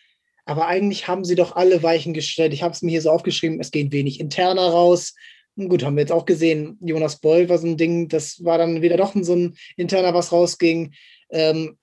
aber 0.45 0.67
eigentlich 0.67 1.07
haben 1.07 1.23
sie 1.23 1.35
doch 1.35 1.55
alle 1.55 1.83
Weichen 1.83 2.13
gestellt. 2.13 2.53
Ich 2.53 2.63
habe 2.63 2.73
es 2.73 2.81
mir 2.81 2.91
hier 2.91 3.01
so 3.01 3.11
aufgeschrieben, 3.11 3.59
es 3.59 3.71
geht 3.71 3.91
wenig 3.91 4.19
interner 4.19 4.67
raus. 4.69 5.13
Und 5.55 5.69
gut, 5.69 5.83
haben 5.83 5.95
wir 5.95 6.01
jetzt 6.01 6.11
auch 6.11 6.25
gesehen, 6.25 6.77
Jonas 6.81 7.19
Boll 7.19 7.47
war 7.47 7.57
so 7.59 7.67
ein 7.67 7.77
Ding, 7.77 8.09
das 8.09 8.43
war 8.43 8.57
dann 8.57 8.81
wieder 8.81 8.97
doch 8.97 9.13
so 9.21 9.35
ein 9.35 9.55
interner, 9.77 10.13
was 10.13 10.31
rausging. 10.31 10.93
Ähm, 11.29 11.77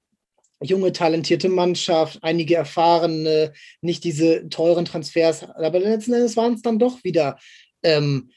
junge, 0.62 0.92
talentierte 0.92 1.48
Mannschaft, 1.48 2.18
einige 2.22 2.56
erfahrene, 2.56 3.52
nicht 3.80 4.04
diese 4.04 4.48
teuren 4.48 4.84
Transfers, 4.84 5.44
aber 5.44 5.78
letzten 5.78 6.12
Endes 6.12 6.36
waren 6.36 6.54
es 6.54 6.62
dann 6.62 6.78
doch 6.78 7.02
wieder 7.04 7.38
ähm, 7.82 8.30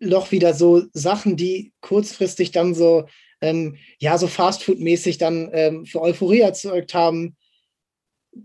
doch 0.00 0.32
wieder 0.32 0.54
so 0.54 0.82
Sachen, 0.92 1.36
die 1.36 1.72
kurzfristig 1.80 2.50
dann 2.50 2.74
so, 2.74 3.06
ähm, 3.40 3.76
ja, 3.98 4.18
so 4.18 4.26
Fastfood-mäßig 4.26 5.18
dann 5.18 5.50
ähm, 5.52 5.86
für 5.86 6.00
Euphorie 6.00 6.40
erzeugt 6.40 6.94
haben. 6.94 7.36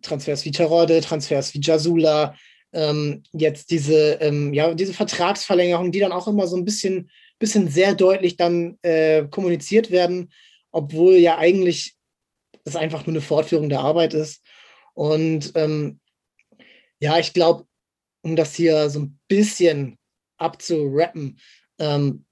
Transfers 0.02 0.46
wie 0.46 0.52
Terode, 0.52 1.02
Transfers 1.02 1.54
wie 1.54 1.62
Jasula, 1.62 2.36
ähm, 2.74 3.24
jetzt 3.34 3.72
diese, 3.72 4.14
ähm, 4.22 4.54
ja, 4.54 4.74
diese 4.74 4.94
Vertragsverlängerung, 4.94 5.92
die 5.92 6.00
dann 6.00 6.12
auch 6.12 6.28
immer 6.28 6.48
so 6.48 6.58
ein 6.58 6.66
bisschen, 6.66 7.10
bisschen 7.40 7.70
sehr 7.70 7.96
deutlich 7.96 8.38
dann 8.38 8.78
äh, 8.82 9.26
kommuniziert 9.30 9.92
werden, 9.92 10.32
obwohl 10.72 11.16
ja 11.16 11.38
eigentlich 11.38 11.96
es 12.66 12.76
einfach 12.76 13.06
nur 13.06 13.14
eine 13.14 13.22
Fortführung 13.22 13.70
der 13.70 13.80
Arbeit 13.80 14.14
ist. 14.14 14.44
Und 14.94 15.54
ähm, 15.56 16.00
ja, 17.00 17.18
ich 17.20 17.34
glaube, 17.34 17.66
um 18.24 18.36
das 18.36 18.56
hier 18.56 18.90
so 18.90 19.00
ein 19.00 19.20
bisschen 19.28 19.98
abzurappen, 20.38 21.40
ähm, 21.80 22.26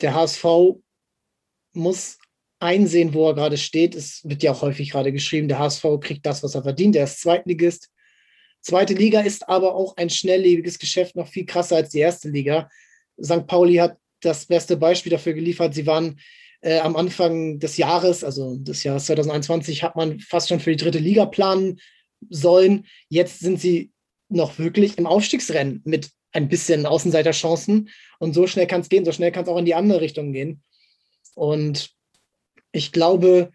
der 0.00 0.14
HSV 0.14 0.44
muss 1.72 2.18
einsehen, 2.58 3.14
wo 3.14 3.28
er 3.28 3.34
gerade 3.34 3.58
steht. 3.58 3.94
Es 3.94 4.22
wird 4.24 4.42
ja 4.42 4.52
auch 4.52 4.62
häufig 4.62 4.90
gerade 4.90 5.12
geschrieben, 5.12 5.48
der 5.48 5.58
HSV 5.58 5.84
kriegt 6.00 6.24
das, 6.24 6.42
was 6.42 6.54
er 6.54 6.62
verdient. 6.62 6.94
Der 6.94 7.04
ist 7.04 7.20
Zweitligist. 7.20 7.90
Zweite 8.60 8.94
Liga 8.94 9.20
ist 9.20 9.48
aber 9.48 9.74
auch 9.74 9.96
ein 9.96 10.10
schnelllebiges 10.10 10.78
Geschäft, 10.78 11.14
noch 11.14 11.28
viel 11.28 11.46
krasser 11.46 11.76
als 11.76 11.90
die 11.90 12.00
erste 12.00 12.28
Liga. 12.28 12.68
St. 13.22 13.46
Pauli 13.46 13.76
hat 13.76 13.96
das 14.20 14.46
beste 14.46 14.76
Beispiel 14.76 15.10
dafür 15.10 15.34
geliefert. 15.34 15.74
Sie 15.74 15.86
waren 15.86 16.18
äh, 16.62 16.78
am 16.78 16.96
Anfang 16.96 17.58
des 17.58 17.76
Jahres, 17.76 18.24
also 18.24 18.56
des 18.56 18.82
Jahres 18.82 19.06
2021, 19.06 19.82
hat 19.82 19.94
man 19.94 20.18
fast 20.20 20.48
schon 20.48 20.60
für 20.60 20.70
die 20.70 20.82
dritte 20.82 20.98
Liga 20.98 21.26
planen 21.26 21.78
sollen. 22.28 22.86
Jetzt 23.08 23.40
sind 23.40 23.60
sie 23.60 23.92
noch 24.28 24.58
wirklich 24.58 24.98
im 24.98 25.06
Aufstiegsrennen 25.06 25.82
mit 25.84 26.10
ein 26.32 26.48
bisschen 26.48 26.86
Außenseiterchancen. 26.86 27.90
Und 28.18 28.34
so 28.34 28.46
schnell 28.46 28.66
kann 28.66 28.80
es 28.80 28.88
gehen, 28.88 29.04
so 29.04 29.12
schnell 29.12 29.32
kann 29.32 29.44
es 29.44 29.48
auch 29.48 29.58
in 29.58 29.64
die 29.64 29.74
andere 29.74 30.00
Richtung 30.00 30.32
gehen. 30.32 30.62
Und 31.34 31.95
ich 32.76 32.92
glaube, 32.92 33.52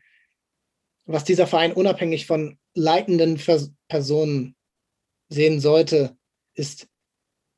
was 1.05 1.23
dieser 1.23 1.45
Verein 1.45 1.73
unabhängig 1.73 2.25
von 2.25 2.57
leitenden 2.73 3.39
Personen 3.87 4.55
sehen 5.29 5.59
sollte, 5.59 6.17
ist, 6.55 6.87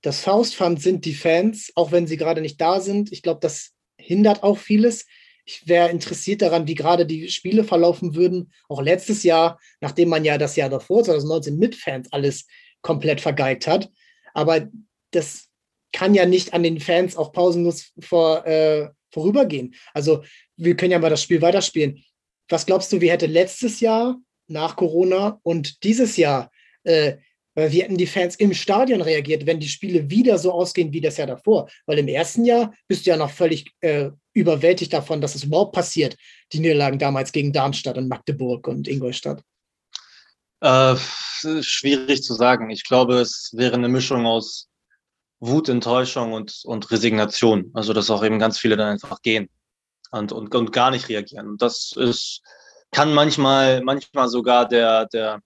das 0.01 0.19
Faustpfand 0.19 0.81
sind 0.81 1.05
die 1.05 1.13
Fans, 1.13 1.71
auch 1.75 1.93
wenn 1.93 2.05
sie 2.05 2.17
gerade 2.17 2.41
nicht 2.41 2.59
da 2.59 2.81
sind. 2.81 3.13
Ich 3.13 3.21
glaube, 3.21 3.39
das 3.39 3.71
hindert 3.97 4.43
auch 4.43 4.57
vieles. 4.57 5.05
Ich 5.45 5.65
wäre 5.67 5.89
interessiert 5.89 6.41
daran, 6.41 6.67
wie 6.67 6.75
gerade 6.75 7.05
die 7.05 7.29
Spiele 7.29 7.63
verlaufen 7.63 8.13
würden. 8.13 8.51
Auch 8.67 8.81
letztes 8.81 9.23
Jahr, 9.23 9.57
nachdem 9.79 10.09
man 10.09 10.25
ja 10.25 10.37
das 10.37 10.57
Jahr 10.57 10.69
davor, 10.69 11.05
2019, 11.05 11.57
mit 11.57 11.75
Fans 11.75 12.11
alles 12.11 12.45
komplett 12.81 13.21
vergeigt 13.21 13.67
hat. 13.67 13.89
Aber 14.33 14.67
das 15.11 15.47
kann 15.93 16.13
ja 16.13 16.25
nicht 16.25 16.53
an 16.53 16.63
den 16.63 16.81
Fans 16.81 17.15
auch 17.15 17.31
pausenlos 17.31 17.93
vor, 18.01 18.45
äh, 18.45 18.89
vorübergehen. 19.13 19.75
Also 19.93 20.23
wir 20.57 20.75
können 20.75 20.91
ja 20.91 20.99
mal 20.99 21.09
das 21.09 21.23
Spiel 21.23 21.41
weiterspielen. 21.41 22.03
Was 22.49 22.65
glaubst 22.65 22.91
du, 22.91 22.99
wie 22.99 23.11
hätte 23.11 23.27
letztes 23.27 23.79
Jahr 23.79 24.17
nach 24.47 24.75
Corona 24.75 25.39
und 25.43 25.83
dieses 25.83 26.17
Jahr, 26.17 26.51
äh, 26.83 27.17
wie 27.55 27.81
hätten 27.83 27.97
die 27.97 28.07
Fans 28.07 28.35
im 28.35 28.53
Stadion 28.53 29.01
reagiert, 29.01 29.45
wenn 29.45 29.59
die 29.59 29.67
Spiele 29.67 30.09
wieder 30.09 30.39
so 30.39 30.51
ausgehen 30.51 30.91
wie 30.91 31.01
das 31.01 31.17
Jahr 31.17 31.27
davor? 31.27 31.69
Weil 31.85 31.99
im 31.99 32.07
ersten 32.07 32.45
Jahr 32.45 32.73
bist 32.87 33.05
du 33.05 33.11
ja 33.11 33.17
noch 33.17 33.29
völlig 33.29 33.71
äh, 33.81 34.09
überwältigt 34.33 34.91
davon, 34.91 35.21
dass 35.21 35.35
es 35.35 35.43
überhaupt 35.43 35.73
passiert, 35.73 36.17
die 36.51 36.59
Niederlagen 36.59 36.97
damals 36.97 37.31
gegen 37.31 37.53
Darmstadt 37.53 37.97
und 37.97 38.07
Magdeburg 38.07 38.67
und 38.67 38.87
Ingolstadt. 38.87 39.43
Äh, 40.61 40.95
schwierig 41.61 42.23
zu 42.23 42.33
sagen. 42.33 42.69
Ich 42.69 42.83
glaube, 42.83 43.15
es 43.15 43.51
wäre 43.53 43.75
eine 43.75 43.89
Mischung 43.89 44.25
aus 44.25 44.69
Wut, 45.45 45.67
Enttäuschung 45.69 46.33
und, 46.33 46.61
und 46.63 46.89
Resignation. 46.89 47.69
Also, 47.73 47.93
dass 47.93 48.09
auch 48.09 48.23
eben 48.23 48.39
ganz 48.39 48.57
viele 48.57 48.77
dann 48.77 48.89
einfach 48.89 49.21
gehen 49.21 49.49
und, 50.11 50.31
und, 50.31 50.53
und 50.55 50.71
gar 50.71 50.91
nicht 50.91 51.09
reagieren. 51.09 51.47
Und 51.49 51.61
das 51.61 51.93
ist, 51.97 52.41
kann 52.91 53.13
manchmal, 53.13 53.81
manchmal 53.81 54.29
sogar 54.29 54.67
der, 54.67 55.07
der, 55.07 55.41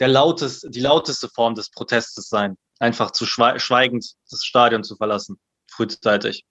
der 0.00 0.08
lauteste, 0.08 0.70
die 0.70 0.80
lauteste 0.80 1.28
Form 1.28 1.54
des 1.54 1.70
Protestes 1.70 2.28
sein. 2.28 2.56
Einfach 2.78 3.12
zu 3.12 3.24
schweigend 3.24 4.06
das 4.30 4.44
Stadion 4.44 4.84
zu 4.84 4.96
verlassen, 4.96 5.38
frühzeitig. 5.70 6.44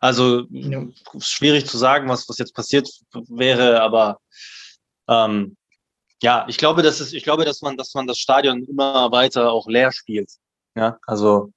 Also 0.00 0.46
ja. 0.50 0.86
schwierig 1.18 1.66
zu 1.66 1.76
sagen, 1.76 2.08
was, 2.08 2.28
was 2.28 2.38
jetzt 2.38 2.54
passiert 2.54 2.88
wäre, 3.28 3.82
aber 3.82 4.20
ähm, 5.08 5.56
ja, 6.22 6.46
ich 6.48 6.56
glaube, 6.56 6.82
dass 6.82 7.00
es, 7.00 7.12
ich 7.12 7.24
glaube, 7.24 7.44
dass 7.44 7.62
man, 7.62 7.76
dass 7.76 7.94
man 7.94 8.06
das 8.06 8.18
Stadion 8.18 8.64
immer 8.64 9.10
weiter 9.10 9.50
auch 9.52 9.66
leer 9.66 9.92
spielt. 9.92 10.30
Ja, 10.76 10.98
also 11.06 11.52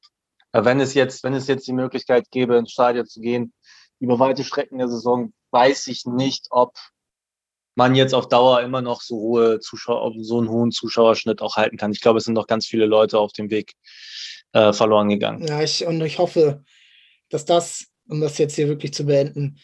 wenn 0.54 0.80
es 0.80 0.94
jetzt, 0.94 1.24
wenn 1.24 1.34
es 1.34 1.48
jetzt 1.48 1.68
die 1.68 1.74
Möglichkeit 1.74 2.30
gäbe, 2.32 2.58
ins 2.58 2.72
Stadion 2.72 3.06
zu 3.06 3.22
gehen, 3.22 3.54
über 4.00 4.20
weite 4.20 4.44
Strecken 4.44 4.80
der 4.80 4.88
Saison, 4.88 5.34
weiß 5.52 5.88
ich 5.88 6.06
nicht, 6.06 6.48
ob 6.50 6.78
man 7.76 7.96
jetzt 7.96 8.14
auf 8.14 8.28
Dauer 8.28 8.62
immer 8.62 8.82
noch 8.82 9.02
so 9.02 9.16
hohe 9.16 9.60
Zuschauer, 9.60 10.14
so 10.20 10.40
einen 10.40 10.50
hohen 10.50 10.72
Zuschauerschnitt 10.72 11.42
auch 11.42 11.56
halten 11.56 11.78
kann. 11.78 11.92
Ich 11.92 12.02
glaube, 12.02 12.18
es 12.18 12.26
sind 12.26 12.34
noch 12.34 12.48
ganz 12.48 12.66
viele 12.66 12.86
Leute 12.86 13.20
auf 13.20 13.32
dem 13.32 13.50
Weg 13.50 13.74
äh, 14.54 14.74
verloren 14.74 15.10
gegangen. 15.10 15.48
Ja, 15.48 15.62
ich, 15.62 15.86
und 15.86 16.02
ich 16.02 16.20
hoffe, 16.20 16.64
dass 17.30 17.46
das, 17.46 17.88
um 18.10 18.20
das 18.20 18.38
jetzt 18.38 18.56
hier 18.56 18.68
wirklich 18.68 18.94
zu 18.94 19.06
beenden, 19.06 19.60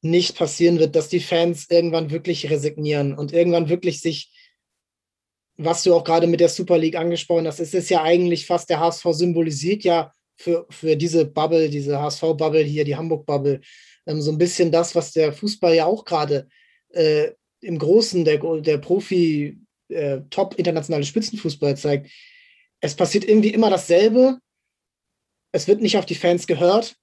nicht 0.00 0.36
passieren 0.36 0.78
wird, 0.78 0.96
dass 0.96 1.08
die 1.08 1.20
Fans 1.20 1.66
irgendwann 1.70 2.10
wirklich 2.10 2.50
resignieren 2.50 3.14
und 3.16 3.32
irgendwann 3.32 3.68
wirklich 3.68 4.00
sich, 4.00 4.32
was 5.56 5.82
du 5.82 5.94
auch 5.94 6.04
gerade 6.04 6.26
mit 6.26 6.40
der 6.40 6.48
Super 6.48 6.78
League 6.78 6.96
angesprochen 6.96 7.46
hast, 7.46 7.60
es 7.60 7.74
ist 7.74 7.90
ja 7.90 8.02
eigentlich 8.02 8.46
fast 8.46 8.70
der 8.70 8.80
HSV 8.80 9.06
symbolisiert 9.10 9.84
ja 9.84 10.12
für, 10.36 10.66
für 10.70 10.96
diese 10.96 11.24
Bubble, 11.24 11.68
diese 11.68 12.00
HSV-Bubble 12.00 12.62
hier, 12.62 12.84
die 12.84 12.96
Hamburg-Bubble, 12.96 13.60
ähm, 14.06 14.20
so 14.20 14.30
ein 14.30 14.38
bisschen 14.38 14.70
das, 14.70 14.94
was 14.94 15.12
der 15.12 15.32
Fußball 15.32 15.74
ja 15.74 15.86
auch 15.86 16.04
gerade 16.04 16.48
äh, 16.90 17.30
im 17.60 17.78
Großen 17.78 18.24
der, 18.24 18.38
der 18.60 18.78
Profi, 18.78 19.58
äh, 19.88 20.20
Spitzenfußball 20.30 21.76
zeigt. 21.76 22.10
Es 22.80 22.94
passiert 22.94 23.24
irgendwie 23.24 23.52
immer 23.52 23.70
dasselbe. 23.70 24.38
Es 25.52 25.68
wird 25.68 25.80
nicht 25.80 25.96
auf 25.96 26.06
die 26.06 26.14
Fans 26.14 26.46
gehört, 26.46 26.96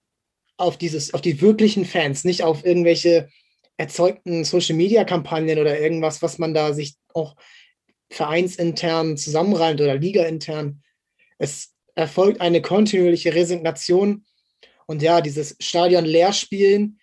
auf 0.58 0.78
dieses, 0.78 1.14
auf 1.14 1.22
die 1.22 1.42
wirklichen 1.42 1.86
Fans, 1.86 2.24
nicht 2.24 2.44
auf 2.44 2.66
irgendwelche 2.66 3.30
erzeugten 3.78 4.44
Social 4.44 4.76
Media 4.76 5.04
Kampagnen 5.06 5.58
oder 5.58 5.80
irgendwas, 5.80 6.22
was 6.22 6.38
man 6.38 6.54
da 6.54 6.74
sich 6.74 6.96
auch 7.14 7.36
vereinsintern 8.12 9.18
zusammenreimt 9.18 9.82
oder 9.82 9.96
ligaintern. 9.96 10.84
Es 11.40 11.71
erfolgt 11.96 12.42
eine 12.42 12.62
kontinuierliche 12.62 13.34
Resignation 13.34 14.26
und 14.88 15.02
ja, 15.02 15.22
dieses 15.22 15.56
Stadion 15.60 16.06
leer 16.06 16.34
spielen, 16.34 17.00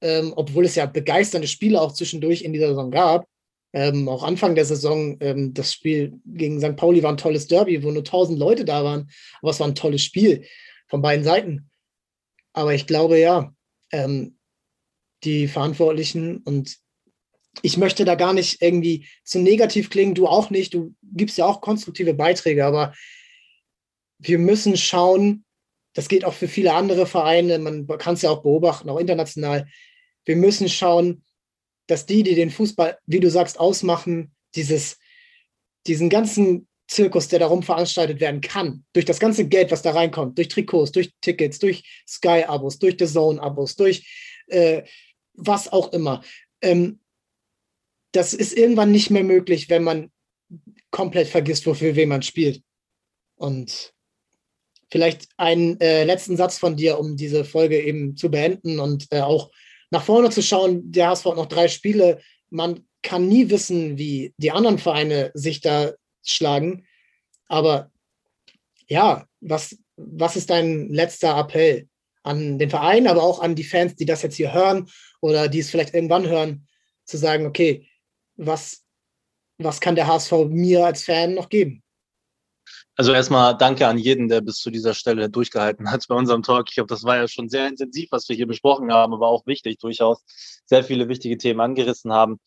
ähm, 0.00 0.32
obwohl 0.36 0.64
es 0.64 0.74
ja 0.74 0.86
begeisternde 0.86 1.48
Spiele 1.48 1.80
auch 1.80 1.92
zwischendurch 1.92 2.42
in 2.42 2.52
dieser 2.52 2.68
Saison 2.68 2.90
gab, 2.90 3.26
Ähm, 3.72 4.08
auch 4.08 4.24
Anfang 4.24 4.56
der 4.56 4.64
Saison, 4.64 5.16
ähm, 5.20 5.54
das 5.54 5.72
Spiel 5.72 6.14
gegen 6.26 6.60
St. 6.60 6.74
Pauli 6.74 7.02
war 7.02 7.12
ein 7.12 7.16
tolles 7.16 7.46
Derby, 7.46 7.82
wo 7.84 7.90
nur 7.92 8.02
1000 8.02 8.36
Leute 8.38 8.64
da 8.64 8.82
waren. 8.82 9.08
Aber 9.40 9.52
es 9.52 9.60
war 9.60 9.68
ein 9.68 9.76
tolles 9.76 10.02
Spiel 10.02 10.44
von 10.88 11.02
beiden 11.02 11.24
Seiten. 11.24 11.70
Aber 12.52 12.74
ich 12.74 12.86
glaube, 12.86 13.18
ja, 13.18 13.54
ähm, 13.92 14.36
die 15.22 15.46
Verantwortlichen 15.46 16.38
und 16.38 16.78
ich 17.62 17.76
möchte 17.76 18.04
da 18.04 18.14
gar 18.14 18.32
nicht 18.32 18.60
irgendwie 18.62 19.06
zu 19.24 19.38
negativ 19.38 19.90
klingen, 19.90 20.14
du 20.14 20.26
auch 20.26 20.50
nicht, 20.50 20.74
du 20.74 20.94
gibst 21.02 21.38
ja 21.38 21.46
auch 21.46 21.60
konstruktive 21.60 22.14
Beiträge, 22.14 22.64
aber 22.64 22.92
wir 24.20 24.38
müssen 24.38 24.76
schauen, 24.76 25.44
das 25.94 26.08
geht 26.08 26.24
auch 26.24 26.34
für 26.34 26.48
viele 26.48 26.74
andere 26.74 27.06
Vereine, 27.06 27.58
man 27.58 27.86
kann 27.98 28.14
es 28.14 28.22
ja 28.22 28.30
auch 28.30 28.42
beobachten, 28.42 28.88
auch 28.88 28.98
international, 28.98 29.66
wir 30.24 30.36
müssen 30.36 30.68
schauen, 30.68 31.24
dass 31.86 32.06
die, 32.06 32.22
die 32.22 32.34
den 32.34 32.50
Fußball, 32.50 32.98
wie 33.06 33.20
du 33.20 33.30
sagst, 33.30 33.58
ausmachen, 33.58 34.32
dieses, 34.54 34.98
diesen 35.86 36.08
ganzen 36.08 36.68
Zirkus, 36.86 37.28
der 37.28 37.38
darum 37.38 37.62
veranstaltet 37.62 38.20
werden 38.20 38.40
kann, 38.40 38.84
durch 38.92 39.06
das 39.06 39.18
ganze 39.18 39.48
Geld, 39.48 39.70
was 39.70 39.82
da 39.82 39.92
reinkommt, 39.92 40.36
durch 40.38 40.48
Trikots, 40.48 40.92
durch 40.92 41.12
Tickets, 41.20 41.58
durch 41.58 41.82
Sky-Abos, 42.06 42.78
durch 42.78 42.96
The 42.98 43.06
Zone-Abos, 43.06 43.76
durch 43.76 44.42
äh, 44.48 44.82
was 45.34 45.72
auch 45.72 45.92
immer. 45.92 46.22
Ähm, 46.60 47.00
das 48.12 48.34
ist 48.34 48.56
irgendwann 48.56 48.90
nicht 48.90 49.10
mehr 49.10 49.24
möglich, 49.24 49.68
wenn 49.68 49.84
man 49.84 50.10
komplett 50.90 51.28
vergisst, 51.28 51.66
wofür 51.66 51.94
wen 51.96 52.08
man 52.08 52.22
spielt. 52.22 52.62
Und 53.36 53.94
vielleicht 54.90 55.28
einen 55.36 55.80
äh, 55.80 56.04
letzten 56.04 56.36
Satz 56.36 56.58
von 56.58 56.76
dir, 56.76 56.98
um 56.98 57.16
diese 57.16 57.44
Folge 57.44 57.80
eben 57.80 58.16
zu 58.16 58.30
beenden 58.30 58.80
und 58.80 59.06
äh, 59.10 59.20
auch 59.20 59.50
nach 59.90 60.02
vorne 60.02 60.30
zu 60.30 60.42
schauen. 60.42 60.90
Der 60.90 61.08
HSV 61.08 61.24
hat 61.26 61.36
noch 61.36 61.46
drei 61.46 61.68
Spiele. 61.68 62.20
Man 62.50 62.86
kann 63.02 63.28
nie 63.28 63.50
wissen, 63.50 63.98
wie 63.98 64.34
die 64.36 64.50
anderen 64.50 64.78
Vereine 64.78 65.30
sich 65.34 65.60
da 65.60 65.92
schlagen. 66.24 66.86
Aber 67.46 67.90
ja, 68.88 69.26
was, 69.40 69.78
was 69.96 70.36
ist 70.36 70.50
dein 70.50 70.88
letzter 70.88 71.38
Appell 71.38 71.88
an 72.22 72.58
den 72.58 72.70
Verein, 72.70 73.06
aber 73.06 73.22
auch 73.22 73.40
an 73.40 73.54
die 73.54 73.64
Fans, 73.64 73.96
die 73.96 74.04
das 74.04 74.22
jetzt 74.22 74.36
hier 74.36 74.52
hören 74.52 74.88
oder 75.20 75.48
die 75.48 75.60
es 75.60 75.70
vielleicht 75.70 75.94
irgendwann 75.94 76.28
hören, 76.28 76.66
zu 77.04 77.16
sagen, 77.16 77.46
okay, 77.46 77.88
was, 78.36 78.84
was 79.58 79.80
kann 79.80 79.94
der 79.94 80.06
HSV 80.06 80.32
mir 80.48 80.84
als 80.84 81.04
Fan 81.04 81.34
noch 81.34 81.48
geben? 81.48 81.82
Also 82.96 83.12
erstmal 83.12 83.56
danke 83.56 83.86
an 83.86 83.98
jeden, 83.98 84.28
der 84.28 84.40
bis 84.40 84.56
zu 84.56 84.70
dieser 84.70 84.94
Stelle 84.94 85.30
durchgehalten 85.30 85.90
hat 85.90 86.06
bei 86.08 86.14
unserem 86.14 86.42
Talk. 86.42 86.66
Ich 86.68 86.74
glaube, 86.74 86.88
das 86.88 87.04
war 87.04 87.16
ja 87.16 87.28
schon 87.28 87.48
sehr 87.48 87.66
intensiv, 87.66 88.08
was 88.10 88.28
wir 88.28 88.36
hier 88.36 88.46
besprochen 88.46 88.92
haben, 88.92 89.14
aber 89.14 89.28
auch 89.28 89.46
wichtig, 89.46 89.78
durchaus 89.78 90.22
sehr 90.66 90.84
viele 90.84 91.08
wichtige 91.08 91.38
Themen 91.38 91.60
angerissen 91.60 92.12
haben. 92.12 92.40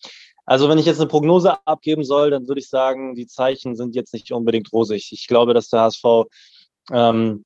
Also 0.45 0.69
wenn 0.69 0.77
ich 0.77 0.85
jetzt 0.85 0.99
eine 0.99 1.07
Prognose 1.07 1.65
abgeben 1.65 2.03
soll, 2.03 2.29
dann 2.31 2.47
würde 2.47 2.59
ich 2.59 2.69
sagen, 2.69 3.15
die 3.15 3.27
Zeichen 3.27 3.75
sind 3.75 3.95
jetzt 3.95 4.13
nicht 4.13 4.31
unbedingt 4.31 4.71
rosig. 4.73 5.11
Ich 5.11 5.27
glaube, 5.27 5.53
dass 5.53 5.69
der 5.69 5.81
HSV 5.81 6.03
ähm, 6.91 7.45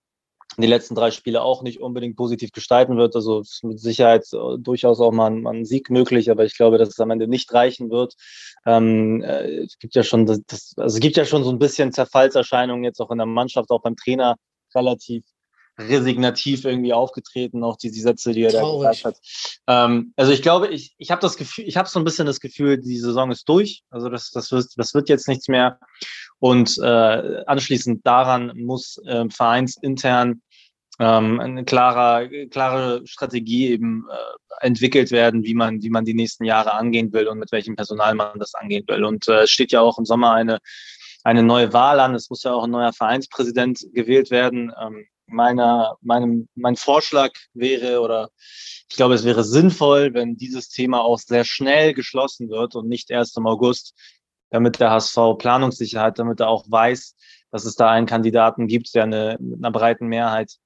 die 0.59 0.67
letzten 0.67 0.95
drei 0.95 1.11
Spiele 1.11 1.41
auch 1.43 1.61
nicht 1.61 1.79
unbedingt 1.79 2.15
positiv 2.15 2.51
gestalten 2.51 2.97
wird. 2.97 3.15
Also 3.15 3.41
ist 3.41 3.63
mit 3.63 3.79
Sicherheit 3.79 4.25
äh, 4.33 4.57
durchaus 4.57 4.99
auch 4.99 5.11
mal 5.11 5.27
ein, 5.27 5.41
mal 5.41 5.55
ein, 5.55 5.65
Sieg 5.65 5.89
möglich, 5.89 6.31
aber 6.31 6.45
ich 6.45 6.57
glaube, 6.57 6.77
dass 6.77 6.89
es 6.89 6.99
am 6.99 7.11
Ende 7.11 7.27
nicht 7.27 7.53
reichen 7.53 7.91
wird. 7.91 8.15
Ähm, 8.65 9.21
äh, 9.21 9.63
es 9.63 9.77
gibt 9.77 9.95
ja 9.95 10.03
schon 10.03 10.25
das, 10.25 10.41
das, 10.47 10.73
also 10.77 10.95
es 10.95 10.99
gibt 10.99 11.15
ja 11.15 11.25
schon 11.25 11.43
so 11.43 11.51
ein 11.51 11.59
bisschen 11.59 11.91
Zerfallserscheinungen 11.91 12.83
jetzt 12.83 12.99
auch 12.99 13.11
in 13.11 13.19
der 13.19 13.27
Mannschaft, 13.27 13.69
auch 13.69 13.81
beim 13.81 13.95
Trainer 13.95 14.35
relativ 14.73 15.23
resignativ 15.79 16.65
irgendwie 16.65 16.93
aufgetreten, 16.93 17.63
auch 17.63 17.77
die, 17.77 17.91
die 17.91 18.01
Sätze, 18.01 18.31
die 18.31 18.41
er 18.41 18.51
Traurig. 18.51 18.83
da 18.83 18.89
gesagt 18.89 19.05
hat. 19.05 19.21
Ähm, 19.67 20.13
also 20.15 20.31
ich 20.31 20.41
glaube, 20.41 20.69
ich, 20.69 20.95
ich 20.97 21.11
habe 21.11 21.21
das 21.21 21.37
Gefühl, 21.37 21.65
ich 21.67 21.77
habe 21.77 21.87
so 21.87 21.99
ein 21.99 22.05
bisschen 22.05 22.25
das 22.25 22.39
Gefühl, 22.39 22.79
die 22.79 22.97
Saison 22.97 23.31
ist 23.31 23.47
durch. 23.47 23.83
Also 23.91 24.09
das, 24.09 24.31
das, 24.31 24.51
wird, 24.51 24.65
das 24.75 24.93
wird 24.93 25.09
jetzt 25.09 25.27
nichts 25.27 25.47
mehr. 25.47 25.79
Und 26.39 26.77
äh, 26.79 27.43
anschließend 27.45 28.05
daran 28.05 28.53
muss 28.55 28.99
äh, 29.05 29.25
vereinsintern 29.29 30.41
ähm, 30.99 31.39
eine 31.39 31.63
klare, 31.63 32.47
klare 32.49 33.05
Strategie 33.05 33.69
eben 33.69 34.05
äh, 34.09 34.65
entwickelt 34.65 35.11
werden, 35.11 35.43
wie 35.43 35.53
man, 35.53 35.83
wie 35.83 35.89
man 35.89 36.05
die 36.05 36.15
nächsten 36.15 36.43
Jahre 36.43 36.73
angehen 36.73 37.13
will 37.13 37.27
und 37.27 37.37
mit 37.37 37.51
welchem 37.51 37.75
Personal 37.75 38.15
man 38.15 38.39
das 38.39 38.55
angehen 38.55 38.85
will. 38.87 39.03
Und 39.03 39.27
äh, 39.27 39.43
es 39.43 39.51
steht 39.51 39.71
ja 39.71 39.81
auch 39.81 39.99
im 39.99 40.05
Sommer 40.05 40.33
eine, 40.33 40.59
eine 41.23 41.43
neue 41.43 41.73
Wahl 41.73 41.99
an. 41.99 42.15
Es 42.15 42.29
muss 42.29 42.43
ja 42.43 42.53
auch 42.53 42.63
ein 42.63 42.71
neuer 42.71 42.93
Vereinspräsident 42.93 43.85
gewählt 43.93 44.31
werden. 44.31 44.73
Ähm, 44.81 45.05
meiner, 45.27 45.97
meinem, 46.01 46.47
mein 46.55 46.75
Vorschlag 46.75 47.31
wäre 47.53 48.01
oder 48.01 48.29
ich 48.89 48.95
glaube, 48.95 49.13
es 49.13 49.25
wäre 49.25 49.43
sinnvoll, 49.43 50.13
wenn 50.13 50.37
dieses 50.37 50.69
Thema 50.69 51.01
auch 51.01 51.19
sehr 51.19 51.43
schnell 51.43 51.93
geschlossen 51.93 52.49
wird 52.49 52.75
und 52.75 52.87
nicht 52.87 53.11
erst 53.11 53.37
im 53.37 53.45
August, 53.45 53.93
damit 54.49 54.79
der 54.79 54.91
HSV 54.91 55.37
Planungssicherheit, 55.37 56.17
damit 56.17 56.39
er 56.39 56.47
auch 56.47 56.65
weiß, 56.69 57.15
dass 57.51 57.65
es 57.65 57.75
da 57.75 57.91
einen 57.91 58.07
Kandidaten 58.07 58.67
gibt, 58.67 58.95
der 58.95 59.03
eine, 59.03 59.37
mit 59.39 59.59
einer 59.59 59.71
breiten 59.71 60.07
Mehrheit 60.07 60.57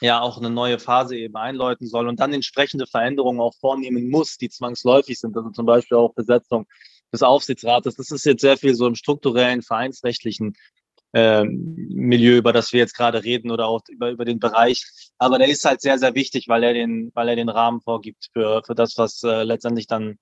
ja 0.00 0.20
auch 0.20 0.38
eine 0.38 0.50
neue 0.50 0.78
Phase 0.78 1.16
eben 1.16 1.36
einläuten 1.36 1.86
soll 1.86 2.08
und 2.08 2.20
dann 2.20 2.32
entsprechende 2.32 2.86
Veränderungen 2.86 3.40
auch 3.40 3.54
vornehmen 3.60 4.10
muss, 4.10 4.36
die 4.36 4.48
zwangsläufig 4.48 5.18
sind. 5.18 5.36
Also 5.36 5.50
zum 5.50 5.66
Beispiel 5.66 5.96
auch 5.98 6.14
Besetzung 6.14 6.66
des 7.12 7.22
Aufsichtsrates. 7.22 7.96
Das 7.96 8.10
ist 8.10 8.24
jetzt 8.24 8.42
sehr 8.42 8.56
viel 8.56 8.74
so 8.74 8.86
im 8.86 8.94
strukturellen, 8.94 9.62
vereinsrechtlichen 9.62 10.54
ähm, 11.14 11.74
Milieu, 11.88 12.36
über 12.36 12.52
das 12.52 12.72
wir 12.72 12.80
jetzt 12.80 12.94
gerade 12.94 13.24
reden 13.24 13.50
oder 13.50 13.66
auch 13.66 13.80
über, 13.88 14.10
über 14.10 14.24
den 14.24 14.38
Bereich. 14.38 14.84
Aber 15.18 15.38
der 15.38 15.48
ist 15.48 15.64
halt 15.64 15.80
sehr, 15.80 15.98
sehr 15.98 16.14
wichtig, 16.14 16.48
weil 16.48 16.62
er 16.62 16.74
den, 16.74 17.10
weil 17.14 17.28
er 17.28 17.36
den 17.36 17.48
Rahmen 17.48 17.80
vorgibt 17.80 18.28
für, 18.32 18.62
für 18.64 18.74
das, 18.74 18.98
was 18.98 19.22
äh, 19.22 19.42
letztendlich 19.42 19.86
dann 19.86 20.18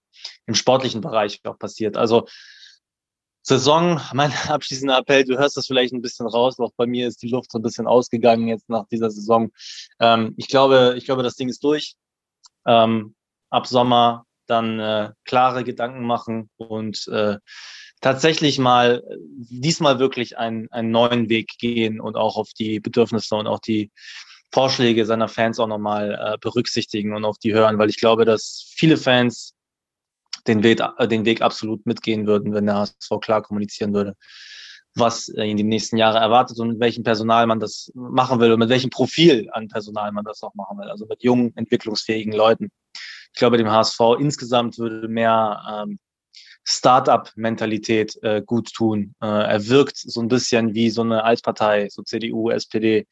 im 0.47 0.55
sportlichen 0.55 1.01
Bereich 1.01 1.41
auch 1.45 1.59
passiert. 1.59 1.97
Also 1.97 2.27
Saison, 3.49 4.01
mein 4.13 4.33
abschließender 4.49 4.99
Appell, 4.99 5.25
du 5.25 5.39
hörst 5.39 5.57
das 5.57 5.69
vielleicht 5.69 5.95
ein 5.95 6.03
bisschen 6.03 6.27
raus, 6.27 6.59
auch 6.59 6.73
bei 6.77 6.87
mir 6.87 7.07
ist 7.07 7.23
die 7.23 7.29
Luft 7.29 7.53
so 7.53 7.59
ein 7.59 7.63
bisschen 7.63 7.87
ausgegangen 7.87 8.49
jetzt 8.49 8.69
nach 8.69 8.89
dieser 8.89 9.11
Saison. 9.11 9.53
Ähm, 10.01 10.35
ich 10.37 10.49
glaube, 10.49 10.95
ich 10.97 11.05
glaube, 11.05 11.23
das 11.23 11.37
Ding 11.37 11.49
ist 11.49 11.63
durch. 11.63 11.95
Ähm, 12.67 13.15
ab 13.51 13.69
Sommer 13.69 14.27
dann 14.47 14.81
äh, 14.81 15.11
klare 15.25 15.63
Gedanken 15.63 16.05
machen 16.05 16.51
und 16.57 17.07
äh, 17.07 17.37
tatsächlich 18.01 18.59
mal 18.59 19.05
diesmal 19.29 20.01
wirklich 20.01 20.37
einen, 20.37 20.69
einen 20.73 20.91
neuen 20.91 21.29
Weg 21.29 21.57
gehen 21.59 22.01
und 22.01 22.17
auch 22.17 22.37
auf 22.37 22.51
die 22.53 22.81
Bedürfnisse 22.81 23.37
und 23.37 23.47
auch 23.47 23.61
die 23.61 23.93
Vorschläge 24.53 25.07
seiner 25.07 25.29
Fans 25.29 25.61
auch 25.61 25.69
nochmal 25.69 26.19
äh, 26.21 26.39
berücksichtigen 26.41 27.15
und 27.15 27.25
auf 27.25 27.39
die 27.39 27.55
hören, 27.55 27.79
weil 27.79 27.91
ich 27.91 27.99
glaube, 27.99 28.25
dass 28.25 28.73
viele 28.75 28.97
Fans 28.97 29.56
den 30.49 30.63
Weg, 30.63 30.81
äh, 30.99 31.09
den 31.09 31.25
Weg 31.25 31.43
absolut 31.43 31.87
mitgehen 31.87 32.27
würden, 32.27 32.53
wenn 32.55 32.67
der 32.67 32.77
HSV 32.77 33.21
klar 33.21 33.43
kommunizieren 33.43 33.93
würde, 33.95 34.15
was 34.95 35.29
in 35.29 35.57
die 35.57 35.63
nächsten 35.63 35.97
Jahre 35.97 36.19
erwartet 36.19 36.59
und 36.59 36.69
mit 36.69 36.81
welchem 36.81 37.05
Personal 37.05 37.47
man 37.47 37.61
das 37.61 37.91
machen 37.95 38.41
will 38.41 38.53
und 38.53 38.61
mit 38.61 38.69
welchem 38.69 38.91
Profil 38.91 39.49
an 39.53 39.69
Personal 39.69 40.13
man 40.13 40.25
das 40.25 40.43
auch 40.43 40.55
machen 40.55 40.79
will. 40.79 40.89
Also 40.89 41.07
mit 41.07 41.23
jungen, 41.23 41.55
entwicklungsfähigen 41.57 42.33
Leuten. 42.33 42.71
Ich 43.33 43.39
glaube, 43.39 43.59
dem 43.59 43.71
HSV 43.71 44.01
insgesamt 44.19 44.79
würde 44.79 45.09
mehr 45.09 45.85
ähm, 45.87 45.99
Start-up-Mentalität 46.65 48.19
äh, 48.23 48.43
gut 48.45 48.73
tun. 48.73 49.15
Äh, 49.23 49.27
er 49.27 49.69
wirkt 49.69 49.99
so 49.99 50.21
ein 50.21 50.29
bisschen 50.29 50.75
wie 50.75 50.91
so 50.91 51.03
eine 51.03 51.23
Altpartei, 51.23 51.89
so 51.91 52.03
CDU, 52.03 52.51
SPD, 52.51 53.07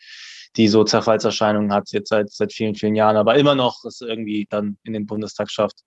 die 0.56 0.68
so 0.68 0.84
Zerfallserscheinungen 0.84 1.72
hat 1.72 1.90
jetzt 1.92 2.08
seit 2.08 2.30
seit 2.30 2.52
vielen 2.52 2.74
vielen 2.74 2.94
Jahren, 2.94 3.16
aber 3.16 3.36
immer 3.36 3.54
noch 3.54 3.84
es 3.84 4.00
irgendwie 4.00 4.46
dann 4.48 4.78
in 4.84 4.92
den 4.92 5.06
Bundestag 5.06 5.50
schafft 5.50 5.82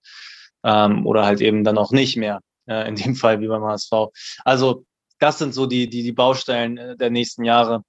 ähm, 0.68 1.06
oder 1.06 1.24
halt 1.24 1.40
eben 1.40 1.64
dann 1.64 1.78
auch 1.78 1.92
nicht 1.92 2.16
mehr. 2.16 2.40
Äh, 2.66 2.88
in 2.88 2.96
dem 2.96 3.14
Fall 3.16 3.40
wie 3.40 3.48
beim 3.48 3.64
HSV. 3.64 3.92
Also 4.44 4.84
das 5.18 5.38
sind 5.38 5.54
so 5.54 5.66
die 5.66 5.88
die 5.88 6.02
die 6.02 6.12
Baustellen 6.12 6.76
äh, 6.78 6.96
der 6.96 7.10
nächsten 7.10 7.44
Jahre, 7.44 7.82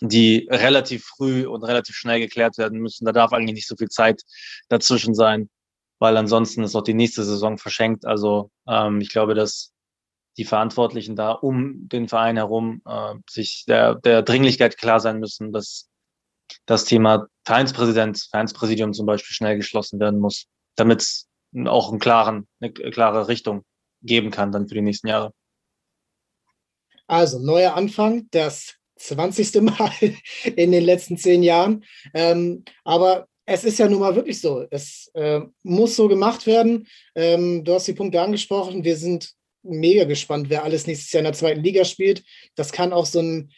die 0.00 0.48
relativ 0.50 1.04
früh 1.04 1.46
und 1.46 1.64
relativ 1.64 1.94
schnell 1.96 2.20
geklärt 2.20 2.58
werden 2.58 2.80
müssen. 2.80 3.04
Da 3.04 3.12
darf 3.12 3.32
eigentlich 3.32 3.54
nicht 3.54 3.68
so 3.68 3.76
viel 3.76 3.88
Zeit 3.88 4.22
dazwischen 4.68 5.14
sein 5.14 5.50
weil 6.00 6.16
ansonsten 6.16 6.64
ist 6.64 6.74
auch 6.74 6.82
die 6.82 6.94
nächste 6.94 7.22
Saison 7.22 7.58
verschenkt. 7.58 8.06
Also 8.06 8.50
ähm, 8.66 9.00
ich 9.00 9.10
glaube, 9.10 9.34
dass 9.34 9.72
die 10.38 10.44
Verantwortlichen 10.44 11.14
da 11.14 11.32
um 11.32 11.88
den 11.88 12.08
Verein 12.08 12.36
herum 12.36 12.82
äh, 12.86 13.14
sich 13.28 13.64
der, 13.68 13.96
der 13.96 14.22
Dringlichkeit 14.22 14.78
klar 14.78 14.98
sein 14.98 15.20
müssen, 15.20 15.52
dass 15.52 15.88
das 16.66 16.86
Thema 16.86 17.26
Vereinspräsident, 17.44 18.26
Vereinspräsidium 18.30 18.94
zum 18.94 19.06
Beispiel 19.06 19.34
schnell 19.34 19.56
geschlossen 19.56 20.00
werden 20.00 20.18
muss, 20.18 20.46
damit 20.74 21.02
es 21.02 21.28
auch 21.66 21.90
einen 21.90 22.00
klaren, 22.00 22.46
eine 22.60 22.72
klare 22.72 23.28
Richtung 23.28 23.64
geben 24.02 24.30
kann 24.30 24.52
dann 24.52 24.68
für 24.68 24.74
die 24.74 24.82
nächsten 24.82 25.08
Jahre. 25.08 25.32
Also 27.06 27.40
neuer 27.40 27.74
Anfang, 27.74 28.28
das 28.30 28.76
20. 28.96 29.54
Mal 29.62 29.90
in 30.56 30.72
den 30.72 30.84
letzten 30.84 31.16
zehn 31.16 31.42
Jahren. 31.42 31.84
Ähm, 32.14 32.64
aber 32.84 33.26
es 33.46 33.64
ist 33.64 33.78
ja 33.78 33.88
nun 33.88 34.00
mal 34.00 34.14
wirklich 34.14 34.40
so. 34.40 34.64
Es 34.70 35.10
äh, 35.14 35.40
muss 35.64 35.96
so 35.96 36.06
gemacht 36.06 36.46
werden. 36.46 36.86
Ähm, 37.16 37.64
du 37.64 37.74
hast 37.74 37.88
die 37.88 37.94
Punkte 37.94 38.20
angesprochen. 38.20 38.84
Wir 38.84 38.96
sind 38.96 39.32
mega 39.62 40.04
gespannt, 40.04 40.48
wer 40.50 40.62
alles 40.62 40.86
nächstes 40.86 41.10
Jahr 41.12 41.20
in 41.20 41.24
der 41.24 41.32
zweiten 41.32 41.62
Liga 41.62 41.84
spielt. 41.84 42.22
Das 42.54 42.70
kann 42.70 42.92
auch 42.92 43.06
so 43.06 43.20
ein, 43.20 43.50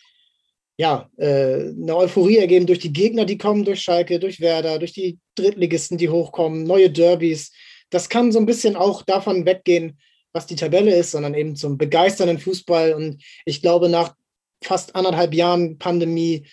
ja, 0.78 1.10
äh, 1.18 1.70
eine 1.70 1.94
Euphorie 1.94 2.38
ergeben 2.38 2.66
durch 2.66 2.78
die 2.78 2.92
Gegner, 2.92 3.26
die 3.26 3.38
kommen, 3.38 3.64
durch 3.64 3.82
Schalke, 3.82 4.18
durch 4.18 4.40
Werder, 4.40 4.78
durch 4.78 4.94
die 4.94 5.18
Drittligisten, 5.34 5.98
die 5.98 6.08
hochkommen, 6.08 6.64
neue 6.64 6.90
Derbys. 6.90 7.52
Das 7.92 8.08
kann 8.08 8.32
so 8.32 8.38
ein 8.38 8.46
bisschen 8.46 8.74
auch 8.74 9.02
davon 9.02 9.44
weggehen, 9.44 9.98
was 10.32 10.46
die 10.46 10.56
Tabelle 10.56 10.94
ist, 10.94 11.10
sondern 11.10 11.34
eben 11.34 11.56
zum 11.56 11.76
begeisternden 11.76 12.38
Fußball. 12.38 12.94
Und 12.94 13.22
ich 13.44 13.60
glaube, 13.60 13.88
nach 13.88 14.14
fast 14.62 14.96
anderthalb 14.96 15.34
Jahren 15.34 15.78
Pandemie 15.78 16.46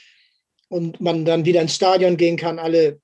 und 0.68 1.00
man 1.00 1.24
dann 1.24 1.46
wieder 1.46 1.62
ins 1.62 1.76
Stadion 1.76 2.18
gehen 2.18 2.36
kann, 2.36 2.60
alle 2.60 3.00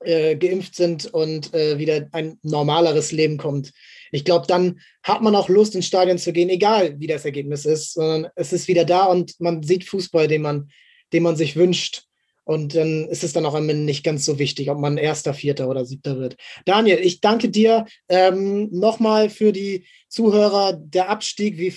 äh, 0.00 0.36
geimpft 0.36 0.74
sind 0.74 1.06
und 1.06 1.52
äh, 1.54 1.78
wieder 1.78 2.08
ein 2.12 2.38
normaleres 2.42 3.12
Leben 3.12 3.36
kommt. 3.36 3.72
Ich 4.10 4.24
glaube, 4.24 4.46
dann 4.46 4.80
hat 5.02 5.20
man 5.20 5.34
auch 5.34 5.48
Lust, 5.48 5.74
ins 5.74 5.86
Stadion 5.86 6.16
zu 6.16 6.32
gehen, 6.32 6.48
egal 6.48 6.98
wie 6.98 7.06
das 7.06 7.24
Ergebnis 7.26 7.66
ist, 7.66 7.92
sondern 7.92 8.30
es 8.36 8.52
ist 8.52 8.68
wieder 8.68 8.84
da 8.84 9.04
und 9.04 9.38
man 9.38 9.62
sieht 9.62 9.84
Fußball, 9.84 10.28
den 10.28 10.42
man, 10.42 10.70
den 11.12 11.22
man 11.22 11.36
sich 11.36 11.56
wünscht. 11.56 12.04
Und 12.46 12.76
dann 12.76 13.08
ist 13.08 13.24
es 13.24 13.32
dann 13.32 13.44
auch 13.44 13.54
am 13.54 13.68
Ende 13.68 13.84
nicht 13.84 14.04
ganz 14.04 14.24
so 14.24 14.38
wichtig, 14.38 14.70
ob 14.70 14.78
man 14.78 14.98
erster, 14.98 15.34
vierter 15.34 15.68
oder 15.68 15.84
siebter 15.84 16.16
wird. 16.16 16.36
Daniel, 16.64 17.00
ich 17.02 17.20
danke 17.20 17.48
dir 17.48 17.86
ähm, 18.08 18.68
nochmal 18.70 19.30
für 19.30 19.52
die 19.52 19.84
Zuhörer. 20.08 20.74
Der 20.74 21.08
Abstieg, 21.10 21.58
wie, 21.58 21.74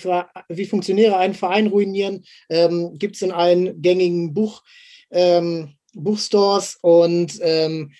wie 0.48 0.64
funktioniere 0.66 1.16
ein 1.16 1.34
Verein 1.34 1.66
ruinieren, 1.66 2.24
ähm, 2.48 2.96
gibt 2.96 3.16
es 3.16 3.22
in 3.22 3.32
allen 3.32 3.82
gängigen 3.82 4.32
Buch, 4.32 4.62
ähm, 5.10 5.74
Buchstores 5.92 6.78
und 6.82 7.36
ähm, 7.42 7.90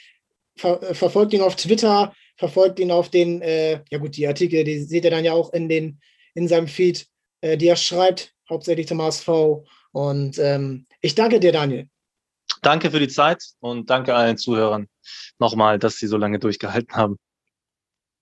ver 0.56 0.94
verfolgt 0.94 1.32
ihn 1.32 1.42
auf 1.42 1.56
Twitter, 1.56 2.14
verfolgt 2.36 2.78
ihn 2.78 2.92
auf 2.92 3.08
den, 3.08 3.42
äh, 3.42 3.80
ja 3.90 3.98
gut, 3.98 4.16
die 4.16 4.28
Artikel, 4.28 4.62
die 4.62 4.78
seht 4.78 5.04
ihr 5.04 5.10
dann 5.10 5.24
ja 5.24 5.32
auch 5.32 5.52
in, 5.52 5.68
den, 5.68 5.98
in 6.34 6.46
seinem 6.46 6.68
Feed, 6.68 7.08
äh, 7.40 7.56
die 7.56 7.66
er 7.66 7.74
schreibt, 7.74 8.32
hauptsächlich 8.48 8.86
zum 8.86 9.02
HSV. 9.02 9.28
Und 9.90 10.38
ähm, 10.38 10.86
ich 11.00 11.16
danke 11.16 11.40
dir, 11.40 11.50
Daniel. 11.50 11.88
Danke 12.62 12.90
für 12.90 13.00
die 13.00 13.08
Zeit 13.08 13.42
und 13.60 13.90
danke 13.90 14.14
allen 14.14 14.36
Zuhörern 14.36 14.88
nochmal, 15.38 15.78
dass 15.78 15.96
sie 15.96 16.06
so 16.06 16.16
lange 16.16 16.38
durchgehalten 16.38 16.94
haben. 16.94 17.16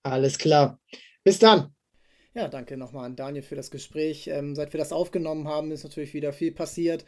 Alles 0.03 0.37
klar. 0.37 0.79
Bis 1.23 1.39
dann. 1.39 1.75
Ja, 2.33 2.47
danke 2.47 2.77
nochmal 2.77 3.05
an 3.05 3.15
Daniel 3.15 3.43
für 3.43 3.55
das 3.55 3.71
Gespräch. 3.71 4.27
Ähm, 4.27 4.55
seit 4.55 4.71
wir 4.73 4.77
das 4.77 4.93
aufgenommen 4.93 5.47
haben, 5.47 5.71
ist 5.71 5.83
natürlich 5.83 6.13
wieder 6.13 6.31
viel 6.31 6.51
passiert. 6.51 7.03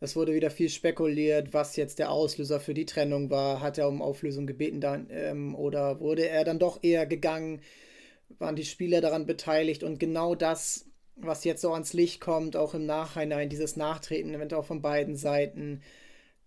Es 0.00 0.16
wurde 0.16 0.32
wieder 0.32 0.50
viel 0.50 0.70
spekuliert, 0.70 1.52
was 1.52 1.76
jetzt 1.76 1.98
der 1.98 2.10
Auslöser 2.10 2.60
für 2.60 2.72
die 2.72 2.86
Trennung 2.86 3.30
war. 3.30 3.60
Hat 3.60 3.78
er 3.78 3.88
um 3.88 4.00
Auflösung 4.00 4.46
gebeten 4.46 4.80
dann, 4.80 5.08
ähm, 5.10 5.54
oder 5.54 6.00
wurde 6.00 6.28
er 6.28 6.44
dann 6.44 6.58
doch 6.58 6.82
eher 6.82 7.06
gegangen? 7.06 7.60
Waren 8.38 8.56
die 8.56 8.64
Spieler 8.64 9.00
daran 9.00 9.26
beteiligt? 9.26 9.82
Und 9.82 9.98
genau 9.98 10.34
das, 10.34 10.86
was 11.16 11.44
jetzt 11.44 11.62
so 11.62 11.72
ans 11.72 11.92
Licht 11.92 12.20
kommt, 12.20 12.56
auch 12.56 12.74
im 12.74 12.86
Nachhinein, 12.86 13.50
dieses 13.50 13.76
Nachtreten, 13.76 14.32
eventuell 14.32 14.62
auch 14.62 14.66
von 14.66 14.82
beiden 14.82 15.16
Seiten, 15.16 15.82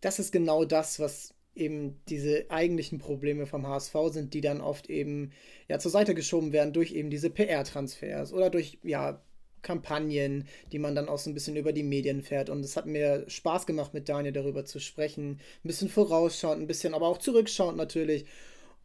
das 0.04 0.20
ist 0.20 0.32
genau 0.32 0.66
das, 0.66 1.00
was 1.00 1.34
eben 1.56 2.02
diese 2.10 2.46
eigentlichen 2.50 3.00
Probleme 3.00 3.46
vom 3.46 3.68
HSV 3.68 3.96
sind, 4.10 4.34
die 4.34 4.42
dann 4.42 4.60
oft 4.60 4.90
eben 4.90 5.32
ja 5.70 5.80
zur 5.80 5.92
Seite 5.92 6.14
geschoben 6.14 6.52
werden 6.52 6.74
durch 6.74 6.92
eben 6.92 7.10
diese 7.10 7.30
PR-Transfers 7.30 8.34
oder 8.34 8.50
durch 8.50 8.80
ja 8.84 9.22
Kampagnen, 9.62 10.46
die 10.74 10.80
man 10.80 10.94
dann 10.94 11.08
auch 11.08 11.20
so 11.20 11.30
ein 11.30 11.34
bisschen 11.34 11.56
über 11.56 11.72
die 11.72 11.84
Medien 11.84 12.22
fährt. 12.22 12.50
Und 12.50 12.66
es 12.66 12.76
hat 12.76 12.86
mir 12.86 13.24
Spaß 13.30 13.66
gemacht, 13.66 13.94
mit 13.94 14.10
Daniel 14.10 14.34
darüber 14.34 14.66
zu 14.66 14.80
sprechen. 14.80 15.40
Ein 15.64 15.68
bisschen 15.68 15.88
vorausschauend, 15.88 16.62
ein 16.62 16.68
bisschen, 16.68 16.94
aber 16.94 17.08
auch 17.08 17.20
zurückschauend 17.20 17.78
natürlich, 17.78 18.26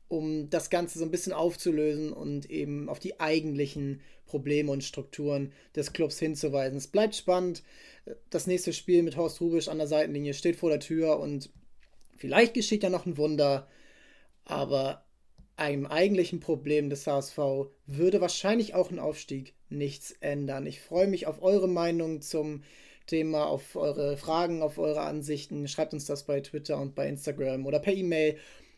um 0.06 0.48
das 0.50 0.70
Ganze 0.70 1.00
so 1.00 1.04
ein 1.04 1.10
bisschen 1.10 1.32
aufzulösen 1.32 2.12
und 2.12 2.48
eben 2.48 2.88
auf 2.88 3.00
die 3.00 3.18
eigentlichen 3.18 4.02
Probleme 4.26 4.70
und 4.70 4.84
Strukturen 4.84 5.52
des 5.74 5.92
Clubs 5.92 6.18
hinzuweisen. 6.20 6.78
Es 6.78 6.86
bleibt 6.86 7.16
spannend 7.16 7.64
das 8.30 8.46
nächste 8.46 8.72
Spiel 8.72 9.02
mit 9.02 9.16
Horst 9.16 9.40
Rubisch 9.40 9.68
an 9.68 9.78
der 9.78 9.86
Seitenlinie 9.86 10.34
steht 10.34 10.56
vor 10.56 10.70
der 10.70 10.80
Tür 10.80 11.18
und 11.20 11.50
vielleicht 12.16 12.54
geschieht 12.54 12.82
ja 12.82 12.90
noch 12.90 13.06
ein 13.06 13.16
Wunder, 13.16 13.68
aber 14.44 15.04
einem 15.56 15.86
eigentlichen 15.86 16.40
Problem 16.40 16.88
des 16.88 17.06
HSV 17.06 17.38
würde 17.86 18.20
wahrscheinlich 18.20 18.74
auch 18.74 18.90
ein 18.90 18.98
Aufstieg 18.98 19.54
nichts 19.68 20.12
ändern. 20.20 20.66
Ich 20.66 20.80
freue 20.80 21.08
mich 21.08 21.26
auf 21.26 21.42
eure 21.42 21.68
Meinung 21.68 22.22
zum 22.22 22.62
Thema, 23.06 23.46
auf 23.46 23.74
eure 23.74 24.16
Fragen, 24.16 24.62
auf 24.62 24.78
eure 24.78 25.00
Ansichten. 25.00 25.66
Schreibt 25.66 25.94
uns 25.94 26.04
das 26.04 26.24
bei 26.24 26.40
Twitter 26.40 26.80
und 26.80 26.94
bei 26.94 27.08
Instagram 27.08 27.66
oder 27.66 27.80
per 27.80 27.94
E-Mail. 27.94 28.36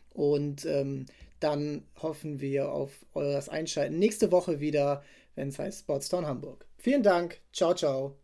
Und 0.09 0.65
ähm, 0.65 1.05
dann 1.39 1.83
hoffen 2.01 2.41
wir 2.41 2.71
auf 2.71 3.05
eures 3.13 3.49
Einschalten 3.49 3.99
nächste 3.99 4.31
Woche 4.31 4.59
wieder, 4.59 5.03
wenn 5.35 5.49
es 5.49 5.59
heißt 5.59 5.81
Sportstown 5.81 6.25
Hamburg. 6.25 6.65
Vielen 6.77 7.03
Dank. 7.03 7.41
Ciao, 7.53 7.73
ciao. 7.75 8.20